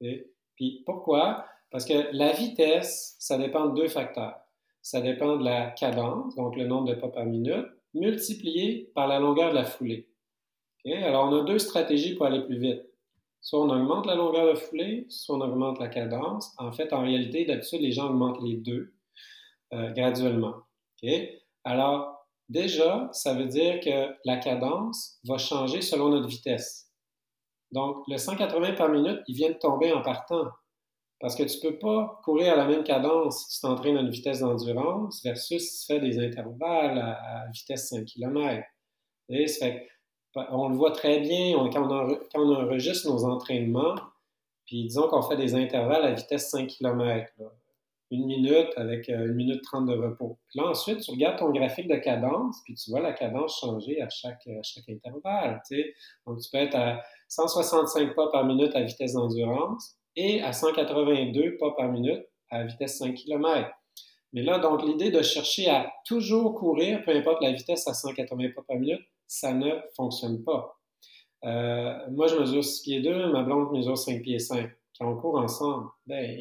Puis 0.02 0.84
pourquoi? 0.86 1.46
Parce 1.70 1.86
que 1.86 2.10
la 2.12 2.34
vitesse, 2.34 3.16
ça 3.20 3.38
dépend 3.38 3.68
de 3.68 3.76
deux 3.76 3.88
facteurs. 3.88 4.36
Ça 4.82 5.00
dépend 5.00 5.38
de 5.38 5.46
la 5.46 5.68
cadence, 5.68 6.36
donc 6.36 6.58
le 6.58 6.68
nombre 6.68 6.90
de 6.90 6.96
pas 6.96 7.08
par 7.08 7.26
minute, 7.26 7.68
multiplié 7.94 8.92
par 8.94 9.08
la 9.08 9.20
longueur 9.20 9.52
de 9.52 9.56
la 9.56 9.64
foulée. 9.64 10.11
Alors, 10.86 11.30
on 11.30 11.42
a 11.42 11.44
deux 11.44 11.60
stratégies 11.60 12.16
pour 12.16 12.26
aller 12.26 12.42
plus 12.42 12.58
vite. 12.58 12.82
Soit 13.42 13.60
on 13.60 13.70
augmente 13.70 14.06
la 14.06 14.16
longueur 14.16 14.54
de 14.54 14.56
foulée, 14.58 15.06
soit 15.10 15.36
on 15.36 15.42
augmente 15.42 15.80
la 15.80 15.88
cadence. 15.88 16.54
En 16.58 16.72
fait, 16.72 16.94
en 16.94 17.02
réalité, 17.02 17.46
d'habitude, 17.46 17.82
les 17.82 17.92
gens 17.92 18.10
augmentent 18.10 18.42
les 18.42 18.58
deux 18.58 18.94
euh, 19.74 19.92
graduellement. 19.92 20.56
Alors, 21.64 22.28
déjà, 22.50 23.10
ça 23.14 23.34
veut 23.34 23.48
dire 23.48 23.80
que 23.80 24.16
la 24.26 24.38
cadence 24.38 25.20
va 25.24 25.38
changer 25.38 25.82
selon 25.82 26.10
notre 26.10 26.28
vitesse. 26.28 26.92
Donc, 27.72 28.04
le 28.08 28.18
180 28.18 28.74
par 28.74 28.90
minute, 28.90 29.22
il 29.28 29.36
vient 29.36 29.50
de 29.50 29.56
tomber 29.56 29.92
en 29.92 30.02
partant. 30.02 30.50
Parce 31.20 31.36
que 31.36 31.44
tu 31.44 31.58
ne 31.58 31.72
peux 31.72 31.80
pas 31.80 32.20
courir 32.24 32.54
à 32.54 32.56
la 32.56 32.66
même 32.66 32.84
cadence 32.84 33.46
si 33.48 33.56
tu 33.56 33.62
t'entraînes 33.62 33.98
à 33.98 34.02
une 34.02 34.10
vitesse 34.10 34.40
d'endurance 34.40 35.24
versus 35.24 35.62
si 35.62 35.86
tu 35.86 35.94
fais 35.94 36.00
des 36.00 36.20
intervalles 36.20 36.98
à, 36.98 37.46
vitesse 37.54 37.90
5 37.90 38.06
km. 38.06 38.64
Et 39.30 39.46
on 40.36 40.70
le 40.70 40.76
voit 40.76 40.92
très 40.92 41.20
bien 41.20 41.54
quand, 41.72 41.88
on 42.36 42.56
enregistre 42.56 43.10
nos 43.10 43.26
entraînements, 43.26 43.96
puis 44.66 44.84
disons 44.84 45.08
qu'on 45.08 45.22
fait 45.22 45.38
des 45.38 45.56
intervalles 45.56 46.06
à 46.06 46.12
vitesse 46.12 46.50
5 46.50 46.68
km, 46.68 47.32
une 48.12 48.26
minute 48.26 48.70
avec 48.76 49.10
euh, 49.10 49.28
une 49.28 49.36
minute 49.36 49.64
30 49.64 49.88
de 49.88 49.94
repos. 49.94 50.38
Puis 50.50 50.60
là, 50.60 50.68
ensuite, 50.68 51.00
tu 51.00 51.12
regardes 51.12 51.40
ton 51.40 51.50
graphique 51.52 51.88
de 51.88 51.96
cadence, 51.96 52.58
puis 52.66 52.76
tu 52.76 52.92
vois 52.92 53.00
la 53.00 53.14
cadence 53.14 53.60
changer 53.60 54.02
à 54.02 54.10
chaque, 54.10 54.48
chaque 54.64 54.90
intervalle. 54.90 55.62
Donc, 56.26 56.40
tu 56.40 56.50
peux 56.52 56.58
être 56.58 56.76
à 56.76 57.02
165 57.30 58.14
pas 58.14 58.30
par 58.30 58.46
minute 58.46 58.76
à 58.76 58.82
vitesse 58.82 59.14
d'endurance 59.14 59.96
et 60.18 60.42
à 60.42 60.52
182 60.52 61.58
pas 61.58 61.72
par 61.72 61.90
minute 61.90 62.26
à 62.50 62.64
vitesse 62.66 62.98
5 62.98 63.14
km. 63.16 63.70
Mais 64.34 64.44
là, 64.44 64.60
donc, 64.60 64.84
l'idée 64.84 65.12
de 65.12 65.22
chercher 65.22 65.70
à 65.70 65.92
toujours 66.06 66.56
courir, 66.56 67.04
peu 67.04 67.12
importe 67.12 67.42
la 67.42 67.52
vitesse 67.52 67.88
à 67.88 67.94
180 67.94 68.50
pas 68.56 68.62
par 68.68 68.78
minute, 68.78 69.02
ça 69.32 69.54
ne 69.54 69.70
fonctionne 69.96 70.44
pas. 70.44 70.78
Euh, 71.46 71.98
moi, 72.12 72.28
je 72.28 72.36
mesure 72.36 72.64
6 72.64 72.82
pieds 72.82 73.02
2, 73.02 73.32
ma 73.32 73.44
blonde 73.44 73.72
mesure 73.72 73.98
5 73.98 74.22
pieds 74.22 74.40
5. 74.40 74.70
Quand 75.00 75.10
on 75.10 75.16
court 75.16 75.38
ensemble, 75.38 75.88
ben, 76.06 76.38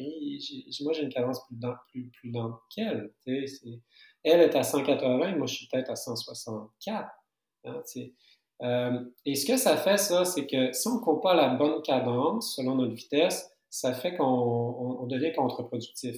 moi, 0.81 0.91
j'ai 0.93 1.03
une 1.03 1.09
cadence 1.09 1.39
plus, 1.47 1.57
plus, 1.89 2.09
plus 2.09 2.31
lente 2.31 2.59
qu'elle. 2.69 3.13
Elle 3.25 4.41
est 4.41 4.55
à 4.55 4.63
180, 4.63 5.37
moi, 5.37 5.47
je 5.47 5.55
suis 5.55 5.67
peut-être 5.71 5.89
à 5.89 5.95
164. 5.95 7.09
Hein, 7.63 7.81
euh, 8.61 9.05
et 9.25 9.35
ce 9.35 9.45
que 9.45 9.55
ça 9.55 9.77
fait, 9.77 9.97
ça, 9.97 10.25
c'est 10.25 10.45
que 10.45 10.73
si 10.73 10.87
on 10.89 10.95
ne 10.95 10.99
court 10.99 11.21
pas 11.21 11.33
la 11.33 11.47
bonne 11.55 11.81
cadence 11.83 12.57
selon 12.57 12.75
notre 12.75 12.93
vitesse, 12.93 13.49
ça 13.69 13.93
fait 13.93 14.17
qu'on 14.17 15.07
devient 15.07 15.31
contre-productif. 15.31 16.17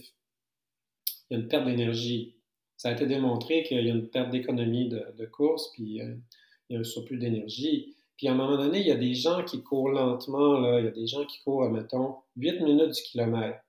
Il 1.29 1.37
y 1.37 1.39
a 1.39 1.43
une 1.43 1.47
perte 1.47 1.65
d'énergie. 1.65 2.35
Ça 2.77 2.89
a 2.89 2.93
été 2.93 3.05
démontré 3.05 3.61
qu'il 3.61 3.85
y 3.85 3.91
a 3.91 3.93
une 3.93 4.09
perte 4.09 4.31
d'économie 4.31 4.89
de, 4.89 5.25
course, 5.27 5.71
puis 5.73 6.01
euh, 6.01 6.15
il 6.73 6.75
y 6.75 6.77
a 6.77 6.79
un 6.79 6.83
surplus 6.83 7.17
d'énergie. 7.17 7.95
Puis 8.17 8.27
à 8.27 8.31
un 8.31 8.35
moment 8.35 8.57
donné, 8.57 8.79
il 8.79 8.87
y 8.87 8.91
a 8.91 8.95
des 8.95 9.13
gens 9.13 9.43
qui 9.43 9.61
courent 9.63 9.89
lentement, 9.89 10.59
là. 10.59 10.79
il 10.79 10.85
y 10.85 10.87
a 10.87 10.91
des 10.91 11.07
gens 11.07 11.25
qui 11.25 11.39
courent, 11.41 11.69
mettons, 11.69 12.17
8 12.37 12.61
minutes 12.61 12.95
du 12.95 13.01
kilomètre. 13.03 13.59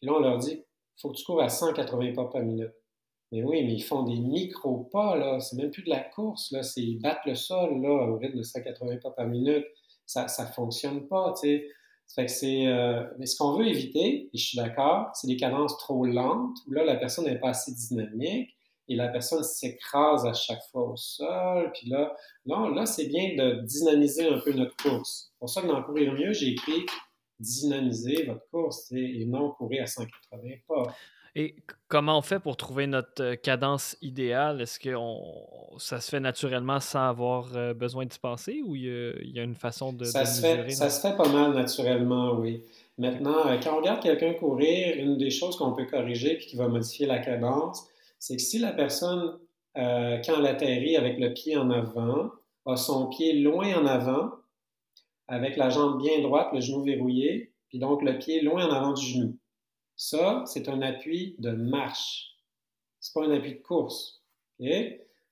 Puis 0.00 0.08
là, 0.08 0.14
on 0.16 0.20
leur 0.20 0.38
dit, 0.38 0.52
il 0.52 1.00
faut 1.00 1.10
que 1.10 1.16
tu 1.16 1.24
cours 1.24 1.40
à 1.40 1.48
180 1.48 2.14
pas 2.14 2.26
par 2.26 2.42
minute. 2.42 2.72
Mais 3.32 3.42
oui, 3.42 3.64
mais 3.64 3.74
ils 3.74 3.82
font 3.82 4.02
des 4.02 4.16
micro-pas, 4.16 5.16
là. 5.16 5.40
C'est 5.40 5.56
même 5.56 5.70
plus 5.70 5.82
de 5.82 5.90
la 5.90 6.00
course, 6.00 6.50
là. 6.52 6.62
C'est 6.62 6.82
ils 6.82 6.98
battent 6.98 7.24
le 7.26 7.34
sol, 7.34 7.80
là, 7.80 7.90
au 7.90 8.18
rythme 8.18 8.38
de 8.38 8.42
180 8.42 8.98
pas 8.98 9.10
par 9.10 9.26
minute. 9.26 9.64
Ça, 10.06 10.28
ça 10.28 10.46
fonctionne 10.46 11.06
pas, 11.08 11.34
tu 11.40 11.48
sais. 11.48 11.68
Que 12.16 12.28
c'est, 12.28 12.66
euh, 12.66 13.02
mais 13.18 13.26
ce 13.26 13.36
qu'on 13.36 13.56
veut 13.56 13.66
éviter, 13.66 14.28
et 14.32 14.38
je 14.38 14.46
suis 14.46 14.56
d'accord, 14.56 15.08
c'est 15.14 15.26
des 15.26 15.36
cadences 15.36 15.76
trop 15.78 16.04
lentes 16.04 16.56
où 16.66 16.72
là, 16.72 16.84
la 16.84 16.96
personne 16.96 17.24
n'est 17.24 17.38
pas 17.38 17.50
assez 17.50 17.72
dynamique 17.72 18.50
et 18.88 18.96
la 18.96 19.08
personne 19.08 19.42
s'écrase 19.42 20.26
à 20.26 20.32
chaque 20.32 20.62
fois 20.70 20.90
au 20.90 20.96
sol. 20.96 21.70
Puis 21.74 21.88
là, 21.88 22.14
non, 22.46 22.68
là, 22.68 22.86
c'est 22.86 23.06
bien 23.06 23.34
de 23.36 23.62
dynamiser 23.62 24.28
un 24.28 24.38
peu 24.38 24.52
notre 24.52 24.76
course. 24.76 25.32
Pour 25.38 25.48
ça 25.48 25.62
que 25.62 25.66
dans 25.66 25.82
Courir 25.82 26.12
mieux, 26.12 26.32
j'ai 26.32 26.50
écrit 26.50 26.86
dynamiser 27.40 28.24
votre 28.26 28.46
course 28.50 28.92
et 28.92 29.24
non 29.26 29.50
courir 29.50 29.82
à 29.82 29.86
180 29.86 30.38
pas. 30.68 30.94
Et 31.36 31.56
comment 31.88 32.16
on 32.18 32.22
fait 32.22 32.38
pour 32.38 32.56
trouver 32.56 32.86
notre 32.86 33.22
euh, 33.22 33.34
cadence 33.36 33.96
idéale? 34.00 34.60
Est-ce 34.60 34.78
que 34.78 34.94
ça 35.78 36.00
se 36.00 36.08
fait 36.08 36.20
naturellement 36.20 36.78
sans 36.78 37.08
avoir 37.08 37.56
euh, 37.56 37.74
besoin 37.74 38.06
d'y 38.06 38.18
penser 38.20 38.62
ou 38.64 38.76
il 38.76 38.84
y, 38.84 39.40
a, 39.40 39.42
une 39.42 39.56
façon 39.56 39.92
de, 39.92 40.04
ça 40.04 40.26
se 40.26 40.40
Fait, 40.40 40.70
ça 40.70 40.90
se 40.90 41.00
fait 41.00 41.16
pas 41.16 41.28
mal 41.28 41.52
naturellement, 41.52 42.34
oui. 42.38 42.62
Maintenant, 42.98 43.48
euh, 43.48 43.56
quand 43.60 43.74
on 43.74 43.78
regarde 43.78 44.00
quelqu'un 44.00 44.34
courir, 44.34 44.96
une 44.96 45.18
des 45.18 45.30
choses 45.30 45.56
qu'on 45.56 45.72
peut 45.72 45.86
corriger 45.86 46.36
puis 46.36 46.46
qui 46.46 46.56
va 46.56 46.68
modifier 46.68 47.06
la 47.06 47.18
cadence, 47.18 47.84
c'est 48.24 48.36
que 48.36 48.42
si 48.42 48.58
la 48.58 48.72
personne, 48.72 49.38
quand 49.74 50.38
elle 50.38 50.46
atterrit 50.46 50.96
avec 50.96 51.18
le 51.18 51.34
pied 51.34 51.58
en 51.58 51.68
avant, 51.70 52.30
a 52.64 52.76
son 52.76 53.08
pied 53.10 53.34
loin 53.34 53.74
en 53.74 53.84
avant, 53.84 54.30
avec 55.28 55.58
la 55.58 55.68
jambe 55.68 56.00
bien 56.00 56.22
droite, 56.22 56.48
le 56.54 56.60
genou 56.62 56.82
verrouillé, 56.82 57.52
puis 57.68 57.78
donc 57.78 58.02
le 58.02 58.18
pied 58.18 58.40
loin 58.40 58.66
en 58.66 58.72
avant 58.72 58.92
du 58.94 59.04
genou. 59.04 59.38
Ça, 59.96 60.42
c'est 60.46 60.70
un 60.70 60.80
appui 60.80 61.36
de 61.38 61.50
marche. 61.50 62.38
C'est 62.98 63.12
pas 63.12 63.26
un 63.26 63.30
appui 63.30 63.56
de 63.56 63.60
course. 63.60 64.22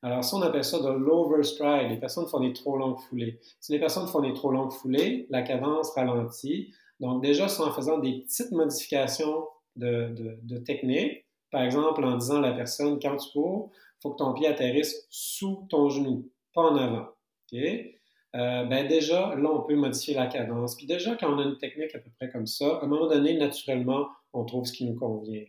Alors, 0.03 0.23
ça, 0.23 0.37
on 0.37 0.43
appelle 0.43 0.63
ça 0.63 0.79
de 0.79 0.91
l'overstride. 0.91 1.89
Les 1.89 1.99
personnes 1.99 2.27
font 2.27 2.41
des 2.41 2.53
trop 2.53 2.77
longues 2.77 2.99
foulées. 2.99 3.41
Si 3.59 3.73
les 3.73 3.81
personnes 3.81 4.07
font 4.07 4.21
des 4.21 4.35
trop 4.35 4.51
longues 4.51 4.73
foulées, 4.73 5.27
la 5.31 5.41
cadence 5.41 5.93
ralentit. 5.93 6.75
Donc, 7.01 7.23
déjà, 7.23 7.49
c'est 7.49 7.63
en 7.63 7.73
faisant 7.73 7.99
des 7.99 8.21
petites 8.21 8.53
modifications 8.53 9.47
de, 9.77 10.59
technique, 10.59 11.22
par 11.53 11.63
exemple 11.63 12.03
en 12.03 12.17
disant 12.17 12.39
à 12.39 12.49
la 12.49 12.53
personne, 12.53 12.99
quand 13.01 13.17
tu 13.17 13.31
cours, 13.31 13.71
il 13.73 14.03
faut 14.03 14.11
que 14.11 14.17
ton 14.17 14.33
pied 14.33 14.49
atterrisse 14.49 15.07
sous 15.11 15.67
ton 15.69 15.89
genou, 15.91 16.29
pas 16.55 16.63
en 16.63 16.77
avant. 16.77 17.09
Euh, 17.55 18.65
ben 18.65 18.89
déjà, 18.89 19.35
là, 19.37 19.51
on 19.51 19.61
peut 19.61 19.77
modifier 19.77 20.15
la 20.15 20.27
cadence. 20.27 20.75
Puis 20.75 20.87
déjà, 20.87 21.15
quand 21.17 21.33
on 21.33 21.39
a 21.39 21.45
une 21.45 21.59
technique 21.59 21.95
à 21.95 21.99
peu 21.99 22.11
près 22.19 22.31
comme 22.31 22.47
ça, 22.47 22.79
à 22.79 22.85
un 22.85 22.87
moment 22.87 23.07
donné, 23.07 23.37
naturellement, 23.37 24.09
on 24.33 24.45
trouve 24.45 24.65
ce 24.65 24.73
qui 24.73 24.87
nous 24.87 24.95
convient. 24.95 25.45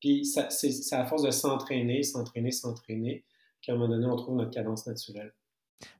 Puis 0.00 0.24
c'est 0.24 0.94
à 0.94 1.04
force 1.04 1.22
de 1.22 1.32
s'entraîner, 1.32 2.04
s'entraîner, 2.04 2.52
s'entraîner, 2.52 3.24
qu'à 3.60 3.72
un 3.72 3.76
moment 3.76 3.88
donné, 3.88 4.06
on 4.06 4.14
trouve 4.14 4.36
notre 4.36 4.52
cadence 4.52 4.86
naturelle. 4.86 5.32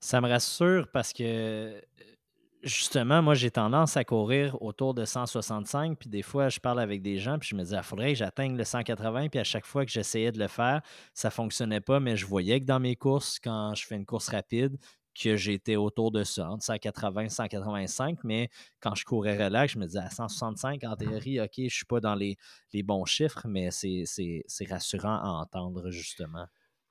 Ça 0.01 0.21
me 0.21 0.29
rassure 0.29 0.89
parce 0.93 1.13
que 1.13 1.83
justement, 2.63 3.23
moi, 3.23 3.35
j'ai 3.35 3.51
tendance 3.51 3.97
à 3.97 4.05
courir 4.05 4.61
autour 4.63 4.95
de 4.95 5.05
165, 5.05 5.99
puis 5.99 6.09
des 6.09 6.23
fois, 6.23 6.49
je 6.49 6.61
parle 6.61 6.81
avec 6.81 7.03
des 7.03 7.19
gens, 7.19 7.39
puis 7.39 7.49
je 7.51 7.55
me 7.55 7.63
dis, 7.63 7.73
il 7.73 7.77
ah, 7.77 7.83
faudrait 7.83 8.13
que 8.13 8.19
j'atteigne 8.19 8.57
le 8.57 8.65
180, 8.65 9.29
puis 9.29 9.41
à 9.41 9.45
chaque 9.45 9.67
fois 9.67 9.85
que 9.85 9.91
j'essayais 9.91 10.33
de 10.33 10.39
le 10.39 10.49
faire, 10.49 10.83
ça 11.15 11.29
ne 11.29 11.33
fonctionnait 11.33 11.81
pas, 11.81 12.01
mais 12.01 12.17
je 12.17 12.27
voyais 12.27 12.61
que 12.61 12.67
dans 12.67 12.81
mes 12.81 12.97
courses, 12.97 13.39
quand 13.39 13.75
je 13.75 13.87
fais 13.87 13.97
une 13.97 14.07
course 14.07 14.29
rapide, 14.29 14.77
que 15.15 15.37
j'étais 15.37 15.77
autour 15.77 16.13
de 16.13 16.23
ça, 16.23 16.49
entre 16.49 16.65
180 16.65 17.29
185, 17.29 18.21
mais 18.23 18.49
quand 18.81 18.95
je 18.95 19.05
courais 19.05 19.43
relax, 19.43 19.73
je 19.73 19.79
me 19.79 19.87
disais 19.87 19.99
à 19.99 20.11
165, 20.11 20.85
en 20.85 20.97
théorie, 20.97 21.41
OK, 21.41 21.51
je 21.57 21.63
ne 21.63 21.69
suis 21.69 21.87
pas 21.87 22.01
dans 22.01 22.15
les 22.15 22.37
bons 22.85 23.05
chiffres, 23.05 23.47
mais 23.49 23.71
c'est 23.71 24.45
rassurant 24.71 25.17
à 25.17 25.29
entendre, 25.29 25.91
justement. 25.91 26.47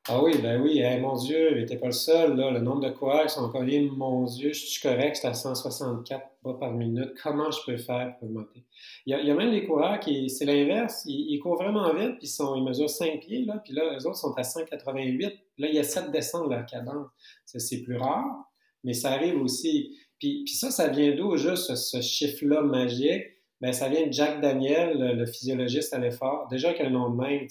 Ah 0.09 0.23
oui, 0.23 0.37
ben 0.41 0.61
oui, 0.61 0.81
mon 1.01 1.15
Dieu, 1.15 1.51
il 1.51 1.57
n'était 1.57 1.75
pas 1.75 1.87
le 1.87 1.91
seul. 1.91 2.37
Là. 2.37 2.49
Le 2.49 2.61
nombre 2.61 2.79
de 2.79 2.89
coureurs 2.89 3.23
qui 3.23 3.33
sont 3.33 3.49
cognés, 3.49 3.81
mon 3.81 4.23
Dieu, 4.23 4.53
je 4.53 4.65
suis 4.65 4.81
correct, 4.81 5.17
c'est 5.17 5.27
à 5.27 5.33
164 5.33 6.23
pas 6.41 6.53
par 6.53 6.71
minute. 6.71 7.11
Comment 7.21 7.51
je 7.51 7.59
peux 7.65 7.77
faire 7.77 8.15
pour 8.17 8.29
augmenter? 8.29 8.63
Il 9.05 9.11
y 9.11 9.31
a, 9.31 9.35
même 9.35 9.51
des 9.51 9.65
coureurs 9.65 9.99
qui, 9.99 10.29
c'est 10.29 10.45
l'inverse, 10.45 11.03
ils, 11.05 11.37
courent 11.39 11.61
vraiment 11.61 11.93
vite, 11.93 12.19
puis 12.19 12.27
ils, 12.27 12.27
sont, 12.27 12.55
ils 12.55 12.63
mesurent 12.63 12.89
5 12.89 13.19
pieds, 13.19 13.43
là, 13.43 13.61
puis 13.63 13.73
là, 13.73 13.97
eux 13.97 14.07
autres 14.07 14.15
sont 14.15 14.33
à 14.37 14.43
188. 14.43 15.25
Là, 15.57 15.67
il 15.67 15.75
y 15.75 15.79
a 15.79 15.83
7 15.83 16.09
descentes 16.09 16.49
de 16.49 16.55
la 16.55 16.63
cadence. 16.63 17.07
C'est 17.43 17.81
plus 17.81 17.97
rare, 17.97 18.49
mais 18.85 18.93
ça 18.93 19.11
arrive 19.11 19.41
aussi. 19.41 19.97
Puis, 20.19 20.45
puis 20.45 20.53
ça, 20.53 20.71
ça 20.71 20.87
vient 20.87 21.15
d'où, 21.15 21.35
juste 21.35 21.75
ce, 21.75 21.99
chiffre-là 21.99 22.61
magique? 22.61 23.25
Ben, 23.59 23.73
ça 23.73 23.89
vient 23.89 24.07
de 24.07 24.13
Jack 24.13 24.39
Daniel, 24.39 24.97
le, 25.17 25.25
physiologiste 25.25 25.93
à 25.93 25.97
l'effort. 25.97 26.47
Déjà 26.49 26.73
qu'un 26.73 26.91
nom 26.91 27.09
de 27.09 27.17
même, 27.17 27.47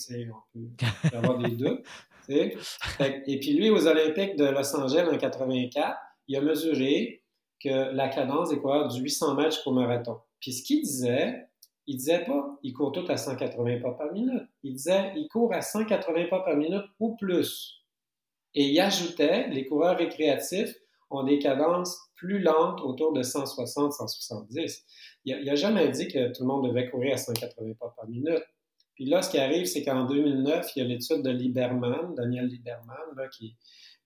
on 0.54 0.60
peut 1.10 1.16
avoir 1.16 1.38
des 1.38 1.50
doutes 1.50 1.82
et 2.28 3.38
puis 3.40 3.52
lui, 3.52 3.70
aux 3.70 3.86
Olympiques 3.86 4.36
de 4.36 4.46
Los 4.46 4.74
Angeles 4.74 5.08
en 5.10 5.18
84, 5.18 5.96
il 6.28 6.36
a 6.36 6.40
mesuré 6.40 7.22
que 7.62 7.94
la 7.94 8.08
cadence 8.08 8.52
est 8.52 8.58
quoi? 8.58 8.88
Du 8.88 9.00
800 9.00 9.34
mètres 9.34 9.62
pour 9.62 9.72
marathon. 9.72 10.18
Puis 10.40 10.52
ce 10.52 10.62
qu'il 10.62 10.82
disait, 10.82 11.46
il 11.86 11.96
disait 11.96 12.24
pas, 12.24 12.58
il 12.62 12.72
court 12.72 12.92
tout 12.92 13.04
à 13.08 13.16
180 13.16 13.80
pas 13.80 13.92
par 13.92 14.12
minute. 14.12 14.42
Il 14.62 14.74
disait, 14.74 15.12
il 15.16 15.28
court 15.28 15.52
à 15.54 15.62
180 15.62 16.26
pas 16.28 16.40
par 16.40 16.56
minute 16.56 16.84
ou 16.98 17.16
plus. 17.16 17.84
Et 18.54 18.64
il 18.64 18.80
ajoutait, 18.80 19.48
les 19.48 19.66
coureurs 19.66 19.96
récréatifs 19.96 20.74
ont 21.10 21.22
des 21.22 21.38
cadences 21.38 21.98
plus 22.16 22.40
lentes, 22.40 22.80
autour 22.80 23.12
de 23.12 23.22
160, 23.22 23.92
170. 23.92 24.84
Il 25.24 25.44
n'a 25.44 25.54
jamais 25.54 25.88
dit 25.90 26.08
que 26.08 26.32
tout 26.32 26.42
le 26.42 26.48
monde 26.48 26.66
devait 26.66 26.90
courir 26.90 27.14
à 27.14 27.16
180 27.18 27.74
pas 27.78 27.94
par 27.96 28.08
minute. 28.08 28.42
Puis 28.96 29.04
là, 29.04 29.22
ce 29.22 29.30
qui 29.30 29.38
arrive, 29.38 29.66
c'est 29.66 29.84
qu'en 29.84 30.06
2009, 30.06 30.74
il 30.74 30.82
y 30.82 30.84
a 30.84 30.88
l'étude 30.88 31.22
de 31.22 31.30
Lieberman, 31.30 32.14
Daniel 32.14 32.46
Lieberman, 32.46 32.96
là, 33.14 33.28
qui, 33.28 33.54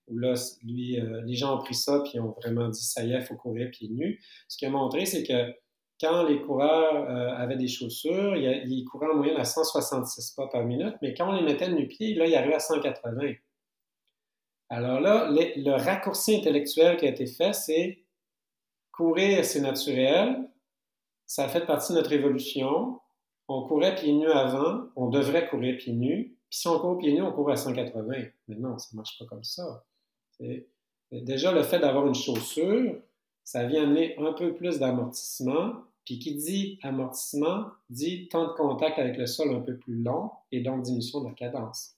où 0.07 0.17
là, 0.17 0.33
lui, 0.63 0.99
euh, 0.99 1.21
les 1.25 1.35
gens 1.35 1.57
ont 1.57 1.63
pris 1.63 1.75
ça 1.75 2.01
puis 2.03 2.19
ont 2.19 2.31
vraiment 2.31 2.67
dit 2.67 2.83
ça 2.83 3.03
y 3.03 3.13
est, 3.13 3.19
il 3.19 3.23
faut 3.23 3.35
courir 3.35 3.71
pieds 3.71 3.87
nus. 3.87 4.21
Ce 4.49 4.57
qu'il 4.57 4.67
a 4.67 4.71
montré, 4.71 5.05
c'est 5.05 5.23
que 5.23 5.53
quand 5.99 6.23
les 6.23 6.41
coureurs 6.41 7.09
euh, 7.09 7.35
avaient 7.35 7.55
des 7.55 7.69
chaussures, 7.69 8.35
ils 8.35 8.85
couraient 8.85 9.07
en 9.07 9.15
moyenne 9.15 9.37
à 9.37 9.45
166 9.45 10.31
pas 10.31 10.47
par 10.47 10.65
minute, 10.65 10.95
mais 11.01 11.13
quand 11.13 11.29
on 11.29 11.35
les 11.35 11.43
mettait 11.43 11.69
nu-pieds, 11.69 12.15
là, 12.15 12.27
ils 12.27 12.35
arrivaient 12.35 12.55
à 12.55 12.59
180. 12.59 13.33
Alors 14.69 14.99
là, 14.99 15.29
le 15.29 15.71
raccourci 15.71 16.35
intellectuel 16.35 16.97
qui 16.97 17.05
a 17.05 17.09
été 17.09 17.27
fait, 17.27 17.53
c'est 17.53 18.03
courir, 18.91 19.45
c'est 19.45 19.61
naturel, 19.61 20.49
ça 21.25 21.47
fait 21.47 21.65
partie 21.65 21.93
de 21.93 21.97
notre 21.97 22.11
évolution, 22.11 22.99
on 23.51 23.67
courait 23.67 23.95
pieds 23.95 24.13
nus 24.13 24.31
avant, 24.31 24.87
on 24.95 25.09
devrait 25.09 25.47
courir 25.47 25.77
pieds 25.77 25.93
nus. 25.93 26.37
Puis 26.49 26.59
si 26.59 26.67
on 26.67 26.79
court 26.79 26.97
pieds 26.97 27.13
nus, 27.13 27.21
on 27.21 27.31
court 27.31 27.49
à 27.51 27.55
180. 27.55 28.03
Mais 28.47 28.55
non, 28.55 28.77
ça 28.77 28.89
ne 28.93 28.97
marche 28.97 29.17
pas 29.17 29.25
comme 29.25 29.43
ça. 29.43 29.83
Déjà, 31.11 31.51
le 31.51 31.63
fait 31.63 31.79
d'avoir 31.79 32.07
une 32.07 32.15
chaussure, 32.15 32.95
ça 33.43 33.65
vient 33.65 33.83
amener 33.83 34.17
un 34.17 34.33
peu 34.33 34.53
plus 34.53 34.79
d'amortissement. 34.79 35.73
Puis 36.05 36.17
qui 36.17 36.35
dit 36.35 36.79
amortissement 36.81 37.67
dit 37.89 38.27
temps 38.27 38.47
de 38.47 38.53
contact 38.53 38.97
avec 38.97 39.17
le 39.17 39.27
sol 39.27 39.53
un 39.53 39.61
peu 39.61 39.77
plus 39.77 40.01
long 40.01 40.31
et 40.51 40.61
donc 40.61 40.81
diminution 40.81 41.21
de 41.21 41.27
la 41.27 41.33
cadence. 41.35 41.95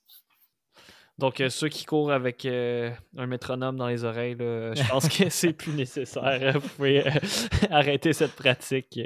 Donc, 1.19 1.41
euh, 1.41 1.49
ceux 1.49 1.69
qui 1.69 1.85
courent 1.85 2.11
avec 2.11 2.45
euh, 2.45 2.91
un 3.17 3.27
métronome 3.27 3.77
dans 3.77 3.87
les 3.87 4.03
oreilles, 4.03 4.35
je 4.39 4.89
pense 4.89 5.07
que 5.07 5.29
c'est 5.29 5.53
plus 5.53 5.73
nécessaire. 5.73 6.59
Vous 6.59 6.67
pouvez 6.69 7.05
euh, 7.05 7.11
arrêter 7.69 8.13
cette 8.13 8.33
pratique. 8.33 8.99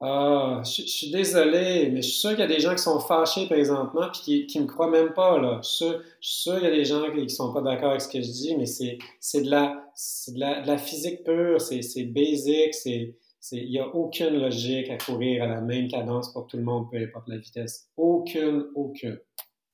Ah, 0.00 0.62
je, 0.64 0.82
suis 0.82 1.10
désolé, 1.10 1.90
mais 1.90 2.02
je 2.02 2.08
suis 2.08 2.20
sûr 2.20 2.30
qu'il 2.30 2.38
y 2.38 2.42
a 2.42 2.46
des 2.46 2.60
gens 2.60 2.72
qui 2.72 2.82
sont 2.82 3.00
fâchés 3.00 3.46
présentement 3.46 4.08
et 4.28 4.46
qui 4.46 4.58
ne 4.58 4.62
me 4.62 4.68
croient 4.68 4.90
même 4.90 5.12
pas. 5.12 5.40
Là. 5.40 5.60
Je, 5.62 5.68
suis 5.68 5.96
sûr, 6.20 6.54
qu'il 6.54 6.64
y 6.64 6.66
a 6.68 6.74
des 6.74 6.84
gens 6.84 7.10
qui 7.12 7.22
ne 7.22 7.28
sont 7.28 7.52
pas 7.52 7.62
d'accord 7.62 7.90
avec 7.90 8.02
ce 8.02 8.08
que 8.08 8.22
je 8.22 8.30
dis, 8.30 8.56
mais 8.56 8.66
c'est, 8.66 8.98
de, 9.34 9.50
la, 9.50 9.90
de, 10.28 10.66
la, 10.66 10.78
physique 10.78 11.24
pure, 11.24 11.60
c'est, 11.60 12.04
basic, 12.04 12.74
c'est, 12.74 13.16
il 13.50 13.70
n'y 13.70 13.80
a 13.80 13.88
aucune 13.88 14.38
logique 14.38 14.88
à 14.88 14.98
courir 14.98 15.42
à 15.42 15.46
la 15.48 15.60
même 15.60 15.88
cadence 15.88 16.32
pour 16.32 16.46
tout 16.46 16.58
le 16.58 16.62
monde, 16.62 16.88
peu 16.92 16.98
importe 16.98 17.26
la 17.26 17.38
vitesse. 17.38 17.88
Aucune, 17.96 18.66
aucune. 18.76 19.18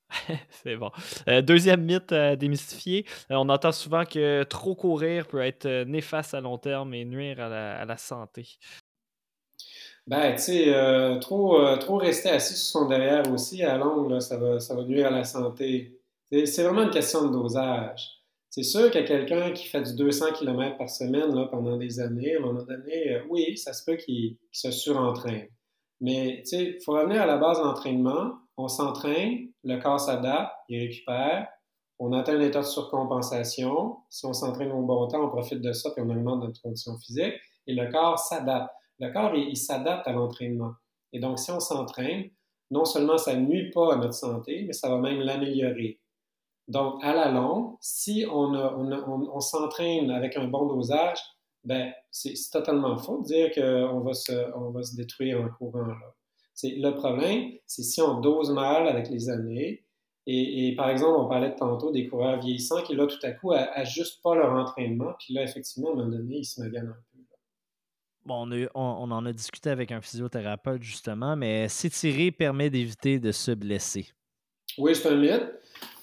c'est 0.50 0.76
bon. 0.76 0.90
Euh, 1.28 1.42
deuxième 1.42 1.82
mythe 1.82 2.12
à 2.12 2.34
démystifier. 2.36 3.04
Euh, 3.30 3.34
on 3.34 3.48
entend 3.50 3.72
souvent 3.72 4.06
que 4.06 4.42
trop 4.44 4.74
courir 4.74 5.26
peut 5.26 5.42
être 5.42 5.84
néfaste 5.84 6.32
à 6.32 6.40
long 6.40 6.56
terme 6.56 6.94
et 6.94 7.04
nuire 7.04 7.40
à 7.40 7.84
la 7.84 7.96
santé. 7.98 8.46
Ben, 10.06 10.34
tu 10.34 10.42
sais, 10.42 10.74
euh, 10.74 11.18
trop, 11.18 11.58
euh, 11.58 11.76
trop 11.78 11.96
rester 11.96 12.28
assis 12.28 12.54
sur 12.56 12.80
son 12.80 12.88
derrière 12.88 13.30
aussi 13.32 13.62
à 13.62 13.78
longue, 13.78 14.20
ça, 14.20 14.36
va, 14.36 14.60
ça 14.60 14.74
va 14.74 14.84
nuire 14.84 15.06
à 15.06 15.10
la 15.10 15.24
santé. 15.24 15.98
C'est 16.30 16.62
vraiment 16.62 16.82
une 16.82 16.90
question 16.90 17.26
de 17.26 17.32
dosage. 17.32 18.10
C'est 18.50 18.62
sûr 18.62 18.84
a 18.84 19.02
quelqu'un 19.02 19.52
qui 19.52 19.66
fait 19.66 19.82
du 19.82 19.96
200 19.96 20.32
km 20.34 20.76
par 20.76 20.90
semaine 20.90 21.32
pendant 21.50 21.76
des 21.76 22.00
années, 22.00 22.36
à 22.36 22.38
un 22.38 22.42
moment 22.42 22.62
donné, 22.62 23.14
euh, 23.14 23.22
oui, 23.30 23.56
ça 23.56 23.72
se 23.72 23.84
peut 23.84 23.96
qu'il 23.96 24.36
se 24.52 24.70
surentraîne. 24.70 25.48
Mais 26.00 26.42
tu 26.44 26.50
sais, 26.50 26.64
il 26.78 26.82
faut 26.84 26.92
revenir 26.92 27.22
à 27.22 27.26
la 27.26 27.38
base 27.38 27.58
d'entraînement. 27.58 28.34
On 28.56 28.68
s'entraîne, 28.68 29.48
le 29.64 29.80
corps 29.80 29.98
s'adapte, 29.98 30.52
il 30.68 30.80
récupère, 30.80 31.48
on 31.98 32.12
atteint 32.12 32.36
un 32.36 32.40
état 32.40 32.60
de 32.60 32.66
surcompensation. 32.66 33.96
Si 34.10 34.26
on 34.26 34.32
s'entraîne 34.32 34.72
au 34.72 34.82
bon 34.82 35.08
temps, 35.08 35.24
on 35.24 35.28
profite 35.30 35.60
de 35.60 35.72
ça 35.72 35.90
et 35.96 36.00
on 36.00 36.10
augmente 36.10 36.42
notre 36.42 36.60
condition 36.60 36.96
physique. 36.98 37.34
Et 37.66 37.74
le 37.74 37.90
corps 37.90 38.18
s'adapte. 38.18 38.70
Le 39.00 39.12
corps, 39.12 39.34
il, 39.34 39.56
s'adapte 39.56 40.06
à 40.06 40.12
l'entraînement. 40.12 40.74
Et 41.12 41.20
donc, 41.20 41.38
si 41.38 41.50
on 41.50 41.60
s'entraîne, 41.60 42.30
non 42.70 42.84
seulement 42.84 43.18
ça 43.18 43.34
ne 43.34 43.46
nuit 43.46 43.70
pas 43.70 43.94
à 43.94 43.96
notre 43.96 44.14
santé, 44.14 44.64
mais 44.66 44.72
ça 44.72 44.88
va 44.88 44.98
même 44.98 45.20
l'améliorer. 45.20 46.00
Donc, 46.68 47.02
à 47.04 47.14
la 47.14 47.30
longue, 47.30 47.76
si 47.80 48.24
on, 48.30 49.40
s'entraîne 49.40 50.10
avec 50.10 50.36
un 50.36 50.48
bon 50.48 50.66
dosage, 50.66 51.18
ben, 51.64 51.92
c'est 52.10 52.34
totalement 52.52 52.96
faux 52.96 53.22
de 53.22 53.24
dire 53.24 53.50
qu'on 53.52 54.00
va, 54.00 54.12
se, 54.14 54.96
détruire 54.96 55.40
en 55.40 55.48
courant. 55.48 55.86
Là. 55.86 56.14
Le 56.62 56.90
problème, 56.90 57.52
c'est 57.66 57.82
si 57.82 58.00
on 58.00 58.20
dose 58.20 58.52
mal 58.52 58.88
avec 58.88 59.10
les 59.10 59.28
années, 59.28 59.84
et, 60.26 60.74
par 60.74 60.88
exemple, 60.88 61.18
on 61.18 61.28
parlait 61.28 61.54
tantôt 61.54 61.90
des 61.90 62.08
coureurs 62.08 62.40
vieillissants 62.40 62.82
qui, 62.82 62.94
là, 62.94 63.06
tout 63.06 63.18
à 63.24 63.32
coup, 63.32 63.52
n'ajustent 63.52 64.22
pas 64.22 64.34
leur 64.34 64.52
entraînement, 64.52 65.12
puis 65.18 65.34
là, 65.34 65.42
effectivement, 65.42 65.90
à 65.90 65.92
un 65.92 65.96
moment 65.96 66.08
donné, 66.08 66.38
ils 66.38 66.44
se 66.44 66.62
maganent 66.62 66.88
un 66.88 67.02
peu. 67.12 67.13
Bon, 68.26 68.48
on, 68.74 69.10
en 69.10 69.26
a 69.26 69.32
discuté 69.32 69.68
avec 69.68 69.92
un 69.92 70.00
physiothérapeute 70.00 70.82
justement, 70.82 71.36
mais 71.36 71.68
s'étirer 71.68 72.30
permet 72.30 72.70
d'éviter 72.70 73.18
de 73.18 73.32
se 73.32 73.50
blesser. 73.50 74.06
Oui, 74.78 74.94
c'est 74.94 75.08
un 75.08 75.16
mythe. 75.16 75.52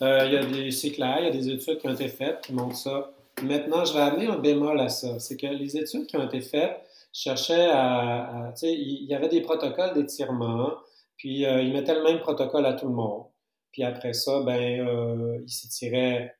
Euh, 0.04 0.26
il 0.26 0.34
y 0.34 0.38
a 0.38 0.46
des, 0.46 0.72
c'est 0.72 0.92
clair, 0.92 1.18
il 1.20 1.26
y 1.26 1.28
a 1.28 1.32
des 1.32 1.50
études 1.50 1.80
qui 1.80 1.88
ont 1.88 1.94
été 1.94 2.10
faites 2.10 2.42
qui 2.42 2.54
montrent 2.54 2.76
ça. 2.76 3.12
Maintenant, 3.42 3.86
je 3.86 3.94
vais 3.94 4.02
amener 4.02 4.28
un 4.28 4.38
bémol 4.38 4.80
à 4.80 4.90
ça. 4.90 5.20
C'est 5.20 5.36
que 5.36 5.48
les 5.48 5.78
études 5.78 6.06
qui 6.06 6.16
ont 6.16 6.28
été 6.28 6.42
faites 6.42 6.80
cherchaient 7.12 7.70
à. 7.72 8.52
sais, 8.56 8.72
il 8.72 9.06
y 9.06 9.16
avait 9.16 9.30
des 9.30 9.42
protocoles 9.42 9.94
d'étirement, 9.96 10.74
puis 11.18 11.46
euh, 11.46 11.62
ils 11.64 11.74
mettaient 11.74 11.96
le 11.96 12.04
même 12.04 12.20
protocole 12.20 12.68
à 12.68 12.74
tout 12.74 12.88
le 12.88 12.94
monde. 12.94 13.24
Puis 13.72 13.84
après 13.84 14.14
ça, 14.14 14.44
ben, 14.44 14.88
euh, 14.88 15.40
ils 15.44 15.52
s'étiraient 15.52 16.36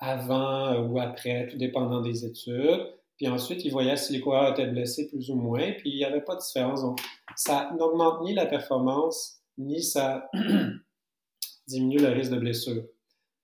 avant 0.00 0.78
ou 0.78 0.98
après, 0.98 1.48
tout 1.48 1.58
dépendant 1.58 2.00
des 2.00 2.24
études. 2.24 2.97
Puis 3.18 3.26
ensuite, 3.26 3.64
ils 3.64 3.72
voyaient 3.72 3.96
si 3.96 4.12
les 4.12 4.20
coureurs 4.20 4.52
étaient 4.52 4.68
blessés 4.68 5.08
plus 5.08 5.28
ou 5.30 5.34
moins, 5.34 5.72
puis 5.72 5.90
il 5.90 5.96
n'y 5.96 6.04
avait 6.04 6.20
pas 6.20 6.36
de 6.36 6.40
différence. 6.40 6.82
Donc, 6.82 7.00
ça 7.36 7.70
n'augmente 7.76 8.22
ni 8.22 8.32
la 8.32 8.46
performance, 8.46 9.42
ni 9.58 9.82
ça 9.82 10.30
diminue 11.66 11.98
le 11.98 12.08
risque 12.10 12.30
de 12.30 12.38
blessure. 12.38 12.84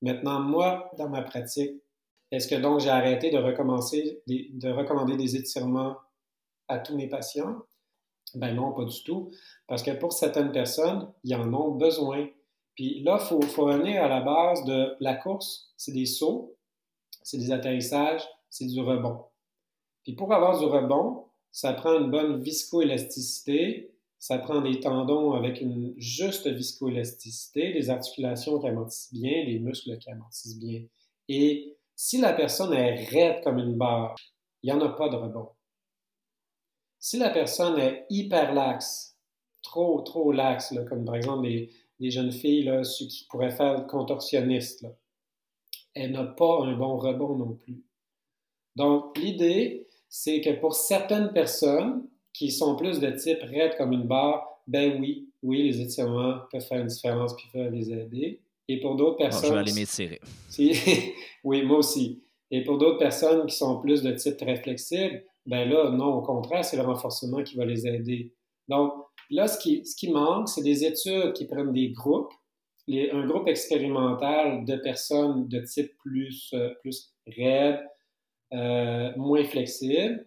Maintenant, 0.01 0.39
moi, 0.41 0.91
dans 0.97 1.09
ma 1.09 1.23
pratique, 1.23 1.73
est-ce 2.31 2.47
que 2.47 2.55
donc 2.55 2.81
j'ai 2.81 2.91
arrêté 2.91 3.31
de 3.31 3.39
recommencer, 3.39 4.23
de 4.29 4.71
recommander 4.71 5.17
des 5.17 5.35
étirements 5.35 5.97
à 6.69 6.79
tous 6.79 6.97
mes 6.97 7.09
patients? 7.09 7.59
Ben 8.35 8.55
non, 8.55 8.73
pas 8.73 8.85
du 8.85 9.03
tout. 9.03 9.31
Parce 9.67 9.83
que 9.83 9.91
pour 9.91 10.13
certaines 10.13 10.53
personnes, 10.53 11.13
ils 11.25 11.35
en 11.35 11.53
ont 11.53 11.73
besoin. 11.73 12.29
Puis 12.77 13.03
là, 13.03 13.19
il 13.21 13.27
faut, 13.27 13.43
faut 13.43 13.65
revenir 13.65 14.03
à 14.03 14.09
la 14.09 14.21
base 14.21 14.65
de 14.65 14.97
la 15.01 15.15
course. 15.15 15.73
C'est 15.77 15.93
des 15.93 16.07
sauts, 16.07 16.57
c'est 17.23 17.39
des 17.39 17.51
atterrissages, 17.51 18.23
c'est 18.51 18.67
du 18.67 18.81
rebond. 18.81 19.25
Puis 20.05 20.13
pour 20.13 20.33
avoir 20.33 20.59
du 20.59 20.67
rebond, 20.67 21.25
ça 21.51 21.73
prend 21.73 21.99
une 21.99 22.11
bonne 22.11 22.41
viscoélasticité, 22.43 23.91
ça 24.19 24.39
prend 24.39 24.61
des 24.61 24.81
tendons 24.81 25.33
avec 25.33 25.61
une 25.61 25.95
juste 25.97 26.47
viscoélasticité, 26.47 27.73
des 27.73 27.91
articulations 27.91 28.59
qui 28.59 28.69
amortissent 28.69 29.13
bien, 29.13 29.45
des 29.45 29.59
muscles 29.59 29.99
qui 29.99 30.11
amortissent 30.11 30.59
bien. 30.59 30.83
Et 31.29 31.77
si 31.97 32.21
la 32.21 32.33
personne 32.33 32.73
est 32.73 33.05
raide 33.07 33.43
comme 33.45 33.59
une 33.59 33.77
barre, 33.77 34.15
il 34.63 34.73
n'y 34.73 34.73
en 34.73 34.85
a 34.85 34.91
pas 34.91 35.09
de 35.09 35.17
rebond. 35.17 35.51
Si 36.99 37.19
la 37.19 37.31
personne 37.31 37.79
est 37.79 38.07
hyper 38.09 38.55
laxe, 38.55 39.19
trop, 39.63 40.01
trop 40.01 40.33
laxe, 40.33 40.75
comme 40.89 41.05
par 41.05 41.17
exemple 41.17 41.43
des, 41.43 41.71
jeunes 42.11 42.33
filles, 42.33 42.65
là, 42.65 42.83
qui 42.83 43.27
pourraient 43.31 43.51
faire 43.51 43.87
contorsionniste, 43.87 44.87
elle 45.95 46.13
n'a 46.13 46.25
pas 46.25 46.63
un 46.63 46.77
bon 46.77 46.97
rebond 46.97 47.37
non 47.37 47.55
plus. 47.55 47.83
Donc, 48.77 49.17
l'idée, 49.19 49.87
c'est 50.17 50.41
que 50.41 50.51
pour 50.61 50.77
certaines 50.77 51.33
personnes 51.33 52.07
qui 52.33 52.53
sont 52.53 52.77
plus 52.77 53.01
de 53.01 53.11
type 53.11 53.41
raide 53.43 53.77
comme 53.77 53.93
une 53.93 54.07
barre, 54.07 54.61
ben 54.69 55.01
oui, 55.01 55.29
oui, 55.43 55.65
les 55.65 55.81
étirements 55.81 56.39
peuvent 56.53 56.65
faire 56.65 56.79
une 56.79 56.87
différence 56.87 57.35
puis 57.35 57.47
peuvent 57.53 57.73
les 57.73 57.93
aider. 57.93 58.41
Et 58.69 58.79
pour 58.79 58.95
d'autres 58.95 59.17
personnes. 59.17 59.49
je 59.49 59.55
vais 59.55 59.59
aller 59.59 59.73
m'étirer. 59.73 60.21
oui, 61.45 61.63
moi 61.63 61.79
aussi. 61.79 62.23
Et 62.53 62.63
pour 62.63 62.79
d'autres 62.79 62.99
personnes 62.99 63.45
qui 63.47 63.57
sont 63.57 63.81
plus 63.81 64.03
de 64.03 64.13
type 64.13 64.37
très 64.37 64.55
flexible, 64.55 65.25
ben 65.47 65.69
là, 65.69 65.91
non, 65.91 66.15
au 66.15 66.23
contraire, 66.23 66.65
c'est 66.65 66.77
le 66.77 66.85
renforcement 66.85 67.43
qui 67.43 67.57
va 67.57 67.65
les 67.65 67.85
aider. 67.85 68.33
Donc, 68.69 68.93
là, 69.31 69.49
ce 69.49 69.59
qui, 69.59 69.85
ce 69.85 69.97
qui 69.97 70.13
manque, 70.13 70.49
c'est 70.49 70.63
des 70.63 70.85
études 70.85 71.33
qui 71.33 71.45
prennent 71.47 71.73
des 71.73 71.89
groupes, 71.89 72.33
un 72.89 73.27
groupe 73.27 73.49
expérimental 73.49 74.65
de 74.65 74.77
personnes 74.77 75.49
de 75.49 75.59
type 75.59 75.91
plus, 76.05 76.53
euh, 76.55 76.73
plus 76.83 77.13
raide, 77.27 77.81
euh, 78.53 79.13
moins 79.17 79.45
flexible, 79.45 80.27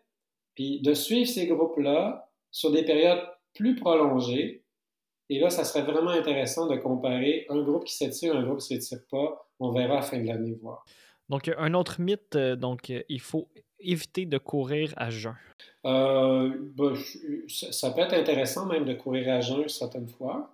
puis 0.56 0.81
de 0.81 0.94
suivre 0.94 1.30
ces 1.30 1.48
groupes-là 1.48 2.30
sur 2.52 2.72
des 2.72 2.84
périodes 2.84 3.23
plus 3.53 3.76
prolongées 3.76 4.64
et 5.30 5.39
là, 5.39 5.49
ça 5.49 5.64
serait 5.64 5.84
vraiment 5.84 6.11
intéressant 6.11 6.68
de 6.68 6.77
comparer 6.77 7.45
un 7.49 7.61
groupe 7.61 7.84
qui 7.84 7.95
s'étire, 7.95 8.35
un 8.35 8.44
groupe 8.44 8.60
qui 8.60 8.73
ne 8.73 8.80
s'étire 8.80 9.06
pas. 9.11 9.49
On 9.60 9.72
verra 9.72 9.94
à 9.94 9.98
la 9.98 10.02
fin 10.02 10.19
de 10.19 10.27
l'année 10.27 10.53
voir. 10.61 10.85
Donc, 11.30 11.52
un 11.57 11.73
autre 11.73 11.99
mythe, 11.99 12.35
euh, 12.35 12.56
donc, 12.56 12.89
euh, 12.89 13.02
il 13.10 13.19
faut 13.19 13.49
éviter 13.80 14.26
de 14.26 14.38
courir 14.38 14.94
à 14.95 15.10
jeun. 15.10 15.35
Euh, 15.85 16.53
ben, 16.76 16.94
ça 17.48 17.91
peut 17.91 18.02
être 18.02 18.14
intéressant 18.14 18.65
même 18.65 18.85
de 18.85 18.94
courir 18.94 19.30
à 19.34 19.41
jeun 19.41 19.68
certaines 19.68 20.07
fois. 20.07 20.53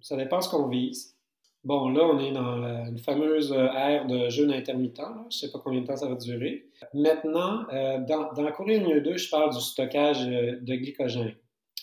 Ça 0.00 0.16
dépend 0.16 0.40
ce 0.40 0.48
qu'on 0.48 0.68
vise. 0.68 1.16
Bon, 1.64 1.88
là, 1.90 2.04
on 2.04 2.18
est 2.18 2.32
dans 2.32 2.86
une 2.86 2.98
fameuse 2.98 3.52
ère 3.52 4.06
de 4.06 4.28
jeûne 4.28 4.52
intermittent. 4.52 5.00
Je 5.22 5.26
ne 5.26 5.30
sais 5.30 5.50
pas 5.50 5.58
combien 5.58 5.80
de 5.80 5.86
temps 5.86 5.96
ça 5.96 6.08
va 6.08 6.14
durer. 6.14 6.66
Maintenant, 6.94 7.64
dans, 8.06 8.32
dans 8.32 8.52
Courir 8.52 8.86
mieux 8.86 9.00
2, 9.00 9.16
je 9.16 9.30
parle 9.30 9.52
du 9.52 9.60
stockage 9.60 10.26
de 10.26 10.74
glycogène 10.74 11.34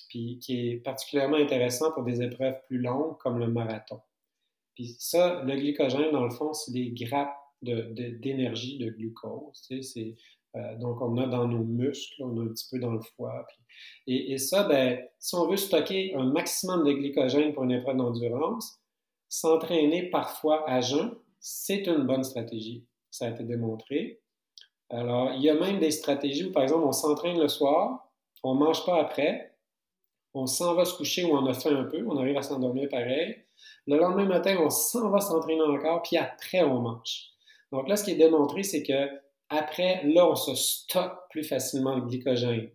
puis 0.09 0.39
qui 0.39 0.69
est 0.69 0.77
particulièrement 0.77 1.38
intéressant 1.38 1.91
pour 1.93 2.03
des 2.03 2.21
épreuves 2.21 2.59
plus 2.67 2.80
longues 2.80 3.17
comme 3.19 3.39
le 3.39 3.47
marathon. 3.47 4.01
Puis 4.76 4.95
ça, 4.99 5.43
le 5.43 5.55
glycogène, 5.55 6.11
dans 6.11 6.23
le 6.23 6.31
fond, 6.31 6.53
c'est 6.53 6.71
des 6.71 6.89
grappes 6.91 7.35
d'énergie, 7.61 8.80
de, 8.80 8.89
glucose. 8.89 9.69
Euh, 10.55 10.76
donc, 10.77 10.99
on 11.01 11.17
a 11.17 11.27
dans 11.27 11.47
nos 11.47 11.63
muscles, 11.63 12.23
on 12.23 12.39
a 12.39 12.43
un 12.43 12.47
petit 12.47 12.67
peu 12.71 12.80
dans 12.80 12.93
le 12.93 13.01
foie. 13.01 13.45
et, 14.07 14.38
ça, 14.39 14.67
ben, 14.67 14.99
si 15.19 15.35
on 15.35 15.47
veut 15.47 15.57
stocker 15.57 16.15
un 16.15 16.23
maximum 16.23 16.85
de 16.85 16.93
glycogène 16.93 17.53
pour 17.53 17.63
une 17.63 17.71
épreuve 17.71 17.97
d'endurance, 17.97 18.80
s'entraîner 19.27 20.09
parfois 20.09 20.67
à 20.67 20.81
jeun, 20.81 21.13
c'est 21.39 21.85
une 21.85 22.07
bonne 22.07 22.23
stratégie. 22.23 22.88
Ça 23.11 23.26
a 23.26 23.30
été 23.30 23.43
démontré. 23.43 24.21
Alors, 24.90 25.34
il 25.34 25.41
y 25.41 25.49
a 25.49 25.53
même 25.53 25.80
des 25.80 25.91
stratégies 25.91 26.45
où, 26.45 26.52
par 26.52 26.64
exemple, 26.64 26.86
on 26.86 26.91
s'entraîne 26.91 27.40
le 27.40 27.48
soir, 27.48 28.10
on 28.44 28.56
ne 28.56 28.60
mange 28.60 28.86
pas 28.86 28.99
après, 28.99 29.56
on 30.34 30.45
s'en 30.45 30.74
va 30.76 30.86
se 30.86 30.95
coucher 30.95 31.24
ou 31.24 31.36
on 31.36 31.45
a 31.45 31.53
fait 31.53 31.70
un 31.70 31.84
peu, 31.84 32.06
on 32.07 32.18
arrive 32.18 32.38
à 32.38 32.41
s'endormir 32.41 32.90
pareil. 32.90 33.38
Le 33.88 33.98
lendemain 33.98 34.26
matin, 34.26 34.57
on 34.60 34.70
s'en 34.70 35.10
va 35.10 35.20
s'entraîner 35.20 35.61
encore, 35.61 36.02
puis 36.02 36.18
après, 36.18 36.61
on 36.64 36.80
mange. 36.80 37.30
Donc 37.72 37.88
là, 37.88 37.95
ce 37.95 38.03
qui 38.03 38.11
est 38.11 38.16
démontré, 38.16 38.64
c'est 38.64 38.84
que 38.84 39.10
après, 39.49 40.02
là, 40.06 40.30
on 40.30 40.36
se 40.36 40.56
stocke 40.56 41.18
plus 41.30 41.44
facilement 41.44 41.95
le 41.95 42.02
glycogène. 42.02 42.70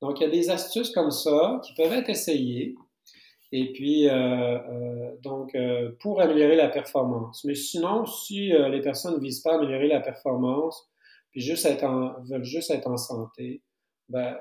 Donc, 0.00 0.20
il 0.20 0.22
y 0.22 0.26
a 0.26 0.30
des 0.30 0.50
astuces 0.50 0.90
comme 0.90 1.10
ça 1.10 1.60
qui 1.64 1.74
peuvent 1.74 1.92
être 1.92 2.08
essayées. 2.08 2.76
Et 3.52 3.72
puis, 3.72 4.08
euh, 4.08 4.12
euh, 4.12 5.16
donc, 5.22 5.54
euh, 5.54 5.90
pour 6.00 6.20
améliorer 6.20 6.56
la 6.56 6.68
performance. 6.68 7.44
Mais 7.44 7.56
sinon, 7.56 8.06
si 8.06 8.50
les 8.52 8.80
personnes 8.80 9.14
ne 9.14 9.20
visent 9.20 9.40
pas 9.40 9.52
à 9.52 9.56
améliorer 9.56 9.88
la 9.88 10.00
performance, 10.00 10.89
puis 11.30 11.40
juste 11.40 11.66
être 11.66 11.86
veulent 12.28 12.44
juste 12.44 12.70
être 12.70 12.88
en 12.88 12.96
santé, 12.96 13.62
ben, 14.08 14.36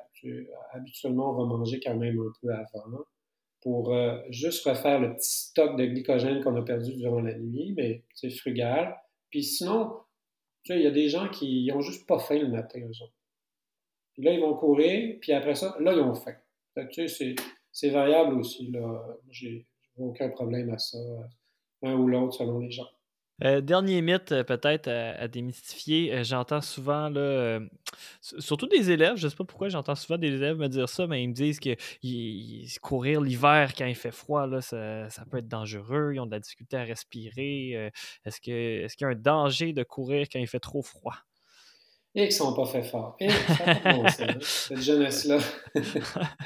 habituellement, 0.72 1.32
on 1.32 1.38
va 1.38 1.57
manger 1.57 1.80
quand 1.80 1.95
même 1.95 2.20
un 2.20 2.32
peu 2.41 2.53
avant 2.53 3.03
pour 3.61 3.94
euh, 3.94 4.18
juste 4.30 4.66
refaire 4.66 4.99
le 4.99 5.16
petit 5.16 5.48
stock 5.49 5.78
de 5.78 5.86
glycogène 5.86 6.41
qu'on 6.44 6.56
a 6.56 6.61
perdu 6.64 6.95
durant 6.95 7.22
la 7.22 7.38
nuit, 7.38 7.74
mais 7.76 8.03
c'est 8.14 8.30
frugal. 8.30 8.95
Puis 9.30 9.44
sinon, 9.44 9.99
il 10.66 10.82
y 10.82 10.88
a 10.88 10.91
des 10.91 11.10
gens 11.10 11.30
qui 11.30 11.68
n'ont 11.68 11.82
juste 11.82 12.07
pas 12.07 12.20
faim 12.20 12.40
le 12.40 12.48
matin, 12.48 12.80
eux 12.80 13.03
autres. 13.03 13.14
Puis 14.14 14.24
là, 14.24 14.34
ils 14.34 14.40
vont 14.40 14.56
courir, 14.56 15.18
puis 15.22 15.34
après 15.34 15.56
ça, 15.56 15.76
là, 15.80 15.94
ils 15.94 15.99
ont 15.99 16.16
faim. 16.16 16.36
tu 16.91 17.07
sais, 17.07 17.36
c'est 17.72 17.90
variable 17.90 18.36
aussi. 18.36 18.72
Là. 18.72 19.18
J'ai 19.30 19.68
aucun 19.98 20.30
problème 20.30 20.70
à 20.72 20.78
ça, 20.78 20.98
un 21.84 21.95
ou 21.95 22.07
l'autre, 22.07 22.34
selon 22.34 22.60
les 22.60 22.72
gens. 22.72 22.90
Euh, 23.44 23.61
dernier 23.61 24.02
mythe, 24.02 24.32
euh, 24.32 24.44
peut-être 24.44 24.88
à, 24.88 25.28
démystifier. 25.28 26.14
Euh, 26.14 26.24
j'entends 26.24 26.61
souvent, 26.61 27.10
là, 27.10 27.60
surtout 28.22 28.68
des 28.68 28.91
élèves, 28.91 29.16
je 29.18 29.26
ne 29.26 29.30
sais 29.30 29.36
pas 29.36 29.45
pourquoi 29.45 29.70
j'entends 29.70 29.95
souvent 29.95 30.18
des 30.18 30.34
élèves 30.34 30.57
me 30.57 30.68
dire 30.68 30.90
ça, 30.90 31.07
mais 31.07 31.24
ils 31.24 31.30
me 31.30 31.34
disent 31.34 31.60
que 31.60 31.76
courir 32.80 33.22
l'hiver 33.22 33.74
quand 33.78 33.86
il 33.86 33.95
fait 33.95 34.11
froid, 34.11 34.45
là, 34.48 34.61
ça, 34.61 35.07
peut 35.30 35.38
être 35.38 35.48
dangereux. 35.48 36.11
Ils 36.14 36.20
ont 36.20 36.26
de 36.26 36.32
la 36.32 36.40
difficulté 36.40 36.78
à 36.78 36.84
respirer. 36.84 37.91
est-ce, 38.26 38.41
que, 38.41 38.84
est-ce 38.84 38.95
qu'il 38.98 39.06
y 39.06 39.07
a 39.07 39.11
un 39.11 39.16
danger 39.16 39.74
de 39.74 39.84
courir 39.84 40.28
quand 40.32 40.40
il 40.40 40.48
fait 40.48 40.60
trop 40.60 40.82
froid? 40.82 41.16
Et 42.16 42.28
qu'ils 42.28 42.30
ne 42.30 42.34
sont 42.34 42.56
pas 42.56 42.66
fait 42.66 42.84
fort. 42.84 43.16
Et 43.20 43.30
cette 44.41 44.82
jeunesse-là. 44.82 45.38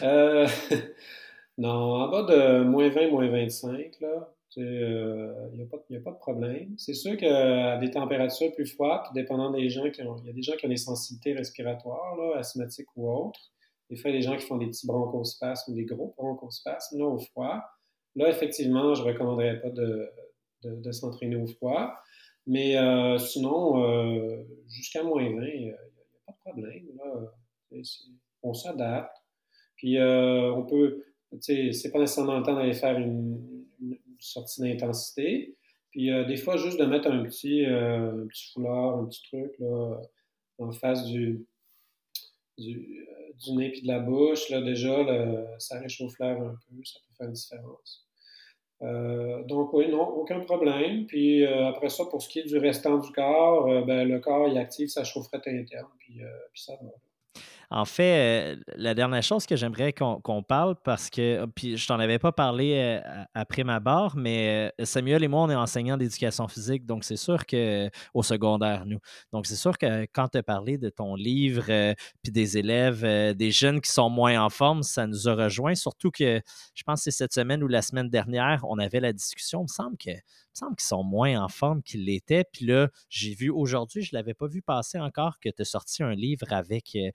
non, 1.58 1.70
en 1.70 2.08
bas 2.08 2.22
de 2.24 2.64
moins 2.64 2.88
20, 2.88 3.10
moins 3.10 3.28
25, 3.28 4.00
là, 4.00 4.34
il 4.56 4.64
n'y 4.64 4.68
euh, 4.68 5.64
a, 5.64 6.00
pas 6.00 6.10
de 6.10 6.18
problème. 6.18 6.74
C'est 6.76 6.94
sûr 6.94 7.16
qu'à 7.16 7.76
des 7.78 7.90
températures 7.90 8.52
plus 8.52 8.66
froides, 8.66 9.04
dépendant 9.14 9.50
des 9.50 9.68
gens 9.68 9.88
qui 9.90 10.02
ont, 10.02 10.16
il 10.18 10.26
y 10.26 10.30
a 10.30 10.32
des 10.32 10.42
gens 10.42 10.56
qui 10.56 10.66
ont 10.66 10.70
des 10.70 10.76
sensibilités 10.76 11.34
respiratoires, 11.34 12.16
là, 12.16 12.38
asthmatiques 12.38 12.88
ou 12.96 13.08
autres. 13.08 13.40
Des 13.90 13.96
fois, 13.96 14.10
il 14.10 14.14
y 14.14 14.16
a 14.16 14.20
des 14.20 14.26
gens 14.26 14.36
qui 14.36 14.46
font 14.46 14.56
des 14.56 14.66
petits 14.66 14.86
bronchospasmes 14.86 15.72
ou 15.72 15.74
des 15.74 15.84
gros 15.84 16.14
bronchospasmes 16.16 16.98
là, 16.98 17.06
au 17.06 17.18
froid. 17.18 17.62
Là, 18.16 18.28
effectivement, 18.28 18.94
je 18.94 19.02
ne 19.02 19.08
recommanderais 19.08 19.60
pas 19.60 19.70
de, 19.70 20.10
de, 20.64 20.92
s'entraîner 20.92 21.36
au 21.36 21.46
froid. 21.46 21.94
Mais 22.46 22.76
euh, 22.76 23.18
sinon, 23.18 23.84
euh, 23.84 24.42
jusqu'à 24.68 25.04
moins 25.04 25.22
20, 25.22 25.46
il 25.46 25.62
n'y 25.62 25.70
a, 25.70 25.76
pas 26.26 26.32
de 26.32 26.38
problème. 26.38 26.86
Là. 26.96 27.82
on 28.42 28.54
s'adapte. 28.54 29.16
Puis 29.76 29.96
on 30.00 30.66
peut, 30.66 31.04
c'est 31.40 31.90
pas 31.92 32.00
nécessairement 32.00 32.38
le 32.38 32.42
temps 32.42 32.54
d'aller 32.54 32.74
faire 32.74 32.98
une, 32.98 33.59
sortie 34.20 34.60
d'intensité. 34.60 35.56
Puis 35.90 36.10
euh, 36.10 36.24
des 36.24 36.36
fois, 36.36 36.56
juste 36.56 36.78
de 36.78 36.84
mettre 36.84 37.10
un 37.10 37.24
petit, 37.24 37.64
euh, 37.66 38.22
un 38.22 38.26
petit 38.26 38.52
foulard, 38.52 38.98
un 38.98 39.06
petit 39.06 39.22
truc 39.24 39.52
là, 39.58 40.00
en 40.58 40.72
face 40.72 41.04
du, 41.06 41.46
du, 42.58 43.06
nez 43.52 43.76
et 43.76 43.80
de 43.80 43.86
la 43.86 43.98
bouche, 43.98 44.50
là, 44.50 44.60
déjà, 44.60 45.04
ça 45.58 45.80
réchauffe 45.80 46.18
l'air 46.18 46.40
un 46.40 46.54
peu, 46.68 46.84
ça 46.84 47.00
peut 47.00 47.14
faire 47.16 47.26
une 47.28 47.32
différence. 47.32 48.06
donc 49.48 49.72
oui, 49.72 49.88
non, 49.88 50.06
aucun 50.08 50.40
problème. 50.40 51.06
Puis 51.06 51.46
après 51.46 51.88
ça, 51.88 52.04
pour 52.04 52.22
ce 52.22 52.28
qui 52.28 52.40
est 52.40 52.44
du 52.44 52.58
restant 52.58 52.98
du 52.98 53.10
corps, 53.12 53.86
ben, 53.86 54.06
le 54.06 54.20
corps 54.20 54.48
il 54.48 54.58
active 54.58 54.88
sa 54.88 55.02
chaufferette 55.02 55.48
interne, 55.48 55.88
puis, 55.98 56.20
puis 56.52 56.62
ça 56.62 56.76
va. 56.82 56.90
En 57.72 57.84
fait, 57.84 58.56
euh, 58.56 58.56
la 58.74 58.94
dernière 58.94 59.22
chose 59.22 59.46
que 59.46 59.54
j'aimerais 59.54 59.92
qu'on 59.92 60.42
parle, 60.42 60.74
parce 60.82 61.08
que, 61.08 61.46
puis 61.54 61.76
je 61.76 61.86
t'en 61.86 62.00
avais 62.00 62.18
pas 62.18 62.32
parlé 62.32 62.74
euh, 62.74 63.24
après 63.32 63.62
ma 63.62 63.78
barre, 63.78 64.16
mais 64.16 64.72
euh, 64.80 64.84
Samuel 64.84 65.22
et 65.22 65.28
moi, 65.28 65.42
on 65.42 65.50
est 65.50 65.54
enseignants 65.54 65.96
d'éducation 65.96 66.48
physique, 66.48 66.84
donc 66.84 67.04
c'est 67.04 67.16
sûr 67.16 67.46
que, 67.46 67.88
au 68.12 68.24
secondaire, 68.24 68.86
nous. 68.86 68.98
Donc 69.32 69.46
c'est 69.46 69.54
sûr 69.54 69.78
que 69.78 70.02
quand 70.12 70.28
tu 70.30 70.38
as 70.38 70.42
parlé 70.42 70.78
de 70.78 70.88
ton 70.88 71.14
livre, 71.14 71.94
puis 72.22 72.32
des 72.32 72.58
élèves, 72.58 73.04
des 73.36 73.50
jeunes 73.52 73.80
qui 73.80 73.92
sont 73.92 74.10
moins 74.10 74.42
en 74.42 74.50
forme, 74.50 74.82
ça 74.82 75.06
nous 75.06 75.28
a 75.28 75.34
rejoint, 75.36 75.76
surtout 75.76 76.10
que 76.10 76.40
je 76.74 76.82
pense 76.82 77.04
que 77.04 77.10
c'est 77.12 77.16
cette 77.18 77.32
semaine 77.32 77.62
ou 77.62 77.68
la 77.68 77.82
semaine 77.82 78.10
dernière, 78.10 78.64
on 78.68 78.78
avait 78.78 79.00
la 79.00 79.12
discussion. 79.12 79.60
Il 79.60 79.64
me 79.64 79.68
semble 79.68 79.96
que 79.96 80.10
me 80.50 80.56
semble 80.58 80.76
qu'ils 80.76 80.86
sont 80.86 81.04
moins 81.04 81.42
en 81.42 81.48
forme 81.48 81.82
qu'ils 81.82 82.04
l'étaient. 82.04 82.44
Puis 82.52 82.66
là, 82.66 82.88
j'ai 83.08 83.34
vu 83.34 83.50
aujourd'hui, 83.50 84.02
je 84.02 84.14
ne 84.14 84.18
l'avais 84.18 84.34
pas 84.34 84.46
vu 84.46 84.62
passer 84.62 84.98
encore, 84.98 85.38
que 85.40 85.48
tu 85.48 85.62
as 85.62 85.64
sorti 85.64 86.02
un 86.02 86.14
livre 86.14 86.52
avec, 86.52 86.96
euh, 86.96 87.10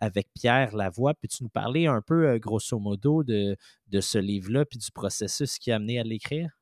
avec 0.00 0.28
Pierre 0.34 0.74
Lavoie. 0.76 1.14
Puis 1.14 1.28
tu 1.28 1.42
nous 1.42 1.48
parlais 1.48 1.86
un 1.86 2.02
peu, 2.02 2.28
euh, 2.28 2.38
grosso 2.38 2.78
modo, 2.78 3.24
de, 3.24 3.56
de 3.88 4.00
ce 4.00 4.18
livre-là, 4.18 4.64
puis 4.64 4.78
du 4.78 4.90
processus 4.90 5.58
qui 5.58 5.72
a 5.72 5.76
amené 5.76 5.98
à 5.98 6.02
l'écrire? 6.02 6.58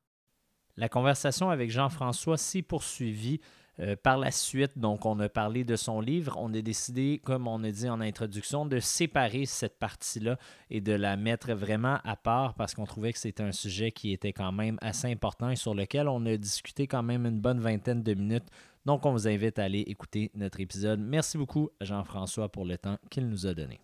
La 0.75 0.89
conversation 0.89 1.49
avec 1.49 1.69
Jean-François 1.69 2.37
s'est 2.37 2.63
poursuivie 2.63 3.39
euh, 3.79 3.95
par 3.95 4.17
la 4.17 4.31
suite, 4.31 4.77
donc, 4.77 5.05
on 5.05 5.19
a 5.19 5.29
parlé 5.29 5.63
de 5.63 5.75
son 5.75 5.99
livre. 5.99 6.37
On 6.39 6.53
a 6.53 6.61
décidé, 6.61 7.19
comme 7.23 7.47
on 7.47 7.63
a 7.63 7.71
dit 7.71 7.89
en 7.89 8.01
introduction, 8.01 8.65
de 8.65 8.79
séparer 8.79 9.45
cette 9.45 9.79
partie-là 9.79 10.37
et 10.69 10.81
de 10.81 10.93
la 10.93 11.17
mettre 11.17 11.53
vraiment 11.53 11.97
à 12.03 12.15
part 12.15 12.53
parce 12.53 12.75
qu'on 12.75 12.85
trouvait 12.85 13.13
que 13.13 13.19
c'était 13.19 13.43
un 13.43 13.51
sujet 13.51 13.91
qui 13.91 14.11
était 14.11 14.33
quand 14.33 14.51
même 14.51 14.77
assez 14.81 15.11
important 15.11 15.49
et 15.49 15.55
sur 15.55 15.73
lequel 15.73 16.07
on 16.07 16.25
a 16.25 16.37
discuté 16.37 16.87
quand 16.87 17.03
même 17.03 17.25
une 17.25 17.39
bonne 17.39 17.59
vingtaine 17.59 18.03
de 18.03 18.13
minutes. 18.13 18.47
Donc, 18.85 19.05
on 19.05 19.11
vous 19.11 19.27
invite 19.27 19.59
à 19.59 19.63
aller 19.63 19.81
écouter 19.81 20.29
notre 20.35 20.59
épisode. 20.59 20.99
Merci 20.99 21.37
beaucoup, 21.37 21.69
Jean-François, 21.81 22.49
pour 22.49 22.65
le 22.65 22.77
temps 22.77 22.97
qu'il 23.09 23.27
nous 23.27 23.47
a 23.47 23.53
donné. 23.53 23.79